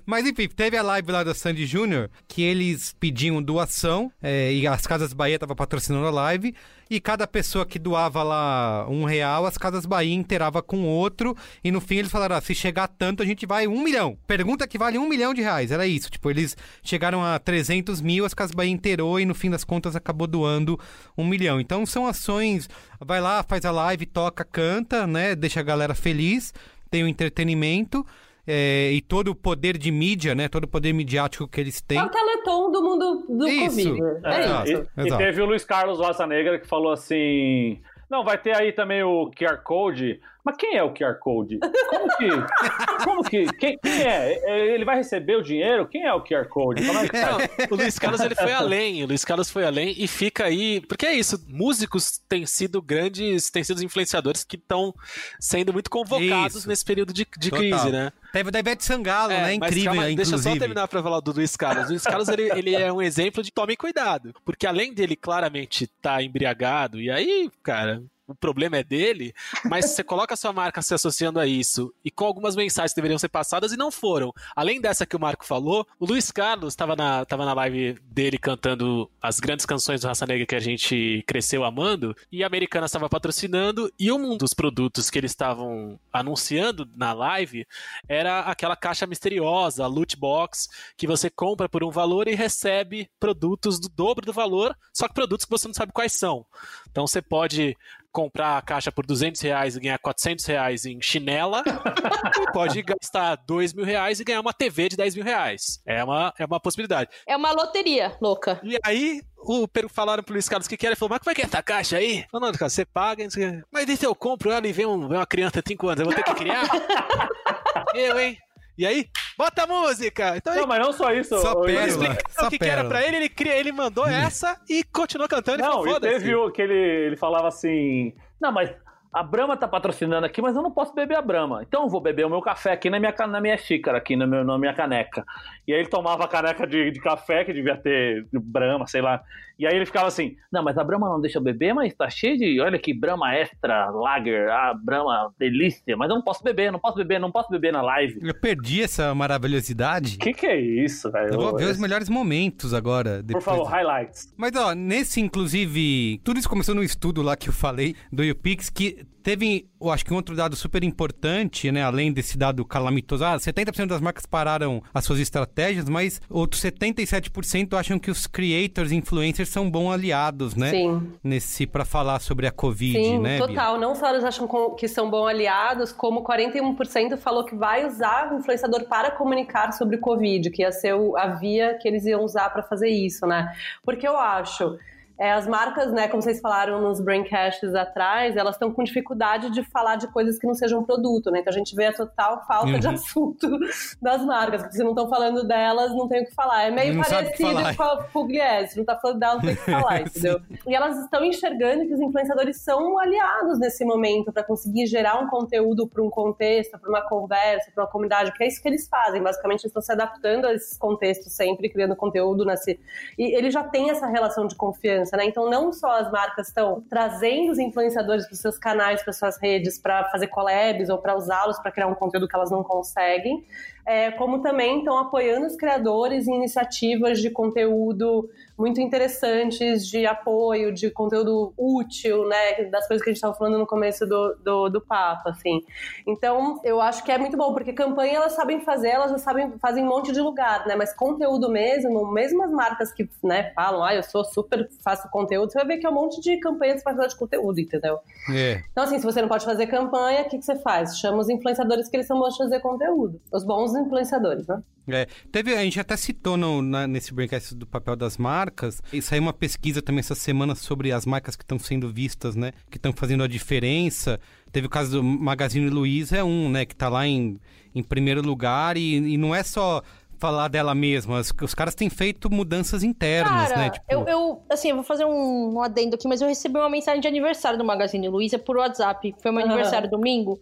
Mas 0.06 0.26
enfim, 0.28 0.48
teve 0.48 0.78
a 0.78 0.84
live 0.84 1.12
lá 1.12 1.24
da 1.24 1.34
Sandy 1.34 1.66
Júnior 1.66 2.10
que 2.28 2.42
eles 2.44 2.96
pediam 3.00 3.42
doação 3.42 4.12
é, 4.22 4.54
e 4.54 4.68
as 4.68 4.86
Casas 4.86 5.14
Bahia 5.14 5.36
estavam 5.36 5.56
patrocinando 5.56 6.06
a 6.08 6.12
live. 6.12 6.54
E 6.90 7.00
cada 7.00 7.28
pessoa 7.28 7.66
que 7.66 7.78
doava 7.78 8.24
lá 8.24 8.88
um 8.90 9.04
real, 9.04 9.46
as 9.46 9.58
Casas 9.58 9.86
Bahia 9.86 10.14
inteirava 10.14 10.62
com 10.62 10.84
outro. 10.86 11.36
E 11.64 11.72
no 11.72 11.82
fim 11.82 11.98
eles 11.98 12.12
falaram: 12.12 12.36
ah, 12.36 12.42
se 12.42 12.56
chegar 12.56 12.88
tanto, 12.88 13.22
a 13.22 13.26
gente 13.26 13.46
vai 13.46 13.68
um 13.68 13.84
milhão. 13.84 14.18
Pergunta 14.26 14.68
que 14.68 14.78
vale 14.78 14.98
um 14.98 15.08
milhão 15.08 15.34
de 15.34 15.42
reais. 15.42 15.72
Era 15.72 15.86
isso. 15.86 16.10
Tipo, 16.10 16.30
eles 16.30 16.56
chegaram 16.82 17.24
a 17.24 17.38
300 17.40 18.02
mil, 18.02 18.26
as 18.26 18.34
Casas 18.34 18.56
Bahia 18.56 18.72
inteirou 18.72 19.20
e 19.20 19.26
no 19.26 19.36
fim 19.36 19.50
das 19.50 19.64
contas 19.64 19.96
acabou 19.96 20.28
doando 20.28 20.80
um 21.18 21.26
milhão. 21.26 21.60
Então 21.60 21.86
são 21.86 22.08
ações. 22.08 22.70
Vai 23.00 23.20
lá, 23.20 23.44
faz 23.44 23.66
a 23.66 23.72
live, 23.72 24.06
toca, 24.06 24.46
canta, 24.46 25.06
né? 25.06 25.36
Deixa 25.36 25.60
a 25.60 25.64
galera 25.64 25.94
feliz. 25.94 26.54
Tem 26.90 27.04
o 27.04 27.08
entretenimento. 27.08 28.06
É, 28.48 28.92
e 28.94 29.02
todo 29.02 29.30
o 29.30 29.36
poder 29.36 29.78
de 29.78 29.92
mídia, 29.92 30.34
né? 30.34 30.48
Todo 30.48 30.64
o 30.64 30.68
poder 30.68 30.94
midiático 30.94 31.48
que 31.48 31.60
eles 31.60 31.82
têm. 31.82 32.00
É 32.00 32.04
o 32.04 32.10
teleton 32.10 32.72
do 32.72 32.82
mundo 32.82 33.26
do 33.28 33.48
Isso. 33.48 33.90
Covid. 33.90 34.02
É, 34.24 34.40
Exato. 34.40 34.72
isso. 34.72 34.88
E, 34.98 35.08
e 35.08 35.18
teve 35.18 35.42
o 35.42 35.46
Luiz 35.46 35.66
Carlos 35.66 36.00
Roça 36.00 36.26
Negra 36.26 36.58
que 36.58 36.66
falou 36.66 36.94
assim: 36.94 37.82
Não, 38.10 38.24
vai 38.24 38.38
ter 38.38 38.56
aí 38.56 38.72
também 38.72 39.04
o 39.04 39.30
QR 39.32 39.58
Code. 39.58 40.22
Mas 40.48 40.56
quem 40.56 40.78
é 40.78 40.82
o 40.84 40.94
QR 40.94 41.16
Code? 41.20 41.60
Como 41.90 42.18
que. 42.18 43.04
Como 43.04 43.24
que. 43.24 43.46
Quem, 43.58 43.78
quem 43.78 44.02
é? 44.02 44.40
É, 44.46 44.74
Ele 44.74 44.86
vai 44.86 44.96
receber 44.96 45.36
o 45.36 45.44
dinheiro? 45.44 45.86
Quem 45.90 46.06
é 46.06 46.14
o 46.14 46.24
QR 46.24 46.48
Code? 46.48 46.86
Como 46.86 46.98
é 47.00 47.10
que 47.10 47.18
Não, 47.20 47.38
tá? 47.38 47.48
o 47.70 47.76
Luiz 47.76 48.00
Carlos 48.00 48.22
ele 48.22 48.34
foi 48.34 48.54
além, 48.54 49.04
o 49.04 49.08
Luiz 49.08 49.26
Carlos 49.26 49.52
foi 49.52 49.66
além 49.66 49.94
e 49.98 50.08
fica 50.08 50.46
aí, 50.46 50.80
porque 50.80 51.06
é 51.06 51.14
isso, 51.14 51.44
músicos 51.50 52.18
têm 52.30 52.46
sido 52.46 52.82
grandes, 52.82 53.50
têm 53.50 53.62
sido 53.62 53.84
influenciadores 53.84 54.46
que 54.46 54.56
estão 54.56 54.96
sendo 55.38 55.74
muito 55.74 55.90
convocados 55.90 56.60
Isso. 56.60 56.70
nesse 56.70 56.86
período 56.86 57.12
de, 57.12 57.28
de 57.38 57.52
crise, 57.52 57.90
né? 57.90 58.14
Teve 58.32 58.48
o 58.48 58.52
da 58.52 58.60
Ivete 58.60 58.86
Sangalo, 58.86 59.34
É, 59.34 59.42
né? 59.42 59.54
Incrível, 59.56 59.94
calma, 59.96 60.04
Deixa 60.06 60.22
eu 60.22 60.26
só 60.26 60.32
inclusive. 60.36 60.60
terminar 60.60 60.88
pra 60.88 61.04
falar 61.04 61.20
do 61.20 61.34
Luiz 61.34 61.58
Carlos. 61.58 61.88
O 61.88 61.90
Luiz 61.90 62.04
Carlos, 62.04 62.30
ele, 62.30 62.44
ele 62.52 62.74
é 62.74 62.92
um 62.94 63.02
exemplo 63.02 63.44
de 63.44 63.52
tome 63.52 63.76
cuidado. 63.76 64.34
Porque 64.46 64.66
além 64.66 64.94
dele 64.94 65.16
claramente 65.18 65.84
estar 65.86 66.22
embriagado, 66.24 67.02
e 67.02 67.10
aí, 67.10 67.50
cara, 67.64 68.02
o 68.28 68.36
problema 68.36 68.78
é 68.78 68.84
dele, 68.84 69.34
mas 69.64 69.86
você 69.86 70.04
coloca 70.04 70.34
a 70.34 70.38
sua 70.38 70.52
marca 70.52 70.82
se 70.82 70.94
associando 70.94 71.40
a 71.40 71.48
isso 71.48 71.94
e 72.04 72.12
com 72.12 72.26
algumas 72.26 72.56
mensagens 72.56 72.92
que 72.92 72.98
deveriam 72.98 73.18
ser 73.18 73.30
passadas 73.30 73.72
e 73.72 73.78
não 73.78 73.90
foram. 73.90 74.34
Além 74.56 74.82
dessa 74.82 75.06
que 75.06 75.16
o 75.16 75.20
Marco 75.20 75.46
falou, 75.46 75.88
o 76.00 76.06
Luiz 76.06 76.32
Carlos 76.32 76.74
estava 76.74 76.96
na, 76.96 77.24
tava 77.26 77.46
na 77.46 77.54
live 77.54 77.98
dele 78.04 78.38
cantando 78.38 79.10
as 79.22 79.40
grandes 79.40 79.66
canções 79.66 80.02
do 80.02 80.08
Raça 80.08 80.26
Negra 80.26 80.46
que 80.46 80.56
a 80.56 80.60
gente 80.60 81.24
cresceu 81.26 81.64
amando 81.64 82.16
e 82.32 82.44
a 82.44 82.48
Americana 82.48 82.86
estava 82.86 83.08
patrocinando 83.08 83.92
e 83.98 84.12
um 84.12 84.36
dos 84.36 84.54
produtos 84.54 85.10
que 85.10 85.18
eles 85.18 85.32
estavam 85.32 85.98
anunciando 86.12 86.88
na 86.96 87.14
live 87.14 87.66
era 88.10 88.42
aquela 88.42 88.76
caixa 88.76 89.08
misteriosa, 89.08 89.86
a 89.86 89.88
loot 89.88 90.18
box, 90.18 90.68
que 90.98 91.08
você 91.08 91.30
compra 91.30 91.70
por 91.70 91.84
um 91.84 91.92
valor 91.92 92.28
e 92.28 92.36
recebe 92.36 93.10
produtos 93.20 93.80
do 93.80 93.88
dobro 93.88 94.26
do 94.26 94.34
valor, 94.34 94.76
só 94.94 95.08
que 95.08 95.14
produtos 95.14 95.46
que 95.46 95.52
você 95.52 95.68
não 95.68 95.74
sabe 95.74 95.94
quais 95.94 96.14
são. 96.14 96.46
Então 96.90 97.08
você 97.08 97.22
pode 97.22 97.78
comprar 98.18 98.58
a 98.58 98.62
caixa 98.64 98.92
por 98.92 99.06
200 99.06 99.40
reais 99.42 99.76
e 99.76 99.80
ganhar 99.80 100.00
400 100.00 100.44
reais 100.46 100.86
em 100.88 101.00
chinela, 101.00 101.64
e 101.68 101.68
pode 102.52 102.82
gastar 102.82 103.36
2 103.36 103.74
mil 103.76 103.86
reais 103.86 104.20
e 104.20 104.24
ganhar 104.24 104.42
uma 104.42 104.52
TV 104.52 104.90
de 104.90 104.98
10 104.98 105.14
mil 105.18 105.24
reais. 105.24 105.80
É 105.86 106.04
uma, 106.04 106.34
é 106.40 106.44
uma 106.44 106.60
possibilidade. 106.60 107.12
É 107.28 107.38
uma 107.38 107.52
loteria 107.52 108.18
louca. 108.20 108.60
E 108.64 108.76
aí, 108.84 109.22
o, 109.38 109.68
falaram 109.88 110.24
pro 110.24 110.34
Luiz 110.34 110.50
Carlos 110.50 110.66
o 110.66 110.70
que 110.70 110.76
que 110.76 110.88
era. 110.88 110.94
Ele 110.94 111.00
falou, 111.00 111.12
mas 111.12 111.20
como 111.20 111.30
é 111.32 111.36
que 111.36 111.44
é 111.44 111.46
essa 111.46 111.62
caixa 111.62 111.98
aí? 111.98 112.26
Falou, 112.32 112.48
não, 112.48 112.58
cara, 112.58 112.70
você 112.72 112.84
paga, 112.86 113.24
mas 113.72 113.88
e 113.88 113.96
se 113.96 114.06
eu 114.08 114.16
compro 114.16 114.50
ela 114.50 114.68
e 114.68 114.74
vem, 114.74 114.88
um- 114.88 115.08
vem 115.08 115.20
uma 115.20 115.28
criança 115.28 115.62
de 115.62 115.70
5 115.70 115.88
anos, 115.88 116.00
eu 116.00 116.06
vou 116.08 116.16
ter 116.16 116.24
que 116.24 116.34
criar? 116.34 116.64
eu, 117.94 118.20
hein? 118.20 118.36
E 118.78 118.86
aí, 118.86 119.10
bota 119.38 119.64
a 119.64 119.68
música! 119.68 120.38
Então 120.38 120.54
ele 120.54 120.62
Não, 120.62 120.68
mas 120.68 120.80
não 120.80 120.94
só 120.94 121.12
isso. 121.12 121.40
Só 121.40 121.56
pérola. 121.62 122.18
Só 122.30 122.48
o 122.48 122.50
que, 122.50 122.60
que 122.60 122.66
era 122.66 122.86
pra 122.86 123.04
ele, 123.06 123.18
ele, 123.18 123.30
cria, 123.30 123.56
ele 123.56 123.72
mandou 123.72 124.08
essa 124.08 124.60
e 124.70 124.84
continuou 124.84 125.28
cantando 125.28 125.60
e 125.60 125.62
Não, 125.64 125.84
falou, 125.84 125.98
e 125.98 126.00
teve 126.00 126.36
o 126.36 126.52
que 126.52 126.62
ele, 126.62 126.76
ele 127.08 127.18
falava 127.18 127.48
assim: 127.48 128.14
Não, 128.40 128.52
mas 128.52 128.70
a 129.18 129.24
Brahma 129.24 129.58
tá 129.58 129.68
patrocinando 129.68 130.28
aqui, 130.28 130.40
mas 130.42 130.56
eu 130.56 130.62
não 130.62 130.70
posso 130.70 130.94
beber 130.94 131.18
a 131.18 131.22
Brahma. 131.22 131.64
Então 131.68 131.84
eu 131.84 131.90
vou 131.90 132.00
beber 132.00 132.26
o 132.26 132.30
meu 132.30 132.40
café 132.40 132.74
aqui 132.74 132.88
na 132.88 133.00
minha, 133.00 133.14
na 133.28 133.42
minha 133.42 133.58
xícara, 133.58 133.98
aqui 133.98 134.16
na, 134.16 134.28
meu, 134.28 134.44
na 134.44 134.60
minha 134.60 134.76
caneca. 134.76 135.26
E 135.68 135.74
aí 135.74 135.80
ele 135.80 135.90
tomava 135.90 136.24
a 136.24 136.28
caneca 136.28 136.68
de, 136.68 136.92
de 136.92 137.00
café, 137.00 137.44
que 137.44 137.52
devia 137.52 137.76
ter 137.76 138.28
Brahma, 138.32 138.86
sei 138.86 139.02
lá. 139.02 139.24
E 139.58 139.66
aí 139.66 139.76
ele 139.76 139.88
ficava 139.88 140.08
assim: 140.08 140.36
Não, 140.52 140.64
mas 140.64 140.78
a 140.78 140.84
Brahma 140.84 141.10
não 141.10 141.20
deixa 141.20 141.40
eu 141.40 141.44
beber, 141.44 141.74
mas 141.74 141.94
tá 141.96 142.08
cheio 142.10 142.38
de. 142.38 142.62
Olha 142.62 142.76
aqui, 142.76 142.94
Brahma 142.94 143.34
Extra, 143.34 143.90
Lager, 143.90 144.50
a 144.52 144.74
Brahma 144.74 145.34
delícia, 145.40 145.98
mas 145.98 146.10
eu 146.10 146.16
não 146.16 146.22
posso 146.22 146.44
beber, 146.44 146.72
não 146.72 146.80
posso 146.80 146.98
beber, 146.98 147.20
não 147.20 147.32
posso 147.32 147.50
beber 147.50 147.74
na 147.74 147.82
live. 147.82 148.20
Eu 148.22 148.40
perdi 148.40 148.84
essa 148.84 149.16
maravilhosidade. 149.16 150.18
Que 150.20 150.32
que 150.32 150.46
é 150.46 150.60
isso, 150.60 151.12
velho? 151.12 151.34
Eu 151.34 151.40
vou 151.40 151.58
ver 151.58 151.66
os 151.66 151.80
melhores 151.80 152.08
momentos 152.08 152.72
agora. 152.72 153.24
Por 153.28 153.42
favor, 153.42 153.64
highlights. 153.64 154.32
Mas, 154.38 154.56
ó, 154.56 154.76
nesse, 154.76 155.20
inclusive, 155.20 156.22
tudo 156.24 156.40
isso 156.40 156.48
começou 156.48 156.76
no 156.76 156.84
estudo 156.84 157.24
lá 157.24 157.36
que 157.36 157.50
eu 157.50 157.54
falei 157.54 157.96
do 158.12 158.24
YouPix, 158.24 158.70
que 158.70 159.07
teve, 159.28 159.68
eu 159.82 159.92
acho 159.92 160.06
que 160.06 160.14
um 160.14 160.16
outro 160.16 160.34
dado 160.36 160.56
super 160.56 160.84
importante, 160.86 161.70
né, 161.70 161.84
além 161.84 162.14
desse 162.14 162.38
dado 162.38 162.64
calamitoso, 162.64 163.26
ah, 163.26 163.36
70% 163.38 163.88
das 163.88 164.00
marcas 164.00 164.26
pararam 164.26 164.82
as 164.94 165.04
suas 165.04 165.20
estratégias, 165.20 165.90
mas 165.90 166.22
outros 166.30 166.62
77% 166.62 167.78
acham 167.78 168.00
que 168.00 168.10
os 168.10 168.26
creators, 168.26 168.92
influencers 168.92 169.50
são 169.50 169.70
bons 169.70 169.92
aliados, 169.92 170.56
né? 170.56 170.70
Sim. 170.70 171.12
Nesse, 171.24 171.68
pra 171.68 171.84
falar 171.84 172.22
sobre 172.22 172.48
a 172.48 172.52
Covid, 172.52 173.04
Sim, 173.04 173.20
né, 173.20 173.38
Bia? 173.38 173.48
total. 173.48 173.78
Não 173.78 173.96
só 173.96 174.10
eles 174.10 174.24
acham 174.24 174.48
que 174.76 174.88
são 174.88 175.10
bons 175.10 175.28
aliados, 175.28 175.92
como 175.92 176.24
41% 176.24 177.18
falou 177.18 177.44
que 177.44 177.56
vai 177.56 177.86
usar 177.86 178.32
o 178.32 178.38
influenciador 178.38 178.86
para 178.86 179.12
comunicar 179.12 179.74
sobre 179.74 179.98
o 179.98 180.00
Covid, 180.00 180.50
que 180.52 180.62
ia 180.62 180.72
ser 180.72 180.94
a 181.18 181.28
via 181.28 181.78
que 181.82 181.88
eles 181.88 182.06
iam 182.06 182.24
usar 182.24 182.50
para 182.50 182.64
fazer 182.64 182.90
isso, 182.90 183.28
né? 183.28 183.54
Porque 183.84 184.08
eu 184.08 184.18
acho. 184.18 184.78
É, 185.20 185.32
as 185.32 185.48
marcas, 185.48 185.92
né, 185.92 186.08
como 186.08 186.22
vocês 186.22 186.40
falaram 186.40 186.82
nos 186.82 187.00
braincasts 187.00 187.74
atrás, 187.74 188.36
elas 188.38 188.56
estão 188.56 188.72
com 188.72 188.84
dificuldade 188.84 189.50
de 189.52 189.64
falar 189.64 189.96
de 189.96 190.08
coisas 190.08 190.38
que 190.38 190.46
não 190.46 190.54
sejam 190.54 190.84
produto, 190.84 191.32
né? 191.32 191.40
Então 191.40 191.52
a 191.52 191.58
gente 191.58 191.76
vê 191.76 191.86
a 191.88 191.94
total 191.94 192.46
falta 192.46 192.80
de 192.80 192.88
Uhum. 192.88 192.94
assunto 192.94 193.50
das 194.02 194.24
marcas, 194.24 194.62
porque 194.62 194.78
se 194.78 194.84
não 194.84 194.92
estão 194.92 195.10
falando 195.10 195.48
delas, 195.48 195.92
não 195.94 196.08
tem 196.08 196.24
o 196.24 196.26
que 196.26 196.34
falar. 196.34 196.64
É 196.64 196.72
meio 196.72 196.94
Não 196.94 197.04
parecido 197.04 197.76
com 197.76 197.84
a 197.84 198.04
Pugliese, 198.04 198.74
se 198.74 198.78
não 198.78 198.86
tá 198.86 198.98
falando 198.98 199.20
dela, 199.20 199.34
não 199.36 199.42
tem 199.42 199.54
o 199.54 199.58
que 199.58 199.66
falar, 199.72 200.02
entendeu? 200.02 200.42
E 200.66 200.76
elas 200.76 200.98
estão 201.00 201.24
enxergando 201.24 201.86
que 201.86 201.94
os 201.94 202.00
influenciadores 202.00 202.58
são 202.62 203.00
aliados 203.00 203.60
nesse 203.60 203.84
momento 203.86 204.32
para 204.32 204.44
conseguir 204.44 204.86
gerar 204.88 205.20
um 205.20 205.28
conteúdo 205.28 205.88
para 205.88 206.04
um 206.04 206.10
contexto, 206.10 206.78
para 206.78 206.90
uma 206.90 207.02
conversa, 207.02 207.72
para 207.74 207.84
uma 207.84 207.90
comunidade, 207.90 208.32
porque 208.32 208.44
é 208.44 208.48
isso 208.48 208.62
que 208.62 208.68
eles 208.68 208.88
fazem. 208.88 209.22
Basicamente, 209.22 209.62
eles 209.62 209.72
estão 209.72 209.82
se 209.82 209.92
adaptando 209.92 210.46
a 210.46 210.54
esses 210.54 210.78
contextos 210.78 211.34
sempre, 211.34 211.70
criando 211.70 211.96
conteúdo 211.96 212.46
nesse. 212.46 212.80
E 213.18 213.36
ele 213.36 213.50
já 213.50 213.64
tem 213.64 213.90
essa 213.90 214.08
relação 214.08 214.48
de 214.48 214.56
confiança, 214.56 215.07
né? 215.16 215.26
Então, 215.26 215.50
não 215.50 215.72
só 215.72 216.00
as 216.00 216.12
marcas 216.12 216.48
estão 216.48 216.84
trazendo 216.90 217.52
os 217.52 217.60
influenciadores 217.60 218.26
para 218.26 218.34
os 218.34 218.40
seus 218.40 218.58
canais, 218.58 219.04
para 219.04 219.14
suas 219.14 219.38
redes, 219.40 219.80
para 219.80 220.10
fazer 220.10 220.28
collabs 220.28 220.90
ou 220.90 220.98
para 220.98 221.16
usá-los 221.16 221.60
para 221.60 221.72
criar 221.72 221.88
um 221.88 221.96
conteúdo 221.96 222.28
que 222.28 222.36
elas 222.36 222.52
não 222.52 222.64
conseguem, 222.64 223.46
é, 223.86 224.12
como 224.12 224.42
também 224.42 224.80
estão 224.80 224.98
apoiando 224.98 225.46
os 225.46 225.56
criadores 225.56 226.28
em 226.28 226.36
iniciativas 226.36 227.22
de 227.22 227.30
conteúdo 227.30 228.30
muito 228.58 228.82
interessantes, 228.82 229.88
de 229.88 230.06
apoio, 230.06 230.74
de 230.74 230.90
conteúdo 230.90 231.54
útil, 231.56 232.28
né? 232.28 232.66
Das 232.66 232.88
coisas 232.88 233.04
que 233.04 233.10
a 233.10 233.14
gente 233.14 233.18
estava 233.18 233.36
falando 233.36 233.60
no 233.60 233.68
começo 233.68 234.06
do, 234.06 234.36
do, 234.44 234.70
do 234.70 234.82
papo, 234.82 235.30
assim. 235.30 235.64
Então, 236.08 236.60
eu 236.64 236.82
acho 236.82 237.04
que 237.04 237.12
é 237.12 237.18
muito 237.18 237.38
bom, 237.38 237.54
porque 237.54 237.72
campanha 237.72 238.16
elas 238.16 238.34
sabem 238.34 238.60
fazer, 238.62 238.90
elas 238.90 239.12
já 239.12 239.20
sabem, 239.20 239.54
fazem 239.60 239.84
um 239.84 239.88
monte 239.88 240.12
de 240.12 240.20
lugar, 240.20 240.66
né? 240.66 240.76
Mas 240.76 240.94
conteúdo 240.94 241.50
mesmo, 241.50 242.12
mesmo 242.12 242.44
as 242.44 242.52
marcas 242.52 242.92
que 242.92 243.08
né, 243.24 243.52
falam, 243.54 243.84
ah, 243.84 243.94
eu 243.94 244.02
sou 244.02 244.26
super, 244.26 244.68
faço 244.84 245.08
conteúdo, 245.10 245.52
você 245.52 245.60
vai 245.60 245.68
ver 245.68 245.78
que 245.78 245.86
é 245.86 245.90
um 245.90 245.94
monte 245.94 246.20
de 246.20 246.38
campanhas 246.38 246.82
para 246.82 246.96
fazer 246.96 247.10
de 247.10 247.16
conteúdo, 247.16 247.60
entendeu? 247.60 248.00
É. 248.34 248.64
Então, 248.72 248.84
assim, 248.84 248.98
se 248.98 249.06
você 249.06 249.22
não 249.22 249.30
pode 249.30 249.46
fazer 249.46 249.68
campanha, 249.68 250.24
o 250.24 250.30
que, 250.30 250.40
que 250.40 250.46
você 250.46 250.56
faz? 250.58 250.98
Chama 250.98 251.20
os 251.20 251.30
influenciadores 251.30 251.88
que 251.88 251.96
eles 251.96 252.08
são 252.08 252.18
bons 252.18 252.34
de 252.34 252.40
fazer 252.40 252.60
conteúdo. 252.60 253.22
Os 253.32 253.44
bons 253.44 253.76
influenciadores, 253.76 254.48
né? 254.48 254.64
É, 254.90 255.06
teve, 255.32 255.54
a 255.54 255.64
gente 255.64 255.80
até 255.80 255.98
citou 255.98 256.38
no, 256.38 256.62
na- 256.62 256.88
nesse 256.88 257.14
Braincast 257.14 257.54
do 257.56 257.68
papel 257.68 257.96
das 257.96 258.18
marcas, 258.18 258.82
e 258.94 259.02
saiu 259.02 259.22
uma 259.22 259.34
pesquisa 259.34 259.82
também 259.82 260.00
essa 260.00 260.16
semana 260.16 260.56
sobre 260.56 260.92
as 260.92 261.06
marcas 261.06 261.36
que 261.36 261.44
estão 261.44 261.60
sendo 261.60 261.92
vistas, 261.92 262.36
né? 262.36 262.54
Que 262.70 262.78
estão 262.78 262.94
fazendo 262.94 263.24
a 263.24 263.28
diferença. 263.28 264.20
Teve 264.52 264.68
o 264.68 264.70
caso 264.70 264.92
do 264.92 265.04
Magazine 265.04 265.70
Luiza, 265.70 266.18
é 266.18 266.24
um, 266.24 266.50
né? 266.50 266.66
Que 266.66 266.76
tá 266.76 266.88
lá 266.90 267.06
em, 267.06 267.40
em 267.76 267.84
primeiro 267.84 268.22
lugar 268.22 268.78
e, 268.78 268.96
e 268.96 269.18
não 269.18 269.36
é 269.36 269.44
só 269.44 269.84
falar 270.18 270.48
dela 270.48 270.74
mesma, 270.74 271.20
os, 271.20 271.32
os 271.44 271.54
caras 271.54 271.76
têm 271.76 271.90
feito 271.92 272.28
mudanças 272.28 272.82
internas, 272.84 273.50
Cara, 273.50 273.62
né? 273.62 273.70
Tipo, 273.70 273.86
eu, 273.88 274.08
eu, 274.08 274.42
assim, 274.50 274.70
eu 274.70 274.76
vou 274.76 274.84
fazer 274.84 275.06
um, 275.06 275.54
um 275.54 275.62
adendo 275.62 275.96
aqui, 275.96 276.08
mas 276.08 276.22
eu 276.22 276.28
recebi 276.28 276.58
uma 276.58 276.70
mensagem 276.70 277.00
de 277.00 277.08
aniversário 277.08 277.58
do 277.58 277.64
Magazine 277.64 278.10
Luiza 278.10 278.40
por 278.40 278.58
WhatsApp. 278.58 279.14
Foi 279.22 279.32
meu 279.32 279.42
Aham. 279.42 279.52
aniversário 279.52 279.88
domingo. 279.90 280.40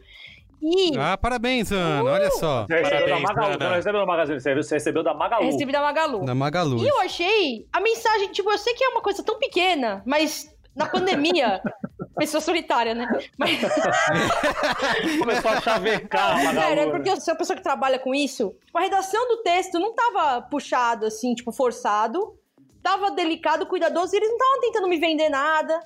Ah, 1.00 1.18
parabéns, 1.18 1.72
Ana, 1.72 2.04
olha 2.04 2.32
só. 2.32 2.66
Você 2.66 2.76
recebeu 2.76 3.00
da 3.00 3.22
Parabéns, 3.22 3.24
Magalu, 3.24 3.46
Ana. 3.46 3.58
você 3.58 3.64
não 3.66 3.76
recebeu 3.76 4.00
da 4.00 4.06
Magazine, 4.06 4.40
você 4.40 4.56
você 4.56 4.76
recebeu 4.76 5.04
da 5.04 5.14
Magalu. 5.14 5.44
eu 5.44 5.52
recebi 5.52 5.72
da 5.72 5.82
Magalu. 5.82 6.26
Da 6.26 6.36
Magalu. 6.36 6.78
E 6.84 6.88
eu 6.88 7.00
achei 7.02 7.68
a 7.72 7.80
mensagem, 7.80 8.32
tipo, 8.32 8.52
eu 8.52 8.58
sei 8.58 8.74
que 8.74 8.84
é 8.84 8.90
uma 8.90 9.02
coisa 9.02 9.24
tão 9.24 9.38
pequena, 9.38 10.02
mas 10.06 10.50
na 10.76 10.86
pandemia, 10.88 11.62
pessoa 12.18 12.42
solitária, 12.42 12.94
né? 12.96 13.08
Mas, 13.38 13.60
Começou 15.20 15.52
a 15.52 15.62
chavecar 15.62 16.38
Magalu. 16.38 16.60
Sério, 16.60 16.82
é 16.82 16.86
né? 16.86 16.92
porque 16.92 17.10
eu 17.10 17.22
sou 17.22 17.34
uma 17.34 17.38
pessoa 17.38 17.58
que 17.58 17.64
trabalha 17.64 18.00
com 18.00 18.14
isso. 18.14 18.56
A 18.74 18.82
redação 18.82 19.28
do 19.28 19.44
texto 19.44 19.80
não 19.80 19.94
tava 19.94 20.42
puxado, 20.44 21.06
assim, 21.06 21.34
tipo, 21.34 21.52
forçado. 21.52 22.38
Tava 22.82 23.12
delicado, 23.12 23.66
cuidadoso, 23.66 24.14
e 24.14 24.18
eles 24.18 24.30
não 24.30 24.38
estavam 24.38 24.62
tentando 24.62 24.88
me 24.88 24.98
vender 24.98 25.30
nada. 25.30 25.80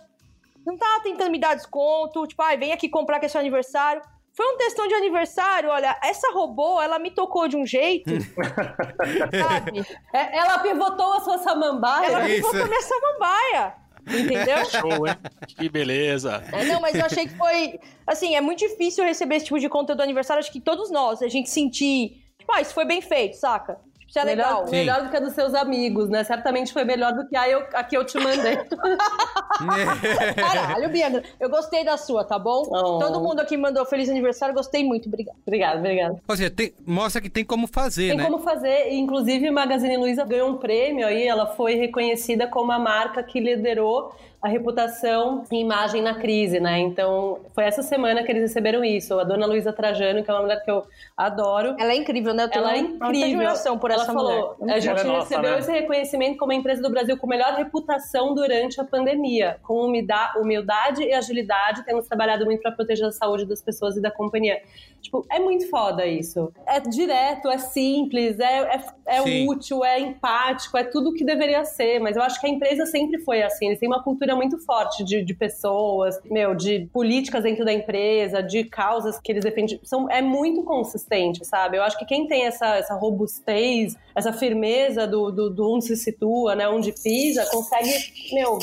Não 0.65 0.77
tava 0.77 1.01
tentando 1.01 1.31
me 1.31 1.39
dar 1.39 1.55
desconto. 1.55 2.27
Tipo, 2.27 2.41
ai, 2.43 2.57
vem 2.57 2.73
aqui 2.73 2.89
comprar 2.89 3.19
que 3.19 3.25
é 3.25 3.29
seu 3.29 3.39
aniversário. 3.39 4.01
Foi 4.39 4.53
um 4.53 4.57
textão 4.57 4.87
de 4.87 4.93
aniversário, 4.93 5.69
olha, 5.69 5.99
essa 6.01 6.31
robô, 6.31 6.81
ela 6.81 6.97
me 6.97 7.11
tocou 7.11 7.45
de 7.49 7.57
um 7.57 7.65
jeito, 7.65 8.09
sabe? 9.37 9.85
É, 10.13 10.37
ela 10.37 10.59
pivotou 10.59 11.11
a 11.11 11.19
sua 11.19 11.39
samambaia. 11.39 12.05
Ela 12.05 12.29
Isso. 12.29 12.35
ficou 12.37 12.51
com 12.51 12.63
a 12.63 12.65
minha 12.65 12.81
samambaia, 12.81 13.73
entendeu? 14.07 14.63
Show, 14.71 15.05
hein? 15.05 15.17
Que 15.45 15.67
beleza. 15.67 16.41
É, 16.53 16.63
não, 16.63 16.79
mas 16.79 16.95
eu 16.95 17.05
achei 17.05 17.27
que 17.27 17.35
foi. 17.35 17.81
Assim, 18.07 18.33
é 18.33 18.39
muito 18.39 18.59
difícil 18.59 19.03
receber 19.03 19.35
esse 19.35 19.45
tipo 19.47 19.59
de 19.59 19.67
conteúdo 19.67 19.97
do 19.97 20.03
aniversário. 20.03 20.39
Acho 20.39 20.53
que 20.53 20.61
todos 20.61 20.89
nós, 20.89 21.21
a 21.21 21.27
gente 21.27 21.49
sentir. 21.49 22.23
Tipo, 22.37 22.53
ah, 22.53 22.61
isso 22.61 22.73
foi 22.73 22.85
bem 22.85 23.01
feito, 23.01 23.35
saca? 23.35 23.77
Tipo, 24.09 24.17
isso 24.17 24.19
é 24.19 24.23
legal. 24.23 24.65
Melhor, 24.65 24.71
melhor 24.71 25.03
do 25.03 25.09
que 25.11 25.17
a 25.17 25.19
dos 25.19 25.33
seus 25.33 25.53
amigos, 25.53 26.09
né? 26.09 26.23
Certamente 26.23 26.73
foi 26.73 26.83
melhor 26.83 27.13
do 27.13 27.27
que 27.27 27.35
a, 27.37 27.47
eu, 27.47 27.63
a 27.73 27.83
que 27.83 27.95
eu 27.95 28.03
te 28.03 28.17
mandei. 28.19 28.57
Caralho, 30.35 30.89
Bianca, 30.89 31.23
eu 31.39 31.49
gostei 31.49 31.83
da 31.83 31.97
sua, 31.97 32.23
tá 32.23 32.39
bom? 32.39 32.63
Oh. 32.69 32.99
Todo 32.99 33.19
mundo 33.21 33.39
aqui 33.39 33.55
mandou 33.55 33.85
feliz 33.85 34.09
aniversário, 34.09 34.55
gostei 34.55 34.83
muito, 34.83 35.07
obrigada. 35.07 35.37
obrigada, 35.45 35.77
obrigada. 35.79 36.21
Ou 36.27 36.35
seja, 36.35 36.49
tem- 36.49 36.73
mostra 36.85 37.21
que 37.21 37.29
tem 37.29 37.45
como 37.45 37.67
fazer, 37.67 38.09
Tem 38.09 38.17
né? 38.17 38.23
como 38.23 38.39
fazer, 38.39 38.89
e, 38.91 38.95
inclusive 38.97 39.49
Magazine 39.51 39.97
Luiza 39.97 40.25
ganhou 40.25 40.49
um 40.49 40.57
prêmio 40.57 41.05
aí, 41.05 41.27
ela 41.27 41.47
foi 41.55 41.75
reconhecida 41.75 42.47
como 42.47 42.71
a 42.71 42.79
marca 42.79 43.21
que 43.21 43.39
liderou 43.39 44.11
a 44.41 44.47
reputação 44.47 45.43
e 45.51 45.57
imagem 45.59 46.01
na 46.01 46.15
crise, 46.15 46.61
né? 46.61 46.79
Então, 46.79 47.39
foi 47.53 47.65
essa 47.65 47.81
semana 47.81 48.23
que 48.23 48.31
eles 48.31 48.43
receberam 48.43 48.85
isso. 48.85 49.19
A 49.19 49.25
dona 49.25 49.45
Luísa 49.45 49.73
Trajano, 49.73 50.23
que 50.23 50.31
é 50.31 50.33
uma 50.33 50.41
mulher 50.41 50.63
que 50.63 50.71
eu 50.71 50.83
adoro. 51.17 51.75
Ela 51.77 51.91
é 51.91 51.95
incrível, 51.95 52.33
né? 52.33 52.43
Eu 52.43 52.49
tenho 52.49 52.63
Ela 52.63 52.77
é 52.77 52.81
muita 52.81 53.05
incrível. 53.07 53.27
admiração 53.27 53.77
por 53.77 53.91
ela 53.91 54.03
essa 54.03 54.13
falou, 54.13 54.55
mulher. 54.57 54.75
a 54.75 54.79
gente 54.79 54.99
é 54.99 55.03
nossa, 55.03 55.19
recebeu 55.27 55.51
né? 55.51 55.59
esse 55.59 55.71
reconhecimento 55.71 56.37
como 56.37 56.53
a 56.53 56.55
empresa 56.55 56.81
do 56.81 56.89
Brasil 56.89 57.17
com 57.17 57.27
melhor 57.27 57.53
reputação 57.55 58.33
durante 58.33 58.79
a 58.79 58.85
pandemia. 58.85 59.57
Com 59.61 59.91
humildade 60.37 61.03
e 61.03 61.13
agilidade, 61.13 61.83
temos 61.83 62.07
trabalhado 62.07 62.45
muito 62.45 62.61
para 62.61 62.71
proteger 62.71 63.07
a 63.07 63.11
saúde 63.11 63.45
das 63.45 63.61
pessoas 63.61 63.97
e 63.97 64.01
da 64.01 64.09
companhia. 64.09 64.61
Tipo, 65.01 65.25
é 65.31 65.39
muito 65.39 65.69
foda 65.69 66.05
isso. 66.05 66.51
É 66.65 66.79
direto, 66.79 67.49
é 67.49 67.57
simples, 67.57 68.39
é, 68.39 68.75
é, 68.75 68.83
é 69.05 69.45
útil, 69.47 69.83
é 69.83 69.99
empático, 69.99 70.77
é 70.77 70.83
tudo 70.83 71.09
o 71.09 71.13
que 71.13 71.23
deveria 71.23 71.63
ser. 71.65 71.99
Mas 71.99 72.15
eu 72.15 72.21
acho 72.21 72.39
que 72.39 72.47
a 72.47 72.49
empresa 72.49 72.85
sempre 72.85 73.19
foi 73.19 73.41
assim. 73.41 73.67
Eles 73.67 73.79
têm 73.79 73.87
uma 73.87 74.03
cultura 74.03 74.35
muito 74.35 74.57
forte 74.59 75.03
de, 75.03 75.23
de 75.23 75.33
pessoas, 75.33 76.19
meu, 76.25 76.53
de 76.53 76.87
políticas 76.93 77.43
dentro 77.43 77.65
da 77.65 77.73
empresa, 77.73 78.41
de 78.41 78.63
causas 78.65 79.19
que 79.19 79.31
eles 79.31 79.43
defendem. 79.43 79.79
São, 79.83 80.09
é 80.09 80.21
muito 80.21 80.63
consistente, 80.63 81.45
sabe? 81.45 81.77
Eu 81.77 81.83
acho 81.83 81.97
que 81.97 82.05
quem 82.05 82.27
tem 82.27 82.45
essa, 82.45 82.75
essa 82.75 82.95
robustez, 82.95 83.95
essa 84.15 84.33
firmeza 84.33 85.07
do, 85.07 85.31
do, 85.31 85.49
do 85.49 85.73
onde 85.73 85.85
se 85.85 85.95
situa, 85.95 86.55
né? 86.55 86.67
Onde 86.67 86.91
pisa, 86.91 87.45
consegue, 87.51 87.89
meu, 88.33 88.59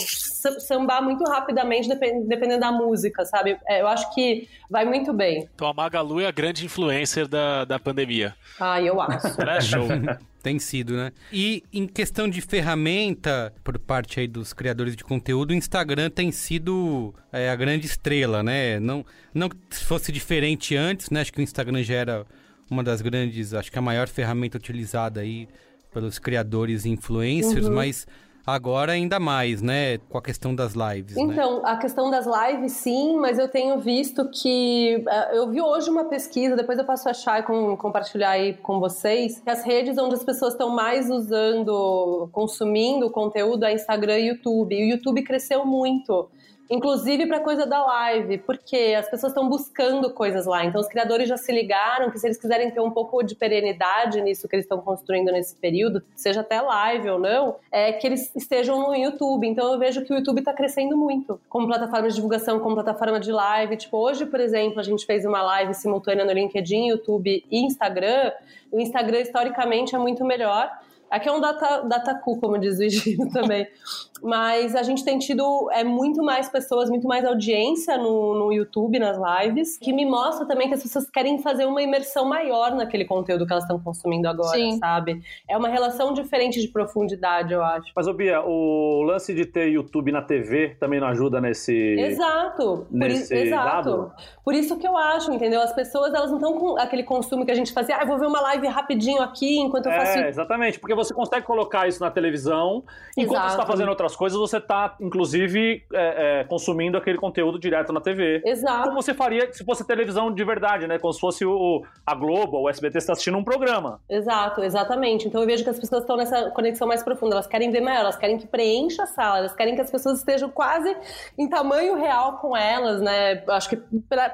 sambar 0.61 1.03
muito 1.03 1.23
rapidamente, 1.25 1.89
depen- 1.89 2.27
dependendo 2.27 2.61
da 2.61 2.73
música, 2.73 3.25
sabe? 3.25 3.57
É, 3.69 3.81
eu 3.81 3.87
acho 3.89 4.13
que 4.15 4.49
vai 4.71 4.85
muito 4.85 5.13
bem. 5.13 5.49
Então 5.55 5.69
a 5.69 5.75
Magalu 5.75 6.21
é 6.21 6.27
a 6.27 6.31
grande 6.31 6.65
influencer 6.65 7.27
da, 7.29 7.65
da 7.65 7.79
pandemia. 7.79 8.35
Ah, 8.61 8.81
eu 8.81 9.01
acho. 9.01 9.27
É 9.47 9.61
show. 9.61 9.87
Tem 10.43 10.61
sido, 10.61 10.95
né? 10.95 11.11
E 11.33 11.65
em 11.73 11.89
questão 11.89 12.29
de 12.29 12.41
ferramenta, 12.41 13.53
por 13.65 13.77
parte 13.81 14.21
aí 14.21 14.29
dos 14.29 14.53
criadores 14.53 14.95
de 14.95 15.03
conteúdo, 15.03 15.51
o 15.51 15.55
Instagram 15.55 16.09
tem 16.09 16.31
sido 16.31 17.13
é, 17.33 17.51
a 17.51 17.57
grande 17.57 17.87
estrela, 17.87 18.45
né? 18.45 18.79
Não, 18.79 19.05
não 19.35 19.49
que 19.49 19.57
fosse 19.85 20.13
diferente 20.13 20.77
antes, 20.77 21.11
né? 21.11 21.21
Acho 21.23 21.33
que 21.33 21.41
o 21.41 21.43
Instagram 21.43 21.83
já 21.83 21.95
era 21.97 22.27
uma 22.71 22.85
das 22.85 23.01
grandes, 23.01 23.55
acho 23.55 23.73
que 23.73 23.79
a 23.79 23.83
maior 23.83 24.07
ferramenta 24.07 24.57
utilizada 24.57 25.21
aí 25.21 25.49
pelos 25.93 26.19
criadores 26.21 26.85
e 26.85 26.91
influencers, 26.91 27.69
mas 27.69 28.07
agora 28.47 28.93
ainda 28.93 29.19
mais, 29.19 29.61
né? 29.61 29.99
Com 30.09 30.19
a 30.19 30.23
questão 30.23 30.55
das 30.55 30.75
lives, 30.75 31.17
né? 31.17 31.23
Então, 31.23 31.63
a 31.67 31.77
questão 31.77 32.11
das 32.11 32.27
lives, 32.27 32.73
sim, 32.73 33.17
mas 33.17 33.39
eu 33.39 33.49
tenho 33.49 33.79
visto 33.81 34.29
que. 34.31 35.05
eh, 35.09 35.37
Eu 35.37 35.51
vi 35.51 35.61
hoje 35.61 35.91
uma 35.91 36.05
pesquisa, 36.05 36.55
depois 36.57 36.79
eu 36.79 36.85
passo 36.85 37.09
a 37.09 37.11
achar 37.11 37.41
e 37.41 37.43
com- 37.43 37.77
compartilhar 37.77 38.31
aí 38.31 38.55
com 38.55 38.79
vocês, 38.79 39.41
que 39.41 39.51
as 39.51 39.65
redes 39.65 39.99
onde 39.99 40.15
as 40.15 40.23
pessoas 40.25 40.53
estão 40.55 40.71
mais 40.71 41.11
usando, 41.11 42.29
consumindo 42.33 43.11
conteúdo 43.11 43.65
é 43.65 43.73
Instagram 43.75 44.19
e 44.19 44.29
YouTube. 44.29 44.75
E 44.75 44.85
o 44.85 44.95
YouTube 44.97 45.23
cresceu 45.23 45.65
muito. 45.67 46.29
Inclusive 46.69 47.27
para 47.27 47.41
coisa 47.41 47.65
da 47.65 47.85
live, 47.85 48.39
porque 48.39 48.95
as 48.99 49.09
pessoas 49.09 49.31
estão 49.31 49.49
buscando 49.49 50.11
coisas 50.11 50.47
lá. 50.47 50.65
Então, 50.65 50.81
os 50.81 50.89
criadores 50.89 51.29
já 51.29 51.37
se 51.37 51.53
ligaram 51.53 52.11
que 52.11 52.19
se 52.19 52.27
eles 52.27 52.37
quiserem 52.37 52.71
ter 52.71 52.81
um 52.81 52.91
pouco 52.91 53.23
de 53.23 53.37
perenidade 53.37 54.21
nisso 54.21 54.49
que 54.49 54.57
eles 54.57 54.65
estão 54.65 54.81
construindo 54.81 55.31
nesse 55.31 55.55
período, 55.55 56.03
seja 56.15 56.41
até 56.41 56.61
live 56.61 57.09
ou 57.11 57.19
não, 57.21 57.57
é 57.71 57.93
que 57.93 58.07
eles 58.07 58.35
estejam 58.35 58.81
no 58.81 58.95
YouTube. 58.95 59.47
Então, 59.47 59.73
eu 59.73 59.79
vejo 59.79 60.05
que 60.05 60.13
o 60.13 60.17
YouTube 60.17 60.41
está 60.41 60.53
crescendo 60.53 60.97
muito, 60.97 61.41
como 61.49 61.69
plataforma 61.69 62.09
de 62.09 62.15
divulgação, 62.15 62.59
como 62.59 62.75
plataforma 62.75 63.21
de 63.21 63.31
live. 63.31 63.77
Tipo, 63.77 63.99
hoje, 63.99 64.27
por 64.27 64.41
exemplo, 64.41 64.81
a 64.81 64.83
gente 64.83 65.07
fez 65.07 65.25
uma 65.25 65.43
live 65.43 65.73
simultânea 65.73 66.25
no 66.25 66.33
LinkedIn, 66.33 66.89
YouTube 66.89 67.45
e 67.49 67.65
Instagram. 67.65 68.33
O 68.73 68.81
Instagram, 68.81 69.21
historicamente, 69.21 69.95
é 69.95 69.99
muito 69.99 70.25
melhor. 70.25 70.69
Aqui 71.09 71.29
é 71.29 71.33
um 71.33 71.41
data, 71.41 71.83
datacu, 71.83 72.39
como 72.41 72.59
diz 72.59 72.79
o 72.79 72.83
Egino 72.83 73.31
também. 73.31 73.67
Mas 74.23 74.75
a 74.75 74.83
gente 74.83 75.05
tem 75.05 75.19
tido 75.19 75.69
é, 75.73 75.85
muito 75.85 76.23
mais 76.23 76.49
pessoas, 76.49 76.89
muito 76.89 77.07
mais 77.07 77.25
audiência 77.25 77.97
no, 77.97 78.35
no 78.35 78.53
YouTube, 78.53 78.99
nas 78.99 79.17
lives, 79.19 79.77
que 79.79 79.93
me 79.93 80.05
mostra 80.07 80.47
também 80.47 80.69
que 80.69 80.75
as 80.75 80.83
pessoas 80.83 81.09
querem 81.11 81.39
fazer 81.43 81.65
uma 81.67 81.83
imersão 81.83 82.25
maior 82.25 82.75
naquele 82.75 83.05
conteúdo 83.05 83.47
que 83.47 83.53
elas 83.53 83.65
estão 83.65 83.79
consumindo 83.79 84.29
agora, 84.29 84.57
Sim. 84.57 84.79
sabe? 84.79 85.23
É 85.49 85.57
uma 85.57 85.69
relação 85.69 86.13
diferente 86.13 86.61
de 86.61 86.69
profundidade, 86.69 87.53
eu 87.53 87.63
acho. 87.63 87.93
Mas, 87.95 88.07
ô 88.07 88.13
Bia, 88.13 88.41
o 88.43 89.03
lance 89.03 89.35
de 89.35 89.45
ter 89.45 89.69
YouTube 89.69 90.11
na 90.13 90.23
TV 90.23 90.77
também 90.81 91.01
não 91.01 91.09
ajuda 91.09 91.41
nesse. 91.41 91.75
Exato. 91.75 92.87
Por 92.91 92.97
nesse 92.99 93.35
i- 93.35 93.39
exato. 93.47 93.67
dado? 93.91 94.13
Por 94.45 94.55
isso 94.55 94.77
que 94.79 94.87
eu 94.87 94.97
acho, 94.97 95.33
entendeu? 95.33 95.61
As 95.61 95.73
pessoas, 95.73 96.15
elas 96.15 96.31
não 96.31 96.39
estão 96.39 96.59
com 96.59 96.79
aquele 96.79 97.03
consumo 97.03 97.45
que 97.45 97.51
a 97.51 97.55
gente 97.55 97.73
fazia, 97.73 97.97
ah, 97.97 98.03
eu 98.03 98.07
vou 98.07 98.19
ver 98.19 98.27
uma 98.27 98.41
live 98.41 98.67
rapidinho 98.69 99.21
aqui 99.23 99.59
enquanto 99.59 99.87
eu 99.87 99.93
faço 99.93 100.19
É, 100.19 100.29
exatamente, 100.29 100.79
porque 100.79 100.95
você 100.95 101.13
consegue 101.13 101.45
colocar 101.47 101.87
isso 101.89 102.01
na 102.03 102.11
televisão, 102.11 102.83
enquanto 103.17 103.37
Exato. 103.39 103.49
você 103.51 103.55
está 103.61 103.67
fazendo 103.67 103.91
outras 104.07 104.17
coisas, 104.17 104.39
você 104.39 104.59
está, 104.59 104.97
inclusive, 105.01 105.83
é, 105.93 106.41
é, 106.41 106.45
consumindo 106.45 106.97
aquele 106.97 107.19
conteúdo 107.19 107.59
direto 107.59 107.93
na 107.93 108.01
TV. 108.01 108.41
Exato. 108.45 108.85
Como 108.85 109.03
você 109.03 109.13
faria 109.13 109.53
se 109.53 109.65
fosse 109.65 109.87
televisão 109.87 110.33
de 110.33 110.45
verdade, 110.45 110.87
né? 110.87 110.99
Como 110.99 111.13
se 111.13 111.21
fosse 111.21 111.45
o, 111.45 111.83
a 112.07 112.15
Globo, 112.15 112.63
o 112.63 112.69
SBT 112.69 112.99
está 112.99 113.13
assistindo 113.13 113.37
um 113.37 113.45
programa. 113.45 114.01
Exato, 114.09 114.63
exatamente. 114.63 115.27
Então 115.27 115.41
eu 115.41 115.47
vejo 115.47 115.65
que 115.65 115.71
as 115.71 115.79
pessoas 115.79 116.03
estão 116.03 116.17
nessa 116.17 116.51
conexão 116.51 116.87
mais 116.87 117.03
profunda. 117.03 117.35
Elas 117.35 117.47
querem 117.47 117.71
ver 117.71 117.81
maior, 117.81 118.01
elas 118.01 118.17
querem 118.17 118.39
que 118.39 118.47
preencha 118.47 119.03
a 119.03 119.07
sala, 119.07 119.39
elas 119.39 119.55
querem 119.55 119.75
que 119.75 119.81
as 119.81 119.91
pessoas 119.91 120.19
estejam 120.19 120.49
quase 120.49 120.97
em 121.37 121.49
tamanho 121.49 121.97
real 121.97 122.39
com 122.39 122.57
elas, 122.57 123.01
né? 123.01 123.43
Acho 123.49 123.71
que 123.71 123.77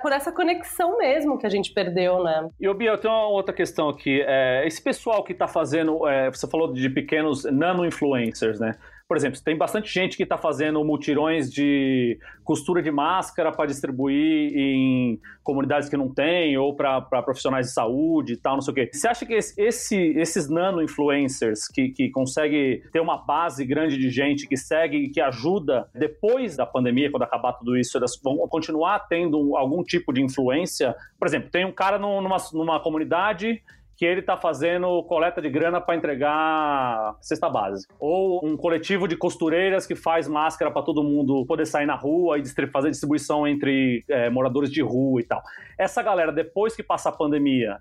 por 0.03 0.13
essa 0.13 0.31
conexão 0.31 0.99
mesmo 0.99 1.39
que 1.39 1.47
a 1.47 1.51
gente 1.51 1.73
perdeu, 1.73 2.23
né? 2.23 2.49
E, 2.61 2.69
ô 2.69 2.75
Bia, 2.75 2.91
eu 2.91 2.99
tenho 2.99 3.15
uma 3.15 3.29
outra 3.29 3.55
questão 3.55 3.89
aqui. 3.89 4.23
É, 4.27 4.67
esse 4.67 4.83
pessoal 4.83 5.25
que 5.25 5.33
está 5.33 5.49
fazendo, 5.49 6.07
é, 6.07 6.31
você 6.31 6.47
falou 6.47 6.73
de 6.73 6.89
pequenos 6.91 7.45
nano-influencers, 7.45 8.61
né? 8.61 8.73
Por 9.13 9.19
exemplo, 9.19 9.39
tem 9.45 9.59
bastante 9.59 9.93
gente 9.93 10.17
que 10.17 10.23
está 10.23 10.39
fazendo 10.39 10.83
mutirões 10.83 11.53
de 11.53 12.19
costura 12.43 12.83
de 12.83 12.91
máscara 12.91 13.53
para 13.53 13.67
distribuir 13.67 14.53
em 14.57 15.21
comunidades 15.43 15.91
que 15.91 15.99
não 15.99 16.09
tem, 16.09 16.57
ou 16.57 16.75
para 16.75 17.03
profissionais 17.23 17.67
de 17.67 17.73
saúde 17.75 18.33
e 18.33 18.37
tal, 18.39 18.55
não 18.55 18.63
sei 18.63 18.73
o 18.73 18.75
quê. 18.75 18.89
Você 18.91 19.07
acha 19.07 19.27
que 19.27 19.35
esse, 19.35 19.61
esse- 19.61 20.15
esses 20.17 20.49
nano-influencers 20.49 21.69
que, 21.69 21.91
que 21.91 22.09
conseguem 22.09 22.81
ter 22.91 23.01
uma 23.01 23.19
base 23.19 23.67
grande 23.67 23.99
de 23.99 24.09
gente 24.09 24.49
que 24.49 24.57
segue 24.57 24.97
e 24.97 25.09
que 25.11 25.21
ajuda 25.21 25.87
depois 25.95 26.57
da 26.57 26.65
pandemia, 26.65 27.11
quando 27.11 27.25
acabar 27.25 27.53
tudo 27.53 27.77
isso, 27.77 27.99
elas 27.99 28.19
vão 28.25 28.39
continuar 28.49 28.99
tendo 29.11 29.59
algum 29.59 29.83
tipo 29.83 30.11
de 30.11 30.23
influência? 30.23 30.97
Por 31.19 31.29
exemplo, 31.29 31.51
tem 31.51 31.67
um 31.67 31.73
cara 31.73 31.99
num- 31.99 32.23
numa, 32.23 32.39
numa 32.55 32.81
comunidade 32.81 33.63
que 34.03 34.07
ele 34.07 34.21
tá 34.21 34.37
fazendo 34.37 35.01
coleta 35.05 35.41
de 35.41 35.49
grana 35.49 35.81
para 35.81 35.95
entregar 35.95 37.17
cesta 37.21 37.49
básica. 37.49 37.95
Ou 38.01 38.45
um 38.45 38.57
coletivo 38.57 39.07
de 39.07 39.17
costureiras 39.17 39.87
que 39.87 39.95
faz 39.95 40.27
máscara 40.27 40.73
para 40.73 40.83
todo 40.83 41.05
mundo 41.05 41.47
poder 41.47 41.67
sair 41.67 41.87
na 41.87 41.95
rua 41.95 42.37
e 42.37 42.43
fazer 42.67 42.91
distribuição 42.91 43.47
entre 43.47 44.05
é, 44.09 44.29
moradores 44.29 44.73
de 44.73 44.83
rua 44.83 45.21
e 45.21 45.25
tal. 45.25 45.41
Essa 45.79 46.03
galera, 46.03 46.33
depois 46.33 46.75
que 46.75 46.83
passa 46.83 47.11
a 47.11 47.13
pandemia, 47.13 47.79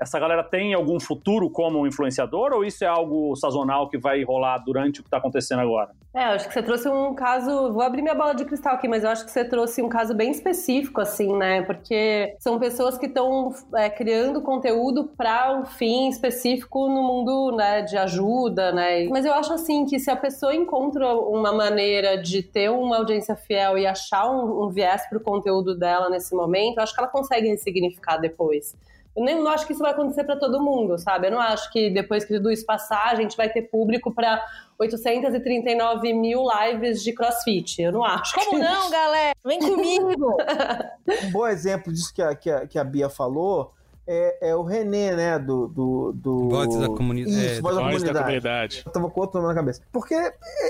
essa 0.00 0.18
galera 0.18 0.42
tem 0.42 0.72
algum 0.72 0.98
futuro 0.98 1.50
como 1.50 1.86
influenciador 1.86 2.52
ou 2.52 2.64
isso 2.64 2.82
é 2.82 2.86
algo 2.86 3.36
sazonal 3.36 3.88
que 3.88 3.98
vai 3.98 4.22
rolar 4.24 4.56
durante 4.58 5.00
o 5.00 5.02
que 5.02 5.08
está 5.08 5.18
acontecendo 5.18 5.60
agora? 5.60 5.90
É, 6.12 6.24
acho 6.24 6.48
que 6.48 6.54
você 6.54 6.62
trouxe 6.62 6.88
um 6.88 7.14
caso. 7.14 7.72
Vou 7.72 7.82
abrir 7.82 8.02
minha 8.02 8.14
bola 8.14 8.34
de 8.34 8.44
cristal 8.44 8.74
aqui, 8.74 8.88
mas 8.88 9.04
eu 9.04 9.10
acho 9.10 9.24
que 9.24 9.30
você 9.30 9.44
trouxe 9.44 9.80
um 9.80 9.88
caso 9.88 10.12
bem 10.12 10.30
específico, 10.30 11.00
assim, 11.00 11.36
né? 11.36 11.62
Porque 11.62 12.34
são 12.40 12.58
pessoas 12.58 12.98
que 12.98 13.06
estão 13.06 13.54
é, 13.76 13.88
criando 13.88 14.40
conteúdo 14.40 15.04
para 15.16 15.56
um 15.56 15.64
fim 15.64 16.08
específico 16.08 16.88
no 16.88 17.02
mundo 17.02 17.54
né, 17.56 17.82
de 17.82 17.96
ajuda, 17.96 18.72
né? 18.72 19.06
Mas 19.08 19.24
eu 19.24 19.32
acho, 19.34 19.52
assim, 19.52 19.86
que 19.86 20.00
se 20.00 20.10
a 20.10 20.16
pessoa 20.16 20.52
encontra 20.52 21.14
uma 21.14 21.52
maneira 21.52 22.20
de 22.20 22.42
ter 22.42 22.70
uma 22.70 22.96
audiência 22.96 23.36
fiel 23.36 23.78
e 23.78 23.86
achar 23.86 24.28
um, 24.28 24.64
um 24.64 24.68
viés 24.68 25.08
para 25.08 25.18
o 25.18 25.20
conteúdo 25.20 25.76
dela 25.76 26.10
nesse 26.10 26.34
momento, 26.34 26.78
eu 26.78 26.82
acho 26.82 26.92
que 26.92 27.00
ela 27.00 27.10
consegue 27.10 27.48
ressignificar 27.48 28.16
depois. 28.16 28.74
Eu 29.16 29.24
nem, 29.24 29.36
não 29.36 29.50
acho 29.50 29.66
que 29.66 29.72
isso 29.72 29.82
vai 29.82 29.90
acontecer 29.90 30.24
para 30.24 30.36
todo 30.36 30.62
mundo, 30.62 30.96
sabe? 30.98 31.26
Eu 31.26 31.32
não 31.32 31.40
acho 31.40 31.70
que 31.72 31.90
depois 31.90 32.24
que 32.24 32.34
tudo 32.34 32.50
isso 32.50 32.64
passar, 32.64 33.06
a 33.06 33.14
gente 33.16 33.36
vai 33.36 33.48
ter 33.48 33.62
público 33.62 34.12
para 34.12 34.44
839 34.78 36.12
mil 36.12 36.44
lives 36.48 37.02
de 37.02 37.12
crossfit. 37.12 37.82
Eu 37.82 37.92
não 37.92 38.04
acho. 38.04 38.34
Como 38.34 38.58
não, 38.58 38.90
galera? 38.90 39.34
Vem 39.44 39.58
comigo! 39.58 40.36
um 41.24 41.32
bom 41.32 41.46
exemplo 41.46 41.92
disso 41.92 42.14
que 42.14 42.22
a, 42.22 42.34
que 42.34 42.50
a, 42.50 42.66
que 42.66 42.78
a 42.78 42.84
Bia 42.84 43.08
falou 43.08 43.72
é, 44.12 44.48
é, 44.50 44.56
o 44.56 44.64
René, 44.64 45.14
né? 45.14 45.38
Do. 45.38 45.68
do, 45.68 46.12
do... 46.12 46.48
Voz 46.48 46.74
da 46.74 46.88
comunidade. 46.88 47.36
Isso, 47.36 47.58
é, 47.58 47.60
Voz 47.60 47.76
da, 47.76 47.82
Voz 47.82 47.94
comunidade. 47.94 48.12
da 48.12 48.20
comunidade. 48.20 48.82
Eu 48.84 48.92
tava 48.92 49.08
com 49.08 49.20
outro 49.20 49.40
nome 49.40 49.54
na 49.54 49.60
cabeça. 49.60 49.82
Porque 49.92 50.16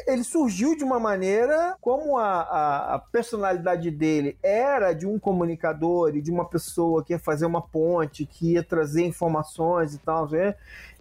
ele 0.07 0.22
surgiu 0.22 0.76
de 0.76 0.84
uma 0.84 1.01
maneira 1.01 1.74
como 1.80 2.18
a, 2.18 2.43
a, 2.43 2.95
a, 2.97 2.99
personalidade 2.99 3.91
dele 3.91 4.36
era 4.43 4.93
de 4.93 5.07
um 5.07 5.18
comunicador 5.18 6.14
e 6.14 6.20
de 6.20 6.30
uma 6.30 6.45
pessoa 6.45 7.03
que 7.03 7.14
ia 7.14 7.18
fazer 7.18 7.47
uma 7.47 7.62
ponte, 7.62 8.26
que 8.26 8.53
ia 8.53 8.62
trazer 8.62 9.07
informações 9.07 9.95
e 9.95 9.99
tal. 9.99 10.28
Né? 10.28 10.55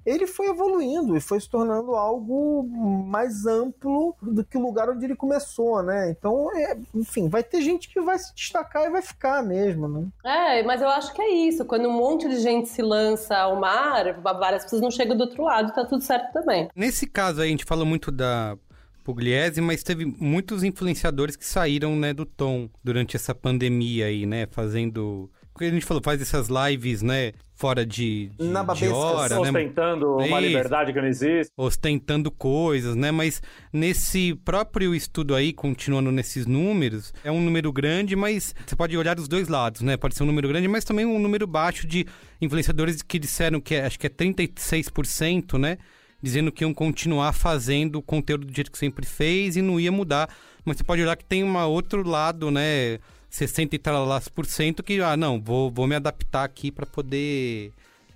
Ele 0.09 0.25
foi 0.25 0.47
evoluindo 0.47 1.15
e 1.15 1.21
foi 1.21 1.39
se 1.39 1.49
tornando 1.49 1.93
algo 1.95 2.63
mais 3.05 3.45
amplo 3.45 4.15
do 4.21 4.43
que 4.43 4.57
o 4.57 4.61
lugar 4.61 4.89
onde 4.89 5.05
ele 5.05 5.15
começou, 5.15 5.83
né? 5.83 6.09
Então, 6.09 6.49
é, 6.55 6.77
enfim, 6.95 7.29
vai 7.29 7.43
ter 7.43 7.61
gente 7.61 7.89
que 7.89 8.01
vai 8.01 8.17
se 8.17 8.33
destacar 8.33 8.85
e 8.85 8.89
vai 8.89 9.01
ficar 9.01 9.43
mesmo, 9.43 9.87
né? 9.87 10.07
É, 10.23 10.63
mas 10.63 10.81
eu 10.81 10.89
acho 10.89 11.13
que 11.13 11.21
é 11.21 11.29
isso. 11.29 11.63
Quando 11.65 11.87
um 11.87 11.93
monte 11.93 12.27
de 12.27 12.39
gente 12.39 12.69
se 12.69 12.81
lança 12.81 13.37
ao 13.37 13.59
mar, 13.59 14.19
várias 14.21 14.63
pessoas 14.63 14.81
não 14.81 14.91
chegam 14.91 15.15
do 15.15 15.21
outro 15.21 15.43
lado, 15.43 15.73
tá 15.73 15.85
tudo 15.85 16.01
certo 16.01 16.33
também. 16.33 16.69
Nesse 16.75 17.05
caso 17.05 17.41
aí, 17.41 17.47
a 17.47 17.51
gente 17.51 17.65
fala 17.65 17.85
muito 17.85 18.11
da 18.11 18.57
Pugliese, 19.03 19.61
mas 19.61 19.83
teve 19.83 20.05
muitos 20.05 20.63
influenciadores 20.63 21.35
que 21.35 21.45
saíram, 21.45 21.95
né, 21.95 22.13
do 22.13 22.25
tom 22.25 22.69
durante 22.83 23.15
essa 23.15 23.33
pandemia 23.35 24.05
aí, 24.05 24.25
né, 24.25 24.47
fazendo 24.51 25.29
que 25.59 25.65
a 25.65 25.71
gente 25.71 25.85
falou, 25.85 26.01
faz 26.01 26.21
essas 26.21 26.47
lives, 26.47 27.01
né? 27.01 27.33
Fora 27.53 27.85
de, 27.85 28.31
de, 28.39 28.47
Na 28.47 28.63
de 28.63 28.87
hora, 28.87 29.35
né? 29.35 29.41
Ostentando 29.41 30.15
uma 30.15 30.25
Isso. 30.25 30.39
liberdade 30.39 30.93
que 30.93 31.01
não 31.01 31.07
existe. 31.07 31.51
ostentando 31.57 32.31
coisas, 32.31 32.95
né? 32.95 33.11
Mas 33.11 33.41
nesse 33.71 34.33
próprio 34.33 34.95
estudo 34.95 35.35
aí, 35.35 35.51
continuando 35.51 36.09
nesses 36.09 36.45
números, 36.45 37.13
é 37.21 37.29
um 37.29 37.41
número 37.41 37.71
grande, 37.73 38.15
mas 38.15 38.55
você 38.65 38.75
pode 38.77 38.97
olhar 38.97 39.13
dos 39.13 39.27
dois 39.27 39.49
lados, 39.49 39.81
né? 39.81 39.97
Pode 39.97 40.15
ser 40.15 40.23
um 40.23 40.27
número 40.27 40.47
grande, 40.47 40.69
mas 40.69 40.85
também 40.85 41.05
um 41.05 41.19
número 41.19 41.45
baixo 41.45 41.85
de 41.85 42.05
influenciadores 42.41 43.01
que 43.01 43.19
disseram 43.19 43.59
que 43.59 43.75
é, 43.75 43.85
acho 43.85 43.99
que 43.99 44.07
é 44.07 44.09
36%, 44.09 45.59
né? 45.59 45.77
Dizendo 46.21 46.51
que 46.51 46.63
iam 46.63 46.73
continuar 46.73 47.33
fazendo 47.33 47.97
o 47.97 48.01
conteúdo 48.01 48.45
do 48.45 48.55
jeito 48.55 48.71
que 48.71 48.77
sempre 48.77 49.05
fez 49.05 49.57
e 49.57 49.61
não 49.61 49.79
ia 49.79 49.91
mudar. 49.91 50.29
Mas 50.63 50.77
você 50.77 50.83
pode 50.83 51.01
olhar 51.01 51.17
que 51.17 51.25
tem 51.25 51.43
um 51.43 51.57
outro 51.57 52.07
lado, 52.07 52.49
né? 52.49 52.99
60 53.29 53.75
e 53.75 53.79
por 54.27 54.45
cento 54.45 54.83
que, 54.83 55.01
ah, 55.01 55.15
não, 55.15 55.39
vou, 55.39 55.69
vou 55.69 55.87
me 55.87 55.95
adaptar 55.95 56.43
aqui 56.43 56.71
para 56.71 56.85
poder 56.85 57.71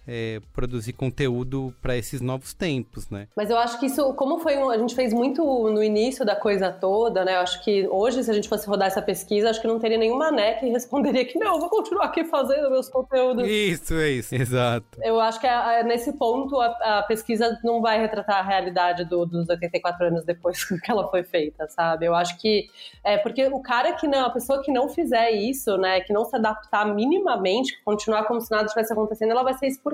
é, 0.08 0.40
produzir 0.54 0.94
conteúdo 0.94 1.74
para 1.82 1.96
esses 1.96 2.20
novos 2.22 2.54
tempos, 2.54 3.10
né? 3.10 3.28
Mas 3.36 3.50
eu 3.50 3.58
acho 3.58 3.80
que 3.80 3.86
isso, 3.86 4.14
como 4.16 4.40
foi, 4.40 4.58
um- 4.58 4.70
a 4.70 4.78
gente 4.78 4.96
fez 4.96 5.14
muito 5.14 5.44
no 5.70 5.82
início 5.84 6.26
da 6.26 6.36
coisa 6.36 6.72
toda, 6.72 7.24
né? 7.24 7.36
Eu 7.36 7.40
acho 7.40 7.64
que 7.64 7.88
hoje, 7.88 8.24
se 8.24 8.30
a 8.30 8.34
gente 8.34 8.50
fosse 8.50 8.68
rodar 8.68 8.88
essa 8.88 9.02
pesquisa, 9.02 9.50
acho 9.50 9.62
que 9.62 9.68
não 9.68 9.80
teria 9.80 9.98
nenhum 9.98 10.18
mané 10.18 10.56
que 10.56 10.66
responderia 10.68 11.24
que 11.26 11.40
não, 11.40 11.54
eu 11.56 11.60
vou 11.60 11.70
continuar 11.70 12.06
aqui 12.06 12.24
fazendo 12.26 12.70
meus 12.70 12.90
conteúdos. 12.90 13.48
Isso, 13.48 13.94
é 13.94 14.10
isso, 14.10 14.36
exato. 14.36 14.86
Eu 15.02 15.20
acho 15.20 15.40
que 15.40 15.48
é, 15.48 15.80
é, 15.80 15.84
nesse 15.84 16.12
ponto 16.14 16.60
a, 16.60 17.00
a 17.00 17.04
pesquisa 17.04 17.58
não 17.64 17.82
vai 17.82 18.00
retratar 18.00 18.40
a 18.40 18.42
realidade 18.42 19.06
do- 19.06 19.26
dos 19.26 19.48
84 19.48 20.08
anos 20.08 20.26
depois 20.26 20.64
que 20.84 20.92
ela 20.92 21.08
foi 21.10 21.24
feita, 21.24 21.68
sabe? 21.70 22.06
Eu 22.06 22.14
acho 22.16 22.38
que 22.40 22.70
é 23.04 23.18
porque 23.18 23.46
o 23.48 23.62
cara 23.62 23.94
que 23.94 24.08
não, 24.08 24.26
a 24.26 24.30
pessoa 24.30 24.62
que 24.62 24.72
não 24.72 24.90
fizer 24.90 25.32
isso, 25.32 25.78
né, 25.78 26.02
que 26.02 26.12
não 26.12 26.26
se 26.26 26.36
adaptar 26.36 26.86
minimamente, 26.94 27.82
continuar 27.86 28.24
como 28.26 28.42
se 28.42 28.52
nada 28.52 28.66
estivesse 28.66 28.92
acontecendo, 28.92 29.32
ela 29.32 29.44
vai 29.44 29.54
ser 29.54 29.68
expurgada. 29.68 29.93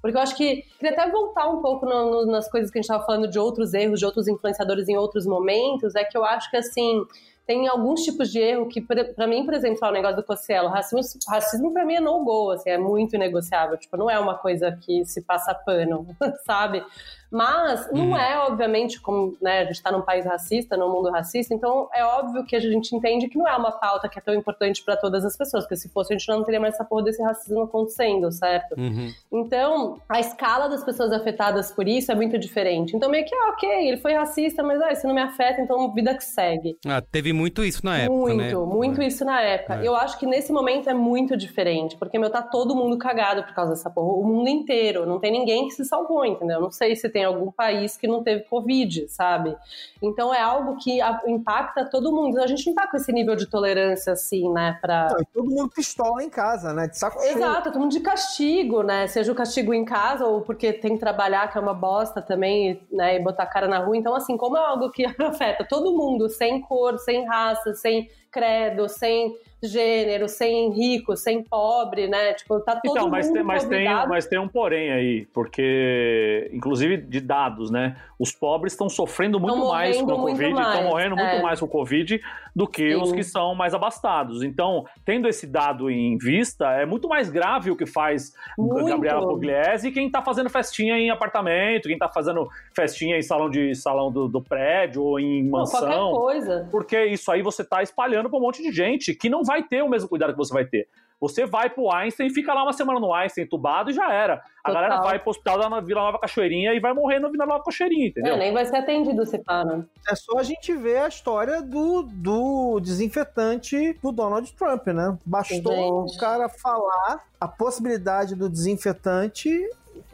Porque 0.00 0.16
eu 0.16 0.20
acho 0.20 0.36
que 0.36 0.62
queria 0.78 0.92
até 0.92 1.10
voltar 1.10 1.48
um 1.48 1.60
pouco 1.60 1.84
no- 1.86 2.10
no- 2.10 2.26
nas 2.26 2.48
coisas 2.50 2.70
que 2.70 2.78
a 2.78 2.82
gente 2.82 2.88
estava 2.90 3.04
falando 3.04 3.26
de 3.28 3.38
outros 3.38 3.74
erros, 3.74 3.98
de 3.98 4.06
outros 4.06 4.28
influenciadores 4.28 4.88
em 4.88 4.96
outros 4.96 5.26
momentos, 5.26 5.94
é 5.96 6.04
que 6.04 6.16
eu 6.16 6.24
acho 6.24 6.50
que 6.50 6.56
assim 6.56 7.04
tem 7.46 7.68
alguns 7.68 8.02
tipos 8.02 8.30
de 8.32 8.40
erro 8.40 8.66
que, 8.68 8.80
pra 8.80 9.26
mim, 9.26 9.44
por 9.44 9.54
exemplo, 9.54 9.78
só 9.78 9.88
o 9.88 9.92
negócio 9.92 10.16
do 10.16 10.24
Cossielo, 10.24 10.68
racismo, 10.68 11.00
racismo 11.28 11.72
pra 11.72 11.84
mim 11.84 11.94
é 11.94 12.00
no-go, 12.00 12.50
assim, 12.50 12.70
é 12.70 12.76
muito 12.76 13.14
inegociável, 13.14 13.76
tipo, 13.76 13.96
não 13.96 14.10
é 14.10 14.18
uma 14.18 14.34
coisa 14.36 14.76
que 14.84 15.04
se 15.04 15.22
passa 15.22 15.54
pano, 15.54 16.06
sabe? 16.44 16.84
Mas 17.30 17.90
não 17.92 18.16
é, 18.16 18.38
obviamente, 18.38 19.00
como 19.00 19.36
né, 19.40 19.60
a 19.60 19.64
gente 19.64 19.82
tá 19.82 19.90
num 19.90 20.02
país 20.02 20.24
racista, 20.24 20.76
num 20.76 20.90
mundo 20.90 21.10
racista, 21.10 21.54
então 21.54 21.88
é 21.94 22.04
óbvio 22.04 22.44
que 22.44 22.54
a 22.54 22.60
gente 22.60 22.94
entende 22.94 23.28
que 23.28 23.38
não 23.38 23.48
é 23.48 23.56
uma 23.56 23.72
pauta 23.72 24.08
que 24.08 24.18
é 24.18 24.22
tão 24.22 24.34
importante 24.34 24.82
pra 24.84 24.96
todas 24.96 25.24
as 25.24 25.36
pessoas, 25.36 25.64
porque 25.64 25.76
se 25.76 25.88
fosse 25.88 26.12
a 26.12 26.18
gente 26.18 26.28
não 26.28 26.44
teria 26.44 26.60
mais 26.60 26.74
essa 26.74 26.84
porra 26.84 27.04
desse 27.04 27.22
racismo 27.22 27.62
acontecendo, 27.62 28.30
certo? 28.30 28.78
Uhum. 28.78 29.12
Então, 29.32 29.98
a 30.08 30.20
escala 30.20 30.68
das 30.68 30.84
pessoas 30.84 31.12
afetadas 31.12 31.72
por 31.72 31.88
isso 31.88 32.12
é 32.12 32.14
muito 32.14 32.38
diferente. 32.38 32.96
Então, 32.96 33.10
meio 33.10 33.24
que, 33.24 33.34
ah, 33.34 33.50
ok, 33.50 33.88
ele 33.88 33.96
foi 33.96 34.14
racista, 34.14 34.62
mas 34.62 34.80
ah, 34.80 34.92
isso 34.92 35.06
não 35.06 35.14
me 35.14 35.22
afeta, 35.22 35.60
então 35.60 35.92
vida 35.92 36.14
que 36.14 36.24
segue. 36.24 36.76
Ah, 36.86 37.00
teve 37.00 37.32
muito 37.32 37.64
isso 37.64 37.84
na 37.84 37.98
época, 37.98 38.16
muito, 38.16 38.36
né? 38.36 38.54
muito 38.54 39.02
isso 39.02 39.24
na 39.24 39.40
época. 39.40 39.82
É. 39.82 39.86
Eu 39.86 39.94
acho 39.96 40.18
que 40.18 40.26
nesse 40.26 40.52
momento 40.52 40.88
é 40.88 40.94
muito 40.94 41.36
diferente, 41.36 41.96
porque, 41.96 42.18
meu, 42.18 42.30
tá 42.30 42.42
todo 42.42 42.74
mundo 42.74 42.98
cagado 42.98 43.42
por 43.42 43.54
causa 43.54 43.72
dessa 43.72 43.90
porra. 43.90 44.14
O 44.14 44.24
mundo 44.24 44.48
inteiro. 44.48 45.06
Não 45.06 45.18
tem 45.18 45.32
ninguém 45.32 45.68
que 45.68 45.74
se 45.74 45.84
salvou, 45.84 46.24
entendeu? 46.24 46.60
Não 46.60 46.70
sei 46.70 46.94
se 46.96 47.08
tem 47.16 47.24
algum 47.24 47.50
país 47.50 47.96
que 47.96 48.06
não 48.06 48.22
teve 48.22 48.42
Covid, 48.42 49.08
sabe? 49.08 49.56
Então 50.02 50.34
é 50.34 50.42
algo 50.42 50.76
que 50.76 50.98
impacta 51.26 51.86
todo 51.86 52.12
mundo. 52.12 52.28
Então, 52.28 52.44
a 52.44 52.46
gente 52.46 52.66
não 52.66 52.74
tá 52.74 52.86
com 52.86 52.94
esse 52.98 53.10
nível 53.10 53.34
de 53.34 53.46
tolerância, 53.46 54.12
assim, 54.12 54.52
né, 54.52 54.78
pra... 54.82 55.08
Não, 55.08 55.24
todo 55.32 55.50
mundo 55.50 55.70
pistola 55.70 56.22
em 56.22 56.28
casa, 56.28 56.74
né? 56.74 56.88
De 56.88 56.98
saco 56.98 57.18
cheio. 57.22 57.38
Exato, 57.38 57.72
todo 57.72 57.80
mundo 57.80 57.92
de 57.92 58.00
castigo, 58.00 58.82
né? 58.82 59.06
Seja 59.06 59.32
o 59.32 59.34
castigo 59.34 59.72
em 59.72 59.82
casa 59.82 60.26
ou 60.26 60.42
porque 60.42 60.74
tem 60.74 60.92
que 60.92 61.00
trabalhar, 61.00 61.50
que 61.50 61.56
é 61.56 61.60
uma 61.60 61.72
bosta 61.72 62.20
também, 62.20 62.82
né? 62.92 63.16
E 63.16 63.22
botar 63.22 63.44
a 63.44 63.46
cara 63.46 63.66
na 63.66 63.78
rua. 63.78 63.96
Então, 63.96 64.14
assim, 64.14 64.36
como 64.36 64.58
é 64.58 64.60
algo 64.60 64.90
que 64.90 65.06
afeta 65.18 65.64
todo 65.64 65.96
mundo, 65.96 66.28
sem 66.28 66.60
cor, 66.60 66.98
sem 66.98 67.24
raça, 67.24 67.72
sem 67.72 68.10
credo, 68.36 68.86
sem 68.86 69.34
gênero, 69.62 70.28
sem 70.28 70.70
rico, 70.70 71.16
sem 71.16 71.42
pobre, 71.42 72.06
né? 72.06 72.34
Tipo, 72.34 72.60
tá 72.60 72.72
todo 72.76 72.92
Então, 72.92 73.08
mas 73.08 73.26
mundo 73.26 73.34
tem, 73.34 73.42
mas, 73.42 73.64
tem, 73.64 73.84
mas 74.06 74.26
tem 74.26 74.38
um 74.38 74.46
porém 74.48 74.92
aí, 74.92 75.26
porque, 75.32 76.50
inclusive 76.52 76.98
de 76.98 77.20
dados, 77.20 77.70
né? 77.70 77.96
Os 78.18 78.32
pobres 78.32 78.72
estão 78.72 78.88
sofrendo 78.88 79.40
muito 79.40 79.56
Tão 79.56 79.68
mais 79.68 79.96
com 79.96 80.06
muito 80.06 80.20
Covid, 80.20 80.60
estão 80.60 80.84
morrendo 80.84 81.18
é. 81.18 81.22
muito 81.22 81.42
mais 81.42 81.60
com 81.60 81.66
o 81.66 81.68
Covid 81.68 82.20
do 82.54 82.66
que 82.66 82.90
Sim. 82.90 82.96
os 82.96 83.12
que 83.12 83.22
são 83.22 83.54
mais 83.54 83.74
abastados. 83.74 84.42
Então, 84.42 84.86
tendo 85.04 85.28
esse 85.28 85.46
dado 85.46 85.90
em 85.90 86.16
vista, 86.16 86.70
é 86.72 86.86
muito 86.86 87.08
mais 87.08 87.28
grave 87.28 87.70
o 87.70 87.76
que 87.76 87.84
faz 87.84 88.32
Muito. 88.58 88.88
Gabriela 88.88 89.20
Pugliese 89.20 89.88
e 89.88 89.92
quem 89.92 90.10
tá 90.10 90.22
fazendo 90.22 90.48
festinha 90.48 90.98
em 90.98 91.10
apartamento, 91.10 91.88
quem 91.88 91.98
tá 91.98 92.08
fazendo 92.08 92.48
festinha 92.74 93.18
em 93.18 93.22
salão 93.22 93.50
de 93.50 93.74
salão 93.74 94.10
do, 94.10 94.28
do 94.28 94.40
prédio 94.40 95.02
ou 95.02 95.20
em 95.20 95.50
Pô, 95.50 95.58
qualquer 95.58 95.80
mansão. 95.86 96.12
coisa. 96.12 96.68
Porque 96.70 97.04
isso 97.06 97.30
aí 97.30 97.42
você 97.42 97.62
tá 97.62 97.82
espalhando 97.82 98.25
pra 98.28 98.38
um 98.38 98.42
monte 98.42 98.62
de 98.62 98.72
gente 98.72 99.14
que 99.14 99.28
não 99.28 99.42
vai 99.42 99.62
ter 99.62 99.82
o 99.82 99.88
mesmo 99.88 100.08
cuidado 100.08 100.32
que 100.32 100.38
você 100.38 100.52
vai 100.52 100.64
ter. 100.64 100.88
Você 101.18 101.46
vai 101.46 101.70
pro 101.70 101.90
Einstein, 101.90 102.28
fica 102.28 102.52
lá 102.52 102.62
uma 102.62 102.74
semana 102.74 103.00
no 103.00 103.12
Einstein, 103.12 103.44
entubado 103.44 103.90
e 103.90 103.94
já 103.94 104.12
era. 104.12 104.34
A 104.62 104.68
Total. 104.68 104.74
galera 104.74 105.02
vai 105.02 105.18
pro 105.18 105.30
hospital 105.30 105.58
da 105.58 105.80
Vila 105.80 106.02
Nova 106.02 106.18
Cachoeirinha 106.18 106.74
e 106.74 106.80
vai 106.80 106.92
morrer 106.92 107.18
na 107.18 107.28
Vila 107.28 107.46
Nova 107.46 107.64
Cachoeirinha, 107.64 108.08
entendeu? 108.08 108.34
É, 108.34 108.38
nem 108.38 108.52
vai 108.52 108.66
ser 108.66 108.76
atendido 108.76 109.24
se 109.24 109.38
para. 109.38 109.86
É 110.08 110.14
só 110.14 110.38
a 110.38 110.42
gente 110.42 110.74
ver 110.74 110.98
a 110.98 111.08
história 111.08 111.62
do, 111.62 112.02
do 112.02 112.80
desinfetante 112.80 113.94
do 114.02 114.12
Donald 114.12 114.52
Trump, 114.54 114.88
né? 114.88 115.16
Bastou 115.24 116.04
Gente. 116.04 116.16
o 116.16 116.20
cara 116.20 116.48
falar 116.50 117.24
a 117.40 117.48
possibilidade 117.48 118.34
do 118.34 118.48
desinfetante. 118.50 119.50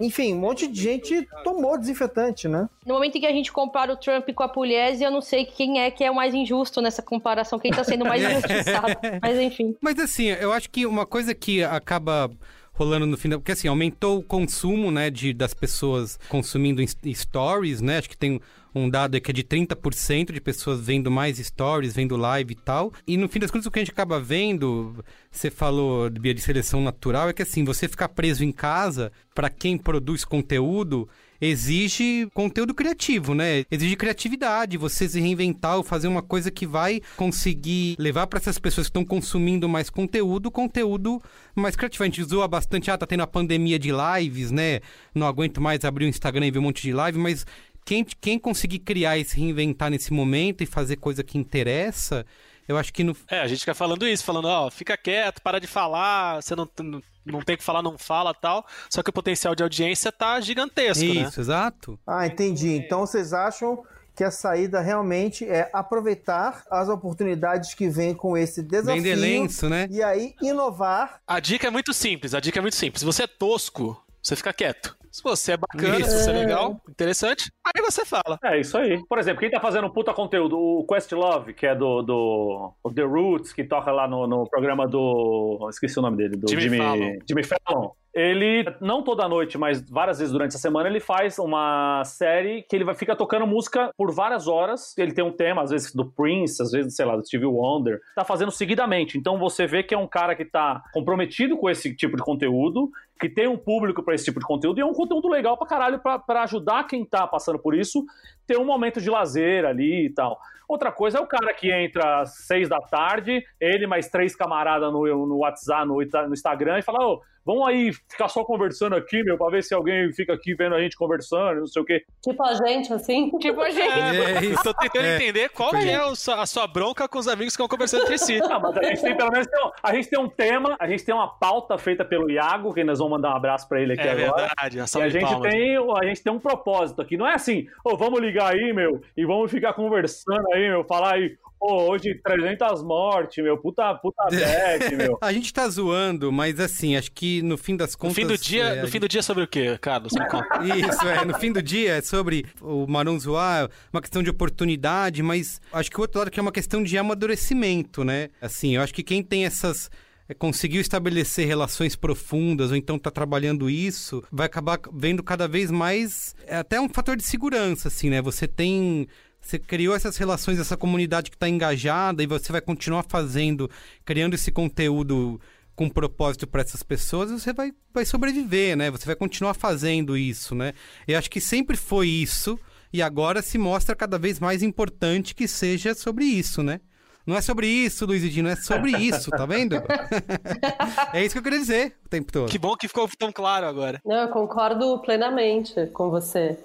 Enfim, 0.01 0.35
um 0.35 0.39
monte 0.39 0.66
de 0.66 0.80
gente 0.80 1.28
tomou 1.45 1.78
desinfetante, 1.78 2.49
né? 2.49 2.68
No 2.87 2.95
momento 2.95 3.16
em 3.16 3.20
que 3.20 3.26
a 3.26 3.33
gente 3.33 3.53
compara 3.53 3.93
o 3.93 3.97
Trump 3.97 4.28
com 4.35 4.43
a 4.43 4.49
Pugliese, 4.49 5.03
eu 5.03 5.11
não 5.11 5.20
sei 5.20 5.45
quem 5.45 5.80
é 5.80 5.91
que 5.91 6.03
é 6.03 6.11
o 6.11 6.14
mais 6.14 6.35
injusto 6.35 6.80
nessa 6.80 7.03
comparação, 7.03 7.59
quem 7.59 7.70
tá 7.70 7.85
sendo 7.85 8.05
mais 8.05 8.22
injustiçado. 8.24 8.97
Mas 9.20 9.39
enfim. 9.39 9.76
Mas 9.80 9.99
assim, 9.99 10.26
eu 10.26 10.53
acho 10.53 10.70
que 10.70 10.87
uma 10.87 11.07
coisa 11.07 11.35
que 11.35 11.62
acaba 11.62 12.30
rolando 12.72 13.07
no 13.07 13.16
fim 13.16 13.28
da... 13.28 13.39
Porque 13.39 13.53
assim, 13.53 13.68
aumentou 13.68 14.18
o 14.18 14.22
consumo, 14.22 14.91
né, 14.91 15.11
de, 15.11 15.33
das 15.33 15.55
pessoas 15.55 16.18
consumindo 16.28 16.83
stories, 17.14 17.80
né? 17.80 17.99
Acho 17.99 18.09
que 18.09 18.16
tem 18.16 18.41
um 18.75 18.89
dado 18.89 19.14
aí 19.14 19.20
que 19.20 19.31
é 19.31 19.35
de 19.35 19.45
30% 19.45 20.33
de 20.33 20.41
pessoas 20.41 20.81
vendo 20.81 21.11
mais 21.11 21.39
stories, 21.39 21.95
vendo 21.95 22.16
live 22.16 22.53
e 22.53 22.57
tal. 22.57 22.93
E 23.07 23.16
no 23.16 23.29
fim 23.29 23.39
das 23.39 23.51
contas, 23.51 23.66
o 23.66 23.70
que 23.70 23.79
a 23.79 23.83
gente 23.83 23.93
acaba 23.93 24.20
vendo, 24.20 25.05
você 25.31 25.51
falou 25.51 26.09
de 26.09 26.41
seleção 26.41 26.83
natural, 26.83 27.29
é 27.29 27.33
que 27.33 27.43
assim, 27.43 27.64
você 27.64 27.89
ficar 27.89 28.09
preso 28.09 28.45
em 28.45 28.53
casa, 28.53 29.12
para 29.35 29.49
quem 29.49 29.77
produz 29.77 30.25
conteúdo, 30.25 31.09
exige 31.43 32.29
conteúdo 32.33 32.73
criativo, 32.73 33.35
né? 33.35 33.64
Exige 33.68 33.97
criatividade, 33.97 34.79
você 34.79 35.09
se 35.09 35.20
reinventar 35.20 35.77
ou 35.77 35.83
fazer 35.83 36.07
uma 36.07 36.23
coisa 36.23 36.53
que 36.53 36.64
vai 36.64 37.03
conseguir 37.16 37.97
levar 37.99 38.29
para 38.29 38.39
essas 38.39 38.61
pessoas 38.61 38.87
que 38.87 38.91
estão 38.91 39.05
consumindo 39.05 39.68
mais 39.68 39.91
conteúdo, 39.91 40.53
conteúdo 40.53 41.20
mais 41.55 41.75
criativo. 41.75 42.05
A 42.05 42.07
gente 42.07 42.23
zoa 42.23 42.47
bastante, 42.47 42.93
ah, 42.93 42.97
tá 42.97 43.07
tendo 43.07 43.25
a 43.25 43.27
pandemia 43.27 43.77
de 43.77 43.91
lives, 43.91 44.53
né? 44.53 44.81
Não 45.12 45.27
aguento 45.27 45.61
mais 45.61 45.85
abrir 45.85 46.05
o 46.05 46.09
Instagram 46.09 46.47
e 46.47 46.51
ver 46.53 46.61
um 46.61 46.62
monte 46.62 46.83
de 46.83 46.93
live, 46.93 47.18
mas 47.18 47.45
quem, 47.85 48.05
quem 48.05 48.39
conseguir 48.39 48.80
criar 48.80 49.18
e 49.18 49.24
se 49.24 49.39
reinventar 49.39 49.91
nesse 49.91 50.12
momento 50.12 50.62
e 50.62 50.66
fazer 50.66 50.97
coisa 50.97 51.22
que 51.22 51.39
interessa, 51.39 52.24
eu 52.68 52.78
acho 52.78 52.93
que 52.93 53.03
no. 53.05 53.16
É, 53.28 53.41
a 53.41 53.47
gente 53.47 53.61
fica 53.61 53.74
falando 53.74 54.07
isso, 54.07 54.24
falando, 54.24 54.47
ó, 54.47 54.70
fica 54.70 54.97
quieto, 54.97 55.41
para 55.43 55.59
de 55.59 55.66
falar, 55.66 56.43
você 56.43 56.55
não, 56.55 56.68
não, 56.80 57.03
não 57.24 57.43
tem 57.43 57.57
que 57.57 57.64
falar, 57.64 57.83
não 57.83 57.99
fala 57.99 58.33
tal. 58.33 58.64
Só 58.89 59.03
que 59.03 59.11
o 59.11 59.12
potencial 59.12 59.55
de 59.55 59.62
audiência 59.62 60.12
tá 60.12 60.41
gigantesco, 60.41 61.05
isso, 61.05 61.14
né? 61.14 61.28
Isso, 61.28 61.41
exato. 61.41 61.99
Ah, 62.07 62.26
entendi. 62.26 62.70
Então 62.76 63.01
vocês 63.01 63.33
acham 63.33 63.83
que 64.14 64.22
a 64.22 64.30
saída 64.30 64.80
realmente 64.80 65.45
é 65.45 65.70
aproveitar 65.72 66.64
as 66.70 66.89
oportunidades 66.89 67.74
que 67.74 67.89
vêm 67.89 68.14
com 68.14 68.37
esse 68.37 68.62
desafio. 68.62 69.03
Vender 69.03 69.16
lenço, 69.16 69.68
né? 69.68 69.89
E 69.91 70.03
aí 70.03 70.35
inovar. 70.41 71.20
A 71.26 71.41
dica 71.41 71.66
é 71.66 71.70
muito 71.70 71.93
simples, 71.93 72.35
a 72.35 72.41
dica 72.41 72.59
é 72.59 72.62
muito 72.62 72.76
simples. 72.76 73.01
Se 73.01 73.07
você 73.07 73.24
é 73.24 73.26
tosco, 73.26 74.01
você 74.22 74.37
fica 74.37 74.53
quieto. 74.53 74.97
Se 75.13 75.23
você 75.23 75.53
é 75.53 75.57
bacana, 75.59 75.99
Isso. 75.99 76.11
se 76.11 76.25
você 76.25 76.31
é 76.31 76.33
legal, 76.33 76.81
interessante, 76.89 77.53
aí 77.67 77.83
você 77.83 78.03
fala. 78.03 78.39
É 78.43 78.59
isso 78.59 78.79
aí. 78.79 78.99
Por 79.07 79.19
exemplo, 79.19 79.41
quem 79.41 79.51
tá 79.51 79.61
fazendo 79.61 79.87
um 79.87 79.93
puta 79.93 80.15
conteúdo, 80.15 80.59
o 80.59 80.87
Questlove, 80.87 81.53
que 81.53 81.67
é 81.67 81.75
do, 81.75 82.01
do 82.01 82.73
o 82.83 82.91
The 82.91 83.03
Roots, 83.03 83.53
que 83.53 83.63
toca 83.63 83.93
lá 83.93 84.09
no, 84.09 84.27
no 84.27 84.49
programa 84.49 84.89
do. 84.89 85.68
Esqueci 85.68 85.99
o 85.99 86.03
nome 86.03 86.17
dele, 86.17 86.37
do 86.37 86.49
Jimmy 86.49 86.63
Jimmy, 86.63 86.79
Fallon. 86.79 87.18
Jimmy 87.29 87.45
Fallon. 87.45 87.91
Ele, 88.14 88.64
não 88.80 89.03
toda 89.03 89.26
noite, 89.29 89.57
mas 89.57 89.89
várias 89.89 90.18
vezes 90.18 90.33
durante 90.33 90.55
a 90.55 90.59
semana, 90.59 90.89
ele 90.89 91.01
faz 91.01 91.39
uma 91.39 92.03
série 92.05 92.63
que 92.63 92.76
ele 92.76 92.84
vai 92.84 92.95
ficar 92.95 93.17
tocando 93.17 93.47
música 93.47 93.91
por 93.97 94.13
várias 94.13 94.47
horas. 94.47 94.97
Ele 94.99 95.13
tem 95.13 95.25
um 95.25 95.33
tema, 95.33 95.63
às 95.63 95.71
vezes 95.71 95.95
do 95.95 96.05
Prince, 96.05 96.63
às 96.63 96.71
vezes, 96.71 96.95
sei 96.95 97.07
lá, 97.07 97.17
do 97.17 97.26
Stevie 97.26 97.47
Wonder. 97.47 98.01
Tá 98.14 98.25
fazendo 98.25 98.51
seguidamente. 98.51 99.17
Então 99.17 99.39
você 99.39 99.67
vê 99.67 99.83
que 99.83 99.95
é 99.95 99.99
um 99.99 100.07
cara 100.07 100.34
que 100.34 100.45
tá 100.45 100.83
comprometido 100.93 101.57
com 101.57 101.71
esse 101.71 101.95
tipo 101.97 102.17
de 102.17 102.22
conteúdo, 102.22 102.91
que 103.18 103.29
tem 103.29 103.49
um 103.49 103.57
público 103.57 104.03
pra 104.03 104.14
esse 104.14 104.25
tipo 104.25 104.41
de 104.41 104.47
conteúdo, 104.47 104.79
e 104.79 104.83
é 104.83 104.84
um 104.84 104.93
conteúdo 104.93 105.29
legal 105.29 105.57
pra 105.57 105.67
caralho 105.67 105.99
pra, 106.01 106.18
pra 106.18 106.43
ajudar 106.43 106.87
quem 106.87 107.05
tá 107.05 107.26
passando 107.26 107.59
por 107.59 107.75
isso 107.75 108.05
ter 108.47 108.59
um 108.59 108.64
momento 108.64 109.01
de 109.01 109.11
lazer 109.11 109.64
ali 109.64 110.07
e 110.07 110.11
tal. 110.11 110.39
Outra 110.69 110.91
coisa 110.91 111.19
é 111.19 111.21
o 111.21 111.27
cara 111.27 111.53
que 111.53 111.71
entra 111.71 112.21
às 112.21 112.47
seis 112.47 112.69
da 112.69 112.79
tarde, 112.81 113.45
ele 113.61 113.87
mais 113.87 114.09
três 114.09 114.35
camaradas 114.35 114.91
no, 114.93 115.27
no 115.27 115.39
WhatsApp, 115.39 115.87
no, 115.87 115.97
no 115.97 116.33
Instagram, 116.33 116.79
e 116.79 116.83
fala: 116.83 117.05
Ô, 117.05 117.21
vamos 117.45 117.69
aí 117.69 117.93
ficar 118.09 118.29
só 118.29 118.43
conversando 118.45 118.95
aqui, 118.97 119.23
meu, 119.23 119.37
pra 119.37 119.51
ver 119.51 119.63
se 119.63 119.75
alguém 119.75 120.11
fica 120.14 120.33
aqui 120.33 120.55
vendo 120.55 120.75
a 120.75 120.81
gente 120.81 120.97
conversando, 120.97 121.59
não 121.61 121.67
sei 121.67 121.83
o 121.83 121.85
quê. 121.85 122.03
Tipo 122.23 122.43
a 122.43 122.55
gente, 122.55 122.91
assim. 122.93 123.31
Tipo 123.39 123.61
a 123.61 123.69
gente. 123.69 123.83
É. 123.93 124.45
Eu 124.53 124.63
tô 124.63 124.73
tentando 124.73 125.05
É, 125.05 125.17
entender 125.17 125.51
qual 125.51 125.71
tipo 125.71 125.83
que 125.83 125.91
é 125.91 126.14
sua- 126.14 126.41
a 126.41 126.47
sua 126.47 126.67
bronca 126.67 127.07
com 127.07 127.19
os 127.19 127.29
amigos 127.29 127.55
que 127.55 127.63
estão 127.63 127.69
conversando 127.69 128.05
entre 128.05 128.17
si. 128.17 128.39
Não, 128.41 128.61
mas 128.61 128.77
a 128.79 128.83
gente 128.85 129.03
tem 129.03 129.17
pelo 129.17 129.31
menos 129.31 129.47
tem 129.49 129.61
um, 129.67 129.71
a 129.83 129.95
gente 129.95 130.09
tem 130.09 130.19
um 130.21 130.29
tema, 130.29 130.77
a 130.81 130.87
gente 130.89 131.05
tem 131.05 131.14
uma 131.14 131.29
pauta 131.29 131.77
feita 131.77 132.03
pelo 132.05 132.31
Iago, 132.31 132.73
que 132.73 132.83
nós 132.85 132.99
vamos 132.99 133.13
mandar 133.13 133.33
um 133.33 133.37
abraço 133.37 133.69
pra 133.69 133.79
ele 133.81 133.93
aqui 133.93 134.03
É 134.09 134.13
agora. 134.13 134.47
verdade, 134.47 134.81
a 134.81 135.01
E 135.01 135.03
a 135.03 135.09
gente, 135.11 135.23
palmas. 135.23 135.51
tem, 135.53 135.77
a 135.77 136.05
gente 136.07 136.23
tem 136.23 136.33
um 136.33 136.39
propósito 136.39 137.03
aqui. 137.03 137.17
Não 137.19 137.27
é 137.27 137.35
assim, 137.35 137.67
ô, 137.85 137.95
vamos 137.97 138.21
ligar 138.21 138.42
aí, 138.49 138.73
meu, 138.73 139.01
e 139.17 139.25
vamos 139.25 139.51
ficar 139.51 139.73
conversando 139.75 140.45
aí, 140.53 140.69
meu, 140.69 140.85
falar 140.85 141.14
aí, 141.14 141.37
ô, 141.61 141.91
hoje 141.91 142.14
300 142.25 142.83
mortes, 142.83 143.43
meu, 143.43 143.57
puta, 143.57 143.95
puta 143.95 144.25
bad, 144.31 144.97
meu. 144.97 145.19
A 145.21 145.33
gente 145.33 145.53
tá 145.53 145.69
zoando, 145.69 146.31
mas 146.33 146.59
assim, 146.61 146.97
acho 146.97 147.13
que 147.13 147.41
no 147.43 147.57
fim 147.57 147.77
das 147.77 147.93
No 147.93 147.99
contas. 147.99 148.17
fim 148.17 148.27
do 148.27 148.37
dia, 148.39 148.64
é, 148.64 148.83
no 148.83 148.89
fim 148.89 148.99
do 149.01 149.09
dia 149.09 149.21
é 149.21 149.23
sobre 149.23 149.45
o 149.45 149.47
quê, 149.49 149.79
Carlos? 149.81 150.13
Isso, 150.77 151.09
é. 151.09 151.25
No 151.25 151.35
fim 151.39 151.53
do 151.53 151.63
dia 151.63 151.95
é 151.95 152.01
sobre 152.01 152.45
o 152.61 152.87
Marum 152.87 153.19
zoar, 153.19 153.71
uma 153.93 154.01
questão 154.01 154.23
de 154.23 154.31
oportunidade, 154.31 155.23
mas 155.23 155.61
acho 155.73 155.91
que 155.91 155.99
o 155.99 156.01
outro 156.01 156.19
lado 156.19 156.31
que 156.31 156.39
é 156.41 156.43
uma 156.43 156.53
questão 156.53 156.83
de 156.83 156.97
amadurecimento, 156.99 158.05
né? 158.05 158.29
Assim, 158.41 158.77
eu 158.77 158.83
acho 158.83 158.93
que 158.95 159.03
quem 159.03 159.23
tem 159.23 159.45
essas. 159.47 159.91
É, 160.33 160.34
Conseguiu 160.34 160.80
estabelecer 160.80 161.46
relações 161.46 161.95
profundas, 161.95 162.71
ou 162.71 162.76
então 162.76 162.99
tá 162.99 163.11
trabalhando 163.11 163.68
isso, 163.68 164.25
vai 164.33 164.46
acabar 164.46 164.80
vendo 164.92 165.22
cada 165.22 165.46
vez 165.46 165.71
mais. 165.71 166.34
É 166.46 166.57
até 166.57 166.80
um 166.80 166.88
fator 166.88 167.17
de 167.17 167.22
segurança, 167.22 167.88
assim, 167.88 168.11
né? 168.11 168.21
Você 168.22 168.49
tem. 168.49 169.07
Você 169.41 169.59
criou 169.59 169.95
essas 169.95 170.17
relações, 170.17 170.61
essa 170.61 170.76
comunidade 170.76 171.29
que 171.29 171.37
está 171.37 171.49
engajada 171.49 172.22
e 172.22 172.26
você 172.26 172.53
vai 172.53 172.61
continuar 172.61 173.04
fazendo, 173.09 173.68
criando 174.04 174.34
esse 174.34 174.53
conteúdo 174.53 175.41
com 175.75 175.88
propósito 175.88 176.46
para 176.46 176.63
essas 176.63 176.83
pessoas, 176.83 177.30
você 177.30 177.53
vai, 177.53 177.72
vai 177.92 178.04
sobreviver, 178.04 178.76
né? 178.76 178.91
Você 178.91 179.07
vai 179.07 179.17
continuar 179.17 179.54
fazendo 179.54 180.17
isso, 180.17 180.54
né? 180.54 180.75
Eu 181.09 181.18
acho 181.18 181.30
que 181.30 181.41
sempre 181.41 181.76
foi 181.76 182.09
isso 182.09 182.59
e 182.92 183.03
agora 183.03 183.42
se 183.42 183.59
mostra 183.59 183.96
cada 183.96 184.18
vez 184.18 184.38
mais 184.38 184.63
importante 184.63 185.34
que 185.34 185.49
seja 185.49 185.95
sobre 185.95 186.25
isso, 186.25 186.63
né? 186.63 186.80
Não 187.26 187.36
é 187.36 187.40
sobre 187.40 187.66
isso, 187.66 188.04
Luiz 188.04 188.24
Edino, 188.24 188.49
é 188.49 188.57
sobre 188.57 188.90
isso, 188.99 189.30
tá 189.30 189.46
vendo? 189.46 189.76
é 191.14 191.24
isso 191.24 191.34
que 191.34 191.38
eu 191.38 191.42
queria 191.42 191.58
dizer 191.58 191.96
o 192.04 192.08
tempo 192.08 192.32
todo. 192.32 192.50
Que 192.50 192.58
bom 192.58 192.74
que 192.76 192.88
ficou 192.88 193.08
tão 193.18 193.30
claro 193.30 193.66
agora. 193.66 194.00
Não, 194.04 194.16
eu 194.16 194.28
concordo 194.28 194.99
plenamente 194.99 195.86
com 195.92 196.11
você. 196.11 196.58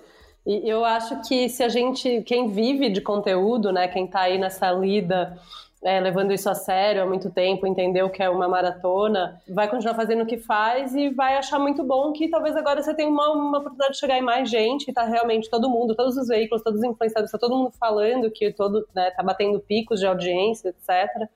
E 0.46 0.68
eu 0.68 0.86
acho 0.86 1.22
que 1.28 1.50
se 1.50 1.62
a 1.62 1.70
gente, 1.70 2.22
quem 2.22 2.50
vive 2.50 2.90
de 2.90 3.02
conteúdo, 3.02 3.72
né, 3.72 3.88
quem 3.88 4.08
tá 4.08 4.22
aí 4.22 4.38
nessa 4.38 4.72
lida, 4.72 5.38
é, 5.84 6.00
levando 6.00 6.34
isso 6.34 6.50
a 6.50 6.56
sério 6.56 7.04
há 7.04 7.06
muito 7.06 7.30
tempo, 7.32 7.68
entendeu 7.68 8.10
que 8.10 8.22
é 8.24 8.30
uma 8.30 8.48
maratona, 8.48 9.40
vai 9.48 9.68
continuar 9.70 9.94
fazendo 9.96 10.24
o 10.24 10.26
que 10.26 10.38
faz 10.38 10.96
e 10.96 11.10
vai 11.10 11.38
achar 11.38 11.60
muito 11.60 11.84
bom 11.84 12.12
que 12.12 12.30
talvez 12.30 12.56
agora 12.56 12.82
você 12.82 12.94
tenha 12.96 13.10
uma, 13.10 13.30
uma 13.32 13.60
oportunidade 13.60 13.94
de 13.94 14.00
chegar 14.00 14.18
em 14.18 14.22
mais 14.22 14.50
gente, 14.50 14.92
tá 14.92 15.04
realmente 15.04 15.50
todo 15.50 15.70
mundo, 15.70 15.96
todos 15.96 16.18
os 16.18 16.28
veículos, 16.28 16.64
todos 16.64 16.80
os 16.80 16.86
influenciadores, 16.86 17.32
tá 17.32 17.38
todo 17.38 17.56
mundo 17.56 17.72
falando 17.80 18.32
que 18.32 18.52
todo, 18.52 18.88
né, 18.96 19.12
tá 19.12 19.22
batendo 19.22 19.60
picos 19.60 20.00
de 20.00 20.08
audiência, 20.08 20.70
etc. 20.70 21.30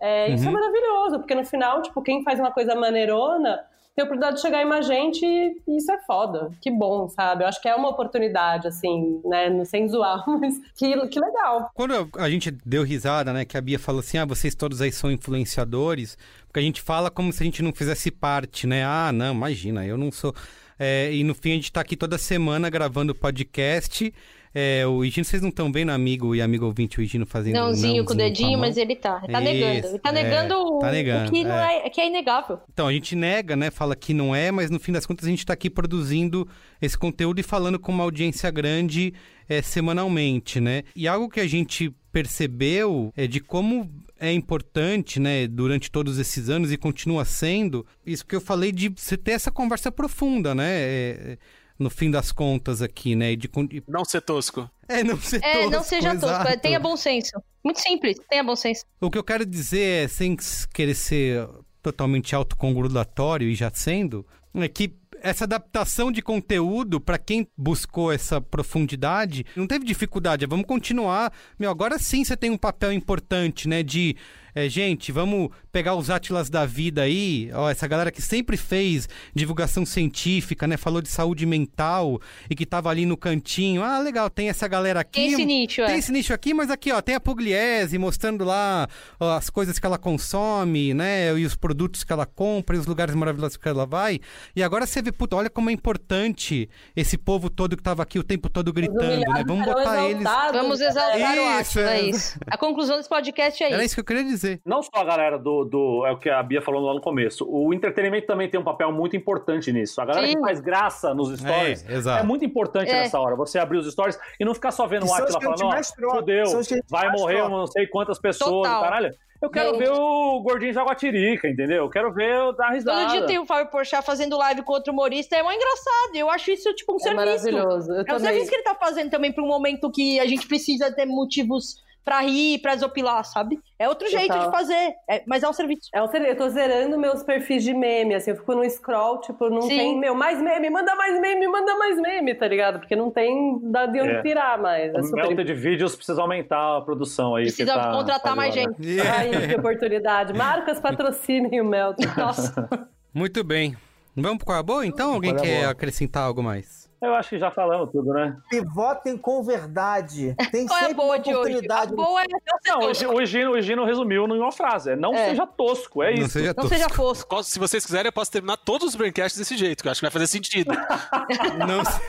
É, 0.00 0.30
Isso 0.30 0.44
é 0.44 0.48
Uhum. 0.48 0.54
maravilhoso, 0.54 1.18
porque 1.18 1.34
no 1.34 1.44
final, 1.44 1.80
tipo, 1.82 2.02
quem 2.02 2.24
faz 2.24 2.40
uma 2.40 2.50
coisa 2.50 2.74
maneirona 2.74 3.64
tem 3.94 4.02
a 4.02 4.04
oportunidade 4.04 4.36
de 4.36 4.42
chegar 4.42 4.62
em 4.62 4.68
mais 4.68 4.86
gente 4.86 5.24
e 5.24 5.76
isso 5.76 5.92
é 5.92 5.98
foda. 6.06 6.50
Que 6.60 6.70
bom, 6.70 7.08
sabe? 7.08 7.44
Eu 7.44 7.48
acho 7.48 7.60
que 7.60 7.68
é 7.68 7.74
uma 7.74 7.90
oportunidade, 7.90 8.66
assim, 8.66 9.20
né? 9.24 9.64
Sem 9.64 9.86
zoar, 9.86 10.24
mas 10.40 10.58
que, 10.74 11.06
que 11.08 11.20
legal. 11.20 11.70
Quando 11.74 12.08
a 12.16 12.30
gente 12.30 12.50
deu 12.64 12.82
risada, 12.82 13.32
né, 13.32 13.44
que 13.44 13.56
a 13.56 13.60
Bia 13.60 13.78
falou 13.78 14.00
assim, 14.00 14.18
ah, 14.18 14.24
vocês 14.24 14.54
todos 14.54 14.80
aí 14.80 14.90
são 14.90 15.10
influenciadores, 15.10 16.16
porque 16.46 16.60
a 16.60 16.62
gente 16.62 16.80
fala 16.80 17.10
como 17.10 17.32
se 17.32 17.42
a 17.42 17.46
gente 17.46 17.62
não 17.62 17.72
fizesse 17.72 18.10
parte, 18.10 18.66
né? 18.66 18.84
Ah, 18.84 19.12
não, 19.12 19.34
imagina, 19.34 19.86
eu 19.86 19.98
não 19.98 20.10
sou... 20.10 20.34
É, 20.78 21.12
e 21.12 21.22
no 21.22 21.34
fim 21.34 21.52
a 21.52 21.54
gente 21.54 21.70
tá 21.70 21.80
aqui 21.80 21.96
toda 21.96 22.18
semana 22.18 22.68
gravando 22.70 23.14
podcast. 23.14 24.12
É, 24.54 24.86
o 24.86 25.04
Higino, 25.04 25.24
vocês 25.24 25.40
não 25.40 25.48
estão 25.48 25.72
vendo 25.72 25.90
amigo 25.90 26.34
e 26.34 26.42
amigo 26.42 26.66
ouvinte, 26.66 26.98
o 26.98 27.02
Higino 27.02 27.24
fazendo 27.24 27.54
Nãozinho 27.54 28.04
com 28.04 28.12
o 28.12 28.16
dedinho, 28.16 28.58
mas 28.58 28.76
ele 28.76 28.94
tá. 28.94 29.20
Ele 29.22 29.32
tá 29.32 29.40
negando. 29.40 29.88
Ele 29.88 29.98
tá 29.98 30.12
Isso, 30.12 30.22
negando, 30.22 30.54
é, 30.54 30.56
o, 30.56 30.78
tá 30.78 30.90
negando, 30.90 31.28
o 31.28 31.32
que, 31.32 31.44
não 31.44 31.54
é, 31.54 31.90
que 31.90 32.00
é 32.00 32.06
inegável. 32.06 32.58
Então, 32.72 32.86
a 32.86 32.92
gente 32.92 33.16
nega, 33.16 33.56
né? 33.56 33.70
Fala 33.70 33.96
que 33.96 34.12
não 34.12 34.34
é, 34.34 34.50
mas 34.50 34.70
no 34.70 34.78
fim 34.78 34.92
das 34.92 35.06
contas 35.06 35.26
a 35.26 35.30
gente 35.30 35.38
está 35.38 35.54
aqui 35.54 35.70
produzindo 35.70 36.46
esse 36.80 36.98
conteúdo 36.98 37.38
e 37.40 37.42
falando 37.42 37.78
com 37.78 37.90
uma 37.90 38.04
audiência 38.04 38.50
grande 38.50 39.14
é, 39.48 39.62
semanalmente, 39.62 40.60
né? 40.60 40.82
E 40.94 41.08
algo 41.08 41.28
que 41.30 41.40
a 41.40 41.46
gente 41.46 41.90
percebeu 42.12 43.10
é 43.16 43.26
de 43.26 43.40
como 43.40 43.90
é 44.20 44.32
importante, 44.32 45.18
né, 45.18 45.48
durante 45.48 45.90
todos 45.90 46.16
esses 46.16 46.48
anos 46.48 46.70
e 46.70 46.76
continua 46.76 47.24
sendo, 47.24 47.84
isso 48.06 48.24
que 48.24 48.36
eu 48.36 48.40
falei 48.40 48.70
de 48.70 48.88
você 48.88 49.16
ter 49.16 49.32
essa 49.32 49.50
conversa 49.50 49.90
profunda, 49.90 50.54
né? 50.54 50.70
é, 50.70 51.38
no 51.78 51.90
fim 51.90 52.10
das 52.10 52.30
contas 52.32 52.80
aqui, 52.82 53.14
né? 53.16 53.34
De, 53.36 53.48
con- 53.48 53.68
e- 53.70 53.82
Não 53.88 54.04
ser 54.04 54.20
tosco. 54.22 54.68
é, 54.88 55.02
não 55.02 55.18
ser 55.20 55.42
É, 55.44 55.64
não 55.64 55.70
tosco, 55.72 55.84
seja 55.86 56.10
tosco. 56.14 56.26
exato. 56.26 56.48
é, 56.48 56.56
Tenha 56.56 56.78
bom 56.80 56.96
senso. 56.96 57.30
Muito 57.64 57.80
simples. 57.80 58.16
Tenha 58.28 58.42
bom 58.44 58.56
senso. 58.56 58.84
O 59.00 59.10
que 59.10 59.18
eu 59.18 59.24
quero 59.24 59.44
dizer 59.46 60.04
é, 60.04 60.08
sem 60.08 60.36
querer 60.74 60.94
ser 60.94 61.48
totalmente 61.82 62.34
autocongratulatório 62.34 63.48
e 63.48 63.54
já 63.54 63.70
sendo, 63.72 64.26
é 64.54 64.68
que 64.68 64.94
essa 65.20 65.44
adaptação 65.44 66.10
de 66.10 66.20
conteúdo, 66.20 67.00
para 67.00 67.16
quem 67.16 67.46
buscou 67.56 68.12
essa 68.12 68.40
profundidade, 68.40 69.46
não 69.54 69.68
teve 69.68 69.84
dificuldade. 69.84 70.46
Vamos 70.46 70.66
continuar. 70.66 71.32
Meu, 71.58 71.70
agora 71.70 71.96
sim 71.98 72.24
você 72.24 72.36
tem 72.36 72.50
um 72.50 72.58
papel 72.58 72.92
importante, 72.92 73.68
né? 73.68 73.84
De 73.84 74.16
é, 74.54 74.68
gente, 74.68 75.10
vamos 75.10 75.50
pegar 75.70 75.94
os 75.94 76.10
Atlas 76.10 76.50
da 76.50 76.66
vida 76.66 77.02
aí, 77.02 77.50
ó, 77.54 77.70
essa 77.70 77.86
galera 77.86 78.10
que 78.10 78.20
sempre 78.20 78.56
fez 78.56 79.08
divulgação 79.34 79.86
científica, 79.86 80.66
né? 80.66 80.76
Falou 80.76 81.00
de 81.00 81.08
saúde 81.08 81.46
mental 81.46 82.20
e 82.50 82.54
que 82.54 82.66
tava 82.66 82.90
ali 82.90 83.06
no 83.06 83.16
cantinho. 83.16 83.82
Ah, 83.82 83.98
legal, 83.98 84.28
tem 84.28 84.50
essa 84.50 84.68
galera 84.68 85.00
aqui. 85.00 85.20
Tem 85.20 85.32
esse 85.32 85.44
nicho, 85.44 85.84
Tem 85.86 85.94
é. 85.94 85.98
esse 85.98 86.12
nicho 86.12 86.34
aqui, 86.34 86.52
mas 86.52 86.70
aqui, 86.70 86.92
ó, 86.92 87.00
tem 87.00 87.14
a 87.14 87.20
Pugliese 87.20 87.96
mostrando 87.96 88.44
lá 88.44 88.86
ó, 89.18 89.32
as 89.36 89.48
coisas 89.48 89.78
que 89.78 89.86
ela 89.86 89.96
consome, 89.96 90.92
né? 90.92 91.32
E 91.38 91.46
os 91.46 91.56
produtos 91.56 92.04
que 92.04 92.12
ela 92.12 92.26
compra 92.26 92.76
e 92.76 92.78
os 92.78 92.86
lugares 92.86 93.14
maravilhosos 93.14 93.56
que 93.56 93.68
ela 93.68 93.86
vai. 93.86 94.20
E 94.54 94.62
agora 94.62 94.86
você 94.86 95.00
vê, 95.00 95.10
puta, 95.10 95.36
olha 95.36 95.48
como 95.48 95.70
é 95.70 95.72
importante 95.72 96.68
esse 96.94 97.16
povo 97.16 97.48
todo 97.48 97.76
que 97.76 97.82
tava 97.82 98.02
aqui 98.02 98.18
o 98.18 98.24
tempo 98.24 98.50
todo 98.50 98.70
gritando, 98.72 99.20
né? 99.32 99.44
Vamos 99.46 99.64
botar 99.64 100.04
eles. 100.04 100.24
Vamos 100.52 100.80
exaltar 100.80 101.38
o 101.38 101.60
Isso, 101.60 101.78
Atila, 101.78 101.90
é 101.90 102.00
é. 102.02 102.10
isso. 102.10 102.38
A 102.46 102.58
conclusão 102.58 102.96
desse 102.96 103.08
podcast 103.08 103.62
é 103.62 103.66
Era 103.66 103.76
isso. 103.76 103.86
isso 103.86 103.94
que 103.94 104.00
eu 104.00 104.04
queria 104.04 104.24
dizer. 104.24 104.41
Não 104.64 104.82
só 104.82 104.90
a 104.94 105.04
galera 105.04 105.38
do, 105.38 105.64
do. 105.64 106.06
É 106.06 106.12
o 106.12 106.18
que 106.18 106.28
a 106.30 106.42
Bia 106.42 106.60
falou 106.62 106.80
lá 106.82 106.94
no 106.94 107.00
começo. 107.00 107.46
O 107.48 107.72
entretenimento 107.72 108.26
também 108.26 108.48
tem 108.48 108.58
um 108.60 108.64
papel 108.64 108.90
muito 108.92 109.16
importante 109.16 109.72
nisso. 109.72 110.00
A 110.00 110.04
galera 110.04 110.26
Sim. 110.26 110.34
que 110.36 110.40
faz 110.40 110.60
graça 110.60 111.14
nos 111.14 111.38
stories 111.38 111.84
É, 111.88 112.20
é, 112.20 112.22
muito 112.22 112.44
importante 112.44 112.90
É. 112.90 113.00
nessa 113.00 113.18
hora. 113.18 113.34
Você 113.36 113.58
abrir 113.58 113.78
os 113.78 113.90
stories 113.90 114.18
e 114.38 114.44
não 114.44 114.54
ficar 114.54 114.70
só 114.70 114.86
vendo 114.86 115.06
o 115.06 115.12
Atila 115.14 115.40
falando, 115.40 115.84
fudeu, 116.14 116.44
vai 116.88 117.10
morrer 117.12 117.36
troca. 117.36 117.48
não 117.50 117.66
sei 117.66 117.86
quantas 117.86 118.18
pessoas, 118.18 118.68
Total. 118.68 118.82
caralho. 118.82 119.10
Eu 119.40 119.50
quero 119.50 119.70
Gente. 119.70 119.78
ver 119.80 119.90
o 119.90 120.40
gordinho 120.40 120.72
Jaguatirica, 120.72 121.48
entendeu? 121.48 121.78
Eu 121.78 121.90
quero 121.90 122.12
ver 122.12 122.38
o 122.42 122.52
dar 122.52 122.70
risada. 122.70 123.00
Todo 123.00 123.10
dia 123.10 123.26
tem 123.26 123.40
o 123.40 123.44
Fábio 123.44 123.72
Porchat 123.72 124.04
fazendo 124.06 124.36
live 124.38 124.62
com 124.62 124.72
outro 124.72 124.92
humorista, 124.92 125.34
é 125.34 125.42
mó 125.42 125.50
engraçado. 125.50 126.14
Eu 126.14 126.30
acho 126.30 126.52
isso, 126.52 126.72
tipo, 126.74 126.92
um 126.92 126.96
É 126.96 126.98
serviço. 127.00 127.26
maravilhoso. 127.26 127.90
Eu 127.92 127.98
É 127.98 128.02
um 128.02 128.04
também. 128.04 128.20
serviço 128.20 128.48
que 128.50 128.54
ele 128.54 128.62
tá 128.62 128.76
fazendo 128.76 129.10
também 129.10 129.32
pra 129.32 129.42
um 129.42 129.48
momento 129.48 129.90
que 129.90 130.20
a 130.20 130.26
gente 130.26 130.46
precisa 130.46 130.92
ter 130.94 131.06
motivos 131.06 131.82
pra 132.04 132.20
rir, 132.20 132.58
pra 132.60 132.74
desopilar, 132.74 133.24
sabe? 133.24 133.60
É 133.78 133.88
outro 133.88 134.08
jeito 134.10 134.28
Total. 134.32 134.44
de 134.50 134.50
fazer, 134.56 134.94
é- 135.08 135.22
mas 135.26 135.42
é 135.42 135.48
um 135.48 135.52
serviço. 135.52 135.88
É 135.94 136.02
um 136.02 136.08
ser- 136.08 136.22
eu 136.22 136.36
tô 136.36 136.48
zerando 136.48 136.98
meus 136.98 137.22
perfis 137.22 137.62
de 137.62 137.72
meme, 137.72 138.14
assim, 138.14 138.30
eu 138.30 138.36
fico 138.36 138.54
no 138.54 138.68
scroll, 138.68 139.20
tipo, 139.20 139.48
não 139.48 139.62
Sim. 139.62 139.68
tem, 139.68 139.98
meu, 139.98 140.14
mais 140.14 140.40
meme, 140.42 140.68
manda 140.70 140.94
mais 140.96 141.20
meme, 141.20 141.46
manda 141.48 141.76
mais 141.76 141.96
meme, 142.00 142.34
tá 142.34 142.48
ligado? 142.48 142.78
Porque 142.80 142.96
não 142.96 143.10
tem 143.10 143.58
da 143.70 143.86
de 143.86 144.00
onde 144.00 144.10
É. 144.10 144.22
tirar 144.22 144.58
mais. 144.58 144.92
É 144.94 144.98
O 144.98 145.04
super 145.04 145.26
Melted 145.26 145.54
Vídeos 145.54 145.94
precisa 145.96 146.20
aumentar 146.20 146.78
a 146.78 146.80
produção 146.80 147.34
aí. 147.36 147.44
Precisa 147.44 147.74
tá 147.74 147.92
contratar 147.92 148.34
mais 148.34 148.54
fazendo, 148.54 148.74
gente. 148.78 148.96
né? 148.96 149.02
Ai, 149.10 149.48
que 149.48 149.54
oportunidade. 149.54 150.32
Marcas 150.32 150.80
patrocinem 150.80 151.60
o 151.60 151.64
Melton. 151.64 152.02
Nossa. 152.16 152.68
Muito 153.14 153.44
bem. 153.44 153.76
Vamos 154.16 154.38
pro 154.38 154.46
qual 154.46 154.56
é 154.56 154.60
a 154.60 154.62
boa, 154.62 154.86
então? 154.86 155.14
Alguém 155.14 155.32
Qual 155.34 155.44
é 155.44 155.48
quer 155.48 155.60
boa? 155.60 155.70
acrescentar 155.70 156.24
algo 156.24 156.42
mais? 156.42 156.81
Eu 157.02 157.14
acho 157.16 157.30
que 157.30 157.38
já 157.38 157.50
falamos 157.50 157.90
tudo, 157.90 158.12
né? 158.12 158.36
E 158.52 158.60
votem 158.60 159.16
com 159.18 159.42
verdade. 159.42 160.36
Tem 160.52 160.66
Qual 160.66 160.78
é 160.78 160.82
a 160.82 160.86
sempre 160.86 160.94
boa 160.94 161.08
uma 161.08 161.18
de 161.18 161.30
hoje? 161.30 161.36
A 161.36 161.40
oportunidade. 161.40 161.94
boa 161.96 162.22
é 162.22 162.26
não 162.28 162.78
o 162.78 162.80
tosco. 162.80 162.94
Gino, 162.94 163.12
o 163.16 163.24
Gino, 163.26 163.50
o 163.52 163.60
Gino 163.60 163.84
resumiu 163.84 164.26
numa 164.28 164.52
frase. 164.52 164.92
É 164.92 164.96
não 164.96 165.12
É. 165.12 165.30
seja 165.30 165.44
tosco, 165.46 166.00
é 166.02 166.14
Não 166.14 166.22
isso. 166.22 166.30
seja 166.30 166.46
Não 166.48 166.54
tosco. 166.54 166.68
seja. 166.68 166.88
Posso- 167.26 167.50
Se 167.50 167.58
vocês 167.58 167.84
quiserem, 167.84 168.06
eu 168.08 168.12
posso 168.12 168.30
terminar 168.30 168.56
todos 168.56 168.88
os 168.88 168.94
braincasts 168.94 169.36
desse 169.36 169.56
jeito, 169.56 169.82
que 169.82 169.88
eu 169.88 169.90
acho 169.92 170.00
que 170.00 170.04
vai 170.06 170.12
fazer 170.12 170.28
sentido. 170.28 170.70
Não, 171.66 171.84
se- 171.84 172.00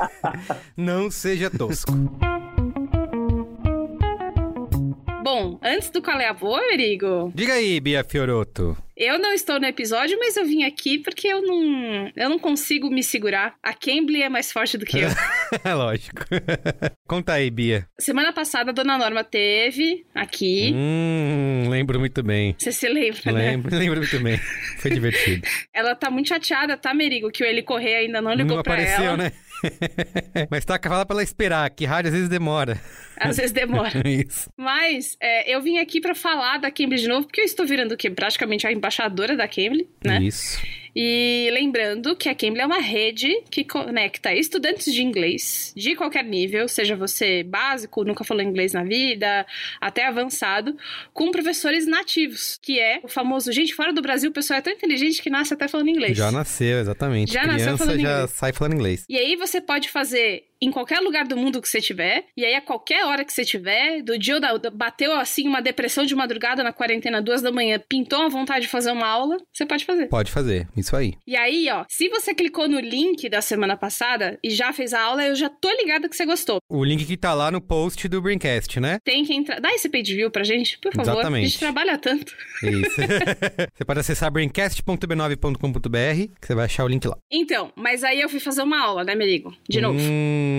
não 0.77 1.09
seja 1.11 1.49
tosco. 1.49 1.91
Bom, 5.23 5.57
antes 5.63 5.89
do 5.89 6.01
qual 6.01 6.19
é 6.19 6.27
a 6.27 6.33
boa, 6.33 6.59
Merigo, 6.67 7.31
Diga 7.33 7.53
aí, 7.53 7.79
Bia 7.79 8.03
Fioroto. 8.03 8.75
eu 8.97 9.17
não 9.17 9.31
estou 9.31 9.57
no 9.57 9.65
episódio, 9.65 10.17
mas 10.19 10.35
eu 10.35 10.45
vim 10.45 10.63
aqui 10.63 10.99
porque 10.99 11.27
eu 11.29 11.41
não, 11.41 12.11
eu 12.13 12.29
não 12.29 12.37
consigo 12.37 12.89
me 12.89 13.01
segurar. 13.01 13.55
A 13.63 13.73
Cambly 13.73 14.21
é 14.21 14.27
mais 14.27 14.51
forte 14.51 14.77
do 14.77 14.85
que 14.85 14.99
eu. 14.99 15.07
É 15.63 15.73
lógico. 15.73 16.25
Conta 17.07 17.33
aí, 17.33 17.49
Bia. 17.49 17.87
Semana 17.99 18.33
passada 18.33 18.71
a 18.71 18.73
Dona 18.73 18.97
Norma 18.97 19.23
teve 19.23 20.03
aqui. 20.13 20.73
Hum, 20.75 21.67
lembro 21.69 21.99
muito 21.99 22.21
bem. 22.23 22.55
Você 22.57 22.71
se 22.71 22.89
lembra, 22.89 23.31
né? 23.31 23.51
Lembro, 23.51 23.73
lembro 23.77 23.99
muito 23.99 24.19
bem. 24.19 24.37
Foi 24.79 24.91
divertido. 24.91 25.47
Ela 25.73 25.95
tá 25.95 26.09
muito 26.11 26.29
chateada, 26.29 26.75
tá, 26.75 26.93
Merigo? 26.93 27.31
Que 27.31 27.43
o 27.43 27.45
Ele 27.47 27.61
Correia 27.61 27.99
ainda 27.99 28.21
não 28.21 28.33
ligou 28.33 28.57
Não 28.57 28.63
pra 28.63 28.73
apareceu, 28.73 29.05
ela. 29.05 29.17
né? 29.17 29.31
Mas 30.51 30.65
tá 30.65 30.77
falando 30.83 31.05
pra 31.05 31.15
ela 31.15 31.23
esperar, 31.23 31.69
que 31.69 31.85
rádio 31.85 32.09
às 32.09 32.13
vezes 32.15 32.29
demora. 32.29 32.77
Às 33.19 33.37
vezes 33.37 33.51
demora. 33.51 33.91
Isso. 34.07 34.49
Mas 34.57 35.17
é, 35.19 35.53
eu 35.53 35.61
vim 35.61 35.77
aqui 35.77 35.99
pra 36.01 36.15
falar 36.15 36.57
da 36.57 36.71
Cambly 36.71 36.97
de 36.97 37.07
novo, 37.07 37.27
porque 37.27 37.41
eu 37.41 37.45
estou 37.45 37.65
virando 37.65 37.93
o 37.93 37.97
quê? 37.97 38.09
Praticamente 38.09 38.67
a 38.67 38.71
embaixadora 38.71 39.35
da 39.35 39.47
Cambly, 39.47 39.87
né? 40.03 40.21
Isso. 40.21 40.59
E 40.95 41.49
lembrando 41.51 42.15
que 42.15 42.29
a 42.29 42.35
Cambly 42.35 42.61
é 42.61 42.65
uma 42.65 42.79
rede 42.79 43.41
que 43.49 43.63
conecta 43.63 44.33
estudantes 44.33 44.93
de 44.93 45.01
inglês 45.01 45.73
de 45.75 45.95
qualquer 45.95 46.23
nível, 46.23 46.67
seja 46.67 46.95
você 46.95 47.41
básico, 47.43 48.03
nunca 48.03 48.23
falou 48.23 48.43
inglês 48.43 48.73
na 48.73 48.83
vida, 48.83 49.45
até 49.81 50.05
avançado, 50.05 50.77
com 51.11 51.31
professores 51.31 51.87
nativos, 51.87 52.59
que 52.61 52.79
é 52.79 52.99
o 53.03 53.07
famoso, 53.07 53.51
gente, 53.51 53.73
fora 53.73 53.91
do 53.91 54.01
Brasil 54.01 54.29
o 54.29 54.33
pessoal 54.33 54.59
é 54.59 54.61
tão 54.61 54.71
inteligente 54.71 55.21
que 55.21 55.29
nasce 55.29 55.53
até 55.53 55.67
falando 55.67 55.89
inglês. 55.89 56.15
Já 56.15 56.31
nasceu, 56.31 56.79
exatamente. 56.79 57.33
Já 57.33 57.45
nasceu 57.45 57.65
Criança 57.65 57.77
falando 57.85 57.99
já 57.99 58.13
inglês. 58.13 58.31
sai 58.31 58.53
falando 58.53 58.73
inglês. 58.73 59.05
E 59.09 59.17
aí 59.17 59.35
você 59.35 59.59
pode 59.59 59.89
fazer 59.89 60.43
em 60.63 60.71
qualquer 60.71 60.99
lugar 60.99 61.25
do 61.25 61.35
mundo 61.35 61.61
que 61.61 61.67
você 61.67 61.81
tiver, 61.81 62.25
e 62.35 62.45
aí 62.45 62.55
a 62.55 62.61
qualquer 62.61 63.05
hora 63.05 63.25
que 63.25 63.33
você 63.33 63.43
tiver, 63.43 64.01
do 64.01 64.17
dia 64.17 64.35
ou 64.35 64.39
da, 64.39 64.69
bateu 64.69 65.13
assim 65.13 65.47
uma 65.47 65.61
depressão 65.61 66.05
de 66.05 66.15
madrugada 66.15 66.63
na 66.63 66.71
quarentena, 66.71 67.21
duas 67.21 67.41
da 67.41 67.51
manhã, 67.51 67.79
pintou 67.87 68.19
uma 68.19 68.29
vontade 68.29 68.65
de 68.65 68.71
fazer 68.71 68.91
uma 68.91 69.07
aula, 69.07 69.37
você 69.51 69.65
pode 69.65 69.85
fazer. 69.85 70.07
Pode 70.07 70.31
fazer, 70.31 70.67
isso 70.75 70.95
aí. 70.95 71.13
E 71.27 71.35
aí, 71.35 71.67
ó, 71.69 71.85
se 71.89 72.07
você 72.09 72.33
clicou 72.33 72.67
no 72.67 72.79
link 72.79 73.27
da 73.29 73.41
semana 73.41 73.75
passada 73.75 74.39
e 74.43 74.49
já 74.49 74.71
fez 74.71 74.93
a 74.93 75.01
aula, 75.01 75.25
eu 75.25 75.35
já 75.35 75.49
tô 75.49 75.69
ligada 75.71 76.07
que 76.07 76.15
você 76.15 76.25
gostou. 76.25 76.59
O 76.69 76.83
link 76.83 77.05
que 77.05 77.17
tá 77.17 77.33
lá 77.33 77.51
no 77.51 77.61
post 77.61 78.07
do 78.07 78.21
Braincast, 78.21 78.79
né? 78.79 78.99
Tem 79.03 79.25
que 79.25 79.33
entrar. 79.33 79.59
Dá 79.59 79.73
esse 79.73 79.89
page 79.89 80.15
view 80.15 80.31
pra 80.31 80.43
gente, 80.43 80.77
por 80.79 80.93
favor. 80.93 81.11
Exatamente. 81.11 81.43
A 81.43 81.47
gente 81.47 81.59
trabalha 81.59 81.97
tanto. 81.97 82.33
Isso. 82.63 82.95
você 83.73 83.85
pode 83.85 83.99
acessar 83.99 84.31
braincast.b9.com.br, 84.31 86.33
que 86.39 86.47
você 86.47 86.55
vai 86.55 86.65
achar 86.65 86.85
o 86.85 86.87
link 86.87 87.05
lá. 87.07 87.17
Então, 87.31 87.71
mas 87.75 88.03
aí 88.03 88.21
eu 88.21 88.29
fui 88.29 88.39
fazer 88.39 88.61
uma 88.61 88.79
aula, 88.79 89.03
né, 89.03 89.15
Merigo? 89.15 89.53
De 89.67 89.81
novo. 89.81 89.97
Hum, 89.99 90.52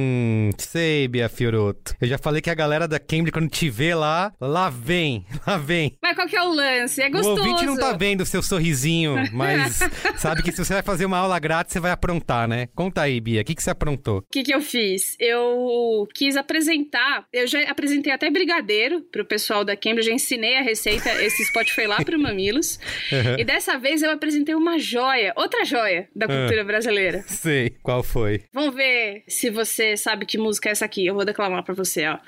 sei, 0.58 1.08
Bia 1.08 1.28
Fioroto. 1.28 1.94
Eu 2.00 2.08
já 2.08 2.18
falei 2.18 2.40
que 2.40 2.50
a 2.50 2.54
galera 2.54 2.86
da 2.88 2.98
Cambridge, 2.98 3.32
quando 3.32 3.48
te 3.48 3.68
vê 3.70 3.94
lá, 3.94 4.32
lá 4.40 4.70
vem, 4.70 5.24
lá 5.46 5.56
vem. 5.56 5.96
Mas 6.02 6.14
qual 6.14 6.26
que 6.28 6.36
é 6.36 6.42
o 6.42 6.52
lance? 6.52 7.02
É 7.02 7.08
O 7.08 7.10
gostoso. 7.12 7.40
ouvinte 7.40 7.66
não 7.66 7.76
tá 7.76 7.92
vendo 7.92 8.22
o 8.22 8.26
seu 8.26 8.42
sorrisinho, 8.42 9.14
mas 9.32 9.80
sabe 10.16 10.42
que 10.42 10.52
se 10.52 10.64
você 10.64 10.74
vai 10.74 10.82
fazer 10.82 11.04
uma 11.06 11.18
aula 11.18 11.38
grátis, 11.38 11.72
você 11.72 11.80
vai 11.80 11.90
aprontar, 11.90 12.46
né? 12.48 12.68
Conta 12.74 13.02
aí, 13.02 13.20
Bia, 13.20 13.42
o 13.42 13.44
que, 13.44 13.54
que 13.54 13.62
você 13.62 13.70
aprontou? 13.70 14.18
O 14.18 14.24
que, 14.30 14.42
que 14.42 14.54
eu 14.54 14.60
fiz? 14.60 15.16
Eu 15.18 16.06
quis 16.14 16.36
apresentar. 16.36 17.26
Eu 17.32 17.46
já 17.46 17.60
apresentei 17.70 18.12
até 18.12 18.30
brigadeiro 18.30 19.02
pro 19.12 19.24
pessoal 19.24 19.64
da 19.64 19.76
Cambridge, 19.76 20.08
já 20.08 20.14
ensinei 20.14 20.56
a 20.56 20.62
receita, 20.62 21.10
esse 21.22 21.42
spot 21.42 21.70
foi 21.72 21.86
lá 21.86 22.02
pro 22.04 22.18
Mamilos. 22.18 22.78
Uhum. 23.12 23.38
E 23.38 23.44
dessa 23.44 23.78
vez 23.78 24.02
eu 24.02 24.10
apresentei 24.10 24.54
uma 24.54 24.78
joia, 24.78 25.32
outra 25.36 25.64
joia 25.64 26.08
da 26.16 26.26
cultura 26.26 26.64
brasileira. 26.64 27.22
Sei, 27.26 27.70
qual 27.82 28.02
foi? 28.02 28.42
Vamos 28.52 28.74
ver 28.74 29.24
se 29.28 29.50
você 29.50 29.83
sabe 29.96 30.26
que 30.26 30.38
música 30.38 30.68
é 30.68 30.72
essa 30.72 30.84
aqui. 30.84 31.06
Eu 31.06 31.14
vou 31.14 31.24
declamar 31.24 31.62
pra 31.62 31.74
você, 31.74 32.06
ó. 32.06 32.18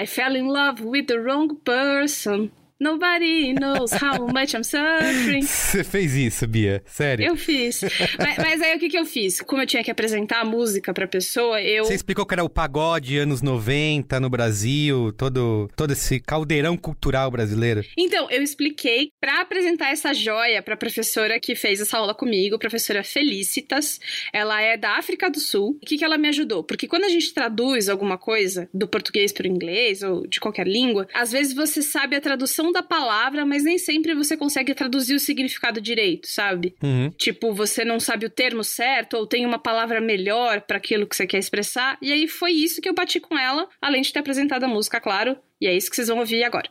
I 0.00 0.06
fell 0.06 0.36
in 0.36 0.48
love 0.48 0.82
with 0.82 1.06
the 1.06 1.16
wrong 1.16 1.54
person. 1.64 2.50
Nobody 2.82 3.52
knows 3.52 3.92
how 3.92 4.26
much 4.26 4.54
I'm 4.54 4.64
suffering. 4.64 5.42
Você 5.44 5.84
fez 5.84 6.14
isso, 6.14 6.46
Bia? 6.46 6.82
Sério? 6.86 7.26
Eu 7.26 7.36
fiz. 7.36 7.82
mas, 8.18 8.38
mas 8.38 8.62
aí 8.62 8.74
o 8.74 8.78
que, 8.78 8.88
que 8.88 8.98
eu 8.98 9.04
fiz? 9.04 9.42
Como 9.42 9.60
eu 9.60 9.66
tinha 9.66 9.84
que 9.84 9.90
apresentar 9.90 10.40
a 10.40 10.46
música 10.46 10.94
pra 10.94 11.06
pessoa, 11.06 11.60
eu. 11.60 11.84
Você 11.84 11.94
explicou 11.94 12.24
que 12.24 12.32
era 12.32 12.42
o 12.42 12.48
pagode 12.48 13.18
anos 13.18 13.42
90 13.42 14.18
no 14.18 14.30
Brasil, 14.30 15.12
todo, 15.12 15.68
todo 15.76 15.92
esse 15.92 16.18
caldeirão 16.20 16.74
cultural 16.74 17.30
brasileiro. 17.30 17.84
Então, 17.98 18.30
eu 18.30 18.42
expliquei 18.42 19.12
pra 19.20 19.42
apresentar 19.42 19.90
essa 19.90 20.14
joia 20.14 20.62
pra 20.62 20.74
professora 20.74 21.38
que 21.38 21.54
fez 21.54 21.82
essa 21.82 21.98
aula 21.98 22.14
comigo, 22.14 22.58
professora 22.58 23.04
Felicitas. 23.04 24.00
Ela 24.32 24.62
é 24.62 24.78
da 24.78 24.96
África 24.96 25.28
do 25.28 25.38
Sul. 25.38 25.78
O 25.82 25.86
que, 25.86 25.98
que 25.98 26.04
ela 26.04 26.16
me 26.16 26.28
ajudou? 26.28 26.64
Porque 26.64 26.88
quando 26.88 27.04
a 27.04 27.10
gente 27.10 27.34
traduz 27.34 27.90
alguma 27.90 28.16
coisa 28.16 28.70
do 28.72 28.88
português 28.88 29.32
pro 29.34 29.46
inglês 29.46 30.02
ou 30.02 30.26
de 30.26 30.40
qualquer 30.40 30.66
língua, 30.66 31.06
às 31.12 31.30
vezes 31.30 31.52
você 31.52 31.82
sabe 31.82 32.16
a 32.16 32.22
tradução 32.22 32.69
da 32.72 32.82
palavra, 32.82 33.44
mas 33.44 33.64
nem 33.64 33.78
sempre 33.78 34.14
você 34.14 34.36
consegue 34.36 34.74
traduzir 34.74 35.14
o 35.14 35.20
significado 35.20 35.80
direito, 35.80 36.26
sabe? 36.28 36.74
Uhum. 36.82 37.10
Tipo, 37.10 37.52
você 37.52 37.84
não 37.84 38.00
sabe 38.00 38.26
o 38.26 38.30
termo 38.30 38.64
certo 38.64 39.16
ou 39.16 39.26
tem 39.26 39.44
uma 39.46 39.58
palavra 39.58 40.00
melhor 40.00 40.60
pra 40.62 40.76
aquilo 40.76 41.06
que 41.06 41.16
você 41.16 41.26
quer 41.26 41.38
expressar. 41.38 41.98
E 42.00 42.12
aí 42.12 42.28
foi 42.28 42.52
isso 42.52 42.80
que 42.80 42.88
eu 42.88 42.94
bati 42.94 43.20
com 43.20 43.38
ela, 43.38 43.68
além 43.80 44.02
de 44.02 44.12
ter 44.12 44.18
apresentado 44.20 44.64
a 44.64 44.68
música, 44.68 45.00
claro. 45.00 45.36
E 45.60 45.66
é 45.66 45.76
isso 45.76 45.90
que 45.90 45.96
vocês 45.96 46.08
vão 46.08 46.18
ouvir 46.18 46.42
agora. 46.42 46.70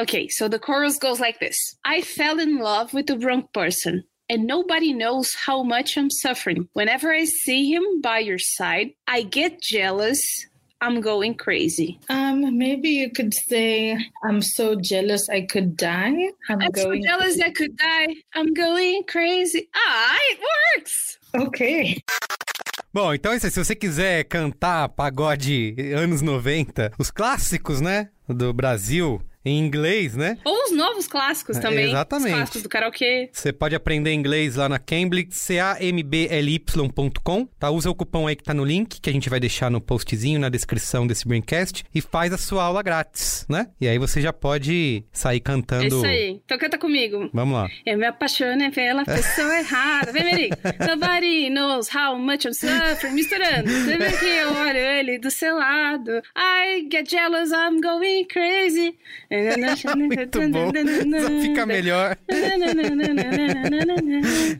Okay, 0.00 0.28
so 0.30 0.48
the 0.48 0.58
chorus 0.58 0.98
goes 0.98 1.18
like 1.18 1.38
this 1.38 1.76
I 1.84 2.00
fell 2.00 2.40
in 2.40 2.58
love 2.58 2.94
with 2.94 3.04
the 3.04 3.18
wrong 3.18 3.46
person. 3.52 4.04
And 4.30 4.46
nobody 4.46 4.94
knows 4.94 5.34
how 5.46 5.62
much 5.62 5.98
I'm 5.98 6.08
suffering. 6.08 6.66
Whenever 6.72 7.12
I 7.12 7.26
see 7.26 7.70
him 7.70 8.00
by 8.00 8.20
your 8.20 8.38
side, 8.38 8.94
I 9.06 9.24
get 9.24 9.60
jealous. 9.60 10.46
I'm 10.82 11.00
going 11.00 11.34
crazy. 11.34 12.00
Um, 12.08 12.58
maybe 12.58 12.88
you 12.88 13.10
could 13.10 13.32
say, 13.32 13.96
I'm 14.24 14.42
so 14.42 14.74
jealous 14.74 15.28
I 15.30 15.42
could 15.42 15.76
die. 15.76 16.32
I'm, 16.48 16.60
I'm 16.60 16.74
so 16.74 16.92
jealous 16.96 17.40
I 17.40 17.50
could 17.50 17.76
die. 17.76 18.16
I'm 18.34 18.52
going 18.52 19.04
crazy. 19.04 19.68
Ah, 19.76 20.18
it 20.32 20.40
works! 20.76 21.18
Okay. 21.36 22.02
Bom, 22.92 23.14
então 23.14 23.32
é 23.32 23.36
isso 23.36 23.46
aí. 23.46 23.52
Se 23.52 23.64
você 23.64 23.76
quiser 23.76 24.24
cantar 24.24 24.88
pagode 24.88 25.76
anos 25.96 26.20
90, 26.20 26.92
os 26.98 27.12
clássicos, 27.12 27.80
né? 27.80 28.08
Do 28.28 28.52
Brasil. 28.52 29.22
Em 29.44 29.58
inglês, 29.58 30.16
né? 30.16 30.38
Ou 30.44 30.64
os 30.64 30.72
novos 30.72 31.06
clássicos 31.06 31.56
É, 31.56 31.60
também. 31.60 31.88
exatamente. 31.88 32.28
Os 32.30 32.34
clássicos 32.36 32.62
do 32.62 32.68
karaokê. 32.68 33.30
Você 33.32 33.52
pode 33.52 33.74
aprender 33.74 34.12
inglês 34.12 34.56
lá 34.56 34.68
na 34.68 34.78
Cambly, 34.78 35.28
C-A-M-B-L-Y.com, 35.30 37.46
tá? 37.58 37.70
Usa 37.70 37.90
o 37.90 37.94
cupom 37.94 38.26
aí 38.26 38.36
que 38.36 38.42
tá 38.44 38.54
no 38.54 38.64
link, 38.64 39.00
que 39.00 39.10
a 39.10 39.12
gente 39.12 39.28
vai 39.28 39.40
deixar 39.40 39.70
no 39.70 39.80
postzinho, 39.80 40.38
na 40.40 40.48
descrição 40.48 41.06
desse 41.06 41.26
Braincast, 41.26 41.84
e 41.94 42.00
faz 42.00 42.32
a 42.32 42.38
sua 42.38 42.64
aula 42.64 42.82
grátis, 42.82 43.46
né? 43.48 43.68
E 43.80 43.88
aí 43.88 43.98
você 43.98 44.20
já 44.20 44.32
pode 44.32 45.04
sair 45.12 45.38
É 45.38 45.40
cantando... 45.40 45.86
isso 45.86 46.06
aí. 46.06 46.40
Então 46.44 46.58
canta 46.58 46.78
comigo. 46.78 47.28
Vamos 47.32 47.54
lá. 47.56 47.68
Eu 47.84 47.98
me 47.98 48.06
apaixonei 48.06 48.70
pela 48.70 49.04
pessoa 49.04 49.58
errada. 49.58 50.12
Vem, 50.12 50.24
Merigo. 50.24 50.56
Nobody 50.88 51.50
knows 51.50 51.88
how 51.94 52.16
much 52.18 52.44
I'm 52.46 52.54
suffering. 52.54 53.14
Misturando. 53.14 53.68
Você 53.68 53.96
vê 53.96 54.12
que 54.12 54.24
eu 54.24 54.52
olho 54.54 54.78
ele 54.78 55.18
do 55.18 55.30
seu 55.30 55.56
lado. 55.56 56.22
I 56.36 56.86
get 56.90 57.10
jealous, 57.10 57.50
I'm 57.50 57.80
going 57.80 58.24
crazy. 58.26 58.96
Muito 59.96 60.40
bom. 60.50 60.70
Só 61.22 61.28
fica 61.42 61.66
melhor. 61.66 62.16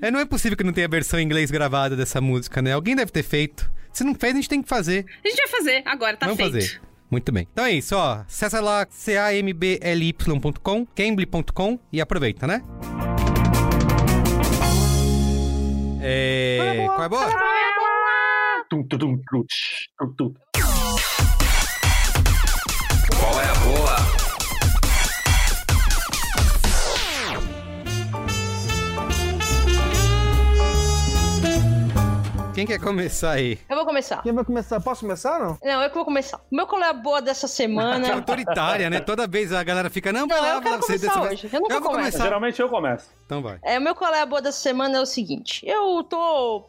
É, 0.01 0.11
não 0.11 0.19
é 0.21 0.25
possível 0.25 0.57
que 0.57 0.65
não 0.65 0.73
tenha 0.73 0.89
versão 0.89 1.21
em 1.21 1.25
inglês 1.25 1.51
gravada 1.51 1.95
dessa 1.97 2.19
música, 2.21 2.63
né? 2.63 2.73
Alguém 2.73 2.97
deve 2.97 3.11
ter 3.13 3.23
feito. 3.23 3.71
Se 3.93 4.03
não 4.05 4.15
fez, 4.15 4.33
a 4.33 4.37
gente 4.37 4.49
tem 4.49 4.63
que 4.63 4.69
fazer. 4.69 5.05
A 5.25 5.29
gente 5.29 5.39
vai 5.39 5.49
fazer. 5.49 5.83
Agora 5.85 6.17
tá 6.17 6.27
Vamos 6.27 6.41
feito. 6.41 6.55
fazer. 6.55 6.81
Muito 7.11 7.31
bem. 7.31 7.47
Então 7.53 7.65
é 7.65 7.73
isso, 7.73 7.95
ó. 7.95 8.23
Acessa 8.27 8.61
lá 8.61 8.87
cambly.com, 8.87 10.87
cambly.com 10.87 11.79
e 11.93 12.01
aproveita, 12.01 12.47
né? 12.47 12.63
É... 16.01 16.87
Qual 16.87 17.03
é 17.03 17.05
a 17.05 17.09
boa? 17.09 17.27
Tum, 18.71 18.83
tum, 18.89 18.99
tum, 18.99 19.19
tum. 20.17 20.35
Qual 23.19 23.41
é 23.41 23.45
a 23.45 23.55
boa? 23.55 24.22
Quem 32.63 32.79
quer 32.79 32.85
começar 32.85 33.33
aí? 33.33 33.59
Eu 33.69 33.75
vou 33.75 33.85
começar. 33.85 34.23
Quem 34.23 34.33
vai 34.33 34.45
começar? 34.45 34.81
Posso 34.81 35.01
começar, 35.01 35.39
não? 35.41 35.59
Não, 35.63 35.83
eu 35.83 35.89
que 35.89 35.97
vou 35.97 36.05
começar. 36.05 36.37
O 36.51 36.55
meu 36.55 36.67
é 36.85 36.93
boa 36.93 37.21
dessa 37.21 37.49
semana? 37.49 38.05
Que 38.07 38.13
autoritária, 38.13 38.89
né? 38.89 39.01
Toda 39.01 39.27
vez 39.27 39.53
a 39.53 39.65
galera 39.65 39.91
fica, 39.91 40.13
não, 40.13 40.29
vai 40.29 40.41
Não, 40.41 40.47
lá, 40.47 40.55
eu 40.55 40.63
quero 40.63 40.77
você 40.77 40.99
começar 40.99 41.21
dessa 41.21 41.33
hoje. 41.33 41.51
Eu 41.53 41.61
nunca 41.61 41.81
vou 41.81 41.91
começo. 41.91 41.99
começar. 42.11 42.25
Geralmente 42.25 42.63
eu 42.63 42.69
começo. 42.69 43.11
Então 43.27 43.43
vai. 43.43 43.59
É, 43.63 43.79
o 43.79 43.83
meu 43.83 43.97
é 44.15 44.27
boa 44.27 44.41
dessa 44.41 44.61
semana 44.61 44.99
é 44.99 45.01
o 45.01 45.07
seguinte. 45.07 45.67
Eu 45.67 46.05
tô. 46.05 46.65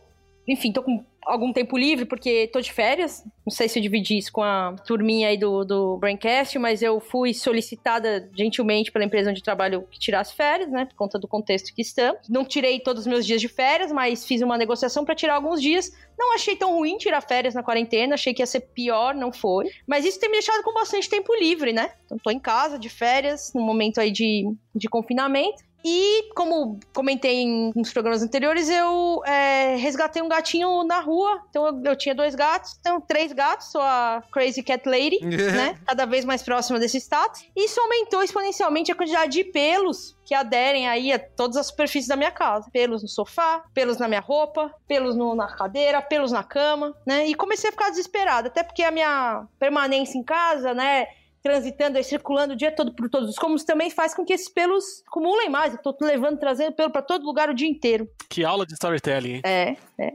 Enfim, 0.48 0.72
tô 0.72 0.82
com 0.82 1.06
algum 1.26 1.52
tempo 1.52 1.78
livre, 1.78 2.06
porque 2.06 2.48
tô 2.48 2.62
de 2.62 2.72
férias. 2.72 3.24
Não 3.46 3.52
sei 3.52 3.68
se 3.68 3.80
eu 3.80 3.84
dividi 3.84 4.18
isso 4.18 4.32
com 4.32 4.42
a 4.42 4.76
turminha 4.86 5.28
aí 5.28 5.38
do, 5.38 5.64
do 5.64 5.98
Braincast, 5.98 6.58
mas 6.60 6.82
eu 6.82 7.00
fui 7.00 7.34
solicitada 7.34 8.30
gentilmente 8.36 8.92
pela 8.92 9.06
empresa 9.06 9.32
onde 9.32 9.44
trabalho 9.44 9.88
que 9.90 10.00
tirasse 10.00 10.36
férias, 10.36 10.72
né? 10.72 10.86
Por 10.86 10.96
conta 10.96 11.20
do 11.20 11.28
contexto 11.28 11.74
que 11.74 11.82
estamos. 11.82 12.28
Não 12.30 12.46
tirei 12.46 12.80
todos 12.80 13.02
os 13.02 13.08
meus 13.08 13.26
dias 13.26 13.42
de 13.42 13.48
férias, 13.48 13.92
mas 13.92 14.26
fiz 14.26 14.42
uma 14.42 14.58
negociação 14.58 15.04
pra 15.04 15.16
tirar 15.16 15.36
alguns 15.36 15.62
dias. 15.62 15.92
Não 16.18 16.36
achei 16.36 16.56
tão 16.56 16.76
ruim 16.76 16.98
tirar 16.98 17.22
férias 17.22 17.54
na 17.54 17.64
quarentena, 17.64 18.14
achei 18.14 18.34
que 18.34 18.42
ia 18.42 18.46
ser 18.46 18.62
pior, 18.62 19.14
não 19.14 19.32
foi. 19.32 19.70
Mas 19.88 20.06
isso 20.06 20.20
tem 20.20 20.30
me 20.30 20.38
deixado 20.38 20.64
com 20.64 20.74
bastante 20.74 21.10
tempo 21.10 21.34
livre, 21.36 21.74
né? 21.74 21.92
Então 22.06 22.18
tô 22.18 22.30
em 22.30 22.40
casa, 22.40 22.78
de 22.78 22.90
férias, 22.90 23.52
no 23.54 23.62
momento 23.62 24.00
aí 24.00 24.12
de, 24.12 24.46
de 24.76 24.88
confinamento. 24.88 25.64
E, 25.84 26.30
como 26.34 26.80
comentei 26.94 27.42
em 27.42 27.72
uns 27.76 27.92
programas 27.92 28.24
anteriores, 28.24 28.70
eu 28.70 29.22
é, 29.26 29.76
resgatei 29.76 30.22
um 30.22 30.30
gatinho 30.30 30.84
na 30.84 31.00
rua. 31.00 31.42
Então, 31.50 31.68
eu, 31.68 31.82
eu 31.84 31.96
tinha 31.96 32.16
dois 32.16 32.36
gatos, 32.36 32.78
então 32.80 33.02
três 33.02 33.34
gatos, 33.34 33.68
sou 33.72 33.82
a 33.82 34.24
Crazy 34.32 34.64
Cat 34.64 34.88
Lady, 34.88 35.20
né? 35.56 35.78
Cada 35.86 36.06
vez 36.06 36.24
mais 36.24 36.42
próxima 36.42 36.80
desse 36.80 36.98
status. 37.00 37.46
E 37.56 37.66
isso 37.66 37.80
aumentou 37.82 38.24
exponencialmente 38.24 38.92
a 38.92 38.96
quantidade 38.96 39.32
de 39.34 39.44
pelos 39.44 40.16
que 40.26 40.34
aderem 40.34 40.88
aí 40.88 41.12
a 41.12 41.20
todas 41.20 41.58
as 41.58 41.68
superfícies 41.68 42.08
da 42.08 42.16
minha 42.16 42.32
casa. 42.32 42.70
Pelos 42.72 43.02
no 43.02 43.10
sofá, 43.10 43.62
pelos 43.74 43.98
na 43.98 44.08
minha 44.08 44.22
roupa, 44.22 44.74
pelos 44.88 45.16
no- 45.18 45.36
na 45.36 45.48
cadeira, 45.48 46.02
pelos 46.02 46.32
na 46.32 46.44
cama, 46.44 46.96
né? 47.06 47.28
E 47.28 47.36
comecei 47.36 47.70
a 47.70 47.74
ficar 47.74 47.90
desesperada, 47.90 48.48
até 48.48 48.64
porque 48.64 48.84
a 48.84 48.92
minha 48.92 49.46
permanência 49.60 50.18
em 50.18 50.24
casa, 50.24 50.74
né? 50.74 51.08
Transitando 51.44 52.00
e 52.00 52.04
circulando 52.04 52.54
o 52.54 52.56
dia 52.56 52.72
todo 52.72 52.96
por 52.96 53.10
todos 53.10 53.30
os 53.30 53.36
cômodos 53.38 53.66
também 53.66 53.90
faz 53.90 54.14
com 54.16 54.24
que 54.24 54.32
esses 54.32 54.48
pelos 54.48 55.04
acumulem 55.06 55.50
mais. 55.50 55.74
Eu 55.74 55.80
tô 55.80 55.96
levando, 56.02 56.40
trazendo 56.40 56.74
pelo 56.74 56.90
pra 56.90 57.02
todo 57.02 57.26
lugar 57.26 57.50
o 57.50 57.54
dia 57.54 57.68
inteiro. 57.68 58.10
Que 58.30 58.46
aula 58.46 58.66
de 58.66 58.74
storytelling, 58.74 59.36
hein? 59.36 59.42
É, 59.44 59.76
é. 60.00 60.14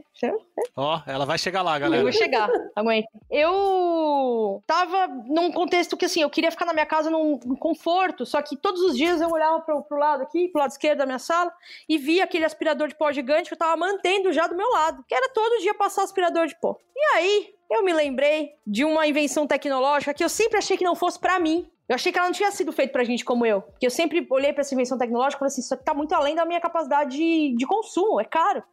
Ó, 0.75 0.99
ela 1.05 1.25
vai 1.25 1.37
chegar 1.37 1.61
lá, 1.61 1.77
Eu 1.77 1.81
galera. 1.81 2.03
vou 2.03 2.11
chegar, 2.11 2.49
aguenta. 2.75 3.07
Eu 3.29 4.61
tava 4.67 5.07
num 5.07 5.51
contexto 5.51 5.95
que, 5.95 6.05
assim, 6.05 6.21
eu 6.21 6.29
queria 6.29 6.51
ficar 6.51 6.65
na 6.65 6.73
minha 6.73 6.85
casa 6.85 7.09
num, 7.09 7.39
num 7.45 7.55
conforto, 7.55 8.25
só 8.25 8.41
que 8.41 8.57
todos 8.57 8.81
os 8.81 8.97
dias 8.97 9.21
eu 9.21 9.29
olhava 9.29 9.61
pro, 9.61 9.81
pro 9.83 9.97
lado 9.97 10.23
aqui, 10.23 10.47
pro 10.49 10.59
lado 10.61 10.71
esquerdo 10.71 10.99
da 10.99 11.05
minha 11.05 11.19
sala, 11.19 11.53
e 11.87 11.97
via 11.97 12.23
aquele 12.23 12.43
aspirador 12.43 12.87
de 12.87 12.95
pó 12.95 13.11
gigante 13.11 13.47
que 13.49 13.53
eu 13.53 13.57
tava 13.57 13.77
mantendo 13.77 14.33
já 14.33 14.47
do 14.47 14.55
meu 14.55 14.69
lado, 14.71 15.05
que 15.07 15.15
era 15.15 15.29
todo 15.29 15.61
dia 15.61 15.73
passar 15.73 16.03
aspirador 16.03 16.47
de 16.47 16.59
pó. 16.59 16.75
E 16.95 17.15
aí, 17.15 17.53
eu 17.69 17.83
me 17.83 17.93
lembrei 17.93 18.51
de 18.65 18.83
uma 18.83 19.05
invenção 19.07 19.45
tecnológica 19.47 20.13
que 20.13 20.23
eu 20.23 20.29
sempre 20.29 20.57
achei 20.57 20.75
que 20.77 20.83
não 20.83 20.95
fosse 20.95 21.19
pra 21.19 21.39
mim. 21.39 21.69
Eu 21.87 21.95
achei 21.95 22.11
que 22.11 22.17
ela 22.19 22.27
não 22.27 22.33
tinha 22.33 22.51
sido 22.51 22.71
feita 22.71 22.93
pra 22.93 23.03
gente 23.03 23.25
como 23.25 23.45
eu. 23.45 23.61
Porque 23.61 23.85
eu 23.85 23.89
sempre 23.91 24.25
olhei 24.29 24.53
pra 24.53 24.61
essa 24.61 24.73
invenção 24.75 24.97
tecnológica 24.97 25.37
e 25.37 25.39
falei 25.39 25.51
assim, 25.51 25.61
isso 25.61 25.73
aqui 25.73 25.83
tá 25.83 25.93
muito 25.93 26.13
além 26.13 26.35
da 26.35 26.45
minha 26.45 26.59
capacidade 26.61 27.17
de, 27.17 27.55
de 27.57 27.65
consumo, 27.65 28.19
é 28.21 28.25
caro. 28.25 28.63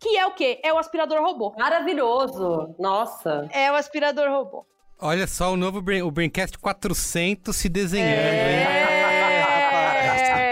Que 0.00 0.16
é 0.16 0.26
o 0.26 0.32
quê? 0.32 0.60
É 0.64 0.72
o 0.72 0.78
aspirador 0.78 1.20
robô. 1.22 1.54
Maravilhoso. 1.58 2.74
Nossa. 2.78 3.48
É 3.52 3.70
o 3.70 3.74
aspirador 3.76 4.28
robô. 4.30 4.64
Olha 5.00 5.26
só 5.28 5.52
o 5.52 5.56
novo 5.56 5.80
Brain, 5.80 6.02
o 6.02 6.10
Braincast 6.10 6.58
400 6.58 7.54
se 7.54 7.68
desenhando, 7.68 8.08
É. 8.10 8.62
hein? 8.62 8.88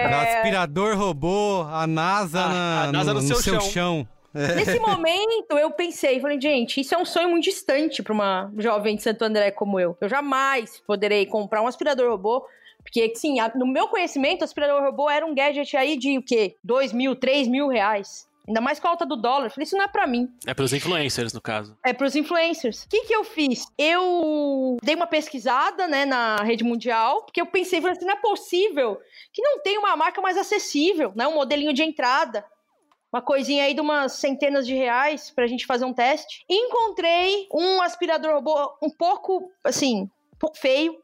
O 0.06 0.18
aspirador 0.18 0.96
robô, 0.96 1.62
a 1.68 1.86
NASA, 1.86 2.40
A- 2.40 2.48
na- 2.48 2.82
a 2.84 2.92
NASA 2.92 3.12
no 3.14 3.20
seu 3.20 3.40
chão. 3.42 3.60
chão. 3.60 4.08
Nesse 4.54 4.78
momento, 4.78 5.58
eu 5.58 5.70
pensei, 5.70 6.20
falei, 6.20 6.40
gente, 6.40 6.80
isso 6.80 6.94
é 6.94 6.98
um 6.98 7.04
sonho 7.04 7.30
muito 7.30 7.44
distante 7.44 8.02
pra 8.02 8.12
uma 8.12 8.52
jovem 8.58 8.96
de 8.96 9.02
Santo 9.02 9.22
André 9.22 9.50
como 9.50 9.80
eu. 9.80 9.96
Eu 10.00 10.08
jamais 10.08 10.82
poderei 10.86 11.26
comprar 11.26 11.62
um 11.62 11.66
aspirador 11.66 12.10
robô. 12.10 12.46
Porque, 12.82 13.12
sim, 13.16 13.38
no 13.56 13.66
meu 13.66 13.88
conhecimento, 13.88 14.42
o 14.42 14.44
aspirador 14.44 14.80
robô 14.80 15.10
era 15.10 15.26
um 15.26 15.34
gadget 15.34 15.76
aí 15.76 15.96
de 15.96 16.18
o 16.18 16.22
quê? 16.22 16.54
2 16.62 16.92
mil, 16.92 17.16
3 17.16 17.48
mil 17.48 17.66
reais. 17.66 18.28
Ainda 18.46 18.60
mais 18.60 18.78
com 18.78 18.86
a 18.86 18.90
alta 18.90 19.04
do 19.04 19.16
dólar. 19.16 19.46
Eu 19.46 19.50
falei, 19.50 19.64
isso 19.64 19.76
não 19.76 19.84
é 19.84 19.88
pra 19.88 20.06
mim. 20.06 20.28
É 20.46 20.54
pros 20.54 20.72
influencers, 20.72 21.32
no 21.32 21.40
caso. 21.40 21.76
É 21.84 21.92
pros 21.92 22.14
influencers. 22.14 22.84
O 22.84 22.88
que 22.88 23.00
que 23.00 23.12
eu 23.12 23.24
fiz? 23.24 23.66
Eu 23.76 24.76
dei 24.82 24.94
uma 24.94 25.06
pesquisada, 25.08 25.88
né, 25.88 26.04
na 26.04 26.36
rede 26.36 26.62
mundial, 26.62 27.22
porque 27.22 27.40
eu 27.40 27.46
pensei, 27.46 27.80
falei 27.80 27.96
assim, 27.96 28.06
não 28.06 28.14
é 28.14 28.20
possível 28.20 29.00
que 29.32 29.42
não 29.42 29.60
tenha 29.62 29.80
uma 29.80 29.96
marca 29.96 30.20
mais 30.20 30.36
acessível, 30.36 31.12
né, 31.16 31.26
um 31.26 31.34
modelinho 31.34 31.72
de 31.72 31.82
entrada. 31.82 32.44
Uma 33.16 33.22
coisinha 33.22 33.64
aí 33.64 33.72
de 33.72 33.80
umas 33.80 34.12
centenas 34.12 34.66
de 34.66 34.74
reais 34.74 35.30
pra 35.30 35.46
gente 35.46 35.64
fazer 35.64 35.86
um 35.86 35.94
teste. 35.94 36.44
Encontrei 36.50 37.48
um 37.50 37.80
aspirador 37.80 38.34
robô 38.34 38.76
um 38.82 38.90
pouco, 38.90 39.50
assim, 39.64 40.02
um 40.02 40.38
pouco 40.38 40.58
feio, 40.58 40.94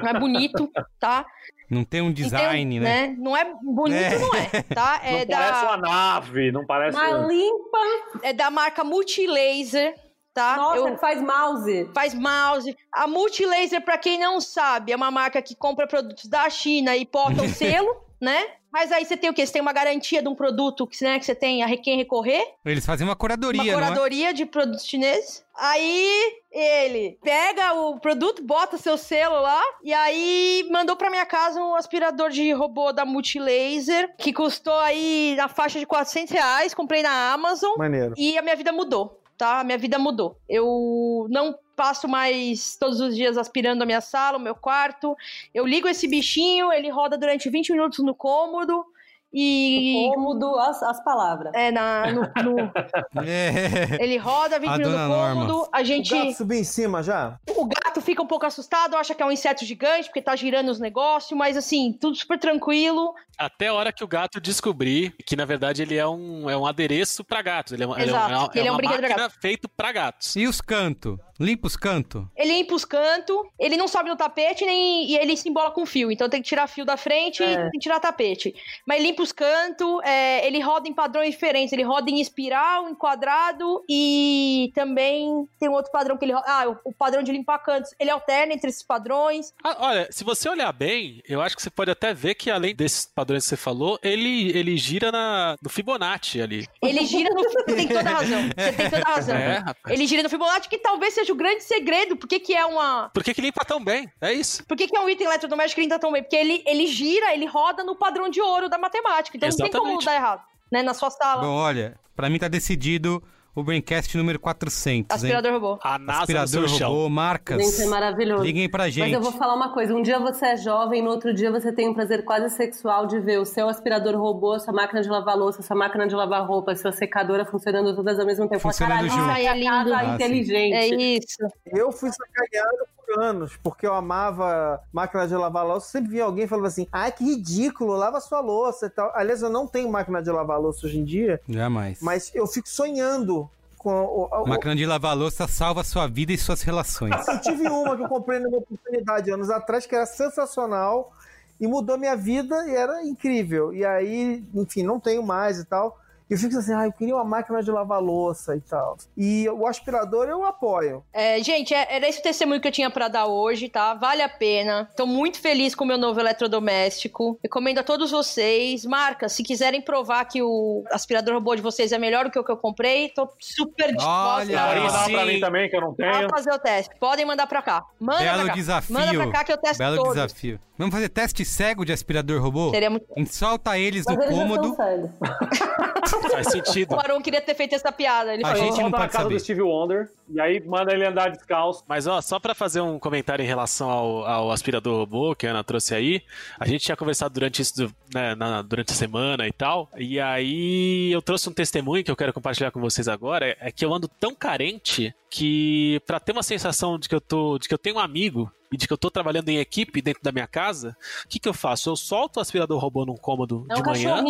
não 0.00 0.10
é 0.10 0.14
bonito, 0.16 0.70
tá? 1.00 1.26
Não 1.68 1.82
tem 1.82 2.00
um 2.02 2.10
E 2.10 2.14
tem 2.14 2.22
design, 2.22 2.78
né? 2.78 3.16
Não 3.18 3.36
é 3.36 3.52
bonito, 3.62 3.96
É. 4.00 4.18
não 4.18 4.32
é, 4.36 4.62
tá? 4.62 5.00
É 5.02 5.18
não 5.18 5.26
da... 5.26 5.36
parece 5.38 5.64
uma 5.64 5.76
nave, 5.76 6.52
não 6.52 6.64
parece... 6.64 6.96
Mas 6.96 7.26
limpa. 7.28 7.78
É 8.22 8.32
da 8.32 8.48
marca 8.48 8.84
Multilaser, 8.84 9.94
tá? 10.32 10.56
Nossa, 10.56 10.76
Eu- 10.88 10.98
faz 10.98 11.20
mouse. 11.20 11.90
faz 11.92 12.14
mouse. 12.14 12.76
A 12.92 13.08
Multilaser, 13.08 13.84
pra 13.84 13.98
quem 13.98 14.20
não 14.20 14.40
sabe, 14.40 14.92
é 14.92 14.96
uma 14.96 15.10
marca 15.10 15.42
que 15.42 15.56
compra 15.56 15.88
produtos 15.88 16.26
da 16.26 16.48
China 16.48 16.96
e 16.96 17.04
bota 17.06 17.42
o 17.42 17.48
selo, 17.50 18.04
né? 18.20 18.46
Mas 18.72 18.92
aí 18.92 19.04
você 19.04 19.16
tem 19.16 19.28
o 19.28 19.34
quê? 19.34 19.44
Você 19.44 19.52
tem 19.54 19.62
uma 19.62 19.72
garantia 19.72 20.22
de 20.22 20.28
um 20.28 20.34
produto 20.34 20.86
que, 20.86 21.02
né, 21.02 21.18
que 21.18 21.24
você 21.24 21.34
tem 21.34 21.62
a 21.64 21.76
quem 21.76 21.96
recorrer. 21.96 22.44
Eles 22.64 22.86
fazem 22.86 23.04
uma 23.04 23.16
curadoria, 23.16 23.60
Uma 23.60 23.72
não 23.72 23.78
é? 23.78 23.82
curadoria 23.82 24.32
de 24.32 24.46
produtos 24.46 24.86
chineses. 24.86 25.44
Aí 25.56 26.34
ele 26.52 27.18
pega 27.22 27.74
o 27.74 27.98
produto, 27.98 28.42
bota 28.44 28.78
seu 28.78 28.96
selo 28.96 29.40
lá 29.40 29.60
e 29.82 29.92
aí 29.92 30.68
mandou 30.70 30.94
pra 30.96 31.10
minha 31.10 31.26
casa 31.26 31.60
um 31.60 31.74
aspirador 31.74 32.30
de 32.30 32.52
robô 32.52 32.92
da 32.92 33.04
Multilaser 33.04 34.14
que 34.16 34.32
custou 34.32 34.78
aí 34.78 35.34
na 35.36 35.48
faixa 35.48 35.80
de 35.80 35.86
400 35.86 36.32
reais. 36.32 36.72
Comprei 36.72 37.02
na 37.02 37.32
Amazon. 37.32 37.72
Maneiro. 37.76 38.14
E 38.16 38.38
a 38.38 38.42
minha 38.42 38.54
vida 38.56 38.70
mudou, 38.72 39.20
tá? 39.36 39.60
A 39.60 39.64
minha 39.64 39.78
vida 39.78 39.98
mudou. 39.98 40.36
Eu 40.48 41.26
não 41.28 41.56
passo 41.80 42.06
mais 42.06 42.76
todos 42.78 43.00
os 43.00 43.16
dias 43.16 43.38
aspirando 43.38 43.80
a 43.82 43.86
minha 43.86 44.02
sala, 44.02 44.36
o 44.36 44.40
meu 44.40 44.54
quarto. 44.54 45.16
Eu 45.54 45.66
ligo 45.66 45.88
esse 45.88 46.06
bichinho, 46.06 46.70
ele 46.70 46.90
roda 46.90 47.16
durante 47.16 47.48
20 47.48 47.72
minutos 47.72 48.00
no 48.00 48.14
cômodo. 48.14 48.84
E. 49.32 50.10
Cômodo, 50.12 50.58
as, 50.58 50.82
as 50.82 51.02
palavras. 51.04 51.54
É, 51.54 51.70
na, 51.70 52.12
no, 52.12 52.20
no- 52.22 52.72
É. 53.24 54.02
ele 54.04 54.18
roda 54.18 54.58
20 54.58 54.68
A 54.68 54.72
minutos 54.72 54.92
dona 54.92 55.04
no 55.08 55.14
Norma. 55.14 55.46
cômodo. 55.46 55.68
A 55.72 55.82
gente. 55.84 56.12
O 56.12 56.18
gato 56.18 56.36
subiu 56.36 56.58
em 56.58 56.64
cima 56.64 57.02
já? 57.02 57.38
O 57.56 57.64
gato 57.64 58.00
fica 58.02 58.20
um 58.20 58.26
pouco 58.26 58.44
assustado, 58.44 58.96
acha 58.96 59.14
que 59.14 59.22
é 59.22 59.26
um 59.26 59.30
inseto 59.32 59.64
gigante, 59.64 60.08
porque 60.08 60.20
tá 60.20 60.34
girando 60.36 60.68
os 60.68 60.80
negócios, 60.80 61.38
mas 61.38 61.56
assim, 61.56 61.96
tudo 61.98 62.16
super 62.16 62.38
tranquilo. 62.38 63.14
Até 63.38 63.68
a 63.68 63.74
hora 63.74 63.92
que 63.92 64.02
o 64.04 64.08
gato 64.08 64.38
descobrir 64.40 65.14
que, 65.24 65.34
na 65.36 65.44
verdade, 65.46 65.80
ele 65.80 65.96
é 65.96 66.06
um, 66.06 66.50
é 66.50 66.56
um 66.56 66.66
adereço 66.66 67.22
pra 67.24 67.40
gatos. 67.40 67.72
Ele 67.72 67.84
é, 67.84 67.86
um- 67.86 67.94
ele 67.94 68.02
é, 68.02 68.06
Exato, 68.08 68.34
uma- 68.34 68.50
ele 68.54 68.68
é 68.68 68.70
um 68.70 68.74
uma 68.74 68.78
brinquedo 68.78 69.14
pra 69.14 69.30
feito 69.30 69.68
pra 69.68 69.92
gatos. 69.92 70.34
E 70.36 70.46
os 70.48 70.60
cantos? 70.60 71.16
Limpa 71.40 71.66
os 71.66 71.76
cantos. 71.76 72.24
Ele 72.36 72.52
limpa 72.58 72.74
os 72.74 72.84
cantos, 72.84 73.36
ele 73.58 73.76
não 73.76 73.88
sobe 73.88 74.10
no 74.10 74.16
tapete 74.16 74.64
nem, 74.66 75.10
e 75.10 75.16
ele 75.16 75.36
se 75.36 75.48
embola 75.48 75.70
com 75.70 75.86
fio. 75.86 76.12
Então 76.12 76.28
tem 76.28 76.42
que 76.42 76.48
tirar 76.48 76.66
fio 76.66 76.84
da 76.84 76.96
frente 76.96 77.42
É. 77.42 77.52
e 77.52 77.56
tem 77.56 77.70
que 77.70 77.78
tirar 77.78 77.98
tapete. 77.98 78.54
Mas 78.86 79.02
limpa 79.02 79.22
os 79.22 79.32
cantos, 79.32 80.00
é, 80.04 80.46
ele 80.46 80.60
roda 80.60 80.88
em 80.88 80.92
padrões 80.92 81.30
diferentes. 81.30 81.72
Ele 81.72 81.82
roda 81.82 82.10
em 82.10 82.20
espiral, 82.20 82.88
em 82.88 82.94
quadrado 82.94 83.82
e 83.88 84.70
também 84.74 85.48
tem 85.58 85.68
um 85.68 85.72
outro 85.72 85.90
padrão 85.90 86.16
que 86.18 86.24
ele 86.24 86.32
roda. 86.32 86.44
Ah, 86.46 86.68
o, 86.68 86.76
o 86.90 86.92
padrão 86.92 87.22
de 87.22 87.32
limpar 87.32 87.58
cantos. 87.60 87.90
Ele 87.98 88.10
alterna 88.10 88.52
entre 88.52 88.68
esses 88.68 88.82
padrões. 88.82 89.52
Ah, 89.64 89.76
olha, 89.80 90.08
se 90.10 90.22
você 90.24 90.48
olhar 90.48 90.72
bem, 90.72 91.22
eu 91.28 91.40
acho 91.40 91.56
que 91.56 91.62
você 91.62 91.70
pode 91.70 91.90
até 91.90 92.12
ver 92.12 92.34
que 92.34 92.50
além 92.50 92.74
desses 92.74 93.06
padrões 93.06 93.44
que 93.44 93.48
você 93.50 93.56
falou, 93.56 93.98
ele, 94.02 94.50
ele 94.56 94.76
gira 94.76 95.10
na, 95.10 95.56
no 95.62 95.70
Fibonacci 95.70 96.40
ali. 96.42 96.66
Ele 96.82 97.04
gira 97.06 97.30
no. 97.34 97.40
Você 97.42 97.62
tem 97.64 97.88
toda 97.88 98.00
a 98.10 98.12
razão. 98.12 98.40
Você 98.56 98.72
tem 98.72 98.90
toda 98.90 99.02
a 99.06 99.14
razão. 99.14 99.30
É, 99.40 99.58
rapaz. 99.58 99.94
ele 99.94 100.06
gira 100.06 100.22
no 100.22 100.28
Fibonacci, 100.28 100.68
que 100.68 100.76
talvez 100.78 101.14
seja 101.14 101.29
o 101.30 101.36
grande 101.36 101.62
segredo. 101.62 102.16
Por 102.16 102.28
que, 102.28 102.40
que 102.40 102.54
é 102.54 102.64
uma. 102.64 103.10
Por 103.12 103.22
que, 103.22 103.34
que 103.34 103.40
limpa 103.40 103.64
tão 103.64 103.82
bem? 103.82 104.10
É 104.20 104.32
isso. 104.32 104.64
Por 104.66 104.76
que, 104.76 104.86
que 104.86 104.96
é 104.96 105.00
um 105.00 105.08
item 105.08 105.26
eletrodoméstico 105.26 105.80
que 105.80 105.86
limpa 105.86 105.98
tão 105.98 106.12
bem? 106.12 106.22
Porque 106.22 106.36
ele, 106.36 106.62
ele 106.66 106.86
gira, 106.86 107.34
ele 107.34 107.46
roda 107.46 107.84
no 107.84 107.96
padrão 107.96 108.28
de 108.28 108.40
ouro 108.40 108.68
da 108.68 108.78
matemática. 108.78 109.36
Então 109.36 109.48
não 109.48 109.56
tem 109.56 109.70
como 109.70 109.82
Exatamente. 109.82 110.04
dar 110.04 110.14
errado. 110.14 110.42
Né? 110.72 110.82
Na 110.82 110.94
sua 110.94 111.10
sala. 111.10 111.42
Bom, 111.42 111.54
olha, 111.54 111.98
pra 112.14 112.30
mim 112.30 112.38
tá 112.38 112.48
decidido 112.48 113.22
o 113.54 113.62
Braincast 113.64 114.16
número 114.16 114.38
400, 114.38 115.14
Aspirador 115.16 115.52
robô. 115.52 115.78
A 115.82 115.98
NASA 115.98 116.20
Aspirador 116.20 116.62
robô, 116.66 116.78
chão. 116.78 117.08
marcas. 117.08 117.58
Gente, 117.62 117.82
é 117.82 117.86
maravilhoso. 117.86 118.42
Liguem 118.44 118.68
pra 118.70 118.88
gente. 118.88 119.00
Mas 119.04 119.12
eu 119.12 119.20
vou 119.20 119.32
falar 119.32 119.54
uma 119.54 119.72
coisa: 119.72 119.94
um 119.94 120.02
dia 120.02 120.18
você 120.18 120.46
é 120.46 120.56
jovem, 120.56 121.02
no 121.02 121.10
outro 121.10 121.34
dia 121.34 121.50
você 121.50 121.72
tem 121.72 121.88
um 121.88 121.94
prazer 121.94 122.24
quase 122.24 122.54
sexual 122.54 123.06
de 123.06 123.18
ver 123.20 123.38
o 123.40 123.44
seu 123.44 123.68
aspirador 123.68 124.16
robô, 124.16 124.58
sua 124.58 124.72
máquina 124.72 125.02
de 125.02 125.08
lavar 125.08 125.36
louça, 125.36 125.62
sua 125.62 125.76
máquina 125.76 126.06
de 126.06 126.14
lavar 126.14 126.46
roupa, 126.46 126.74
sua 126.76 126.92
secadora 126.92 127.44
funcionando 127.44 127.94
todas 127.94 128.18
ao 128.18 128.26
mesmo 128.26 128.48
tempo. 128.48 128.60
Funcionando 128.60 129.08
Caralho, 129.08 129.10
junto. 129.10 129.30
aí 129.30 129.46
é 129.46 129.48
casa 129.48 130.00
Ah, 130.00 130.08
sim. 130.08 130.14
inteligente. 130.14 130.74
É 130.74 130.86
isso. 131.16 131.38
Eu 131.66 131.90
fui 131.92 132.10
sacaneado 132.10 132.78
anos, 133.18 133.56
porque 133.62 133.86
eu 133.86 133.94
amava 133.94 134.80
máquina 134.92 135.26
de 135.26 135.34
lavar 135.34 135.66
louça. 135.66 135.88
Sempre 135.90 136.10
via 136.10 136.24
alguém 136.24 136.46
falando 136.46 136.66
assim: 136.66 136.86
ai, 136.92 137.10
que 137.12 137.24
ridículo, 137.24 137.92
lava 137.94 138.20
sua 138.20 138.40
louça 138.40 138.86
e 138.86 138.90
tal. 138.90 139.10
Aliás, 139.14 139.42
eu 139.42 139.50
não 139.50 139.66
tenho 139.66 139.90
máquina 139.90 140.22
de 140.22 140.30
lavar 140.30 140.60
louça 140.60 140.86
hoje 140.86 140.98
em 140.98 141.04
dia, 141.04 141.40
Jamais. 141.48 141.98
mas 142.00 142.30
eu 142.34 142.46
fico 142.46 142.68
sonhando 142.68 143.48
com. 143.78 143.92
O, 143.92 144.28
o- 144.42 144.48
Máquina 144.48 144.74
de 144.76 144.84
lavar 144.86 145.16
louça 145.16 145.46
salva 145.48 145.82
sua 145.84 146.06
vida 146.06 146.32
e 146.32 146.38
suas 146.38 146.62
relações. 146.62 147.14
Eu 147.28 147.40
tive 147.40 147.68
uma 147.68 147.96
que 147.96 148.02
eu 148.02 148.08
comprei 148.08 148.38
numa 148.38 148.58
oportunidade 148.58 149.30
anos 149.30 149.50
atrás 149.50 149.86
que 149.86 149.94
era 149.94 150.06
sensacional 150.06 151.12
e 151.60 151.66
mudou 151.66 151.98
minha 151.98 152.16
vida 152.16 152.54
e 152.68 152.74
era 152.74 153.02
incrível. 153.04 153.72
E 153.74 153.84
aí, 153.84 154.42
enfim, 154.54 154.82
não 154.82 154.98
tenho 154.98 155.22
mais 155.22 155.58
e 155.58 155.64
tal. 155.64 155.99
E 156.30 156.34
eu 156.34 156.38
fico 156.38 156.56
assim, 156.56 156.72
ah, 156.72 156.84
eu 156.86 156.92
queria 156.92 157.14
uma 157.16 157.24
máquina 157.24 157.60
de 157.60 157.70
lavar 157.72 158.00
louça 158.00 158.54
e 158.54 158.60
tal. 158.60 158.96
E 159.16 159.48
o 159.48 159.66
aspirador 159.66 160.28
eu 160.28 160.44
apoio. 160.44 161.02
É, 161.12 161.42
gente, 161.42 161.74
é- 161.74 161.96
era 161.96 162.08
esse 162.08 162.20
o 162.20 162.22
testemunho 162.22 162.60
que 162.60 162.68
eu 162.68 162.72
tinha 162.72 162.88
pra 162.88 163.08
dar 163.08 163.26
hoje, 163.26 163.68
tá? 163.68 163.94
Vale 163.94 164.22
a 164.22 164.28
pena. 164.28 164.88
Tô 164.96 165.06
muito 165.06 165.40
feliz 165.40 165.74
com 165.74 165.82
o 165.82 165.86
meu 165.88 165.98
novo 165.98 166.20
eletrodoméstico. 166.20 167.38
Recomendo 167.42 167.78
a 167.78 167.82
todos 167.82 168.10
vocês. 168.12 168.84
Marca, 168.84 169.28
se 169.28 169.42
quiserem 169.42 169.82
provar 169.82 170.24
que 170.26 170.40
o 170.40 170.84
aspirador 170.92 171.34
robô 171.34 171.54
de 171.56 171.62
vocês 171.62 171.90
é 171.90 171.98
melhor 171.98 172.26
do 172.26 172.30
que 172.30 172.38
o 172.38 172.44
que 172.44 172.52
eu 172.52 172.56
comprei, 172.56 173.08
tô 173.08 173.28
super 173.40 173.88
disposta 173.88 174.08
Olha, 174.42 174.58
Pode 174.58 174.78
Aí 174.78 174.80
mandar 174.86 175.10
pra 175.10 175.26
mim 175.26 175.40
também, 175.40 175.68
que 175.68 175.76
eu 175.76 175.80
não 175.80 175.90
a 175.90 175.94
tenho. 175.94 176.30
fazer 176.30 176.52
o 176.52 176.58
teste. 176.60 176.94
Podem 177.00 177.24
mandar 177.26 177.46
pra 177.48 177.60
cá. 177.60 177.82
Manda 177.98 178.20
Belo 178.20 178.38
pra 178.40 178.46
cá. 178.48 178.54
desafio. 178.54 178.94
Manda 178.94 179.14
pra 179.14 179.30
cá 179.32 179.44
que 179.44 179.52
eu 179.52 179.58
testo 179.58 179.78
Belo 179.78 179.96
todos. 179.96 180.14
desafio. 180.14 180.60
Vamos 180.80 180.94
fazer 180.94 181.10
teste 181.10 181.44
cego 181.44 181.84
de 181.84 181.92
aspirador 181.92 182.40
robô? 182.40 182.70
Seria 182.70 182.88
muito... 182.88 183.04
Solta 183.26 183.78
eles 183.78 184.06
Mas 184.06 184.16
no 184.16 184.22
eles 184.22 184.34
cômodo. 184.34 184.74
Faz 186.32 186.46
sentido. 186.50 186.94
O 186.94 186.98
Aron 186.98 187.20
queria 187.20 187.42
ter 187.42 187.54
feito 187.54 187.74
essa 187.74 187.92
piada. 187.92 188.32
Ele 188.32 188.42
A 188.42 188.48
falou. 188.48 188.62
gente 188.64 188.70
não 188.80 188.82
Volta 188.84 188.96
na 188.96 188.98
pode 189.02 189.12
casa 189.12 189.24
saber. 189.24 189.34
do 189.34 189.40
Steve 189.40 189.60
Wonder, 189.60 190.08
e 190.30 190.40
aí 190.40 190.58
manda 190.64 190.92
ele 190.94 191.04
andar 191.06 191.30
descalço. 191.32 191.84
Mas 191.86 192.06
ó, 192.06 192.18
só 192.22 192.40
pra 192.40 192.54
fazer 192.54 192.80
um 192.80 192.98
comentário 192.98 193.42
em 193.42 193.46
relação 193.46 193.90
ao, 193.90 194.24
ao 194.26 194.50
aspirador 194.50 194.96
robô 194.96 195.34
que 195.34 195.46
a 195.46 195.50
Ana 195.50 195.62
trouxe 195.62 195.94
aí, 195.94 196.22
a 196.58 196.66
gente 196.66 196.82
tinha 196.82 196.96
conversado 196.96 197.34
durante 197.34 197.60
isso, 197.60 197.92
né, 198.14 198.34
na- 198.34 198.62
durante 198.62 198.92
a 198.92 198.94
semana 198.96 199.46
e 199.46 199.52
tal, 199.52 199.86
e 199.98 200.18
aí 200.18 201.12
eu 201.12 201.20
trouxe 201.20 201.46
um 201.48 201.52
testemunho 201.52 202.02
que 202.02 202.10
eu 202.10 202.16
quero 202.16 202.32
compartilhar 202.32 202.70
com 202.70 202.80
vocês 202.80 203.06
agora, 203.06 203.46
é, 203.46 203.56
é 203.60 203.70
que 203.70 203.84
eu 203.84 203.92
ando 203.92 204.08
tão 204.08 204.34
carente 204.34 205.14
que 205.28 206.00
pra 206.06 206.18
ter 206.18 206.32
uma 206.32 206.42
sensação 206.42 206.98
de 206.98 207.06
que 207.06 207.14
eu 207.14 207.20
tô, 207.20 207.58
de 207.58 207.68
que 207.68 207.74
eu 207.74 207.78
tenho 207.78 207.96
um 207.96 208.00
amigo 208.00 208.50
e 208.72 208.76
de 208.76 208.86
que 208.86 208.92
eu 208.92 208.98
tô 208.98 209.10
trabalhando 209.10 209.48
em 209.48 209.58
equipe 209.58 210.00
dentro 210.00 210.22
da 210.22 210.30
minha 210.30 210.46
casa, 210.46 210.96
o 211.24 211.28
que 211.28 211.38
que 211.38 211.48
eu 211.48 211.54
faço? 211.54 211.90
Eu 211.90 211.96
solto 211.96 212.36
o 212.36 212.40
aspirador 212.40 212.78
robô 212.78 213.04
num 213.04 213.16
cômodo 213.16 213.66
É 213.68 213.74
de 213.74 213.80
um 213.80 213.84
manhã, 213.84 214.22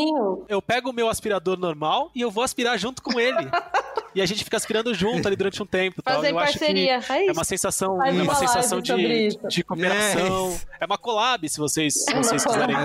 eu 0.49 0.63
pego 0.63 0.91
o 0.91 0.93
meu 0.93 1.09
aspirador 1.09 1.59
normal 1.59 2.11
e 2.15 2.21
eu 2.21 2.31
vou 2.31 2.43
aspirar 2.43 2.79
junto 2.79 3.03
com 3.03 3.19
ele. 3.19 3.37
e 4.15 4.21
a 4.21 4.27
gente 4.27 4.45
fica 4.45 4.57
aspirando 4.57 4.93
junto 4.95 5.27
ali 5.27 5.37
durante 5.37 5.63
um 5.63 5.67
tempo. 5.67 6.03
Tal. 6.03 6.17
Fazer 6.17 6.33
Eu 6.33 6.39
acho 6.39 6.53
que 6.55 6.59
parceria. 6.59 7.01
É 7.09 7.27
é 7.29 7.33
uma 7.33 7.45
sensação, 7.45 7.97
Faz 7.97 8.11
é 8.11 8.23
uma 8.23 8.31
uma 8.31 8.35
sensação 8.35 8.81
de, 8.81 9.29
de 9.49 9.65
cooperação. 9.65 10.59
É 10.81 10.87
uma 10.87 10.99
collab, 10.99 11.49
se 11.49 11.59
vocês, 11.59 12.05
se 12.05 12.15
vocês 12.15 12.45
quiserem. 12.45 12.77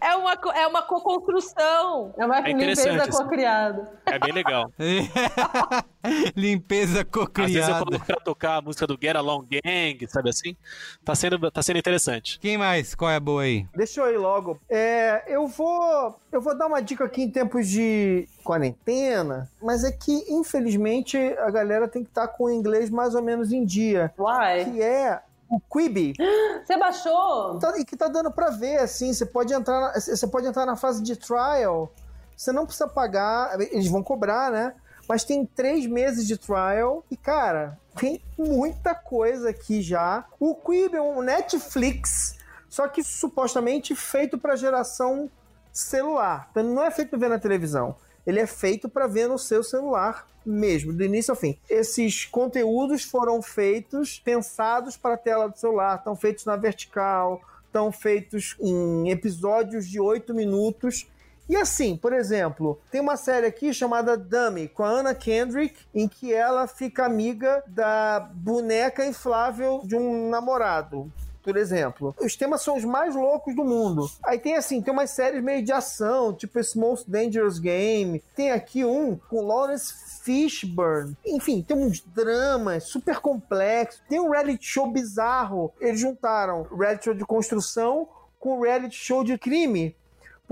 É 0.00 0.14
uma, 0.14 0.32
é 0.54 0.66
uma 0.66 0.82
co-construção. 0.82 2.14
É 2.16 2.24
uma 2.24 2.38
É 2.38 2.52
limpeza 2.52 3.08
co-criada. 3.08 3.88
É 4.06 4.18
bem 4.18 4.32
legal. 4.32 4.70
Limpeza 6.34 7.00
Às 7.00 7.52
vezes 7.52 7.68
eu 7.68 7.74
cocriada. 7.74 7.84
coloco 7.84 8.06
pra 8.06 8.16
tocar 8.16 8.56
a 8.56 8.60
música 8.60 8.86
do 8.86 8.98
Get 9.00 9.14
Along 9.16 9.46
Gang, 9.48 10.06
sabe 10.08 10.30
assim? 10.30 10.56
Tá 11.04 11.14
sendo, 11.14 11.50
tá 11.50 11.62
sendo 11.62 11.78
interessante. 11.78 12.38
Quem 12.40 12.58
mais? 12.58 12.94
Qual 12.94 13.10
é 13.10 13.16
a 13.16 13.20
boa 13.20 13.42
aí? 13.42 13.66
Deixa 13.74 14.00
eu 14.00 14.12
ir 14.12 14.18
logo. 14.18 14.60
É, 14.68 15.22
eu 15.28 15.46
vou 15.46 16.18
eu 16.32 16.40
vou 16.40 16.56
dar 16.56 16.66
uma 16.66 16.80
dica 16.80 17.04
aqui 17.04 17.22
em 17.22 17.30
tempos 17.30 17.68
de 17.68 18.26
quarentena, 18.42 19.48
mas 19.60 19.84
é 19.84 19.92
que 19.92 20.24
infelizmente 20.28 21.16
a 21.38 21.50
galera 21.50 21.86
tem 21.88 22.02
que 22.02 22.10
estar 22.10 22.28
com 22.28 22.44
o 22.44 22.50
inglês 22.50 22.90
mais 22.90 23.14
ou 23.14 23.22
menos 23.22 23.52
em 23.52 23.64
dia, 23.64 24.12
Uai. 24.18 24.64
que 24.64 24.82
é 24.82 25.20
o 25.48 25.60
Quibi. 25.60 26.14
Você 26.64 26.76
baixou? 26.78 27.58
Tá- 27.58 27.78
e 27.78 27.84
que 27.84 27.96
tá 27.96 28.08
dando 28.08 28.30
pra 28.30 28.50
ver, 28.50 28.78
assim, 28.78 29.12
você 29.12 29.26
pode 29.26 29.52
entrar, 29.52 29.92
você 30.00 30.26
pode 30.26 30.46
entrar 30.46 30.64
na 30.64 30.76
fase 30.76 31.02
de 31.02 31.16
trial, 31.16 31.92
você 32.36 32.52
não 32.52 32.64
precisa 32.64 32.86
pagar, 32.88 33.60
eles 33.60 33.88
vão 33.88 34.02
cobrar, 34.02 34.50
né? 34.50 34.74
Mas 35.08 35.24
tem 35.24 35.44
três 35.44 35.84
meses 35.86 36.26
de 36.26 36.36
trial 36.38 37.04
e, 37.10 37.16
cara, 37.16 37.76
tem 37.96 38.22
muita 38.38 38.94
coisa 38.94 39.50
aqui 39.50 39.82
já. 39.82 40.24
O 40.38 40.54
Quibi 40.54 40.96
é 40.96 41.02
um 41.02 41.20
Netflix, 41.20 42.36
só 42.68 42.86
que 42.86 43.02
supostamente 43.02 43.94
feito 43.96 44.38
pra 44.38 44.54
geração 44.56 45.28
celular. 45.72 46.48
Então 46.50 46.62
não 46.62 46.84
é 46.84 46.90
feito 46.90 47.10
pra 47.10 47.18
ver 47.18 47.28
na 47.28 47.38
televisão. 47.38 47.96
Ele 48.26 48.40
é 48.40 48.46
feito 48.46 48.88
para 48.88 49.06
ver 49.06 49.28
no 49.28 49.38
seu 49.38 49.62
celular 49.62 50.26
mesmo, 50.44 50.92
do 50.92 51.04
início 51.04 51.32
ao 51.32 51.36
fim. 51.36 51.58
Esses 51.68 52.24
conteúdos 52.24 53.04
foram 53.04 53.40
feitos, 53.40 54.18
pensados 54.18 54.96
para 54.96 55.14
a 55.14 55.18
tela 55.18 55.48
do 55.48 55.58
celular, 55.58 55.96
estão 55.96 56.16
feitos 56.16 56.44
na 56.44 56.56
vertical, 56.56 57.40
estão 57.66 57.90
feitos 57.90 58.56
em 58.60 59.10
episódios 59.10 59.88
de 59.88 60.00
8 60.00 60.34
minutos. 60.34 61.08
E 61.48 61.56
assim, 61.56 61.96
por 61.96 62.12
exemplo, 62.12 62.80
tem 62.90 63.00
uma 63.00 63.16
série 63.16 63.46
aqui 63.46 63.72
chamada 63.74 64.16
Dummy, 64.16 64.68
com 64.68 64.84
a 64.84 64.88
Anna 64.88 65.14
Kendrick, 65.14 65.76
em 65.94 66.08
que 66.08 66.32
ela 66.32 66.66
fica 66.66 67.04
amiga 67.04 67.62
da 67.66 68.20
boneca 68.34 69.04
inflável 69.04 69.82
de 69.84 69.96
um 69.96 70.28
namorado 70.28 71.12
por 71.42 71.56
exemplo. 71.56 72.14
Os 72.20 72.36
temas 72.36 72.62
são 72.62 72.76
os 72.76 72.84
mais 72.84 73.14
loucos 73.14 73.54
do 73.54 73.64
mundo. 73.64 74.10
Aí 74.24 74.38
tem 74.38 74.56
assim, 74.56 74.80
tem 74.80 74.92
umas 74.92 75.10
séries 75.10 75.42
meio 75.42 75.62
de 75.62 75.72
ação, 75.72 76.32
tipo 76.32 76.58
esse 76.58 76.78
Most 76.78 77.10
Dangerous 77.10 77.58
Game. 77.58 78.22
Tem 78.34 78.50
aqui 78.50 78.84
um 78.84 79.16
com 79.28 79.46
Lawrence 79.46 79.94
Fishburne. 80.22 81.16
Enfim, 81.26 81.62
tem 81.62 81.76
uns 81.76 82.00
dramas 82.00 82.84
super 82.84 83.18
complexos. 83.18 84.00
Tem 84.08 84.20
um 84.20 84.30
reality 84.30 84.64
show 84.64 84.86
bizarro. 84.86 85.72
Eles 85.80 86.00
juntaram 86.00 86.62
reality 86.62 87.04
show 87.04 87.14
de 87.14 87.24
construção 87.24 88.08
com 88.38 88.60
reality 88.60 88.96
show 88.96 89.22
de 89.22 89.38
crime. 89.38 89.94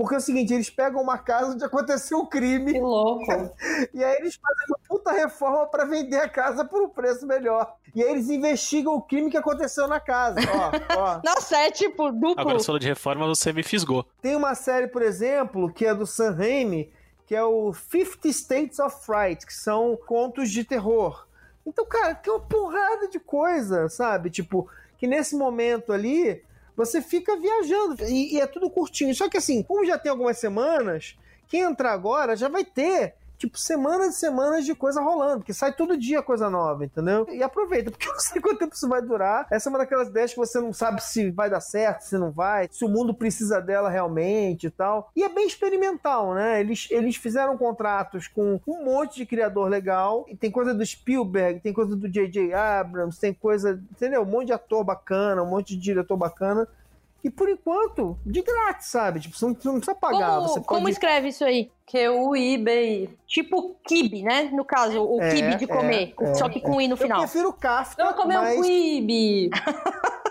Porque 0.01 0.15
é 0.15 0.17
o 0.17 0.21
seguinte, 0.21 0.53
eles 0.53 0.69
pegam 0.69 1.01
uma 1.01 1.17
casa 1.17 1.51
onde 1.51 1.63
aconteceu 1.63 2.19
um 2.19 2.25
crime. 2.25 2.73
Que 2.73 2.79
louco. 2.79 3.25
E 3.93 4.03
aí 4.03 4.17
eles 4.17 4.35
fazem 4.35 4.65
uma 4.69 4.79
puta 4.87 5.11
reforma 5.11 5.65
pra 5.67 5.85
vender 5.85 6.17
a 6.17 6.29
casa 6.29 6.63
por 6.63 6.81
um 6.81 6.89
preço 6.89 7.25
melhor. 7.25 7.75
E 7.93 8.01
aí 8.01 8.09
eles 8.09 8.29
investigam 8.29 8.95
o 8.95 9.01
crime 9.01 9.29
que 9.29 9.37
aconteceu 9.37 9.87
na 9.87 9.99
casa. 9.99 10.39
Ó, 10.39 10.97
ó. 10.97 11.21
Nossa, 11.25 11.57
é 11.57 11.71
tipo 11.71 12.11
duplo. 12.11 12.39
Agora, 12.39 12.59
você 12.59 12.65
falou 12.65 12.79
de 12.79 12.87
reforma, 12.87 13.27
você 13.27 13.51
me 13.51 13.63
fisgou. 13.63 14.05
Tem 14.21 14.35
uma 14.35 14.55
série, 14.55 14.87
por 14.87 15.01
exemplo, 15.01 15.71
que 15.71 15.85
é 15.85 15.93
do 15.93 16.05
Sam 16.05 16.31
Raimi, 16.31 16.91
que 17.25 17.35
é 17.35 17.43
o 17.43 17.73
50 17.73 18.27
States 18.29 18.79
of 18.79 19.05
Fright, 19.05 19.45
que 19.45 19.53
são 19.53 19.97
contos 20.05 20.49
de 20.49 20.63
terror. 20.63 21.25
Então, 21.65 21.85
cara, 21.85 22.15
tem 22.15 22.33
uma 22.33 22.39
porrada 22.41 23.07
de 23.07 23.19
coisa, 23.19 23.87
sabe? 23.89 24.29
Tipo, 24.29 24.67
que 24.97 25.07
nesse 25.07 25.35
momento 25.35 25.93
ali, 25.93 26.43
você 26.75 27.01
fica 27.01 27.37
viajando. 27.37 28.03
E, 28.05 28.35
e 28.35 28.39
é 28.41 28.47
tudo 28.47 28.69
curtinho. 28.69 29.13
Só 29.13 29.29
que 29.29 29.37
assim, 29.37 29.63
como 29.63 29.85
já 29.85 29.97
tem 29.97 30.09
algumas 30.09 30.37
semanas, 30.37 31.17
quem 31.47 31.61
entrar 31.61 31.91
agora 31.91 32.35
já 32.35 32.47
vai 32.47 32.63
ter 32.63 33.15
tipo, 33.41 33.57
semanas 33.57 34.15
e 34.15 34.19
semanas 34.19 34.65
de 34.65 34.75
coisa 34.75 35.01
rolando, 35.01 35.39
porque 35.39 35.53
sai 35.53 35.73
todo 35.73 35.97
dia 35.97 36.21
coisa 36.21 36.47
nova, 36.47 36.85
entendeu? 36.85 37.27
E 37.29 37.41
aproveita, 37.41 37.89
porque 37.89 38.07
eu 38.07 38.13
não 38.13 38.19
sei 38.19 38.39
quanto 38.39 38.59
tempo 38.59 38.75
isso 38.75 38.87
vai 38.87 39.01
durar. 39.01 39.47
Essa 39.49 39.67
é 39.67 39.71
uma 39.71 39.79
daquelas 39.79 40.09
ideias 40.09 40.31
que 40.31 40.37
você 40.37 40.59
não 40.59 40.71
sabe 40.71 41.03
se 41.03 41.31
vai 41.31 41.49
dar 41.49 41.59
certo, 41.59 42.01
se 42.01 42.17
não 42.17 42.31
vai, 42.31 42.69
se 42.71 42.85
o 42.85 42.89
mundo 42.89 43.13
precisa 43.13 43.59
dela 43.59 43.89
realmente 43.89 44.67
e 44.67 44.69
tal. 44.69 45.09
E 45.15 45.23
é 45.23 45.29
bem 45.29 45.47
experimental, 45.47 46.35
né? 46.35 46.59
Eles, 46.59 46.87
eles 46.91 47.15
fizeram 47.15 47.57
contratos 47.57 48.27
com 48.27 48.59
um 48.67 48.85
monte 48.85 49.15
de 49.15 49.25
criador 49.25 49.69
legal, 49.69 50.25
e 50.27 50.35
tem 50.35 50.51
coisa 50.51 50.73
do 50.73 50.85
Spielberg, 50.85 51.59
tem 51.61 51.73
coisa 51.73 51.95
do 51.95 52.07
J.J. 52.07 52.53
Abrams, 52.53 53.19
tem 53.19 53.33
coisa, 53.33 53.81
entendeu? 53.91 54.21
Um 54.21 54.25
monte 54.25 54.47
de 54.47 54.53
ator 54.53 54.83
bacana, 54.83 55.41
um 55.41 55.49
monte 55.49 55.75
de 55.75 55.81
diretor 55.81 56.17
bacana. 56.17 56.67
E 57.23 57.29
por 57.29 57.47
enquanto, 57.49 58.17
de 58.25 58.41
grátis, 58.41 58.87
sabe? 58.87 59.19
Tipo, 59.19 59.35
você 59.37 59.45
não, 59.45 59.53
você 59.53 59.67
não 59.67 59.75
precisa 59.75 59.95
pagar. 59.95 60.35
Como, 60.35 60.47
você 60.47 60.53
pode... 60.55 60.65
como 60.67 60.89
escreve 60.89 61.27
isso 61.27 61.43
aí? 61.45 61.71
Q-U-I-B-I. 61.85 63.09
Tipo 63.27 63.75
kibe, 63.85 64.23
né? 64.23 64.49
No 64.51 64.65
caso, 64.65 65.03
o 65.03 65.21
É, 65.21 65.35
kibe 65.35 65.55
de 65.55 65.67
comer. 65.67 66.15
é, 66.19 66.33
só 66.33 66.49
que 66.49 66.59
com 66.59 66.81
i 66.81 66.87
no 66.87 66.97
final. 66.97 67.19
Eu 67.19 67.27
prefiro 67.27 67.53
Kafka, 67.53 68.03
Vamos 68.03 68.19
comer 68.19 68.37
mas... 68.37 68.57
um 68.59 68.61
quibe. 68.63 69.49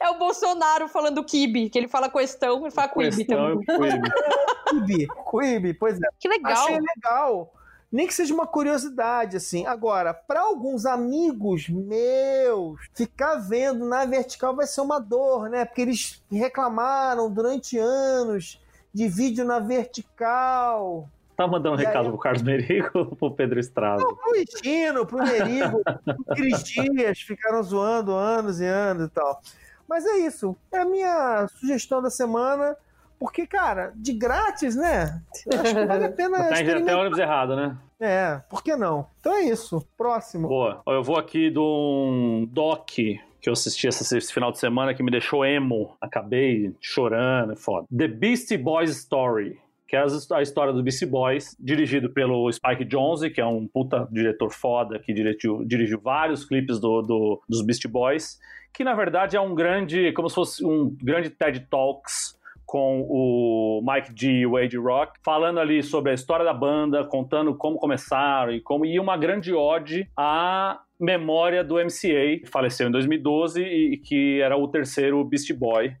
É 0.00 0.10
o 0.10 0.18
Bolsonaro 0.18 0.86
falando 0.86 1.24
kibe, 1.24 1.70
que 1.70 1.78
ele 1.78 1.88
fala 1.88 2.08
questão, 2.08 2.60
ele 2.60 2.70
fala 2.70 2.88
quibe 2.88 3.16
Questão 3.16 3.60
também. 3.62 3.90
e 3.90 3.96
Quibi. 3.96 5.06
Quibi, 5.06 5.08
Quibi, 5.30 5.74
pois 5.74 5.96
é. 5.96 6.06
Que 6.20 6.28
legal. 6.28 6.52
Achei 6.52 6.78
legal. 6.78 7.52
Nem 7.92 8.06
que 8.06 8.14
seja 8.14 8.32
uma 8.32 8.46
curiosidade, 8.46 9.36
assim. 9.36 9.66
Agora, 9.66 10.14
para 10.14 10.40
alguns 10.40 10.86
amigos 10.86 11.68
meus, 11.68 12.80
ficar 12.94 13.34
vendo 13.36 13.86
na 13.86 14.06
vertical 14.06 14.56
vai 14.56 14.66
ser 14.66 14.80
uma 14.80 14.98
dor, 14.98 15.50
né? 15.50 15.66
Porque 15.66 15.82
eles 15.82 16.24
reclamaram 16.30 17.30
durante 17.30 17.76
anos 17.78 18.58
de 18.94 19.08
vídeo 19.08 19.44
na 19.44 19.58
vertical. 19.58 21.08
Tá 21.36 21.46
mandando 21.46 21.76
um 21.76 21.78
E 21.78 21.82
aí, 21.82 21.86
recado 21.86 22.06
eu- 22.06 22.12
pro 22.12 22.20
Carlos 22.20 22.42
Merigo 22.42 22.90
ou 22.94 23.06
pro 23.16 23.30
Pedro 23.34 23.60
Estrada? 23.60 24.02
Pro 24.04 24.36
Estino, 24.36 25.04
pro 25.06 25.18
Merigo, 25.18 25.82
pro 25.84 26.24
Cris 26.36 26.62
Dias, 26.64 27.20
ficaram 27.20 27.62
zoando 27.62 28.12
anos 28.12 28.60
e 28.60 28.64
anos 28.66 29.06
e 29.06 29.10
tal. 29.10 29.40
Mas 29.88 30.06
é 30.06 30.18
isso. 30.18 30.56
É 30.70 30.78
a 30.78 30.84
minha 30.86 31.46
sugestão 31.58 32.00
da 32.00 32.08
semana. 32.10 32.74
Porque, 33.22 33.46
cara, 33.46 33.92
de 33.94 34.12
grátis, 34.12 34.74
né? 34.74 35.22
Acho 35.52 35.74
que 35.74 35.86
vale 35.86 36.04
a 36.06 36.10
pena 36.12 36.36
Tá 36.38 36.42
em 36.44 36.46
até 36.48 36.54
experimentar. 36.62 36.98
ônibus 36.98 37.18
errado, 37.20 37.54
né? 37.56 37.76
É, 38.00 38.40
por 38.50 38.64
que 38.64 38.74
não? 38.74 39.06
Então 39.20 39.32
é 39.32 39.42
isso. 39.42 39.80
Próximo. 39.96 40.48
Boa. 40.48 40.82
Eu 40.88 41.04
vou 41.04 41.16
aqui 41.16 41.50
de 41.50 41.58
um 41.58 42.48
doc 42.50 42.84
que 42.88 43.20
eu 43.46 43.52
assisti 43.52 43.86
esse, 43.86 44.20
final 44.32 44.50
de 44.50 44.58
semana 44.58 44.92
que 44.92 45.02
me 45.04 45.10
deixou 45.10 45.44
emo. 45.44 45.96
Acabei 46.00 46.74
chorando, 46.80 47.52
é 47.52 47.56
foda. 47.56 47.86
The 47.96 48.08
Beastie 48.08 48.58
Boys 48.58 48.90
Story. 48.90 49.56
Que 49.86 49.94
é 49.96 50.02
a 50.32 50.40
história 50.42 50.72
do 50.72 50.82
Beastie 50.82 51.06
Boys, 51.06 51.54
dirigido 51.60 52.08
pelo 52.10 52.50
Spike 52.50 52.84
Jonze, 52.86 53.28
que 53.30 53.40
é 53.42 53.46
um 53.46 53.68
puta 53.68 54.08
diretor 54.10 54.50
foda, 54.50 54.98
que 54.98 55.12
dirigiu, 55.12 55.62
dirigiu 55.66 56.00
vários 56.00 56.44
clipes 56.46 56.80
do, 56.80 57.02
do- 57.02 57.42
dos 57.48 57.62
Beastie 57.62 57.90
Boys, 57.90 58.38
que 58.72 58.82
na 58.84 58.94
verdade 58.94 59.36
é 59.36 59.40
um 59.40 59.54
grande, 59.54 60.10
como 60.12 60.30
se 60.30 60.34
fosse 60.34 60.64
um 60.64 60.96
grande 61.02 61.28
TED 61.28 61.60
Talks 61.70 62.34
com 62.72 63.02
o 63.06 63.82
Mike 63.86 64.14
G 64.16 64.30
e 64.30 64.46
o 64.46 64.52
Wade 64.52 64.78
Rock, 64.78 65.20
falando 65.22 65.60
ali 65.60 65.82
sobre 65.82 66.10
a 66.10 66.14
história 66.14 66.42
da 66.42 66.54
banda, 66.54 67.04
contando 67.04 67.54
como 67.54 67.76
começaram 67.76 68.50
e 68.50 68.62
como 68.62 68.86
e 68.86 68.98
uma 68.98 69.14
grande 69.14 69.52
ode 69.52 70.08
à 70.16 70.80
memória 70.98 71.62
do 71.62 71.74
MCA, 71.74 72.38
que 72.40 72.46
faleceu 72.50 72.88
em 72.88 72.90
2012 72.90 73.62
e 73.62 73.98
que 73.98 74.40
era 74.40 74.56
o 74.56 74.66
terceiro 74.68 75.22
Beast 75.22 75.52
Boy. 75.52 75.92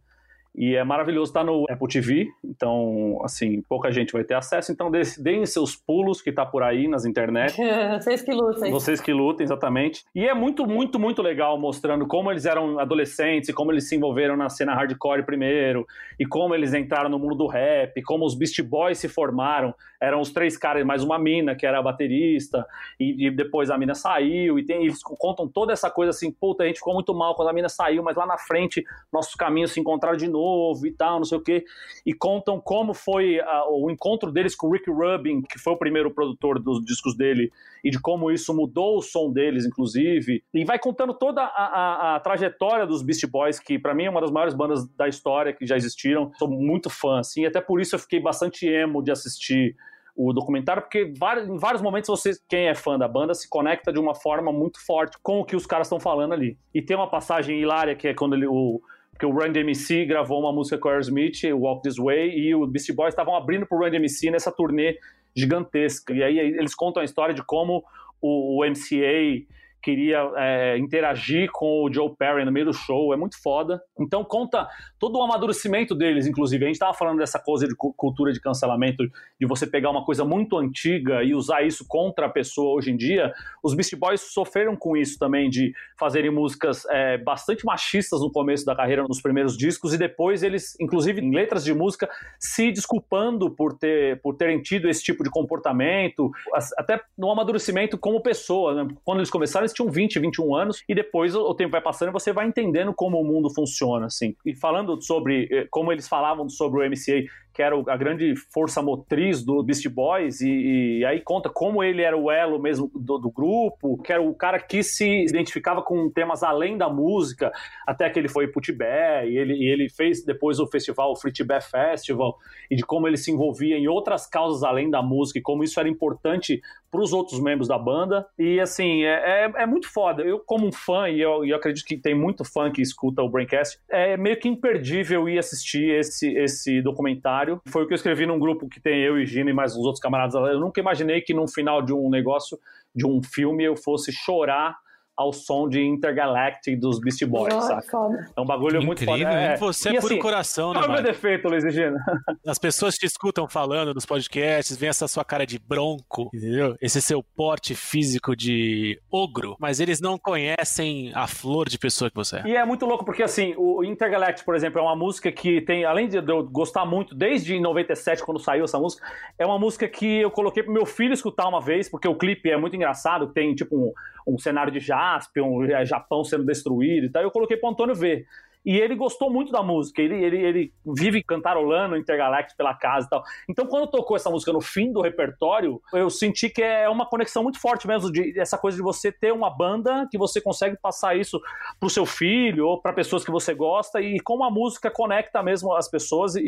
E 0.54 0.76
é 0.76 0.84
maravilhoso, 0.84 1.32
tá 1.32 1.42
no 1.42 1.64
Apple 1.70 1.88
TV, 1.88 2.28
então, 2.44 3.18
assim, 3.24 3.62
pouca 3.62 3.90
gente 3.90 4.12
vai 4.12 4.22
ter 4.22 4.34
acesso, 4.34 4.70
então 4.70 4.90
deem 4.90 5.46
seus 5.46 5.74
pulos 5.74 6.20
que 6.20 6.30
tá 6.30 6.44
por 6.44 6.62
aí 6.62 6.86
nas 6.86 7.06
internet. 7.06 7.56
Vocês 7.98 8.20
que 8.20 8.32
lutem. 8.32 8.70
Vocês 8.70 9.00
que 9.00 9.12
lutem, 9.14 9.44
exatamente. 9.44 10.04
E 10.14 10.28
é 10.28 10.34
muito, 10.34 10.66
muito, 10.66 10.98
muito 11.00 11.22
legal 11.22 11.58
mostrando 11.58 12.06
como 12.06 12.30
eles 12.30 12.44
eram 12.44 12.78
adolescentes 12.78 13.48
e 13.48 13.52
como 13.54 13.72
eles 13.72 13.88
se 13.88 13.96
envolveram 13.96 14.36
na 14.36 14.50
cena 14.50 14.74
hardcore 14.74 15.24
primeiro, 15.24 15.86
e 16.20 16.26
como 16.26 16.54
eles 16.54 16.74
entraram 16.74 17.08
no 17.08 17.18
mundo 17.18 17.34
do 17.34 17.46
rap, 17.46 18.02
como 18.02 18.26
os 18.26 18.34
Beast 18.34 18.60
Boys 18.62 18.98
se 18.98 19.08
formaram. 19.08 19.74
Eram 19.98 20.20
os 20.20 20.32
três 20.32 20.58
caras, 20.58 20.84
mais 20.84 21.02
uma 21.02 21.18
mina, 21.18 21.54
que 21.54 21.64
era 21.64 21.78
a 21.78 21.82
baterista, 21.82 22.66
e, 23.00 23.28
e 23.28 23.30
depois 23.30 23.70
a 23.70 23.78
mina 23.78 23.94
saiu, 23.94 24.58
e 24.58 24.64
tem- 24.66 24.82
eles 24.82 25.02
contam 25.02 25.48
toda 25.48 25.72
essa 25.72 25.88
coisa 25.88 26.10
assim, 26.10 26.30
puta, 26.30 26.64
a 26.64 26.66
gente 26.66 26.78
ficou 26.78 26.92
muito 26.92 27.14
mal 27.14 27.34
quando 27.34 27.48
a 27.48 27.52
mina 27.52 27.68
saiu, 27.68 28.02
mas 28.02 28.16
lá 28.16 28.26
na 28.26 28.36
frente 28.36 28.84
nossos 29.10 29.34
caminhos 29.34 29.70
se 29.72 29.80
encontraram 29.80 30.16
de 30.16 30.28
novo 30.28 30.41
e 30.86 30.92
tal, 30.92 31.18
não 31.18 31.24
sei 31.24 31.38
o 31.38 31.42
quê. 31.42 31.64
E 32.04 32.12
contam 32.12 32.60
como 32.60 32.94
foi 32.94 33.40
ah, 33.40 33.64
o 33.70 33.90
encontro 33.90 34.30
deles 34.32 34.54
com 34.54 34.66
o 34.68 34.72
Rick 34.72 34.90
Rubin, 34.90 35.42
que 35.42 35.58
foi 35.58 35.72
o 35.72 35.76
primeiro 35.76 36.10
produtor 36.10 36.58
dos 36.58 36.84
discos 36.84 37.16
dele, 37.16 37.50
e 37.84 37.90
de 37.90 38.00
como 38.00 38.30
isso 38.30 38.54
mudou 38.54 38.98
o 38.98 39.02
som 39.02 39.30
deles, 39.32 39.64
inclusive. 39.66 40.42
E 40.54 40.64
vai 40.64 40.78
contando 40.78 41.14
toda 41.14 41.42
a, 41.42 41.46
a- 41.46 42.16
a 42.16 42.20
trajetória 42.20 42.86
dos 42.86 43.02
Beast 43.02 43.26
Boys, 43.26 43.58
que 43.58 43.78
pra 43.78 43.94
mim 43.94 44.04
é 44.04 44.10
uma 44.10 44.20
das 44.20 44.30
maiores 44.30 44.54
bandas 44.54 44.86
da 44.96 45.08
história 45.08 45.52
que 45.52 45.66
já 45.66 45.76
existiram. 45.76 46.30
Sou 46.38 46.48
muito 46.48 46.88
fã, 46.90 47.18
assim, 47.20 47.42
e 47.42 47.46
até 47.46 47.60
por 47.60 47.80
isso 47.80 47.94
eu 47.94 47.98
fiquei 47.98 48.20
bastante 48.20 48.66
emo 48.66 49.02
de 49.02 49.10
assistir 49.10 49.74
o 50.14 50.30
documentário, 50.34 50.82
porque 50.82 51.04
em 51.04 51.56
vários 51.58 51.80
momentos 51.80 52.06
você, 52.10 52.32
quem 52.46 52.68
é 52.68 52.74
fã 52.74 52.98
da 52.98 53.08
banda, 53.08 53.32
se 53.32 53.48
conecta 53.48 53.90
de 53.90 53.98
uma 53.98 54.14
forma 54.14 54.52
muito 54.52 54.78
forte 54.84 55.16
com 55.22 55.40
o 55.40 55.44
que 55.44 55.56
os 55.56 55.64
caras 55.64 55.86
estão 55.86 55.98
falando 55.98 56.34
ali. 56.34 56.58
E 56.74 56.82
tem 56.82 56.94
uma 56.94 57.08
passagem 57.08 57.58
hilária 57.58 57.96
que 57.96 58.06
é 58.06 58.12
quando 58.12 58.34
ele, 58.34 58.46
o, 58.46 58.78
porque 59.12 59.26
o 59.26 59.30
Run 59.30 59.52
DMC 59.52 60.04
gravou 60.06 60.40
uma 60.40 60.52
música 60.52 60.78
com 60.78 60.88
o 60.88 60.90
Aerosmith, 60.90 61.44
Walk 61.52 61.82
This 61.82 61.96
Way, 61.96 62.38
e 62.38 62.54
o 62.54 62.66
Beastie 62.66 62.94
Boys 62.94 63.12
estavam 63.12 63.36
abrindo 63.36 63.66
pro 63.66 63.78
Run 63.78 63.90
DMC 63.90 64.30
nessa 64.30 64.50
turnê 64.50 64.98
gigantesca. 65.36 66.12
E 66.12 66.22
aí 66.22 66.38
eles 66.38 66.74
contam 66.74 67.00
a 67.00 67.04
história 67.04 67.34
de 67.34 67.44
como 67.44 67.84
o, 68.20 68.60
o 68.60 68.66
MCA 68.68 69.46
queria 69.82 70.30
é, 70.36 70.78
interagir 70.78 71.50
com 71.52 71.84
o 71.84 71.92
Joe 71.92 72.14
Perry 72.16 72.44
no 72.44 72.52
meio 72.52 72.66
do 72.66 72.72
show, 72.72 73.12
é 73.12 73.16
muito 73.16 73.40
foda. 73.42 73.82
Então 73.98 74.24
conta 74.24 74.68
todo 75.02 75.18
o 75.18 75.22
amadurecimento 75.24 75.96
deles, 75.96 76.28
inclusive. 76.28 76.64
A 76.64 76.68
gente 76.68 76.76
estava 76.76 76.94
falando 76.94 77.18
dessa 77.18 77.36
coisa 77.36 77.66
de 77.66 77.74
cu- 77.74 77.92
cultura 77.92 78.32
de 78.32 78.40
cancelamento, 78.40 79.02
de 79.36 79.44
você 79.48 79.66
pegar 79.66 79.90
uma 79.90 80.04
coisa 80.04 80.24
muito 80.24 80.56
antiga 80.56 81.24
e 81.24 81.34
usar 81.34 81.66
isso 81.66 81.84
contra 81.88 82.26
a 82.26 82.28
pessoa 82.28 82.76
hoje 82.76 82.92
em 82.92 82.96
dia. 82.96 83.32
Os 83.64 83.74
Beast 83.74 83.96
Boys 83.96 84.20
sofreram 84.20 84.76
com 84.76 84.96
isso 84.96 85.18
também, 85.18 85.50
de 85.50 85.74
fazerem 85.98 86.30
músicas 86.30 86.84
é, 86.88 87.18
bastante 87.18 87.64
machistas 87.64 88.20
no 88.20 88.30
começo 88.30 88.64
da 88.64 88.76
carreira, 88.76 89.02
nos 89.02 89.20
primeiros 89.20 89.56
discos, 89.56 89.92
e 89.92 89.98
depois 89.98 90.44
eles, 90.44 90.78
inclusive 90.80 91.20
em 91.20 91.34
letras 91.34 91.64
de 91.64 91.74
música, 91.74 92.08
se 92.38 92.70
desculpando 92.70 93.50
por, 93.50 93.76
ter, 93.76 94.20
por 94.20 94.36
terem 94.36 94.62
tido 94.62 94.88
esse 94.88 95.02
tipo 95.02 95.24
de 95.24 95.30
comportamento, 95.30 96.30
até 96.78 97.00
no 97.18 97.28
amadurecimento 97.28 97.98
como 97.98 98.22
pessoa. 98.22 98.84
Né? 98.84 98.94
Quando 99.04 99.18
eles 99.18 99.30
começaram, 99.30 99.64
eles 99.64 99.72
tinham 99.72 99.90
20, 99.90 100.20
21 100.20 100.54
anos, 100.54 100.84
e 100.88 100.94
depois 100.94 101.34
o, 101.34 101.40
o 101.40 101.54
tempo 101.56 101.72
vai 101.72 101.80
passando 101.80 102.10
e 102.10 102.12
você 102.12 102.32
vai 102.32 102.46
entendendo 102.46 102.94
como 102.94 103.20
o 103.20 103.24
mundo 103.24 103.52
funciona. 103.52 104.06
Assim. 104.06 104.36
E 104.46 104.54
falando 104.54 104.91
sobre 105.00 105.48
eh, 105.50 105.66
como 105.70 105.92
eles 105.92 106.08
falavam 106.08 106.48
sobre 106.48 106.80
o 106.80 106.90
MCA, 106.90 107.24
que 107.52 107.62
era 107.62 107.76
a 107.88 107.96
grande 107.96 108.34
força 108.52 108.82
motriz 108.82 109.44
do 109.44 109.62
Beast 109.62 109.86
Boys, 109.88 110.40
e, 110.40 110.98
e 110.98 111.04
aí 111.04 111.20
conta 111.20 111.50
como 111.50 111.82
ele 111.82 112.02
era 112.02 112.16
o 112.16 112.30
elo 112.30 112.60
mesmo 112.60 112.90
do, 112.94 113.18
do 113.18 113.30
grupo, 113.30 114.00
que 114.02 114.12
era 114.12 114.22
o 114.22 114.34
cara 114.34 114.58
que 114.58 114.82
se 114.82 115.24
identificava 115.24 115.82
com 115.82 116.10
temas 116.10 116.42
além 116.42 116.78
da 116.78 116.88
música, 116.88 117.52
até 117.86 118.08
que 118.08 118.18
ele 118.18 118.28
foi 118.28 118.48
pro 118.48 118.60
Tibete, 118.60 119.28
e 119.28 119.36
ele, 119.36 119.54
e 119.54 119.70
ele 119.70 119.88
fez 119.88 120.24
depois 120.24 120.58
o 120.58 120.66
festival, 120.66 121.12
o 121.12 121.16
Free 121.16 121.32
Tibet 121.32 121.64
Festival, 121.64 122.36
e 122.70 122.76
de 122.76 122.84
como 122.84 123.06
ele 123.06 123.16
se 123.16 123.30
envolvia 123.30 123.76
em 123.76 123.88
outras 123.88 124.26
causas 124.26 124.62
além 124.62 124.90
da 124.90 125.02
música, 125.02 125.38
e 125.38 125.42
como 125.42 125.62
isso 125.64 125.78
era 125.78 125.88
importante 125.88 126.60
para 126.92 127.00
os 127.00 127.12
outros 127.14 127.40
membros 127.40 127.68
da 127.68 127.78
banda. 127.78 128.26
E 128.38 128.60
assim, 128.60 129.02
é, 129.02 129.46
é, 129.46 129.62
é 129.62 129.66
muito 129.66 129.90
foda. 129.90 130.22
Eu, 130.22 130.38
como 130.40 130.66
um 130.66 130.72
fã, 130.72 131.08
e 131.08 131.20
eu, 131.20 131.42
eu 131.42 131.56
acredito 131.56 131.86
que 131.86 131.96
tem 131.96 132.14
muito 132.14 132.44
fã 132.44 132.70
que 132.70 132.82
escuta 132.82 133.22
o 133.22 133.30
Braincast, 133.30 133.78
é 133.90 134.14
meio 134.18 134.38
que 134.38 134.46
imperdível 134.46 135.26
ir 135.26 135.38
assistir 135.38 135.90
esse, 135.98 136.30
esse 136.36 136.82
documentário. 136.82 137.41
Foi 137.66 137.82
o 137.82 137.86
que 137.86 137.92
eu 137.92 137.96
escrevi 137.96 138.26
num 138.26 138.38
grupo 138.38 138.68
que 138.68 138.80
tem 138.80 139.00
eu 139.00 139.18
e 139.18 139.26
Gino 139.26 139.50
e 139.50 139.52
mais 139.52 139.76
uns 139.76 139.84
outros 139.84 140.00
camaradas. 140.00 140.34
Eu 140.34 140.60
nunca 140.60 140.80
imaginei 140.80 141.20
que 141.20 141.34
no 141.34 141.46
final 141.48 141.82
de 141.82 141.92
um 141.92 142.08
negócio, 142.08 142.58
de 142.94 143.06
um 143.06 143.22
filme, 143.22 143.64
eu 143.64 143.76
fosse 143.76 144.12
chorar 144.12 144.76
ao 145.16 145.32
som 145.32 145.68
de 145.68 145.80
Intergalactic 145.84 146.78
dos 146.80 146.98
Beastie 147.00 147.26
Boys, 147.26 147.52
Ai, 147.54 147.60
saca? 147.60 147.90
foda. 147.90 148.30
É 148.36 148.40
um 148.40 148.46
bagulho 148.46 148.82
muito 148.82 149.04
Incrível, 149.04 149.26
foda. 149.28 149.52
hein? 149.52 149.56
Você 149.58 149.88
é 149.88 149.92
E, 149.92 150.00
puro 150.00 150.06
assim, 150.14 150.22
coração, 150.22 150.68
né, 150.72 150.80
Qual 150.80 150.84
é 150.84 150.88
o 150.88 150.92
meu 150.92 151.02
defeito, 151.02 151.48
Luiz 151.48 151.64
Gino? 151.72 151.96
As 152.46 152.58
pessoas 152.58 152.94
te 152.94 153.06
escutam 153.06 153.48
falando 153.48 153.92
nos 153.94 154.06
podcasts, 154.06 154.76
vem 154.76 154.88
essa 154.88 155.06
sua 155.06 155.24
cara 155.24 155.46
de 155.46 155.58
bronco, 155.58 156.30
entendeu? 156.34 156.76
Esse 156.80 157.00
seu 157.02 157.22
porte 157.22 157.74
físico 157.74 158.34
de 158.34 158.98
ogro, 159.10 159.56
mas 159.60 159.80
eles 159.80 160.00
não 160.00 160.16
conhecem 160.18 161.12
a 161.14 161.26
flor 161.26 161.68
de 161.68 161.78
pessoa 161.78 162.10
que 162.10 162.16
você 162.16 162.36
é. 162.38 162.42
E 162.46 162.56
é 162.56 162.64
muito 162.64 162.86
louco 162.86 163.04
porque, 163.04 163.22
assim, 163.22 163.54
o 163.56 163.84
Intergalactic, 163.84 164.44
por 164.44 164.54
exemplo, 164.54 164.78
é 164.80 164.82
uma 164.82 164.96
música 164.96 165.30
que 165.30 165.60
tem, 165.60 165.84
além 165.84 166.08
de 166.08 166.16
eu 166.16 166.44
gostar 166.48 166.84
muito, 166.86 167.14
desde 167.14 167.58
97, 167.60 168.24
quando 168.24 168.40
saiu 168.40 168.64
essa 168.64 168.78
música, 168.78 169.06
é 169.38 169.44
uma 169.46 169.58
música 169.58 169.86
que 169.88 170.20
eu 170.20 170.30
coloquei 170.30 170.62
pro 170.62 170.72
meu 170.72 170.86
filho 170.86 171.12
escutar 171.12 171.46
uma 171.48 171.60
vez, 171.60 171.88
porque 171.88 172.08
o 172.08 172.14
clipe 172.14 172.50
é 172.50 172.56
muito 172.56 172.74
engraçado, 172.74 173.26
tem, 173.28 173.54
tipo, 173.54 173.76
um, 173.76 174.34
um 174.34 174.38
cenário 174.38 174.72
de 174.72 174.80
Jaspion, 175.02 175.64
é, 175.64 175.84
Japão 175.84 176.24
sendo 176.24 176.44
destruído 176.44 177.06
e 177.06 177.10
tal, 177.10 177.22
eu 177.22 177.30
coloquei 177.30 177.56
pro 177.56 177.70
Antônio 177.70 177.94
ver. 177.94 178.26
E 178.64 178.76
ele 178.76 178.94
gostou 178.94 179.28
muito 179.28 179.50
da 179.50 179.60
música, 179.60 180.00
ele, 180.00 180.22
ele, 180.22 180.36
ele 180.36 180.72
vive 180.86 181.20
cantarolando 181.22 181.96
Intergalactic 181.96 182.56
pela 182.56 182.72
casa 182.72 183.06
e 183.06 183.10
tal. 183.10 183.24
Então, 183.48 183.66
quando 183.66 183.90
tocou 183.90 184.16
essa 184.16 184.30
música 184.30 184.52
no 184.52 184.60
fim 184.60 184.92
do 184.92 185.00
repertório, 185.00 185.82
eu 185.92 186.08
senti 186.08 186.48
que 186.48 186.62
é 186.62 186.88
uma 186.88 187.04
conexão 187.04 187.42
muito 187.42 187.60
forte 187.60 187.88
mesmo, 187.88 188.10
de 188.12 188.38
essa 188.38 188.56
coisa 188.56 188.76
de 188.76 188.82
você 188.82 189.10
ter 189.10 189.32
uma 189.32 189.50
banda 189.50 190.06
que 190.10 190.16
você 190.16 190.40
consegue 190.40 190.76
passar 190.80 191.16
isso 191.16 191.40
pro 191.80 191.90
seu 191.90 192.06
filho 192.06 192.66
ou 192.68 192.80
para 192.80 192.92
pessoas 192.92 193.24
que 193.24 193.32
você 193.32 193.52
gosta, 193.52 194.00
e 194.00 194.20
como 194.20 194.44
a 194.44 194.50
música 194.50 194.90
conecta 194.90 195.42
mesmo 195.42 195.74
as 195.74 195.90
pessoas 195.90 196.36
e, 196.36 196.42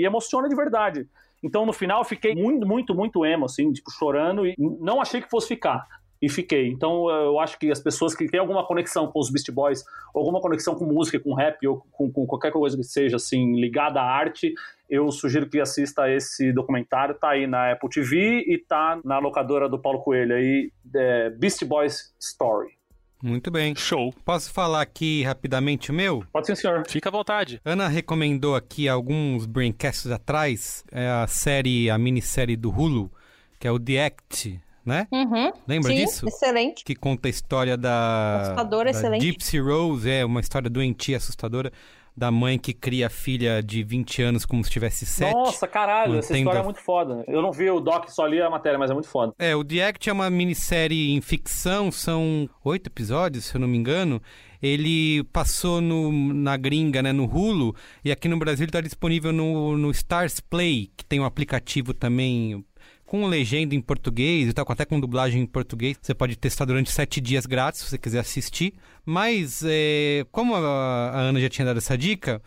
e 0.00 0.06
emociona 0.06 0.48
de 0.48 0.56
verdade. 0.56 1.06
Então, 1.42 1.66
no 1.66 1.72
final, 1.72 2.02
fiquei 2.02 2.34
muito, 2.34 2.66
muito, 2.66 2.94
muito 2.94 3.26
emo, 3.26 3.44
assim, 3.44 3.70
tipo, 3.72 3.90
chorando 3.90 4.46
e 4.46 4.54
não 4.58 5.00
achei 5.02 5.20
que 5.20 5.28
fosse 5.28 5.48
ficar 5.48 5.86
e 6.20 6.28
fiquei. 6.28 6.68
Então 6.68 7.08
eu 7.08 7.38
acho 7.38 7.58
que 7.58 7.70
as 7.70 7.80
pessoas 7.80 8.14
que 8.14 8.26
têm 8.26 8.40
alguma 8.40 8.66
conexão 8.66 9.06
com 9.06 9.18
os 9.18 9.30
Beast 9.30 9.50
Boys, 9.50 9.84
alguma 10.14 10.40
conexão 10.40 10.74
com 10.74 10.84
música, 10.84 11.18
com 11.18 11.34
rap 11.34 11.66
ou 11.66 11.84
com, 11.92 12.10
com, 12.10 12.26
qualquer 12.26 12.52
coisa 12.52 12.76
que 12.76 12.84
seja 12.84 13.16
assim 13.16 13.58
ligada 13.60 14.00
à 14.00 14.04
arte, 14.04 14.52
eu 14.88 15.10
sugiro 15.10 15.48
que 15.48 15.60
assista 15.60 16.10
esse 16.10 16.52
documentário. 16.52 17.14
Tá 17.14 17.30
aí 17.30 17.46
na 17.46 17.72
Apple 17.72 17.88
TV 17.88 18.44
e 18.46 18.58
tá 18.58 19.00
na 19.04 19.18
locadora 19.18 19.68
do 19.68 19.78
Paulo 19.78 20.00
Coelho 20.00 20.34
aí, 20.34 20.72
é 20.94 21.30
Beast 21.30 21.64
Boys 21.64 22.14
Story. 22.20 22.78
Muito 23.22 23.50
bem. 23.50 23.74
Show. 23.74 24.14
Posso 24.24 24.52
falar 24.52 24.80
aqui 24.80 25.24
rapidamente 25.24 25.90
o 25.90 25.94
meu? 25.94 26.24
Pode 26.32 26.46
sim, 26.46 26.54
senhor. 26.54 26.84
Fica 26.88 27.08
à 27.08 27.12
vontade. 27.12 27.60
Ana 27.64 27.88
recomendou 27.88 28.54
aqui 28.54 28.88
alguns 28.88 29.44
braincasts 29.44 30.10
atrás 30.10 30.84
é 30.92 31.08
a 31.08 31.26
série, 31.26 31.90
a 31.90 31.98
minissérie 31.98 32.56
do 32.56 32.70
Hulu, 32.70 33.10
que 33.58 33.66
é 33.66 33.72
o 33.72 33.78
The 33.78 34.06
Act, 34.06 34.60
né? 34.88 35.06
Uhum. 35.12 35.52
Lembra 35.68 35.92
Sim, 35.92 35.96
disso? 36.04 36.26
Excelente. 36.26 36.82
Que 36.84 36.96
conta 36.96 37.28
a 37.28 37.30
história 37.30 37.76
da, 37.76 38.40
Assustadora, 38.42 38.90
da 38.92 38.98
excelente. 38.98 39.22
Gypsy 39.26 39.60
Rose, 39.60 40.10
é 40.10 40.24
uma 40.24 40.40
história 40.40 40.68
doentia, 40.68 41.18
assustadora, 41.18 41.70
da 42.16 42.32
mãe 42.32 42.58
que 42.58 42.72
cria 42.72 43.06
a 43.06 43.10
filha 43.10 43.62
de 43.62 43.84
20 43.84 44.22
anos 44.22 44.44
como 44.44 44.64
se 44.64 44.70
tivesse 44.70 45.06
7. 45.06 45.32
Nossa, 45.32 45.68
caralho, 45.68 46.16
essa 46.18 46.32
mantendo 46.32 46.38
história 46.38 46.58
a- 46.58 46.62
é 46.62 46.64
muito 46.64 46.80
foda. 46.80 47.24
Eu 47.28 47.40
não 47.40 47.52
vi 47.52 47.70
o 47.70 47.78
doc, 47.78 48.08
só 48.08 48.26
li 48.26 48.42
a 48.42 48.50
matéria, 48.50 48.76
mas 48.76 48.90
é 48.90 48.94
muito 48.94 49.08
foda. 49.08 49.32
É, 49.38 49.54
o 49.54 49.62
The 49.62 49.86
Act 49.86 50.10
é 50.10 50.12
uma 50.12 50.28
minissérie 50.28 51.12
em 51.12 51.20
ficção, 51.20 51.92
são 51.92 52.50
oito 52.64 52.88
episódios, 52.88 53.44
se 53.44 53.54
eu 53.54 53.60
não 53.60 53.68
me 53.68 53.78
engano. 53.78 54.20
Ele 54.60 55.22
passou 55.32 55.80
no, 55.80 56.10
na 56.34 56.56
gringa, 56.56 57.00
né, 57.00 57.12
no 57.12 57.24
Hulu, 57.24 57.76
e 58.04 58.10
aqui 58.10 58.26
no 58.26 58.36
Brasil 58.36 58.66
está 58.66 58.80
disponível 58.80 59.32
no, 59.32 59.78
no 59.78 59.88
Stars 59.92 60.40
Play, 60.40 60.90
que 60.96 61.04
tem 61.04 61.20
um 61.20 61.24
aplicativo 61.24 61.94
também 61.94 62.64
com 63.08 63.26
legenda 63.26 63.74
em 63.74 63.80
português 63.80 64.50
e 64.50 64.52
tal, 64.52 64.66
até 64.68 64.84
com 64.84 65.00
dublagem 65.00 65.40
em 65.40 65.46
português. 65.46 65.96
Você 66.00 66.14
pode 66.14 66.36
testar 66.36 66.66
durante 66.66 66.92
sete 66.92 67.22
dias 67.22 67.46
grátis, 67.46 67.80
se 67.80 67.86
você 67.88 67.96
quiser 67.96 68.18
assistir. 68.18 68.74
Mas, 69.02 69.62
é, 69.64 70.26
como 70.30 70.54
a, 70.54 70.58
a 70.58 71.18
Ana 71.20 71.40
já 71.40 71.48
tinha 71.48 71.64
dado 71.64 71.78
essa 71.78 71.96
dica, 71.96 72.42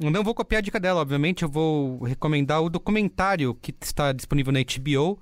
eu 0.00 0.10
não 0.10 0.24
vou 0.24 0.34
copiar 0.34 0.60
a 0.60 0.62
dica 0.62 0.80
dela, 0.80 1.02
obviamente. 1.02 1.42
Eu 1.42 1.50
vou 1.50 2.02
recomendar 2.02 2.62
o 2.62 2.70
documentário 2.70 3.54
que 3.60 3.74
está 3.82 4.10
disponível 4.10 4.54
na 4.54 4.60
HBO. 4.60 5.18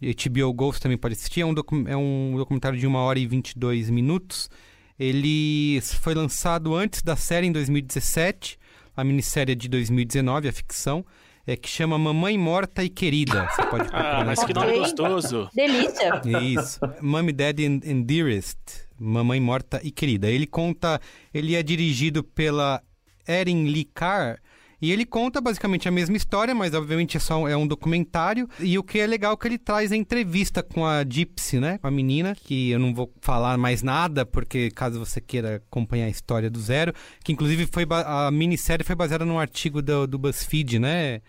HBO 0.00 0.72
você 0.72 0.80
também 0.80 0.96
pode 0.96 1.12
assistir. 1.12 1.42
É 1.42 1.46
um, 1.46 1.52
docu- 1.52 1.84
é 1.86 1.94
um 1.96 2.32
documentário 2.38 2.78
de 2.78 2.86
1 2.86 2.94
hora 2.94 3.18
e 3.18 3.26
22 3.26 3.90
minutos. 3.90 4.48
Ele 4.98 5.78
foi 6.00 6.14
lançado 6.14 6.74
antes 6.74 7.02
da 7.02 7.16
série, 7.16 7.46
em 7.48 7.52
2017. 7.52 8.58
A 8.96 9.04
minissérie 9.04 9.52
é 9.52 9.54
de 9.54 9.68
2019, 9.68 10.48
a 10.48 10.52
ficção. 10.52 11.04
É 11.46 11.56
que 11.56 11.68
chama 11.68 11.98
Mamãe 11.98 12.38
Morta 12.38 12.84
e 12.84 12.88
Querida. 12.88 13.48
Você 13.48 13.62
pode 13.66 13.88
procurar 13.88 14.20
Ah, 14.20 14.24
mas 14.24 14.44
que 14.44 14.54
nome 14.54 14.78
gostoso. 14.78 15.48
Delícia. 15.52 16.22
isso. 16.40 16.78
Mommy, 17.00 17.32
Daddy 17.32 17.66
and, 17.66 17.80
and 17.84 18.02
Dearest. 18.02 18.58
Mamãe 18.98 19.40
Morta 19.40 19.80
e 19.82 19.90
Querida. 19.90 20.30
Ele 20.30 20.46
conta... 20.46 21.00
Ele 21.34 21.56
é 21.56 21.62
dirigido 21.62 22.22
pela 22.22 22.80
Erin 23.26 23.64
Lee 23.64 23.84
Carr. 23.92 24.38
E 24.82 24.90
ele 24.90 25.06
conta 25.06 25.40
basicamente 25.40 25.86
a 25.86 25.92
mesma 25.92 26.16
história, 26.16 26.52
mas 26.54 26.74
obviamente 26.74 27.16
é 27.16 27.20
só 27.20 27.38
um- 27.42 27.46
é 27.48 27.56
um 27.56 27.66
documentário. 27.68 28.48
E 28.58 28.76
o 28.76 28.82
que 28.82 28.98
é 28.98 29.06
legal 29.06 29.32
é 29.34 29.36
que 29.36 29.46
ele 29.46 29.56
traz 29.58 29.92
a 29.92 29.96
entrevista 29.96 30.60
com 30.60 30.84
a 30.84 31.04
Gypsy, 31.08 31.60
né? 31.60 31.78
Com 31.78 31.86
a 31.86 31.90
menina, 31.90 32.34
que 32.34 32.70
eu 32.70 32.80
não 32.80 32.92
vou 32.92 33.14
falar 33.20 33.56
mais 33.56 33.80
nada, 33.80 34.26
porque 34.26 34.72
caso 34.72 34.98
você 34.98 35.20
queira 35.20 35.62
acompanhar 35.68 36.06
a 36.06 36.10
história 36.10 36.50
do 36.50 36.60
zero, 36.60 36.92
que 37.22 37.32
inclusive 37.32 37.68
foi 37.70 37.86
a 37.90 38.28
minissérie 38.32 38.84
foi 38.84 38.96
baseada 38.96 39.24
num 39.24 39.38
artigo 39.38 39.80
do, 39.80 40.04
do 40.08 40.18
BuzzFeed, 40.18 40.80
né? 40.80 41.20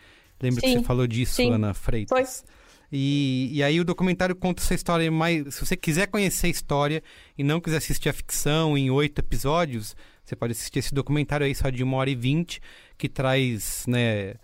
Lembra 0.41 0.59
que 0.59 0.67
Sim, 0.69 0.79
você 0.79 0.83
falou 0.83 1.05
disso, 1.05 1.35
sim. 1.35 1.51
Ana 1.51 1.75
Freitas? 1.75 2.43
E, 2.91 3.49
e 3.53 3.63
aí 3.63 3.79
o 3.79 3.85
documentário 3.85 4.35
conta 4.35 4.61
essa 4.61 4.73
história 4.73 5.09
mais. 5.11 5.55
Se 5.55 5.65
você 5.65 5.75
quiser 5.75 6.07
conhecer 6.07 6.47
a 6.47 6.49
história 6.49 7.03
e 7.37 7.43
não 7.43 7.59
quiser 7.59 7.77
assistir 7.77 8.09
a 8.09 8.13
ficção 8.13 8.77
em 8.77 8.91
oito 8.91 9.19
episódios, 9.19 9.95
você 10.23 10.35
pode 10.35 10.51
assistir 10.51 10.79
esse 10.79 10.93
documentário 10.93 11.45
aí 11.45 11.55
só 11.55 11.69
de 11.69 11.81
uma 11.83 11.97
hora 11.97 12.09
e 12.09 12.15
vinte, 12.15 12.61
que 13.03 13.09
traz, 13.09 13.83
né? 13.85 14.35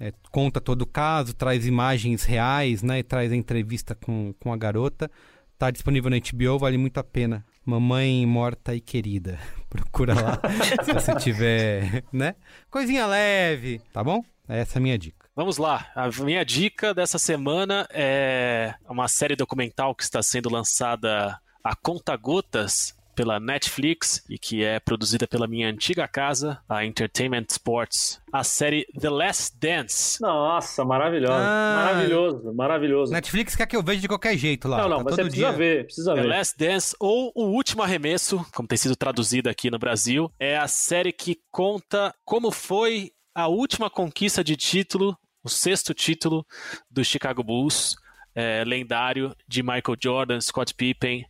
é, 0.00 0.10
conta 0.30 0.58
todo 0.58 0.82
o 0.82 0.86
caso, 0.86 1.34
traz 1.34 1.66
imagens 1.66 2.24
reais, 2.24 2.82
né? 2.82 3.00
E 3.00 3.02
traz 3.02 3.30
a 3.30 3.36
entrevista 3.36 3.94
com, 3.94 4.34
com 4.40 4.52
a 4.52 4.56
garota. 4.56 5.10
Tá 5.58 5.70
disponível 5.70 6.10
na 6.10 6.16
HBO, 6.16 6.58
vale 6.58 6.78
muito 6.78 6.98
a 6.98 7.04
pena. 7.04 7.44
Mamãe 7.64 8.24
morta 8.24 8.74
e 8.74 8.80
querida. 8.80 9.38
Procura 9.68 10.14
lá 10.14 10.40
se 10.82 10.94
você 10.94 11.14
tiver, 11.16 12.04
né? 12.10 12.36
Coisinha 12.70 13.06
leve, 13.06 13.80
tá 13.92 14.02
bom? 14.02 14.24
Essa 14.48 14.78
é 14.78 14.80
a 14.80 14.82
minha 14.82 14.98
dica. 14.98 15.28
Vamos 15.34 15.58
lá. 15.58 15.90
A 15.94 16.08
minha 16.22 16.42
dica 16.42 16.94
dessa 16.94 17.18
semana 17.18 17.86
é 17.90 18.74
uma 18.88 19.08
série 19.08 19.36
documental 19.36 19.94
que 19.94 20.04
está 20.04 20.22
sendo 20.22 20.48
lançada 20.48 21.38
a 21.62 21.76
conta 21.76 22.16
gotas 22.16 22.96
pela 23.16 23.40
Netflix 23.40 24.22
e 24.28 24.38
que 24.38 24.62
é 24.62 24.78
produzida 24.78 25.26
pela 25.26 25.48
minha 25.48 25.68
antiga 25.68 26.06
casa, 26.06 26.60
a 26.68 26.84
Entertainment 26.84 27.46
Sports. 27.50 28.20
A 28.30 28.44
série 28.44 28.86
The 29.00 29.08
Last 29.08 29.58
Dance. 29.58 30.20
Nossa, 30.20 30.84
maravilhoso. 30.84 31.32
Ah. 31.32 31.82
maravilhoso, 31.86 32.54
maravilhoso. 32.54 33.12
Netflix 33.12 33.56
quer 33.56 33.66
que 33.66 33.74
eu 33.74 33.82
veja 33.82 34.02
de 34.02 34.08
qualquer 34.08 34.36
jeito 34.36 34.68
lá. 34.68 34.76
não, 34.82 34.88
não, 34.88 34.98
tá 34.98 35.04
mas 35.04 35.14
você 35.14 35.22
precisa 35.22 35.48
dia. 35.48 35.56
ver, 35.56 35.84
precisa 35.86 36.14
The 36.14 36.20
ver. 36.20 36.28
Last 36.28 36.58
Dance 36.58 36.96
ou 37.00 37.32
O 37.34 37.44
Último 37.46 37.82
Arremesso, 37.82 38.44
como 38.54 38.68
tem 38.68 38.76
sido 38.76 38.94
traduzida 38.94 39.50
aqui 39.50 39.70
no 39.70 39.78
Brasil, 39.78 40.30
é 40.38 40.58
a 40.58 40.68
série 40.68 41.12
que 41.12 41.40
conta 41.50 42.14
como 42.24 42.50
foi 42.52 43.10
a 43.34 43.48
última 43.48 43.88
conquista 43.88 44.44
de 44.44 44.56
título, 44.56 45.16
o 45.42 45.48
sexto 45.48 45.94
título 45.94 46.46
do 46.90 47.02
Chicago 47.02 47.42
Bulls, 47.42 47.96
é, 48.34 48.62
lendário 48.64 49.34
de 49.48 49.62
Michael 49.62 49.96
Jordan, 49.98 50.40
Scott 50.42 50.74
Pippen, 50.74 51.24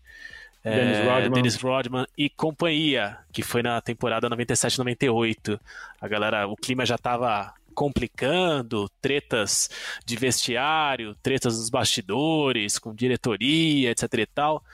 é, 0.67 0.75
Dennis 0.75 0.99
Rodman. 0.99 1.31
Dennis 1.31 1.57
Rodman 1.57 2.07
e 2.19 2.29
companhia, 2.29 3.19
que 3.33 3.43
foi 3.43 3.63
na 3.63 3.81
temporada 3.81 4.29
97-98. 4.29 5.61
A 6.01 6.09
galera, 6.09 6.49
o 6.49 6.57
clima 6.57 6.85
já 6.85 6.97
estava 6.97 7.55
complicando, 7.77 8.91
tretas 9.01 9.71
de 10.05 10.17
vestiário, 10.17 11.15
tretas 11.23 11.57
dos 11.59 11.71
bastidores, 11.71 12.79
com 12.79 12.95
diretoria, 12.95 13.91
etc 13.93 14.13
e 14.15 14.27
tal. 14.27 14.65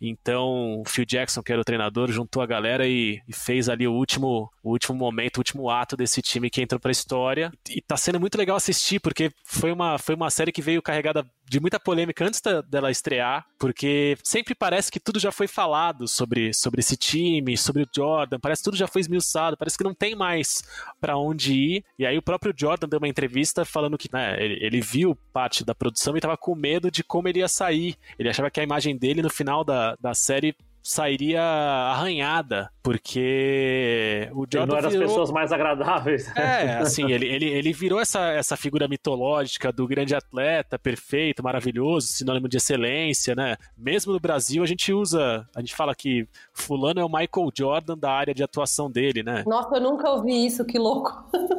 Então, 0.00 0.80
o 0.80 0.84
Phil 0.86 1.04
Jackson, 1.04 1.42
que 1.42 1.52
era 1.52 1.60
o 1.60 1.64
treinador, 1.64 2.10
juntou 2.12 2.42
a 2.42 2.46
galera 2.46 2.86
e, 2.86 3.20
e 3.28 3.32
fez 3.32 3.68
ali 3.68 3.86
o 3.86 3.92
último, 3.92 4.50
o 4.62 4.70
último 4.70 4.96
momento, 4.96 5.38
o 5.38 5.40
último 5.40 5.70
ato 5.70 5.96
desse 5.96 6.22
time 6.22 6.50
que 6.50 6.60
entrou 6.62 6.80
pra 6.80 6.90
história. 6.92 7.52
E 7.68 7.80
tá 7.80 7.96
sendo 7.96 8.20
muito 8.20 8.36
legal 8.38 8.56
assistir, 8.56 9.00
porque 9.00 9.30
foi 9.44 9.72
uma, 9.72 9.98
foi 9.98 10.14
uma 10.14 10.30
série 10.30 10.52
que 10.52 10.62
veio 10.62 10.82
carregada 10.82 11.24
de 11.48 11.58
muita 11.58 11.80
polêmica 11.80 12.24
antes 12.24 12.40
da- 12.40 12.60
dela 12.60 12.90
estrear, 12.92 13.44
porque 13.58 14.16
sempre 14.22 14.54
parece 14.54 14.90
que 14.90 15.00
tudo 15.00 15.18
já 15.18 15.32
foi 15.32 15.48
falado 15.48 16.06
sobre, 16.06 16.54
sobre 16.54 16.78
esse 16.80 16.96
time, 16.96 17.56
sobre 17.56 17.82
o 17.82 17.88
Jordan, 17.94 18.38
parece 18.38 18.60
que 18.62 18.64
tudo 18.66 18.76
já 18.76 18.86
foi 18.86 19.00
esmiuçado, 19.00 19.56
parece 19.56 19.76
que 19.76 19.82
não 19.82 19.92
tem 19.94 20.14
mais 20.14 20.62
pra 21.00 21.16
onde 21.16 21.52
ir. 21.52 21.84
E 21.98 22.06
aí 22.06 22.16
o 22.16 22.22
próprio 22.22 22.49
Jordan 22.56 22.88
deu 22.88 22.98
uma 22.98 23.08
entrevista 23.08 23.64
falando 23.64 23.98
que 23.98 24.08
né, 24.12 24.42
ele, 24.42 24.58
ele 24.64 24.80
viu 24.80 25.16
parte 25.32 25.64
da 25.64 25.74
produção 25.74 26.16
e 26.16 26.20
tava 26.20 26.36
com 26.36 26.54
medo 26.54 26.90
de 26.90 27.02
como 27.02 27.28
ele 27.28 27.40
ia 27.40 27.48
sair. 27.48 27.96
Ele 28.18 28.28
achava 28.28 28.50
que 28.50 28.60
a 28.60 28.64
imagem 28.64 28.96
dele 28.96 29.22
no 29.22 29.30
final 29.30 29.64
da, 29.64 29.96
da 30.00 30.14
série 30.14 30.54
sairia 30.82 31.42
arranhada, 31.42 32.70
porque 32.82 34.28
o 34.32 34.44
Ele 34.44 34.48
Jordan 34.52 34.66
não 34.66 34.76
era 34.76 34.82
das 34.82 34.92
virou... 34.92 35.08
pessoas 35.08 35.30
mais 35.30 35.52
agradáveis. 35.52 36.30
É, 36.36 36.78
assim, 36.78 37.10
ele, 37.10 37.26
ele, 37.26 37.46
ele 37.46 37.72
virou 37.72 38.00
essa, 38.00 38.30
essa 38.32 38.56
figura 38.56 38.88
mitológica 38.88 39.72
do 39.72 39.86
grande 39.86 40.14
atleta, 40.14 40.78
perfeito, 40.78 41.42
maravilhoso, 41.42 42.08
sinônimo 42.08 42.48
de 42.48 42.56
excelência, 42.56 43.34
né? 43.34 43.56
Mesmo 43.76 44.12
no 44.12 44.20
Brasil, 44.20 44.62
a 44.62 44.66
gente 44.66 44.92
usa, 44.92 45.46
a 45.54 45.60
gente 45.60 45.74
fala 45.74 45.94
que 45.94 46.26
fulano 46.52 47.00
é 47.00 47.04
o 47.04 47.08
Michael 47.08 47.50
Jordan 47.56 47.96
da 47.98 48.10
área 48.10 48.34
de 48.34 48.42
atuação 48.42 48.90
dele, 48.90 49.22
né? 49.22 49.44
Nossa, 49.46 49.76
eu 49.76 49.80
nunca 49.80 50.10
ouvi 50.10 50.46
isso, 50.46 50.64
que 50.64 50.78
louco. 50.78 51.12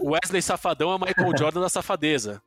Wesley 0.03 0.41
Safadão 0.41 0.91
é 0.91 0.95
o 0.95 0.99
Michael 0.99 1.31
Jordan 1.38 1.61
da 1.61 1.69
safadeza. 1.69 2.41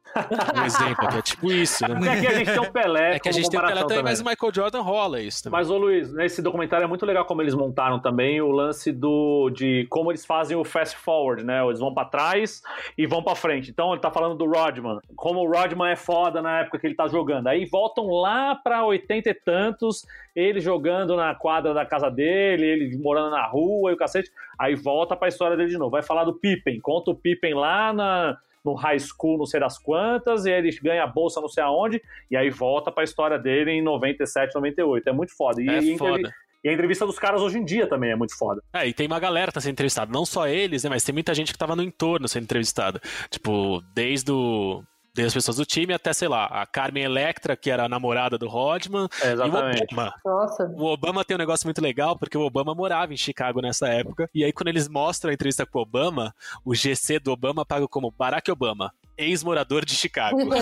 Um 0.57 0.65
exemplo, 0.65 1.09
que 1.09 1.17
é 1.17 1.23
tipo 1.23 1.53
isso, 1.53 1.87
né? 1.87 1.95
Porque 1.95 2.09
aqui 2.09 2.27
a 2.27 2.35
gente 2.35 2.51
tem 2.51 2.61
um 2.61 2.73
Pelé 2.73 3.17
É 3.17 3.19
que 3.19 3.29
a 3.29 3.33
gente 3.33 3.51
tem 3.51 3.61
o 3.61 3.63
Pelé 3.63 3.81
também. 3.83 4.03
mas 4.03 4.21
o 4.21 4.25
Michael 4.25 4.55
Jordan 4.55 4.81
rola 4.81 5.21
isso 5.21 5.45
também. 5.45 5.59
Mas, 5.59 5.71
ô 5.71 5.77
Luiz, 5.79 6.13
nesse 6.13 6.41
documentário 6.43 6.85
é 6.85 6.89
muito 6.89 7.05
legal 7.07 7.25
como 7.25 7.43
eles 7.43 7.55
montaram 7.55 8.01
também 8.01 8.41
o 8.41 8.51
lance 8.51 8.64
do 8.93 9.51
de 9.51 9.87
como 9.91 10.11
eles 10.11 10.25
fazem 10.25 10.57
o 10.57 10.65
fast 10.65 10.97
forward, 10.97 11.45
né? 11.45 11.65
Eles 11.65 11.81
vão 11.81 11.93
pra 11.93 12.05
trás 12.05 12.63
e 12.97 13.07
vão 13.07 13.23
pra 13.23 13.35
frente. 13.35 13.71
Então 13.71 13.93
ele 13.93 14.01
tá 14.01 14.11
falando 14.11 14.37
do 14.37 14.47
Rodman, 14.47 15.01
como 15.17 15.41
o 15.41 15.51
Rodman 15.51 15.91
é 15.91 15.97
foda 15.97 16.41
na 16.41 16.61
época 16.61 16.79
que 16.79 16.87
ele 16.87 16.95
tá 16.95 17.07
jogando. 17.09 17.49
Aí 17.49 17.65
voltam 17.65 18.07
lá 18.09 18.55
pra 18.55 18.85
80 18.85 19.29
e 19.29 19.35
tantos, 19.35 20.07
ele 20.35 20.61
jogando 20.61 21.17
na 21.17 21.35
quadra 21.35 21.75
da 21.75 21.85
casa 21.85 22.11
dele, 22.11 22.65
ele 22.65 22.97
morando 22.99 23.31
na 23.31 23.47
rua 23.47 23.91
e 23.91 23.95
o 23.95 23.97
cacete. 23.97 24.31
Aí 24.59 24.75
volta 24.75 25.17
pra 25.17 25.29
história 25.29 25.57
dele 25.57 25.71
de 25.71 25.79
novo. 25.79 25.91
Vai 25.91 26.03
falar 26.03 26.25
do 26.25 26.35
Pippen, 26.35 26.81
conta 26.81 27.11
o 27.11 27.15
Pippen 27.15 27.55
lá 27.55 27.93
na 27.93 28.39
no 28.65 28.73
high 28.73 28.99
school, 28.99 29.37
não 29.37 29.45
sei 29.45 29.61
das 29.61 29.79
quantas, 29.79 30.47
e 30.47 30.53
aí 30.53 30.59
ele 30.59 30.71
ganha 30.83 31.05
a 31.05 31.07
bolsa 31.07 31.39
não 31.41 31.49
sei 31.49 31.63
aonde, 31.63 32.01
e 32.31 32.37
aí 32.37 32.49
volta 32.49 32.91
pra 32.91 33.05
história 33.05 33.39
dele 33.39 33.71
em 33.73 33.83
97, 33.83 34.55
98. 34.55 35.07
É 35.07 35.13
muito 35.13 35.37
foda. 35.37 35.63
E, 35.63 35.69
É 35.69 35.99
foda. 35.99 36.33
E 36.65 36.69
a 36.71 36.73
entrevista 36.73 37.05
dos 37.05 37.19
caras 37.19 37.43
hoje 37.43 37.59
em 37.59 37.65
dia 37.65 37.87
também 37.87 38.11
é 38.11 38.17
muito 38.17 38.37
foda. 38.37 38.63
É, 38.73 38.89
e 38.89 38.95
tem 38.95 39.07
uma 39.07 39.21
galera 39.21 39.49
que 39.49 39.55
tá 39.55 39.61
sendo 39.61 39.73
entrevistada. 39.73 40.11
Não 40.11 40.25
só 40.25 40.49
eles, 40.49 40.83
né? 40.83 40.91
Mas 40.91 41.05
tem 41.05 41.13
muita 41.13 41.35
gente 41.35 41.53
que 41.53 41.59
tava 41.59 41.77
no 41.77 41.83
entorno 41.83 42.27
sendo 42.27 42.45
entrevistada. 42.45 43.01
Tipo, 43.31 43.83
desde 43.95 44.33
o. 44.33 44.83
Desde 45.15 45.29
as 45.29 45.35
pessoas 45.35 45.59
do 45.59 45.65
time 45.65 45.95
até, 45.95 46.13
sei 46.13 46.27
lá, 46.27 46.47
a 46.47 46.67
Carmen 46.67 47.05
Electra, 47.05 47.55
que 47.55 47.71
era 47.71 47.85
a 47.85 47.89
namorada 47.89 48.37
do 48.37 48.49
Rodman. 48.49 49.07
É, 49.23 49.27
E 49.27 49.31
o 49.31 49.33
exatamente. 49.35 49.93
Obama. 49.93 50.15
Nossa. 50.25 50.65
O 50.75 50.87
Obama 50.87 51.25
tem 51.25 51.37
um 51.37 51.39
negócio 51.39 51.67
muito 51.69 51.81
legal, 51.81 52.19
porque 52.19 52.37
o 52.37 52.41
Obama 52.41 52.75
morava 52.75 53.15
em 53.15 53.17
Chicago 53.17 53.61
nessa 53.61 53.87
época. 53.87 54.29
E 54.35 54.43
aí, 54.43 54.53
quando 54.53 54.69
eles 54.69 54.89
mostram 54.89 55.31
a 55.31 55.35
entrevista 55.35 55.65
com 55.65 55.79
o 55.79 55.83
Obama, 55.83 56.35
o 56.65 56.75
GC 56.75 57.21
do 57.21 57.31
Obama 57.31 57.65
paga 57.65 57.87
como 57.87 58.11
Barack 58.11 58.51
Obama, 58.51 58.91
ex-morador 59.17 59.85
de 59.85 59.95
Chicago. 59.95 60.39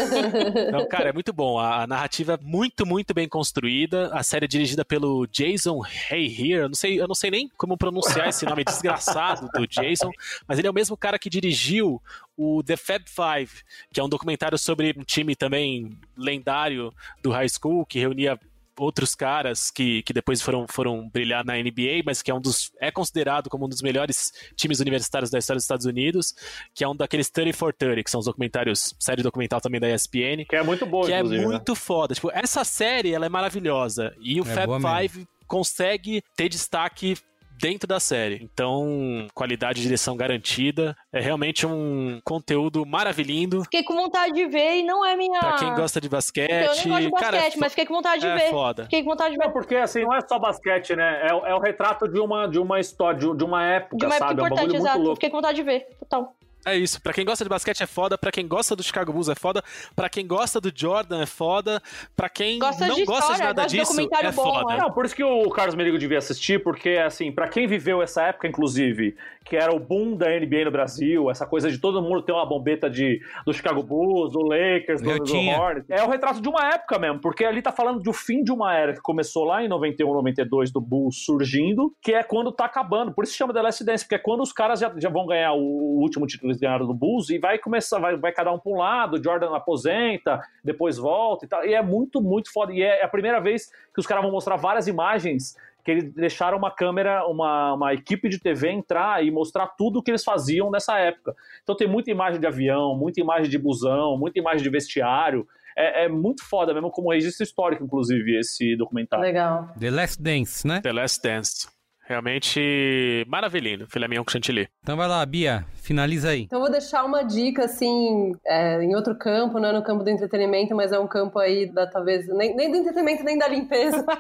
Então, 0.73 0.87
cara, 0.89 1.11
é 1.11 1.13
muito 1.13 1.33
bom. 1.33 1.59
A, 1.59 1.83
a 1.83 1.87
narrativa 1.87 2.35
é 2.35 2.39
muito, 2.41 2.87
muito 2.87 3.13
bem 3.13 3.29
construída. 3.29 4.11
A 4.13 4.23
série 4.23 4.45
é 4.45 4.49
dirigida 4.49 4.85
pelo 4.85 5.27
Jason 5.27 5.83
Hayhere. 5.85 6.63
Eu 6.63 6.69
não 6.69 6.75
sei, 6.75 7.01
eu 7.01 7.09
não 7.09 7.15
sei 7.15 7.31
nem 7.31 7.49
como 7.57 7.77
pronunciar 7.77 8.29
esse 8.29 8.45
nome 8.45 8.65
desgraçado 8.65 9.49
do 9.55 9.67
Jason, 9.67 10.11
mas 10.47 10.59
ele 10.59 10.69
é 10.69 10.71
o 10.71 10.75
mesmo 10.75 10.97
cara 10.97 11.19
que 11.19 11.29
dirigiu 11.29 12.01
o 12.37 12.63
The 12.63 12.77
Fab 12.77 13.05
Five, 13.07 13.63
que 13.93 14.01
é 14.01 14.05
um 14.05 14.09
documentário 14.09 14.59
sobre 14.59 14.95
um 14.97 15.05
time 15.05 15.35
também 15.35 15.99
lendário 16.17 16.93
do 17.23 17.31
high 17.31 17.49
school 17.49 17.85
que 17.85 17.99
reunia 17.99 18.39
outros 18.83 19.15
caras 19.15 19.71
que, 19.71 20.03
que 20.03 20.13
depois 20.13 20.43
foram, 20.43 20.67
foram 20.69 21.09
brilhar 21.09 21.45
na 21.45 21.55
NBA, 21.55 22.03
mas 22.05 22.21
que 22.21 22.31
é 22.31 22.35
um 22.35 22.41
dos 22.41 22.73
é 22.81 22.91
considerado 22.91 23.49
como 23.49 23.67
um 23.67 23.69
dos 23.69 23.81
melhores 23.81 24.33
times 24.57 24.81
universitários 24.81 25.31
da 25.31 25.39
história 25.39 25.59
dos 25.59 25.65
Estados 25.65 25.87
Unidos, 25.87 26.35
que 26.75 26.83
é 26.83 26.89
um 26.89 26.97
daqueles 26.97 27.31
30 27.31 27.57
for 27.57 27.73
30, 27.73 28.03
que 28.03 28.11
são 28.11 28.21
os 28.21 28.27
documentários, 28.27 28.95
série 28.99 29.23
documental 29.23 29.61
também 29.61 29.81
da 29.81 29.89
ESPN, 29.89 30.45
Que 30.49 30.57
é 30.57 30.63
muito 30.63 30.85
boa, 30.85 31.07
que 31.07 31.13
é 31.13 31.23
né? 31.23 31.45
muito 31.45 31.75
foda. 31.75 32.15
Tipo, 32.15 32.31
essa 32.33 32.65
série, 32.65 33.15
ela 33.15 33.27
é 33.27 33.29
maravilhosa 33.29 34.15
e 34.21 34.41
o 34.41 34.45
É 34.45 34.55
Fab 34.55 34.69
mesmo. 34.73 34.89
Five 34.89 35.29
consegue 35.47 36.23
ter 36.35 36.49
destaque 36.49 37.17
dentro 37.63 37.87
da 37.87 38.01
série. 38.01 38.41
Então, 38.43 39.29
qualidade 39.33 39.77
de 39.77 39.83
direção 39.85 40.17
garantida. 40.17 40.97
É 41.13 41.21
realmente 41.21 41.65
um 41.65 42.21
conteúdo 42.25 42.85
maravilhoso. 42.85 43.63
Fiquei 43.65 43.85
com 43.85 43.95
vontade 43.95 44.33
de 44.35 44.47
ver 44.47 44.79
e 44.79 44.83
não 44.83 45.05
é 45.07 45.15
minha. 45.17 45.39
Pra 45.39 45.53
quem 45.55 45.73
gosta 45.75 46.01
de 46.01 46.09
basquete. 46.09 46.51
Eu 46.51 46.57
nem 46.59 46.67
gosto 46.67 46.83
de 46.83 47.11
basquete, 47.11 47.21
cara, 47.21 47.37
é 47.37 47.51
mas 47.57 47.73
fiquei 47.73 47.87
com 47.87 47.95
vontade 47.95 48.21
de 48.23 48.27
é 48.27 48.35
ver. 48.37 48.51
foda. 48.51 48.83
Fiquei 48.85 49.03
com 49.05 49.11
vontade 49.11 49.31
de 49.33 49.39
ver. 49.39 49.45
Não, 49.45 49.53
porque 49.53 49.77
assim, 49.77 50.03
não 50.03 50.13
é 50.15 50.21
só 50.27 50.39
basquete, 50.41 50.97
né? 50.97 51.29
É, 51.31 51.35
o- 51.35 51.47
é 51.47 51.55
o 51.55 51.61
retrato 51.61 52.09
de 52.09 52.19
uma, 52.19 52.47
de 52.49 52.59
uma 52.59 52.81
história, 52.81 53.19
de, 53.19 53.37
de 53.37 53.45
uma 53.45 53.65
época, 53.65 53.97
De 53.97 54.05
uma 54.07 54.15
época 54.17 54.29
sabe? 54.29 54.41
É 54.41 54.43
um 54.43 54.47
importante, 54.47 54.67
bagulho 54.67 54.73
muito 54.75 54.87
exato. 54.89 54.99
louco. 55.01 55.15
Fiquei 55.17 55.31
com 55.31 55.37
vontade 55.37 55.57
de 55.57 55.63
ver. 55.63 55.87
Total. 56.01 56.35
É 56.65 56.77
isso. 56.77 57.01
Pra 57.03 57.13
quem 57.13 57.25
gosta 57.25 57.45
de 57.45 57.49
basquete 57.49 57.83
é 57.83 57.87
foda. 57.87 58.17
Pra 58.17 58.31
quem 58.31 58.47
gosta 58.47 58.77
do 58.77 58.83
Chicago 58.83 59.13
Bulls 59.13 59.29
é 59.29 59.35
foda. 59.35 59.63
Pra 59.97 60.09
quem 60.09 60.27
gosta 60.27 60.61
do 60.61 60.73
Jordan 60.75 61.23
é 61.23 61.27
foda. 61.27 61.83
Pra 62.17 62.29
quem 62.29 62.59
Gosta 62.59 62.87
não 62.87 62.95
de 62.95 63.05
gosta 63.05 63.27
de 63.27 63.33
história, 63.33 63.45
nada 63.47 63.63
gosta 63.63 63.69
de 63.71 63.81
disso 63.81 63.93
documentário 63.93 64.29
é 64.29 64.33
bom, 64.33 64.43
foda. 64.43 64.75
é. 64.75 64.77
Não, 64.79 64.91
por 64.93 65.05
isso 65.05 65.15
que 65.15 65.25
o 65.25 65.51
Carlos 65.51 65.75
Merigo 65.75 65.99
devia 65.99 66.19
assistir, 66.19 66.63
porque, 66.63 66.91
assim, 66.91 67.33
pra 67.33 67.49
quem 67.49 67.67
viveu 67.67 68.01
essa 68.03 68.23
época, 68.23 68.47
inclusive, 68.47 69.17
que 69.45 69.57
era 69.57 69.75
o 69.75 69.81
boom 69.81 70.17
da 70.17 70.29
NBA 70.29 70.65
no 70.65 70.71
Brasil, 70.71 71.31
essa 71.31 71.45
coisa 71.47 71.71
de 71.71 71.79
todo 71.79 72.01
mundo 72.01 72.23
ter 72.23 72.33
uma 72.33 72.47
bombeta 72.47 72.89
de, 72.89 73.21
do 73.45 73.53
Chicago 73.53 73.83
Bulls, 73.83 74.33
do 74.33 74.43
Lakers, 74.43 75.03
do, 75.03 75.19
do. 75.19 75.37
Hornets, 75.37 75.91
é 75.91 76.03
o 76.05 76.09
retrato 76.09 76.41
de 76.41 76.49
uma 76.49 76.69
época 76.69 76.99
mesmo, 76.99 77.21
porque 77.21 77.45
ali 77.45 77.61
tá 77.61 77.73
falando 77.73 78.01
do 78.01 78.13
fim 78.13 78.43
de 78.45 78.53
uma 78.53 78.75
era 78.75 78.93
que 78.95 79.01
começou 79.01 79.45
lá 79.45 79.65
em 79.65 79.69
91, 79.69 80.13
92, 80.13 80.71
do 80.71 80.81
Bulls 80.81 81.25
surgindo, 81.25 81.93
que 82.01 82.13
é 82.13 82.23
quando 82.23 82.53
tá 82.53 82.67
acabando. 82.67 83.13
Por 83.13 83.25
isso 83.25 83.35
chama 83.35 83.53
The 83.53 83.63
Last 83.63 83.85
Dance, 83.85 84.05
porque 84.05 84.15
é 84.15 84.19
quando 84.19 84.43
os 84.43 84.53
caras 84.53 84.79
já, 84.79 84.93
já 84.97 85.09
vão 85.09 85.27
ganhar 85.27 85.53
o, 85.55 85.59
o 85.59 86.01
último 86.01 86.27
título 86.27 86.52
eles 86.53 86.61
ganharam 86.61 86.87
do 86.87 86.95
Bulls 86.95 87.31
e 87.31 87.39
vai 87.39 87.59
começar, 87.59 87.99
vai, 87.99 88.17
vai 88.17 88.33
cada 88.33 88.53
um 88.53 88.59
pra 88.59 88.73
um 88.73 88.77
lado, 88.77 89.23
Jordan 89.23 89.55
aposenta, 89.55 90.41
depois 90.63 90.99
volta 90.99 91.45
e 91.45 91.49
tal. 91.49 91.65
E 91.65 91.75
é 91.75 91.83
muito, 91.83 92.21
muito 92.21 92.53
foda. 92.53 92.73
E 92.73 92.83
é 92.83 93.05
a 93.05 93.09
primeira 93.09 93.41
vez 93.41 93.71
que 93.93 94.01
os 94.01 94.07
caras 94.07 94.23
vão 94.23 94.33
mostrar 94.33 94.57
várias 94.57 94.87
imagens 94.87 95.57
que 95.85 95.91
eles 95.91 96.13
deixaram 96.15 96.57
uma 96.57 96.71
câmera, 96.71 97.27
uma, 97.27 97.75
uma 97.75 97.95
equipe 97.95 98.29
de 98.29 98.39
TV 98.39 98.71
entrar 98.71 99.25
e 99.25 99.31
mostrar 99.31 99.67
tudo 99.67 99.99
o 99.99 100.03
que 100.03 100.11
eles 100.11 100.23
faziam 100.23 100.71
nessa 100.71 100.99
época. 100.99 101.35
Então 101.63 101.77
tem 101.77 101.89
muita 101.89 102.11
imagem 102.11 102.41
de 102.41 102.47
avião, 102.47 102.97
muita 102.97 103.21
imagem 103.21 103.51
de 103.51 103.59
busão, 103.59 104.17
muita 104.17 104.39
imagem 104.39 104.63
de 104.63 104.71
vestiário. 104.71 105.47
É, 105.77 106.05
é 106.05 106.09
muito 106.09 106.45
foda 106.45 106.73
mesmo, 106.73 106.91
como 106.91 107.11
registro 107.11 107.43
histórico, 107.43 107.83
inclusive, 107.83 108.39
esse 108.39 108.77
documentário. 108.77 109.25
Legal. 109.25 109.69
The 109.79 109.91
Last 109.91 110.23
Dance, 110.23 110.67
né? 110.67 110.81
The 110.81 110.93
Last 110.93 111.23
Dance. 111.23 111.69
Realmente 112.13 113.25
maravilhoso. 113.27 113.87
Filé 113.89 114.07
mignon 114.07 114.23
com 114.23 114.31
chantilly. 114.31 114.69
Então 114.83 114.99
vai 114.99 115.09
lá, 115.09 115.25
Bia, 115.25 115.65
finaliza 115.77 116.29
aí. 116.29 116.43
Então 116.43 116.61
vou 116.61 116.71
deixar 116.71 117.05
uma 117.05 117.23
dica, 117.23 117.65
assim, 117.65 118.33
é, 118.47 118.83
em 118.83 118.95
outro 118.95 119.17
campo, 119.17 119.59
não 119.59 119.71
é 119.71 119.73
no 119.73 119.83
campo 119.83 120.05
do 120.05 120.11
entretenimento, 120.11 120.75
mas 120.75 120.93
é 120.93 120.99
um 120.99 121.07
campo 121.07 121.39
aí 121.39 121.73
da, 121.73 121.87
talvez, 121.87 122.29
nem, 122.29 122.55
nem 122.55 122.71
do 122.71 122.77
entretenimento, 122.77 123.25
nem 123.25 123.39
da 123.39 123.49
limpeza. 123.49 124.05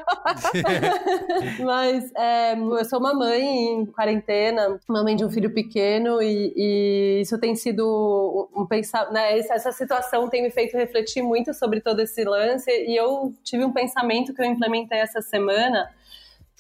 mas 1.63 2.11
é, 2.17 2.55
eu 2.55 2.85
sou 2.87 2.99
uma 2.99 3.13
mãe 3.13 3.43
em 3.43 3.85
quarentena, 3.85 4.81
mãe 4.89 5.15
de 5.15 5.27
um 5.27 5.31
filho 5.31 5.53
pequeno, 5.53 6.23
e, 6.23 6.55
e 6.57 7.21
isso 7.21 7.39
tem 7.39 7.55
sido 7.55 8.49
um 8.57 8.65
pensar, 8.65 9.13
né, 9.13 9.39
essa, 9.39 9.53
essa 9.53 9.73
situação 9.73 10.31
tem 10.31 10.43
me 10.43 10.51
feito 10.51 10.79
refletir 10.79 11.23
muito 11.23 11.53
sobre 11.53 11.83
todo 11.83 12.01
esse 12.01 12.25
lance, 12.25 12.71
e 12.71 12.97
eu 12.97 13.35
tive 13.45 13.67
um 13.67 13.73
pensamento 13.73 14.33
que 14.33 14.41
eu 14.41 14.47
implementei 14.47 14.99
essa 14.99 15.21
semana, 15.21 15.91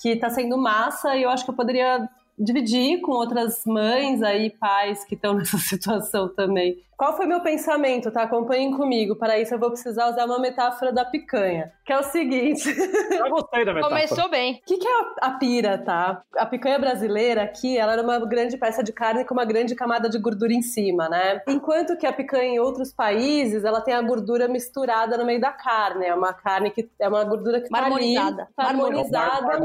que 0.03 0.16
tá 0.16 0.29
sendo 0.29 0.59
massa, 0.59 1.15
e 1.16 1.23
eu 1.23 1.31
acho 1.31 1.45
que 1.45 1.51
eu 1.51 1.55
poderia 1.55 2.09
dividir 2.37 3.01
com 3.01 3.12
outras 3.12 3.65
mães 3.65 4.20
aí, 4.20 4.51
pais 4.51 5.05
que 5.05 5.15
estão 5.15 5.35
nessa 5.39 5.59
situação 5.59 6.29
também. 6.29 6.77
Qual 6.97 7.16
foi 7.16 7.27
meu 7.27 7.40
pensamento, 7.40 8.10
tá? 8.10 8.23
Acompanhem 8.23 8.70
comigo. 8.77 9.16
Para 9.16 9.39
isso 9.39 9.55
eu 9.55 9.59
vou 9.59 9.70
precisar 9.70 10.09
usar 10.09 10.24
uma 10.24 10.39
metáfora 10.39 10.93
da 10.93 11.05
picanha, 11.05 11.73
que 11.85 11.93
é 11.93 11.98
o 11.98 12.02
seguinte. 12.02 12.69
Eu 13.10 13.31
gostei 13.31 13.64
da 13.64 13.74
metáfora. 13.74 14.01
Começou 14.01 14.31
bem. 14.31 14.55
O 14.55 14.66
que, 14.66 14.78
que 14.78 14.86
é 14.86 15.01
a, 15.01 15.14
a 15.23 15.31
pira, 15.32 15.78
tá? 15.78 16.23
A 16.36 16.47
picanha 16.47 16.78
brasileira 16.78 17.43
aqui, 17.43 17.77
ela 17.77 17.94
era 17.94 18.02
uma 18.02 18.19
grande 18.20 18.56
peça 18.56 18.82
de 18.82 18.93
carne 18.93 19.24
com 19.24 19.35
uma 19.35 19.44
grande 19.44 19.74
camada 19.74 20.09
de 20.09 20.19
gordura 20.19 20.52
em 20.52 20.62
cima, 20.62 21.09
né? 21.09 21.43
Enquanto 21.48 21.97
que 21.97 22.06
a 22.06 22.12
picanha 22.12 22.55
em 22.55 22.59
outros 22.60 22.93
países, 22.93 23.64
ela 23.64 23.81
tem 23.81 23.94
a 23.94 24.02
gordura 24.02 24.47
misturada 24.47 25.16
no 25.16 25.24
meio 25.24 25.40
da 25.40 25.51
carne. 25.51 26.06
É 26.06 26.14
uma 26.14 26.32
carne 26.32 26.70
que 26.70 26.89
é 27.01 27.09
uma 27.09 27.24
gordura 27.24 27.60
que 27.60 27.69
tá 27.69 27.86
ali, 27.86 28.14
tá 28.55 28.64
harmonizada 28.64 29.60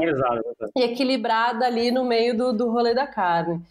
e 0.74 0.82
equilibrada 0.82 1.66
ali 1.66 1.90
no 1.90 2.04
meio 2.04 2.36
do, 2.36 2.52
do 2.52 2.70
rolê 2.70 2.94
da 2.94 3.06
carne. 3.06 3.62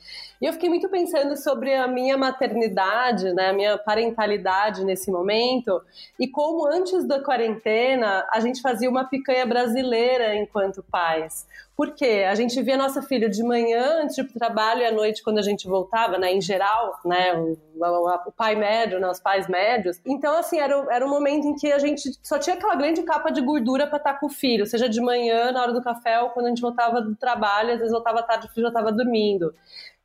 E 0.41 0.45
eu 0.45 0.53
fiquei 0.53 0.69
muito 0.69 0.87
pensando 0.89 1.35
sobre 1.35 1.73
a 1.73 1.87
minha 1.87 2.17
maternidade, 2.17 3.33
né, 3.33 3.49
a 3.49 3.53
minha 3.53 3.77
parentalidade 3.77 4.83
nesse 4.85 5.11
momento, 5.11 5.81
e 6.19 6.27
como 6.27 6.67
antes 6.67 7.05
da 7.07 7.21
quarentena 7.23 8.25
a 8.31 8.39
gente 8.39 8.61
fazia 8.61 8.89
uma 8.89 9.05
picanha 9.05 9.45
brasileira 9.45 10.35
enquanto 10.35 10.83
pais. 10.83 11.47
Por 11.75 11.93
quê? 11.93 12.25
A 12.27 12.33
gente 12.33 12.59
via 12.63 12.75
nossa 12.75 13.03
filha 13.03 13.29
de 13.29 13.43
manhã 13.43 14.01
antes 14.01 14.15
pro 14.15 14.33
trabalho 14.39 14.81
e 14.81 14.85
à 14.85 14.91
noite 14.91 15.21
quando 15.23 15.37
a 15.37 15.43
gente 15.43 15.67
voltava, 15.67 16.17
né, 16.17 16.33
em 16.33 16.41
geral, 16.41 16.99
né, 17.05 17.33
o, 17.35 17.55
o- 17.79 18.31
pai 18.31 18.55
médio, 18.55 18.99
né, 18.99 19.07
os 19.09 19.19
pais 19.19 19.47
médios. 19.47 19.99
Então, 20.05 20.35
assim, 20.37 20.59
era, 20.59 20.73
era 20.91 21.05
um 21.05 21.09
momento 21.09 21.45
em 21.45 21.55
que 21.55 21.71
a 21.71 21.77
gente 21.79 22.09
só 22.23 22.39
tinha 22.39 22.55
aquela 22.55 22.75
grande 22.75 23.03
capa 23.03 23.29
de 23.31 23.41
gordura 23.41 23.85
para 23.85 23.97
estar 23.97 24.19
com 24.19 24.25
o 24.25 24.29
filho, 24.29 24.65
seja 24.65 24.89
de 24.89 24.99
manhã, 24.99 25.51
na 25.51 25.61
hora 25.61 25.73
do 25.73 25.81
café, 25.83 26.19
ou 26.21 26.29
quando 26.31 26.47
a 26.47 26.49
gente 26.49 26.61
voltava 26.61 26.99
do 27.01 27.15
trabalho, 27.15 27.71
às 27.73 27.77
vezes 27.77 27.91
voltava 27.93 28.23
tarde, 28.23 28.47
o 28.47 28.49
filho 28.49 28.63
já 28.63 28.69
estava 28.69 28.91
dormindo. 28.91 29.53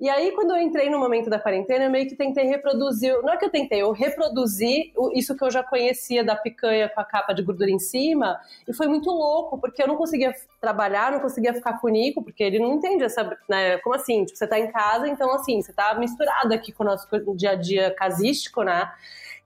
E 0.02 0.10
aí, 0.10 0.32
quando 0.32 0.50
eu 0.50 0.58
entrei 0.58 0.90
no 0.90 0.98
momento 0.98 1.30
da 1.30 1.38
quarentena, 1.38 1.84
eu 1.84 1.90
meio 1.90 2.08
que 2.08 2.16
tentei 2.16 2.44
reproduzir. 2.44 3.14
Não 3.22 3.34
é 3.34 3.36
que 3.36 3.44
eu 3.44 3.50
tentei, 3.50 3.82
eu 3.82 3.92
reproduzi 3.92 4.92
isso 5.14 5.36
que 5.36 5.44
eu 5.44 5.48
já 5.48 5.62
conhecia 5.62 6.24
da 6.24 6.34
picanha 6.34 6.88
com 6.88 7.00
a 7.00 7.04
capa 7.04 7.32
de 7.32 7.40
gordura 7.40 7.70
em 7.70 7.78
cima. 7.78 8.36
E 8.66 8.72
foi 8.72 8.88
muito 8.88 9.08
louco, 9.08 9.58
porque 9.58 9.80
eu 9.80 9.86
não 9.86 9.94
conseguia 9.94 10.34
trabalhar, 10.60 11.12
não 11.12 11.20
conseguia 11.20 11.54
ficar 11.54 11.80
com 11.80 11.86
o 11.86 11.90
Nico, 11.90 12.20
porque 12.20 12.42
ele 12.42 12.58
não 12.58 12.74
entende 12.74 13.04
essa. 13.04 13.38
Né, 13.48 13.78
como 13.78 13.94
assim? 13.94 14.24
Tipo, 14.24 14.36
você 14.36 14.46
tá 14.48 14.58
em 14.58 14.72
casa, 14.72 15.06
então 15.06 15.32
assim, 15.36 15.62
você 15.62 15.72
tá 15.72 15.94
misturado 15.94 16.52
aqui 16.52 16.72
com 16.72 16.82
o 16.82 16.86
nosso 16.86 17.06
dia 17.36 17.52
a 17.52 17.54
dia 17.54 17.92
casístico, 17.92 18.64
né? 18.64 18.90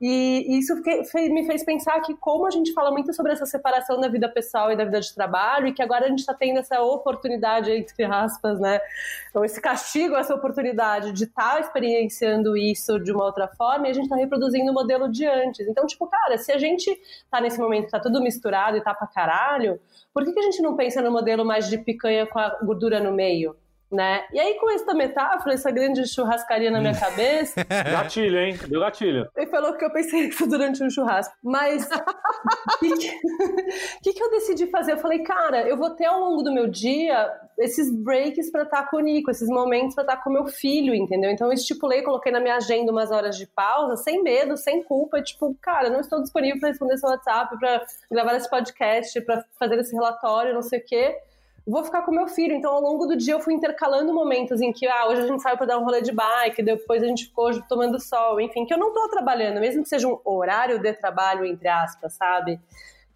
E 0.01 0.59
isso 0.59 0.75
me 1.15 1.47
fez 1.47 1.65
pensar 1.65 2.01
que 2.01 2.15
como 2.15 2.47
a 2.47 2.51
gente 2.51 2.73
fala 2.75 2.91
muito 2.91 3.15
sobre 3.15 3.33
essa 3.33 3.47
separação 3.47 3.99
da 3.99 4.09
vida 4.09 4.29
pessoal 4.29 4.71
e 4.71 4.77
da 4.77 4.85
vida 4.85 5.01
de 5.01 5.15
trabalho, 5.15 5.69
e 5.69 5.73
que 5.73 5.83
agora 5.83 6.05
a 6.05 6.09
gente 6.09 6.19
está 6.19 6.35
tendo 6.35 6.59
essa 6.59 6.83
oportunidade, 6.83 7.71
entre 7.71 8.05
aspas, 8.05 8.61
né? 8.61 8.79
Ou 9.35 9.45
esse 9.45 9.61
castigo, 9.61 10.15
essa 10.15 10.35
oportunidade 10.35 11.13
de 11.13 11.25
estar 11.25 11.61
experienciando 11.61 12.57
isso 12.57 13.01
de 13.01 13.11
uma 13.11 13.25
outra 13.25 13.49
forma, 13.49 13.89
e 13.89 13.91
a 13.91 13.95
gente 13.95 14.05
está 14.05 14.17
reproduzindo 14.17 14.71
o 14.71 14.75
modelo 14.75 15.11
de 15.11 15.27
antes. 15.27 15.67
Então, 15.67 15.87
tipo, 15.87 16.07
cara, 16.07 16.37
se 16.37 16.53
a 16.53 16.59
gente 16.59 16.95
tá 17.31 17.41
nesse 17.41 17.59
momento, 17.59 17.91
tá 17.91 17.99
tudo 17.99 18.23
misturado 18.23 18.77
e 18.77 18.83
tá 18.83 18.93
pra 18.93 19.07
caralho, 19.07 19.81
por 20.13 20.25
que, 20.25 20.33
que 20.33 20.41
a 20.41 20.43
gente 20.43 20.61
não 20.61 20.77
pensa 20.77 21.01
no 21.01 21.11
modelo 21.11 21.45
mais 21.45 21.69
de 21.71 21.79
picanha 21.79 22.27
com 22.27 22.39
a 22.39 22.51
gordura 22.63 23.01
no 23.01 23.13
meio? 23.13 23.57
Né? 23.91 24.25
E 24.33 24.41
aí, 24.41 24.55
com 24.55 24.69
essa 24.71 24.93
metáfora, 24.95 25.55
essa 25.55 25.71
grande 25.71 26.07
churrascaria 26.07 26.71
na 26.71 26.81
minha 26.81 26.99
cabeça. 26.99 27.65
gatilho, 27.71 28.39
hein? 28.39 28.59
Deu 28.69 28.81
gatilho. 28.81 29.29
Ele 29.37 29.47
falou 29.47 29.75
que 29.75 29.85
eu 29.85 29.93
pensei 29.93 30.29
isso 30.29 30.47
durante 30.49 30.83
um 30.83 30.91
churrasco. 30.91 31.35
Mas 31.43 31.87
o 31.87 32.79
que, 32.81 32.97
que, 34.03 34.13
que, 34.13 34.23
eu 34.23 34.31
decidi 34.31 34.67
fazer? 34.67 34.93
Eu 34.93 34.99
falei, 34.99 35.21
cara, 35.21 35.63
eu 35.69 35.77
vou 35.77 35.91
ter 35.91 36.07
ao 36.07 36.19
longo 36.19 36.43
do 36.43 36.53
meu 36.53 36.67
dia 36.67 37.31
esses 37.59 37.91
breaks 37.91 38.51
para 38.51 38.65
estar 38.65 38.91
com 38.91 38.97
o 38.97 39.01
Nico, 39.01 39.31
esses 39.31 39.49
momentos 39.49 39.95
para 39.95 40.05
estar 40.05 40.17
com 40.17 40.31
meu 40.31 40.47
filho, 40.47 40.95
entendeu? 40.95 41.31
Então 41.31 41.47
eu 41.47 41.53
estipulei, 41.53 42.03
coloquei 42.03 42.33
na 42.33 42.41
minha 42.41 42.57
agenda 42.57 42.91
umas 42.91 43.11
horas 43.11 43.37
de 43.37 43.47
pausa, 43.47 43.97
sem 43.97 44.23
medo, 44.23 44.57
sem 44.57 44.83
culpa, 44.83 45.23
tipo, 45.23 45.55
cara, 45.61 45.89
não 45.89 46.01
estou 46.01 46.21
disponível 46.21 46.59
para 46.59 46.71
responder 46.71 46.99
seu 46.99 47.09
WhatsApp, 47.09 47.57
para 47.59 47.87
gravar 48.11 48.37
esse 48.37 48.51
podcast, 48.51 49.21
para 49.23 49.45
fazer 49.59 49.79
esse 49.79 49.95
relatório, 49.95 50.53
não 50.53 50.63
sei 50.63 50.81
o 50.81 50.85
quê 50.85 51.17
vou 51.67 51.83
ficar 51.83 52.03
com 52.03 52.13
meu 52.13 52.29
filho. 52.29 52.55
Então, 52.55 52.73
ao 52.73 52.81
longo 52.81 53.07
do 53.07 53.17
dia, 53.17 53.35
eu 53.35 53.41
fui 53.41 53.53
intercalando 53.53 54.15
momentos 54.15 54.61
em 54.61 54.73
que, 54.73 54.87
ah, 54.87 55.09
hoje 55.09 55.23
a 55.23 55.27
gente 55.27 55.43
saiu 55.43 55.57
para 55.57 55.67
dar 55.67 55.79
um 55.79 55.85
rolê 55.85 56.01
de 56.01 56.13
bike, 56.13 56.63
depois 56.63 57.03
a 57.03 57.07
gente 57.07 57.25
ficou 57.25 57.61
tomando 57.63 57.99
sol, 57.99 58.41
enfim, 58.41 58.65
que 58.65 58.73
eu 58.73 58.79
não 58.79 58.93
tô 58.95 59.09
trabalhando, 59.09 59.61
mesmo 59.61 59.83
que 59.83 59.89
seja 59.89 60.07
um 60.07 60.19
horário 60.25 60.79
de 60.79 60.93
trabalho, 60.93 61.45
entre 61.45 61.69
aspas, 61.69 62.15
sabe? 62.15 62.61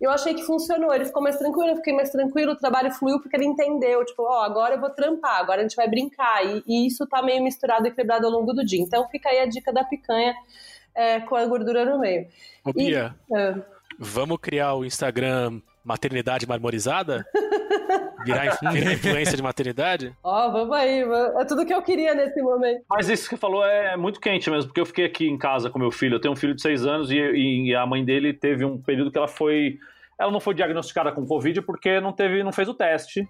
Eu 0.00 0.10
achei 0.10 0.32
que 0.32 0.42
funcionou, 0.42 0.94
ele 0.94 1.04
ficou 1.04 1.22
mais 1.22 1.36
tranquilo, 1.36 1.68
eu 1.68 1.76
fiquei 1.76 1.92
mais 1.92 2.10
tranquilo, 2.10 2.52
o 2.52 2.56
trabalho 2.56 2.90
fluiu 2.90 3.20
porque 3.20 3.36
ele 3.36 3.44
entendeu, 3.44 4.02
tipo, 4.04 4.22
ó, 4.22 4.40
oh, 4.40 4.42
agora 4.42 4.74
eu 4.74 4.80
vou 4.80 4.88
trampar, 4.88 5.36
agora 5.36 5.60
a 5.60 5.62
gente 5.62 5.76
vai 5.76 5.86
brincar, 5.86 6.42
e, 6.44 6.62
e, 6.66 6.86
isso 6.86 7.06
tá 7.06 7.22
meio 7.22 7.44
misturado 7.44 7.86
e 7.86 7.90
quebrado 7.90 8.26
ao 8.26 8.32
longo 8.32 8.54
do 8.54 8.64
dia. 8.64 8.80
Então 8.80 9.06
fica 9.10 9.28
aí 9.28 9.40
a 9.40 9.46
dica 9.46 9.70
da 9.70 9.84
picanha 9.84 10.34
é, 10.94 11.20
com 11.20 11.36
a 11.36 11.44
gordura 11.44 11.84
no 11.84 11.98
meio. 11.98 12.26
Ô, 12.64 12.72
Bia, 12.72 13.14
e, 13.28 13.34
uh, 13.34 13.62
vamos 13.98 14.38
criar 14.40 14.72
o 14.72 14.86
Instagram 14.86 15.60
Maternidade 15.84 16.46
Marmorizada? 16.46 17.26
Virar, 18.24 18.58
virar 18.72 18.92
influência 18.92 19.36
de 19.36 19.42
maternidade? 19.42 20.16
Ó, 20.22 20.48
oh, 20.48 20.52
vamos 20.52 20.76
aí. 20.76 21.02
É 21.38 21.44
tudo 21.44 21.64
que 21.64 21.74
eu 21.74 21.82
queria 21.82 22.14
nesse 22.14 22.40
momento. 22.42 22.84
Mas 22.88 23.08
isso 23.08 23.24
que 23.24 23.30
você 23.30 23.36
falou 23.36 23.64
é 23.64 23.96
muito 23.96 24.20
quente 24.20 24.50
mesmo, 24.50 24.68
porque 24.68 24.80
eu 24.80 24.86
fiquei 24.86 25.04
aqui 25.06 25.28
em 25.28 25.38
casa 25.38 25.70
com 25.70 25.78
meu 25.78 25.90
filho. 25.90 26.16
Eu 26.16 26.20
tenho 26.20 26.32
um 26.32 26.36
filho 26.36 26.54
de 26.54 26.62
seis 26.62 26.84
anos 26.84 27.10
e, 27.10 27.16
e 27.16 27.74
a 27.74 27.86
mãe 27.86 28.04
dele 28.04 28.32
teve 28.32 28.64
um 28.64 28.80
período 28.80 29.10
que 29.10 29.18
ela 29.18 29.28
foi. 29.28 29.78
Ela 30.18 30.30
não 30.30 30.40
foi 30.40 30.54
diagnosticada 30.54 31.12
com 31.12 31.26
Covid 31.26 31.62
porque 31.62 32.00
não 32.00 32.12
teve, 32.12 32.42
não 32.42 32.52
fez 32.52 32.68
o 32.68 32.74
teste 32.74 33.26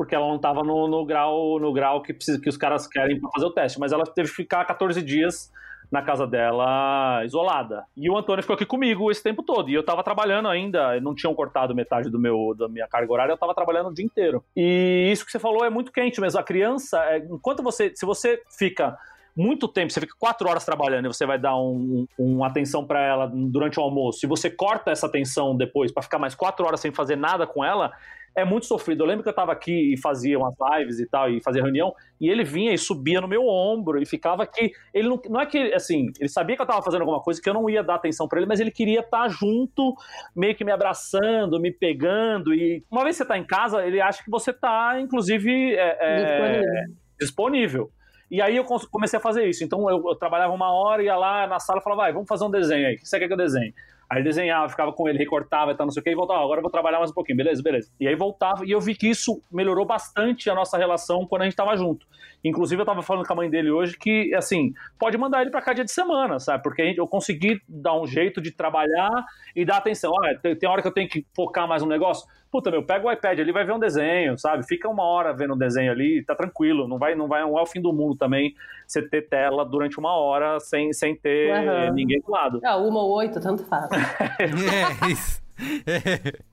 porque 0.00 0.14
ela 0.14 0.26
não 0.26 0.36
estava 0.36 0.62
no, 0.62 0.88
no, 0.88 1.04
grau 1.04 1.60
no 1.60 1.74
grau 1.74 2.00
que, 2.00 2.14
precisa, 2.14 2.40
que 2.40 2.48
os 2.48 2.56
caras 2.56 2.86
querem 2.86 3.20
para 3.20 3.30
fazer 3.32 3.44
o 3.44 3.52
teste. 3.52 3.78
Mas 3.78 3.92
ela 3.92 4.04
teve 4.04 4.30
que 4.30 4.34
ficar 4.34 4.64
14 4.64 5.02
dias 5.02 5.52
na 5.90 6.02
casa 6.02 6.26
dela, 6.26 7.24
isolada. 7.24 7.84
E 7.96 8.08
o 8.08 8.16
Antônio 8.16 8.42
ficou 8.42 8.54
aqui 8.54 8.64
comigo 8.64 9.10
esse 9.10 9.22
tempo 9.22 9.42
todo. 9.42 9.68
E 9.68 9.74
eu 9.74 9.82
tava 9.82 10.04
trabalhando 10.04 10.48
ainda, 10.48 11.00
não 11.00 11.14
tinham 11.14 11.34
cortado 11.34 11.74
metade 11.74 12.08
do 12.08 12.18
meu, 12.18 12.54
da 12.56 12.68
minha 12.68 12.86
carga 12.86 13.12
horária, 13.12 13.32
eu 13.32 13.38
tava 13.38 13.54
trabalhando 13.54 13.88
o 13.88 13.94
dia 13.94 14.04
inteiro. 14.04 14.44
E 14.56 15.10
isso 15.12 15.24
que 15.24 15.32
você 15.32 15.38
falou 15.38 15.64
é 15.64 15.70
muito 15.70 15.90
quente 15.90 16.20
mesmo. 16.20 16.38
A 16.38 16.44
criança, 16.44 16.98
é, 17.06 17.18
enquanto 17.18 17.62
você, 17.62 17.92
se 17.94 18.06
você 18.06 18.40
fica 18.56 18.96
muito 19.36 19.66
tempo, 19.68 19.92
você 19.92 20.00
fica 20.00 20.14
quatro 20.18 20.48
horas 20.48 20.64
trabalhando 20.64 21.06
e 21.06 21.08
você 21.08 21.24
vai 21.24 21.38
dar 21.38 21.56
um, 21.56 22.06
um, 22.18 22.36
uma 22.36 22.46
atenção 22.48 22.84
para 22.84 23.00
ela 23.00 23.26
durante 23.32 23.78
o 23.78 23.82
almoço, 23.82 24.24
e 24.24 24.28
você 24.28 24.50
corta 24.50 24.90
essa 24.90 25.06
atenção 25.06 25.56
depois 25.56 25.92
para 25.92 26.02
ficar 26.02 26.18
mais 26.18 26.34
quatro 26.34 26.66
horas 26.66 26.80
sem 26.80 26.92
fazer 26.92 27.16
nada 27.16 27.46
com 27.46 27.64
ela, 27.64 27.92
é 28.34 28.44
muito 28.44 28.66
sofrido. 28.66 29.02
Eu 29.02 29.06
lembro 29.06 29.22
que 29.22 29.28
eu 29.28 29.34
tava 29.34 29.52
aqui 29.52 29.92
e 29.92 30.00
fazia 30.00 30.38
umas 30.38 30.54
lives 30.72 30.98
e 30.98 31.06
tal, 31.06 31.30
e 31.30 31.42
fazia 31.42 31.62
reunião, 31.62 31.92
e 32.20 32.28
ele 32.28 32.44
vinha 32.44 32.72
e 32.72 32.78
subia 32.78 33.20
no 33.20 33.28
meu 33.28 33.46
ombro 33.46 34.00
e 34.00 34.06
ficava 34.06 34.42
aqui. 34.42 34.72
Ele 34.92 35.08
não, 35.08 35.20
não 35.28 35.40
é 35.40 35.46
que, 35.46 35.72
assim, 35.74 36.06
ele 36.18 36.28
sabia 36.28 36.56
que 36.56 36.62
eu 36.62 36.66
tava 36.66 36.82
fazendo 36.82 37.02
alguma 37.02 37.20
coisa 37.20 37.40
que 37.40 37.48
eu 37.48 37.54
não 37.54 37.68
ia 37.68 37.82
dar 37.82 37.96
atenção 37.96 38.28
para 38.28 38.38
ele, 38.38 38.48
mas 38.48 38.60
ele 38.60 38.70
queria 38.70 39.00
estar 39.00 39.22
tá 39.22 39.28
junto, 39.28 39.94
meio 40.34 40.54
que 40.54 40.64
me 40.64 40.72
abraçando, 40.72 41.60
me 41.60 41.72
pegando. 41.72 42.54
E 42.54 42.84
uma 42.90 43.02
vez 43.02 43.16
que 43.16 43.22
você 43.22 43.28
tá 43.28 43.38
em 43.38 43.44
casa, 43.44 43.84
ele 43.84 44.00
acha 44.00 44.22
que 44.22 44.30
você 44.30 44.52
tá, 44.52 45.00
inclusive, 45.00 45.74
é, 45.74 45.98
é, 46.00 46.16
disponível. 46.16 46.96
disponível. 47.20 47.90
E 48.30 48.40
aí 48.40 48.56
eu 48.56 48.64
comecei 48.64 49.18
a 49.18 49.22
fazer 49.22 49.44
isso. 49.48 49.64
Então 49.64 49.90
eu, 49.90 50.02
eu 50.06 50.14
trabalhava 50.14 50.52
uma 50.52 50.72
hora, 50.72 51.02
ia 51.02 51.16
lá 51.16 51.48
na 51.48 51.58
sala 51.58 51.80
e 51.80 51.82
falava, 51.82 52.02
vai, 52.02 52.12
vamos 52.12 52.28
fazer 52.28 52.44
um 52.44 52.50
desenho 52.50 52.86
aí. 52.86 52.94
O 52.94 52.98
que 52.98 53.08
você 53.08 53.18
quer 53.18 53.26
que 53.26 53.32
eu 53.32 53.36
desenhe? 53.36 53.74
Aí 54.10 54.24
desenhava, 54.24 54.68
ficava 54.68 54.92
com 54.92 55.08
ele, 55.08 55.18
recortava 55.18 55.70
e 55.70 55.76
tal, 55.76 55.86
não 55.86 55.92
sei 55.92 56.00
o 56.00 56.04
que, 56.04 56.10
e 56.10 56.14
voltava, 56.16 56.42
agora 56.42 56.58
eu 56.58 56.62
vou 56.62 56.70
trabalhar 56.70 56.98
mais 56.98 57.12
um 57.12 57.14
pouquinho, 57.14 57.36
beleza, 57.36 57.62
beleza. 57.62 57.92
E 58.00 58.08
aí 58.08 58.16
voltava, 58.16 58.66
e 58.66 58.72
eu 58.72 58.80
vi 58.80 58.92
que 58.92 59.08
isso 59.08 59.40
melhorou 59.52 59.86
bastante 59.86 60.50
a 60.50 60.54
nossa 60.54 60.76
relação 60.76 61.24
quando 61.24 61.42
a 61.42 61.44
gente 61.44 61.54
tava 61.54 61.76
junto. 61.76 62.04
Inclusive, 62.42 62.80
eu 62.80 62.86
tava 62.86 63.02
falando 63.02 63.26
com 63.26 63.32
a 63.32 63.36
mãe 63.36 63.50
dele 63.50 63.70
hoje 63.70 63.96
que, 63.98 64.34
assim, 64.34 64.72
pode 64.98 65.16
mandar 65.18 65.42
ele 65.42 65.50
pra 65.50 65.60
cá 65.60 65.72
dia 65.72 65.84
de 65.84 65.92
semana, 65.92 66.38
sabe? 66.38 66.62
Porque 66.62 66.82
gente, 66.82 66.98
eu 66.98 67.06
consegui 67.06 67.60
dar 67.68 68.00
um 68.00 68.06
jeito 68.06 68.40
de 68.40 68.50
trabalhar 68.50 69.10
e 69.54 69.64
dar 69.64 69.76
atenção. 69.76 70.12
Ah, 70.24 70.34
tem, 70.34 70.56
tem 70.56 70.68
hora 70.68 70.80
que 70.80 70.88
eu 70.88 70.92
tenho 70.92 71.08
que 71.08 71.26
focar 71.34 71.68
mais 71.68 71.82
no 71.82 71.88
negócio. 71.88 72.26
Puta, 72.50 72.70
meu, 72.70 72.82
pega 72.82 73.06
o 73.06 73.12
iPad 73.12 73.38
ali, 73.38 73.52
vai 73.52 73.64
ver 73.64 73.72
um 73.72 73.78
desenho, 73.78 74.36
sabe? 74.38 74.66
Fica 74.66 74.88
uma 74.88 75.04
hora 75.04 75.32
vendo 75.32 75.54
um 75.54 75.58
desenho 75.58 75.92
ali, 75.92 76.24
tá 76.24 76.34
tranquilo. 76.34 76.88
Não 76.88 76.98
vai, 76.98 77.14
não 77.14 77.28
vai, 77.28 77.42
não 77.42 77.58
é 77.58 77.62
o 77.62 77.66
fim 77.66 77.80
do 77.80 77.92
mundo 77.92 78.16
também 78.16 78.54
você 78.86 79.02
ter 79.02 79.28
tela 79.28 79.64
durante 79.64 79.98
uma 79.98 80.14
hora 80.14 80.58
sem, 80.58 80.92
sem 80.92 81.14
ter 81.14 81.52
uhum. 81.52 81.94
ninguém 81.94 82.20
do 82.20 82.32
lado. 82.32 82.60
Ah, 82.64 82.76
uma 82.76 83.00
ou 83.02 83.12
oito, 83.18 83.40
tanto 83.40 83.64
faz. 83.64 83.88
é, 84.40 85.10
isso. 85.12 85.40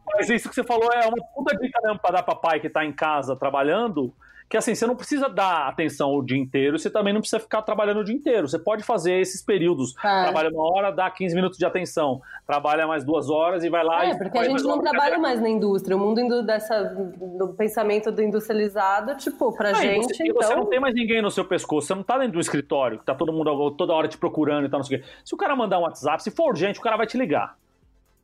Mas 0.05 0.29
isso 0.29 0.49
que 0.49 0.55
você 0.55 0.63
falou 0.63 0.89
é 0.93 1.07
uma 1.07 1.17
puta 1.33 1.55
dica 1.57 1.79
mesmo 1.81 1.99
pra 1.99 2.11
dar 2.11 2.23
pra 2.23 2.35
pai 2.35 2.59
que 2.59 2.69
tá 2.69 2.85
em 2.85 2.91
casa 2.91 3.35
trabalhando 3.35 4.13
que 4.49 4.55
assim, 4.55 4.73
você 4.73 4.87
não 4.87 4.95
precisa 4.95 5.27
dar 5.27 5.67
atenção 5.67 6.13
o 6.13 6.23
dia 6.23 6.37
inteiro, 6.37 6.79
você 6.79 6.89
também 6.89 7.13
não 7.13 7.19
precisa 7.19 7.39
ficar 7.39 7.61
trabalhando 7.61 7.99
o 7.99 8.03
dia 8.03 8.15
inteiro. 8.15 8.47
Você 8.47 8.57
pode 8.57 8.83
fazer 8.83 9.19
esses 9.19 9.41
períodos. 9.41 9.93
É. 9.97 10.23
Trabalha 10.23 10.49
uma 10.49 10.63
hora, 10.63 10.91
dá 10.91 11.09
15 11.09 11.35
minutos 11.35 11.57
de 11.57 11.65
atenção. 11.65 12.21
Trabalha 12.45 12.87
mais 12.87 13.03
duas 13.03 13.29
horas 13.29 13.63
e 13.63 13.69
vai 13.69 13.83
lá 13.83 14.05
é, 14.05 14.11
e. 14.11 14.17
porque 14.17 14.37
a 14.37 14.43
gente 14.45 14.63
não 14.63 14.79
trabalha 14.79 15.19
mais 15.19 15.41
na 15.41 15.49
indústria. 15.49 15.97
O 15.97 15.99
mundo 15.99 16.43
dessa, 16.43 16.83
do 16.83 17.49
pensamento 17.57 18.11
do 18.11 18.21
industrializado, 18.21 19.17
tipo, 19.17 19.51
pra 19.55 19.73
gente. 19.73 20.15
Você, 20.15 20.23
então... 20.23 20.41
você 20.41 20.55
não 20.55 20.65
tem 20.65 20.79
mais 20.79 20.95
ninguém 20.95 21.21
no 21.21 21.29
seu 21.29 21.43
pescoço. 21.43 21.87
Você 21.87 21.95
não 21.95 22.03
tá 22.03 22.17
dentro 22.17 22.33
do 22.33 22.39
escritório, 22.39 22.99
que 22.99 23.05
tá 23.05 23.13
todo 23.13 23.33
mundo 23.33 23.71
toda 23.71 23.93
hora 23.93 24.07
te 24.07 24.17
procurando 24.17 24.65
e 24.65 24.69
tal, 24.69 24.79
não 24.79 24.85
sei 24.85 24.99
o 24.99 25.01
quê. 25.01 25.07
Se 25.25 25.35
o 25.35 25.37
cara 25.37 25.55
mandar 25.55 25.79
um 25.79 25.81
WhatsApp, 25.81 26.23
se 26.23 26.31
for 26.31 26.49
urgente, 26.49 26.79
o 26.79 26.81
cara 26.81 26.95
vai 26.95 27.05
te 27.05 27.17
ligar. 27.17 27.57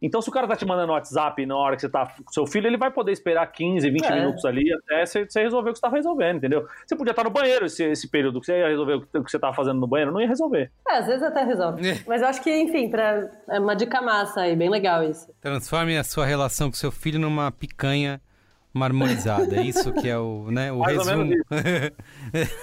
Então, 0.03 0.21
se 0.21 0.27
o 0.27 0.31
cara 0.33 0.45
tá 0.45 0.55
te 0.57 0.65
mandando 0.65 0.87
no 0.87 0.93
WhatsApp 0.93 1.45
na 1.45 1.55
hora 1.55 1.77
que 1.77 1.81
você 1.81 1.87
tá 1.87 2.05
com 2.05 2.31
seu 2.33 2.45
filho, 2.45 2.67
ele 2.67 2.75
vai 2.75 2.91
poder 2.91 3.13
esperar 3.13 3.47
15, 3.47 3.89
20 3.89 4.03
é. 4.03 4.15
minutos 4.19 4.43
ali 4.43 4.65
até 4.73 5.05
você, 5.05 5.25
você 5.25 5.41
resolver 5.41 5.69
o 5.69 5.73
que 5.73 5.79
você 5.79 5.89
tá 5.89 5.89
resolvendo, 5.89 6.37
entendeu? 6.37 6.67
Você 6.85 6.93
podia 6.93 7.11
estar 7.11 7.23
no 7.23 7.29
banheiro 7.29 7.65
esse, 7.65 7.85
esse 7.85 8.09
período 8.09 8.41
que 8.41 8.47
você 8.47 8.59
ia 8.59 8.67
resolver 8.67 8.95
o 8.95 9.23
que 9.23 9.31
você 9.31 9.39
tava 9.39 9.53
fazendo 9.53 9.79
no 9.79 9.87
banheiro, 9.87 10.11
não 10.11 10.19
ia 10.19 10.27
resolver. 10.27 10.69
É, 10.85 10.97
às 10.97 11.07
vezes 11.07 11.23
até 11.23 11.43
resolve. 11.43 11.87
É. 11.87 11.99
Mas 12.05 12.21
eu 12.21 12.27
acho 12.27 12.43
que, 12.43 12.53
enfim, 12.53 12.89
pra... 12.89 13.29
é 13.49 13.59
uma 13.59 13.75
dica 13.75 14.01
massa 14.01 14.41
aí, 14.41 14.57
bem 14.57 14.69
legal 14.69 15.01
isso. 15.03 15.33
Transforme 15.39 15.97
a 15.97 16.03
sua 16.03 16.25
relação 16.25 16.69
com 16.69 16.75
seu 16.75 16.91
filho 16.91 17.17
numa 17.17 17.49
picanha 17.49 18.19
marmorizada. 18.73 19.55
É 19.55 19.61
isso 19.61 19.93
que 19.93 20.09
é 20.09 20.17
o, 20.17 20.49
né, 20.49 20.71
o 20.71 20.79
Mais 20.81 20.97
resumo. 20.97 21.31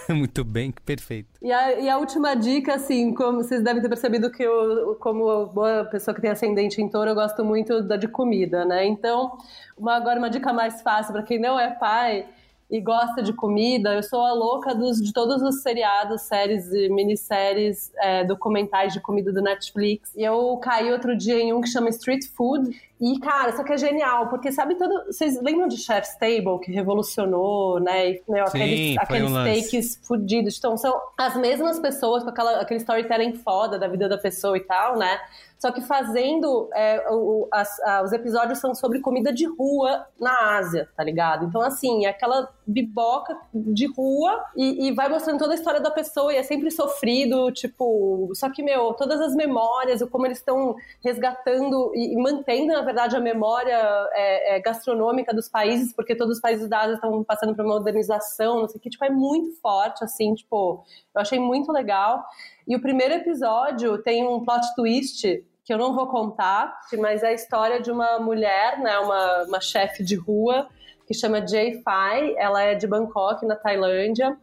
Muito 0.10 0.44
bem, 0.44 0.72
perfeito. 0.84 1.28
E 1.40 1.52
a, 1.52 1.78
e 1.78 1.88
a 1.88 1.96
última 1.98 2.34
dica, 2.34 2.74
assim, 2.74 3.14
como 3.14 3.42
vocês 3.42 3.62
devem 3.62 3.80
ter 3.80 3.88
percebido 3.88 4.30
que 4.30 4.42
eu, 4.42 4.96
como 5.00 5.46
boa 5.46 5.84
pessoa 5.84 6.14
que 6.14 6.20
tem 6.20 6.30
ascendente 6.30 6.82
em 6.82 6.88
touro, 6.88 7.10
eu 7.10 7.14
gosto 7.14 7.44
muito 7.44 7.82
da 7.82 7.96
de 7.96 8.08
comida, 8.08 8.64
né? 8.64 8.84
Então, 8.86 9.38
uma, 9.76 9.94
agora 9.94 10.18
uma 10.18 10.28
dica 10.28 10.52
mais 10.52 10.82
fácil 10.82 11.12
para 11.12 11.22
quem 11.22 11.38
não 11.38 11.58
é 11.58 11.70
pai 11.70 12.26
e 12.70 12.80
gosta 12.80 13.20
de 13.20 13.32
comida, 13.32 13.94
eu 13.94 14.02
sou 14.02 14.20
a 14.20 14.32
louca 14.32 14.72
dos, 14.74 15.02
de 15.02 15.12
todos 15.12 15.42
os 15.42 15.62
seriados, 15.62 16.22
séries 16.22 16.72
e 16.72 16.88
minisséries, 16.88 17.92
é, 17.98 18.24
documentais 18.24 18.92
de 18.92 19.00
comida 19.00 19.32
do 19.32 19.42
Netflix. 19.42 20.14
E 20.14 20.22
eu 20.22 20.56
caí 20.58 20.92
outro 20.92 21.16
dia 21.16 21.40
em 21.40 21.52
um 21.52 21.60
que 21.60 21.68
chama 21.68 21.88
Street 21.88 22.24
Food. 22.36 22.70
E, 23.00 23.18
cara, 23.18 23.50
isso 23.50 23.60
aqui 23.60 23.72
é 23.72 23.78
genial, 23.78 24.28
porque 24.28 24.52
sabe 24.52 24.76
todo. 24.76 25.06
Vocês 25.06 25.42
lembram 25.42 25.66
de 25.66 25.78
Chef's 25.78 26.14
Table, 26.16 26.60
que 26.62 26.70
revolucionou, 26.70 27.80
né? 27.80 28.10
E, 28.10 28.22
meu, 28.28 28.46
Sim, 28.46 28.96
aqueles, 28.98 29.30
um 29.30 29.40
steaks 29.40 30.00
fudidos. 30.06 30.56
Então, 30.58 30.76
são 30.76 31.00
as 31.18 31.34
mesmas 31.34 31.80
pessoas 31.80 32.22
com 32.22 32.28
aquela, 32.28 32.60
aquele 32.60 32.78
storytelling 32.78 33.32
foda 33.32 33.78
da 33.78 33.88
vida 33.88 34.08
da 34.08 34.18
pessoa 34.18 34.56
e 34.56 34.60
tal, 34.60 34.96
né? 34.96 35.18
Só 35.60 35.70
que 35.70 35.82
fazendo. 35.82 36.70
É, 36.72 37.04
o, 37.10 37.46
as, 37.52 37.78
a, 37.80 38.02
os 38.02 38.12
episódios 38.12 38.58
são 38.58 38.74
sobre 38.74 38.98
comida 39.00 39.30
de 39.30 39.44
rua 39.44 40.06
na 40.18 40.56
Ásia, 40.56 40.88
tá 40.96 41.04
ligado? 41.04 41.44
Então, 41.44 41.60
assim, 41.60 42.06
é 42.06 42.08
aquela 42.08 42.50
biboca 42.66 43.36
de 43.52 43.86
rua 43.86 44.42
e, 44.56 44.88
e, 44.88 44.92
vai 44.92 45.08
mostrando 45.10 45.38
toda 45.38 45.52
a 45.52 45.54
história 45.54 45.80
da 45.80 45.90
pessoa 45.90 46.32
e 46.32 46.36
é 46.36 46.42
sempre 46.42 46.70
sofrido, 46.70 47.52
tipo. 47.52 48.30
Só 48.34 48.48
que, 48.48 48.62
meu, 48.62 48.94
todas 48.94 49.20
as 49.20 49.34
memórias, 49.34 50.02
como 50.10 50.26
eles 50.26 50.38
estão 50.38 50.74
resgatando 51.04 51.92
e, 51.94 52.14
e, 52.14 52.16
mantendo, 52.16 52.72
na 52.72 52.80
verdade, 52.80 53.14
a 53.14 53.20
memória 53.20 53.78
é, 54.14 54.56
é, 54.56 54.60
gastronômica 54.60 55.34
dos 55.34 55.46
países, 55.46 55.92
porque 55.92 56.16
todos 56.16 56.36
os 56.36 56.40
países 56.40 56.70
da 56.70 56.80
Ásia 56.80 56.94
estão 56.94 57.22
passando 57.22 57.54
por 57.54 57.66
modernização, 57.66 58.60
não 58.60 58.68
sei 58.68 58.78
o 58.78 58.80
que, 58.80 58.88
tipo, 58.88 59.04
é 59.04 59.10
muito 59.10 59.60
forte, 59.60 60.02
assim, 60.02 60.34
tipo, 60.34 60.82
eu 61.14 61.20
achei 61.20 61.38
muito 61.38 61.70
legal. 61.70 62.24
E 62.66 62.76
o 62.76 62.80
primeiro 62.80 63.14
episódio 63.14 63.98
tem 63.98 64.26
um 64.26 64.44
plot 64.44 64.74
twist 64.74 65.44
que 65.64 65.72
eu 65.72 65.78
não 65.78 65.94
vou 65.94 66.08
contar, 66.08 66.80
mas 66.98 67.22
é 67.22 67.28
a 67.28 67.32
história 67.32 67.80
de 67.80 67.90
uma 67.90 68.18
mulher, 68.18 68.78
né, 68.80 68.98
uma, 68.98 69.44
uma 69.44 69.60
chefe 69.60 70.02
de 70.02 70.16
rua, 70.16 70.68
que 71.06 71.14
chama 71.14 71.46
Jay 71.46 71.80
Fai, 71.82 72.34
ela 72.36 72.62
é 72.62 72.74
de 72.74 72.86
Bangkok, 72.86 73.44
na 73.46 73.56
Tailândia, 73.56 74.36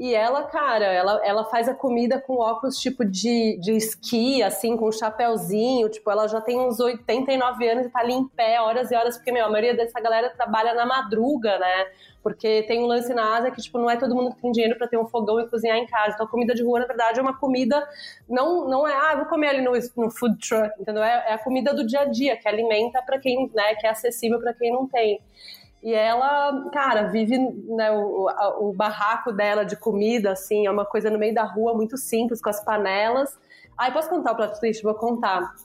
E 0.00 0.14
ela, 0.14 0.44
cara, 0.44 0.84
ela, 0.84 1.20
ela 1.24 1.44
faz 1.46 1.68
a 1.68 1.74
comida 1.74 2.20
com 2.20 2.34
óculos 2.34 2.78
tipo 2.78 3.04
de, 3.04 3.58
de 3.60 3.72
esqui, 3.72 4.40
assim, 4.44 4.76
com 4.76 4.88
um 4.88 4.92
chapéuzinho. 4.92 5.88
Tipo, 5.88 6.08
ela 6.08 6.28
já 6.28 6.40
tem 6.40 6.56
uns 6.56 6.78
89 6.78 7.68
anos 7.68 7.86
e 7.86 7.90
tá 7.90 7.98
ali 7.98 8.12
em 8.12 8.28
pé 8.28 8.60
horas 8.60 8.92
e 8.92 8.94
horas, 8.94 9.16
porque, 9.16 9.32
meu, 9.32 9.44
a 9.44 9.50
maioria 9.50 9.74
dessa 9.74 10.00
galera 10.00 10.30
trabalha 10.30 10.72
na 10.72 10.86
madruga, 10.86 11.58
né? 11.58 11.86
Porque 12.22 12.62
tem 12.68 12.80
um 12.80 12.86
lance 12.86 13.12
na 13.12 13.38
Ásia 13.38 13.50
que, 13.50 13.60
tipo, 13.60 13.76
não 13.76 13.90
é 13.90 13.96
todo 13.96 14.14
mundo 14.14 14.36
que 14.36 14.40
tem 14.40 14.52
dinheiro 14.52 14.78
para 14.78 14.86
ter 14.86 14.96
um 14.96 15.06
fogão 15.06 15.40
e 15.40 15.48
cozinhar 15.48 15.76
em 15.76 15.86
casa. 15.86 16.14
Então, 16.14 16.26
a 16.26 16.30
comida 16.30 16.54
de 16.54 16.62
rua, 16.62 16.78
na 16.78 16.86
verdade, 16.86 17.18
é 17.18 17.22
uma 17.22 17.36
comida. 17.36 17.84
Não, 18.28 18.68
não 18.68 18.86
é, 18.86 18.94
ah, 18.94 19.16
vou 19.16 19.26
comer 19.26 19.48
ali 19.48 19.62
no, 19.62 19.72
no 19.72 20.10
food 20.12 20.38
truck, 20.38 20.80
entendeu? 20.80 21.02
É, 21.02 21.30
é 21.30 21.32
a 21.32 21.38
comida 21.38 21.74
do 21.74 21.84
dia 21.84 22.02
a 22.02 22.04
dia, 22.04 22.36
que 22.36 22.46
alimenta 22.46 23.02
para 23.02 23.18
quem, 23.18 23.50
né, 23.52 23.74
que 23.74 23.84
é 23.84 23.90
acessível 23.90 24.38
para 24.38 24.54
quem 24.54 24.70
não 24.72 24.86
tem. 24.86 25.20
E 25.82 25.94
ela, 25.94 26.68
cara, 26.72 27.04
vive 27.04 27.38
né, 27.38 27.92
o, 27.92 28.28
a, 28.28 28.58
o 28.58 28.72
barraco 28.72 29.32
dela 29.32 29.64
de 29.64 29.76
comida, 29.76 30.32
assim, 30.32 30.66
é 30.66 30.70
uma 30.70 30.84
coisa 30.84 31.08
no 31.08 31.18
meio 31.18 31.32
da 31.32 31.44
rua, 31.44 31.72
muito 31.74 31.96
simples, 31.96 32.42
com 32.42 32.50
as 32.50 32.64
panelas. 32.64 33.38
Ai, 33.76 33.92
posso 33.92 34.08
contar 34.08 34.32
o 34.32 34.36
plot 34.36 34.58
twist? 34.58 34.82
Vou 34.82 34.94
contar. 34.94 35.54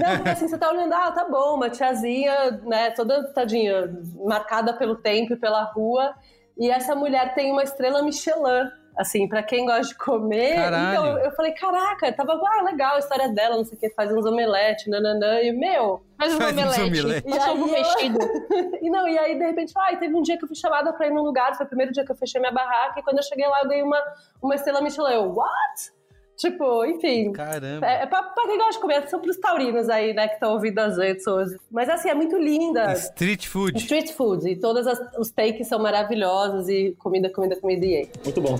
não, 0.00 0.16
porque 0.16 0.28
assim, 0.30 0.46
você 0.46 0.56
tá 0.56 0.70
olhando, 0.70 0.94
ah, 0.94 1.10
tá 1.10 1.28
bom, 1.28 1.56
uma 1.56 1.68
tiazinha, 1.68 2.52
né, 2.62 2.92
toda 2.92 3.32
tadinha, 3.32 3.92
marcada 4.24 4.72
pelo 4.72 4.94
tempo 4.94 5.32
e 5.32 5.36
pela 5.36 5.64
rua. 5.64 6.14
E 6.56 6.70
essa 6.70 6.94
mulher 6.94 7.34
tem 7.34 7.50
uma 7.50 7.64
estrela 7.64 8.00
Michelin 8.00 8.70
assim, 8.96 9.28
pra 9.28 9.42
quem 9.42 9.66
gosta 9.66 9.88
de 9.88 9.94
comer. 9.94 10.54
Caralho. 10.54 10.92
Então 10.92 11.18
eu 11.18 11.30
falei, 11.32 11.52
caraca, 11.52 12.12
tava, 12.12 12.32
ah, 12.32 12.62
legal 12.62 12.96
a 12.96 12.98
história 12.98 13.28
dela, 13.28 13.56
não 13.56 13.64
sei 13.64 13.76
o 13.76 13.80
que, 13.80 13.90
faz 13.90 14.10
uns 14.10 14.24
omelete, 14.24 14.88
nananã, 14.88 15.40
e 15.40 15.52
meu. 15.52 16.02
Faz 16.18 16.34
um 16.34 16.38
Faz 16.38 16.56
uns 16.56 16.78
omelete. 16.78 17.00
omelete. 17.00 17.28
E 17.28 17.32
um 17.32 17.64
aí, 17.64 17.70
mexido. 17.70 18.18
e 18.80 18.90
não, 18.90 19.06
e 19.06 19.18
aí 19.18 19.38
de 19.38 19.44
repente, 19.44 19.72
ai, 19.76 19.98
teve 19.98 20.14
um 20.14 20.22
dia 20.22 20.38
que 20.38 20.44
eu 20.44 20.48
fui 20.48 20.56
chamada 20.56 20.92
pra 20.92 21.06
ir 21.06 21.10
num 21.10 21.22
lugar, 21.22 21.54
foi 21.54 21.66
o 21.66 21.68
primeiro 21.68 21.92
dia 21.92 22.04
que 22.04 22.10
eu 22.12 22.16
fechei 22.16 22.40
minha 22.40 22.52
barraca, 22.52 22.98
e 22.98 23.02
quando 23.02 23.18
eu 23.18 23.22
cheguei 23.22 23.46
lá 23.46 23.60
eu 23.62 23.68
ganhei 23.68 23.82
uma, 23.82 24.02
uma 24.42 24.54
estrela 24.54 24.80
Michelin. 24.80 25.12
Eu, 25.12 25.34
what? 25.34 25.95
Tipo, 26.36 26.84
enfim. 26.84 27.32
Caramba. 27.32 27.86
É, 27.86 28.02
é 28.02 28.06
pra, 28.06 28.22
pra 28.22 28.44
quem 28.46 28.58
gosta 28.58 28.72
de 28.72 28.78
comer, 28.80 29.08
são 29.08 29.20
pros 29.20 29.38
taurinos 29.38 29.88
aí, 29.88 30.12
né, 30.12 30.28
que 30.28 30.34
estão 30.34 30.52
ouvindo 30.52 30.78
as 30.78 30.98
redes 30.98 31.26
hoje. 31.26 31.56
Mas 31.70 31.88
assim, 31.88 32.10
é 32.10 32.14
muito 32.14 32.36
linda. 32.36 32.92
Street 32.92 33.46
food. 33.46 33.78
Street 33.78 34.12
food. 34.12 34.48
E 34.48 34.56
todos 34.56 34.86
os 35.18 35.30
takes 35.30 35.66
são 35.66 35.78
maravilhosos. 35.78 36.68
E 36.68 36.94
comida, 36.98 37.30
comida, 37.30 37.56
comida 37.56 37.86
e 37.86 37.96
aí. 37.96 38.10
Muito 38.22 38.40
bom. 38.40 38.58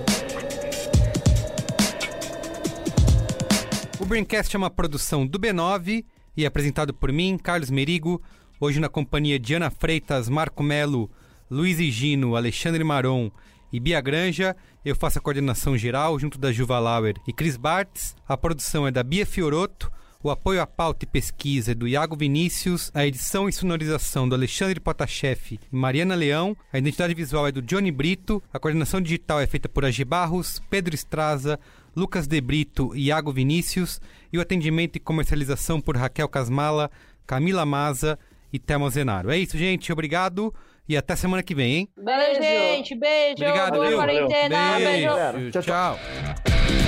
O 4.00 4.06
Braincast 4.06 4.54
é 4.54 4.58
uma 4.58 4.70
produção 4.70 5.26
do 5.26 5.38
B9 5.38 6.04
e 6.36 6.44
é 6.44 6.46
apresentado 6.46 6.94
por 6.94 7.12
mim, 7.12 7.36
Carlos 7.36 7.70
Merigo, 7.70 8.22
hoje 8.60 8.78
na 8.78 8.88
companhia 8.88 9.38
de 9.38 9.54
Ana 9.54 9.70
Freitas, 9.70 10.28
Marco 10.28 10.62
Melo, 10.62 11.10
Luiz 11.50 11.80
Higino, 11.80 12.36
Alexandre 12.36 12.84
Maron 12.84 13.30
e 13.72 13.80
Bia 13.80 14.00
Granja. 14.00 14.56
Eu 14.84 14.94
faço 14.94 15.18
a 15.18 15.20
coordenação 15.20 15.76
geral 15.76 16.18
junto 16.18 16.38
da 16.38 16.52
Juva 16.52 16.78
Lauer 16.78 17.14
e 17.26 17.32
Cris 17.32 17.56
Bartz. 17.56 18.14
A 18.28 18.36
produção 18.36 18.86
é 18.86 18.90
da 18.90 19.02
Bia 19.02 19.26
Fioroto. 19.26 19.90
O 20.22 20.30
apoio 20.30 20.60
à 20.60 20.66
pauta 20.66 21.04
e 21.04 21.08
pesquisa 21.08 21.70
é 21.72 21.74
do 21.74 21.86
Iago 21.86 22.16
Vinícius, 22.16 22.90
a 22.92 23.06
edição 23.06 23.48
e 23.48 23.52
sonorização 23.52 24.28
do 24.28 24.34
Alexandre 24.34 24.80
Potashev 24.80 25.52
e 25.52 25.60
Mariana 25.70 26.16
Leão, 26.16 26.56
a 26.72 26.78
identidade 26.78 27.14
visual 27.14 27.46
é 27.46 27.52
do 27.52 27.62
Johnny 27.62 27.92
Brito, 27.92 28.42
a 28.52 28.58
coordenação 28.58 29.00
digital 29.00 29.40
é 29.40 29.46
feita 29.46 29.68
por 29.68 29.84
AG 29.84 30.04
Barros, 30.04 30.60
Pedro 30.68 30.96
Estraza, 30.96 31.60
Lucas 31.94 32.26
De 32.26 32.40
Brito 32.40 32.90
e 32.96 33.04
Iago 33.04 33.32
Vinícius, 33.32 34.00
e 34.32 34.38
o 34.38 34.40
atendimento 34.40 34.96
e 34.96 35.00
comercialização 35.00 35.80
por 35.80 35.96
Raquel 35.96 36.28
Casmala, 36.28 36.90
Camila 37.24 37.64
Maza 37.64 38.18
e 38.52 38.58
Thelma 38.58 38.90
Zenaro. 38.90 39.30
É 39.30 39.38
isso, 39.38 39.56
gente. 39.56 39.92
Obrigado 39.92 40.52
e 40.88 40.96
até 40.96 41.16
semana 41.16 41.42
que 41.42 41.54
vem, 41.54 41.74
hein? 41.74 41.88
Beijo, 41.96 42.42
gente. 42.42 42.94
Beijo. 42.94 43.34
Obrigado, 43.42 43.74
Boa 43.74 43.88
viu? 43.88 43.96
quarentena. 43.98 44.72
Beijo. 44.76 44.84
Beijo. 44.90 45.06
galera. 45.06 45.50
Tchau, 45.50 45.62
tchau. 45.62 46.85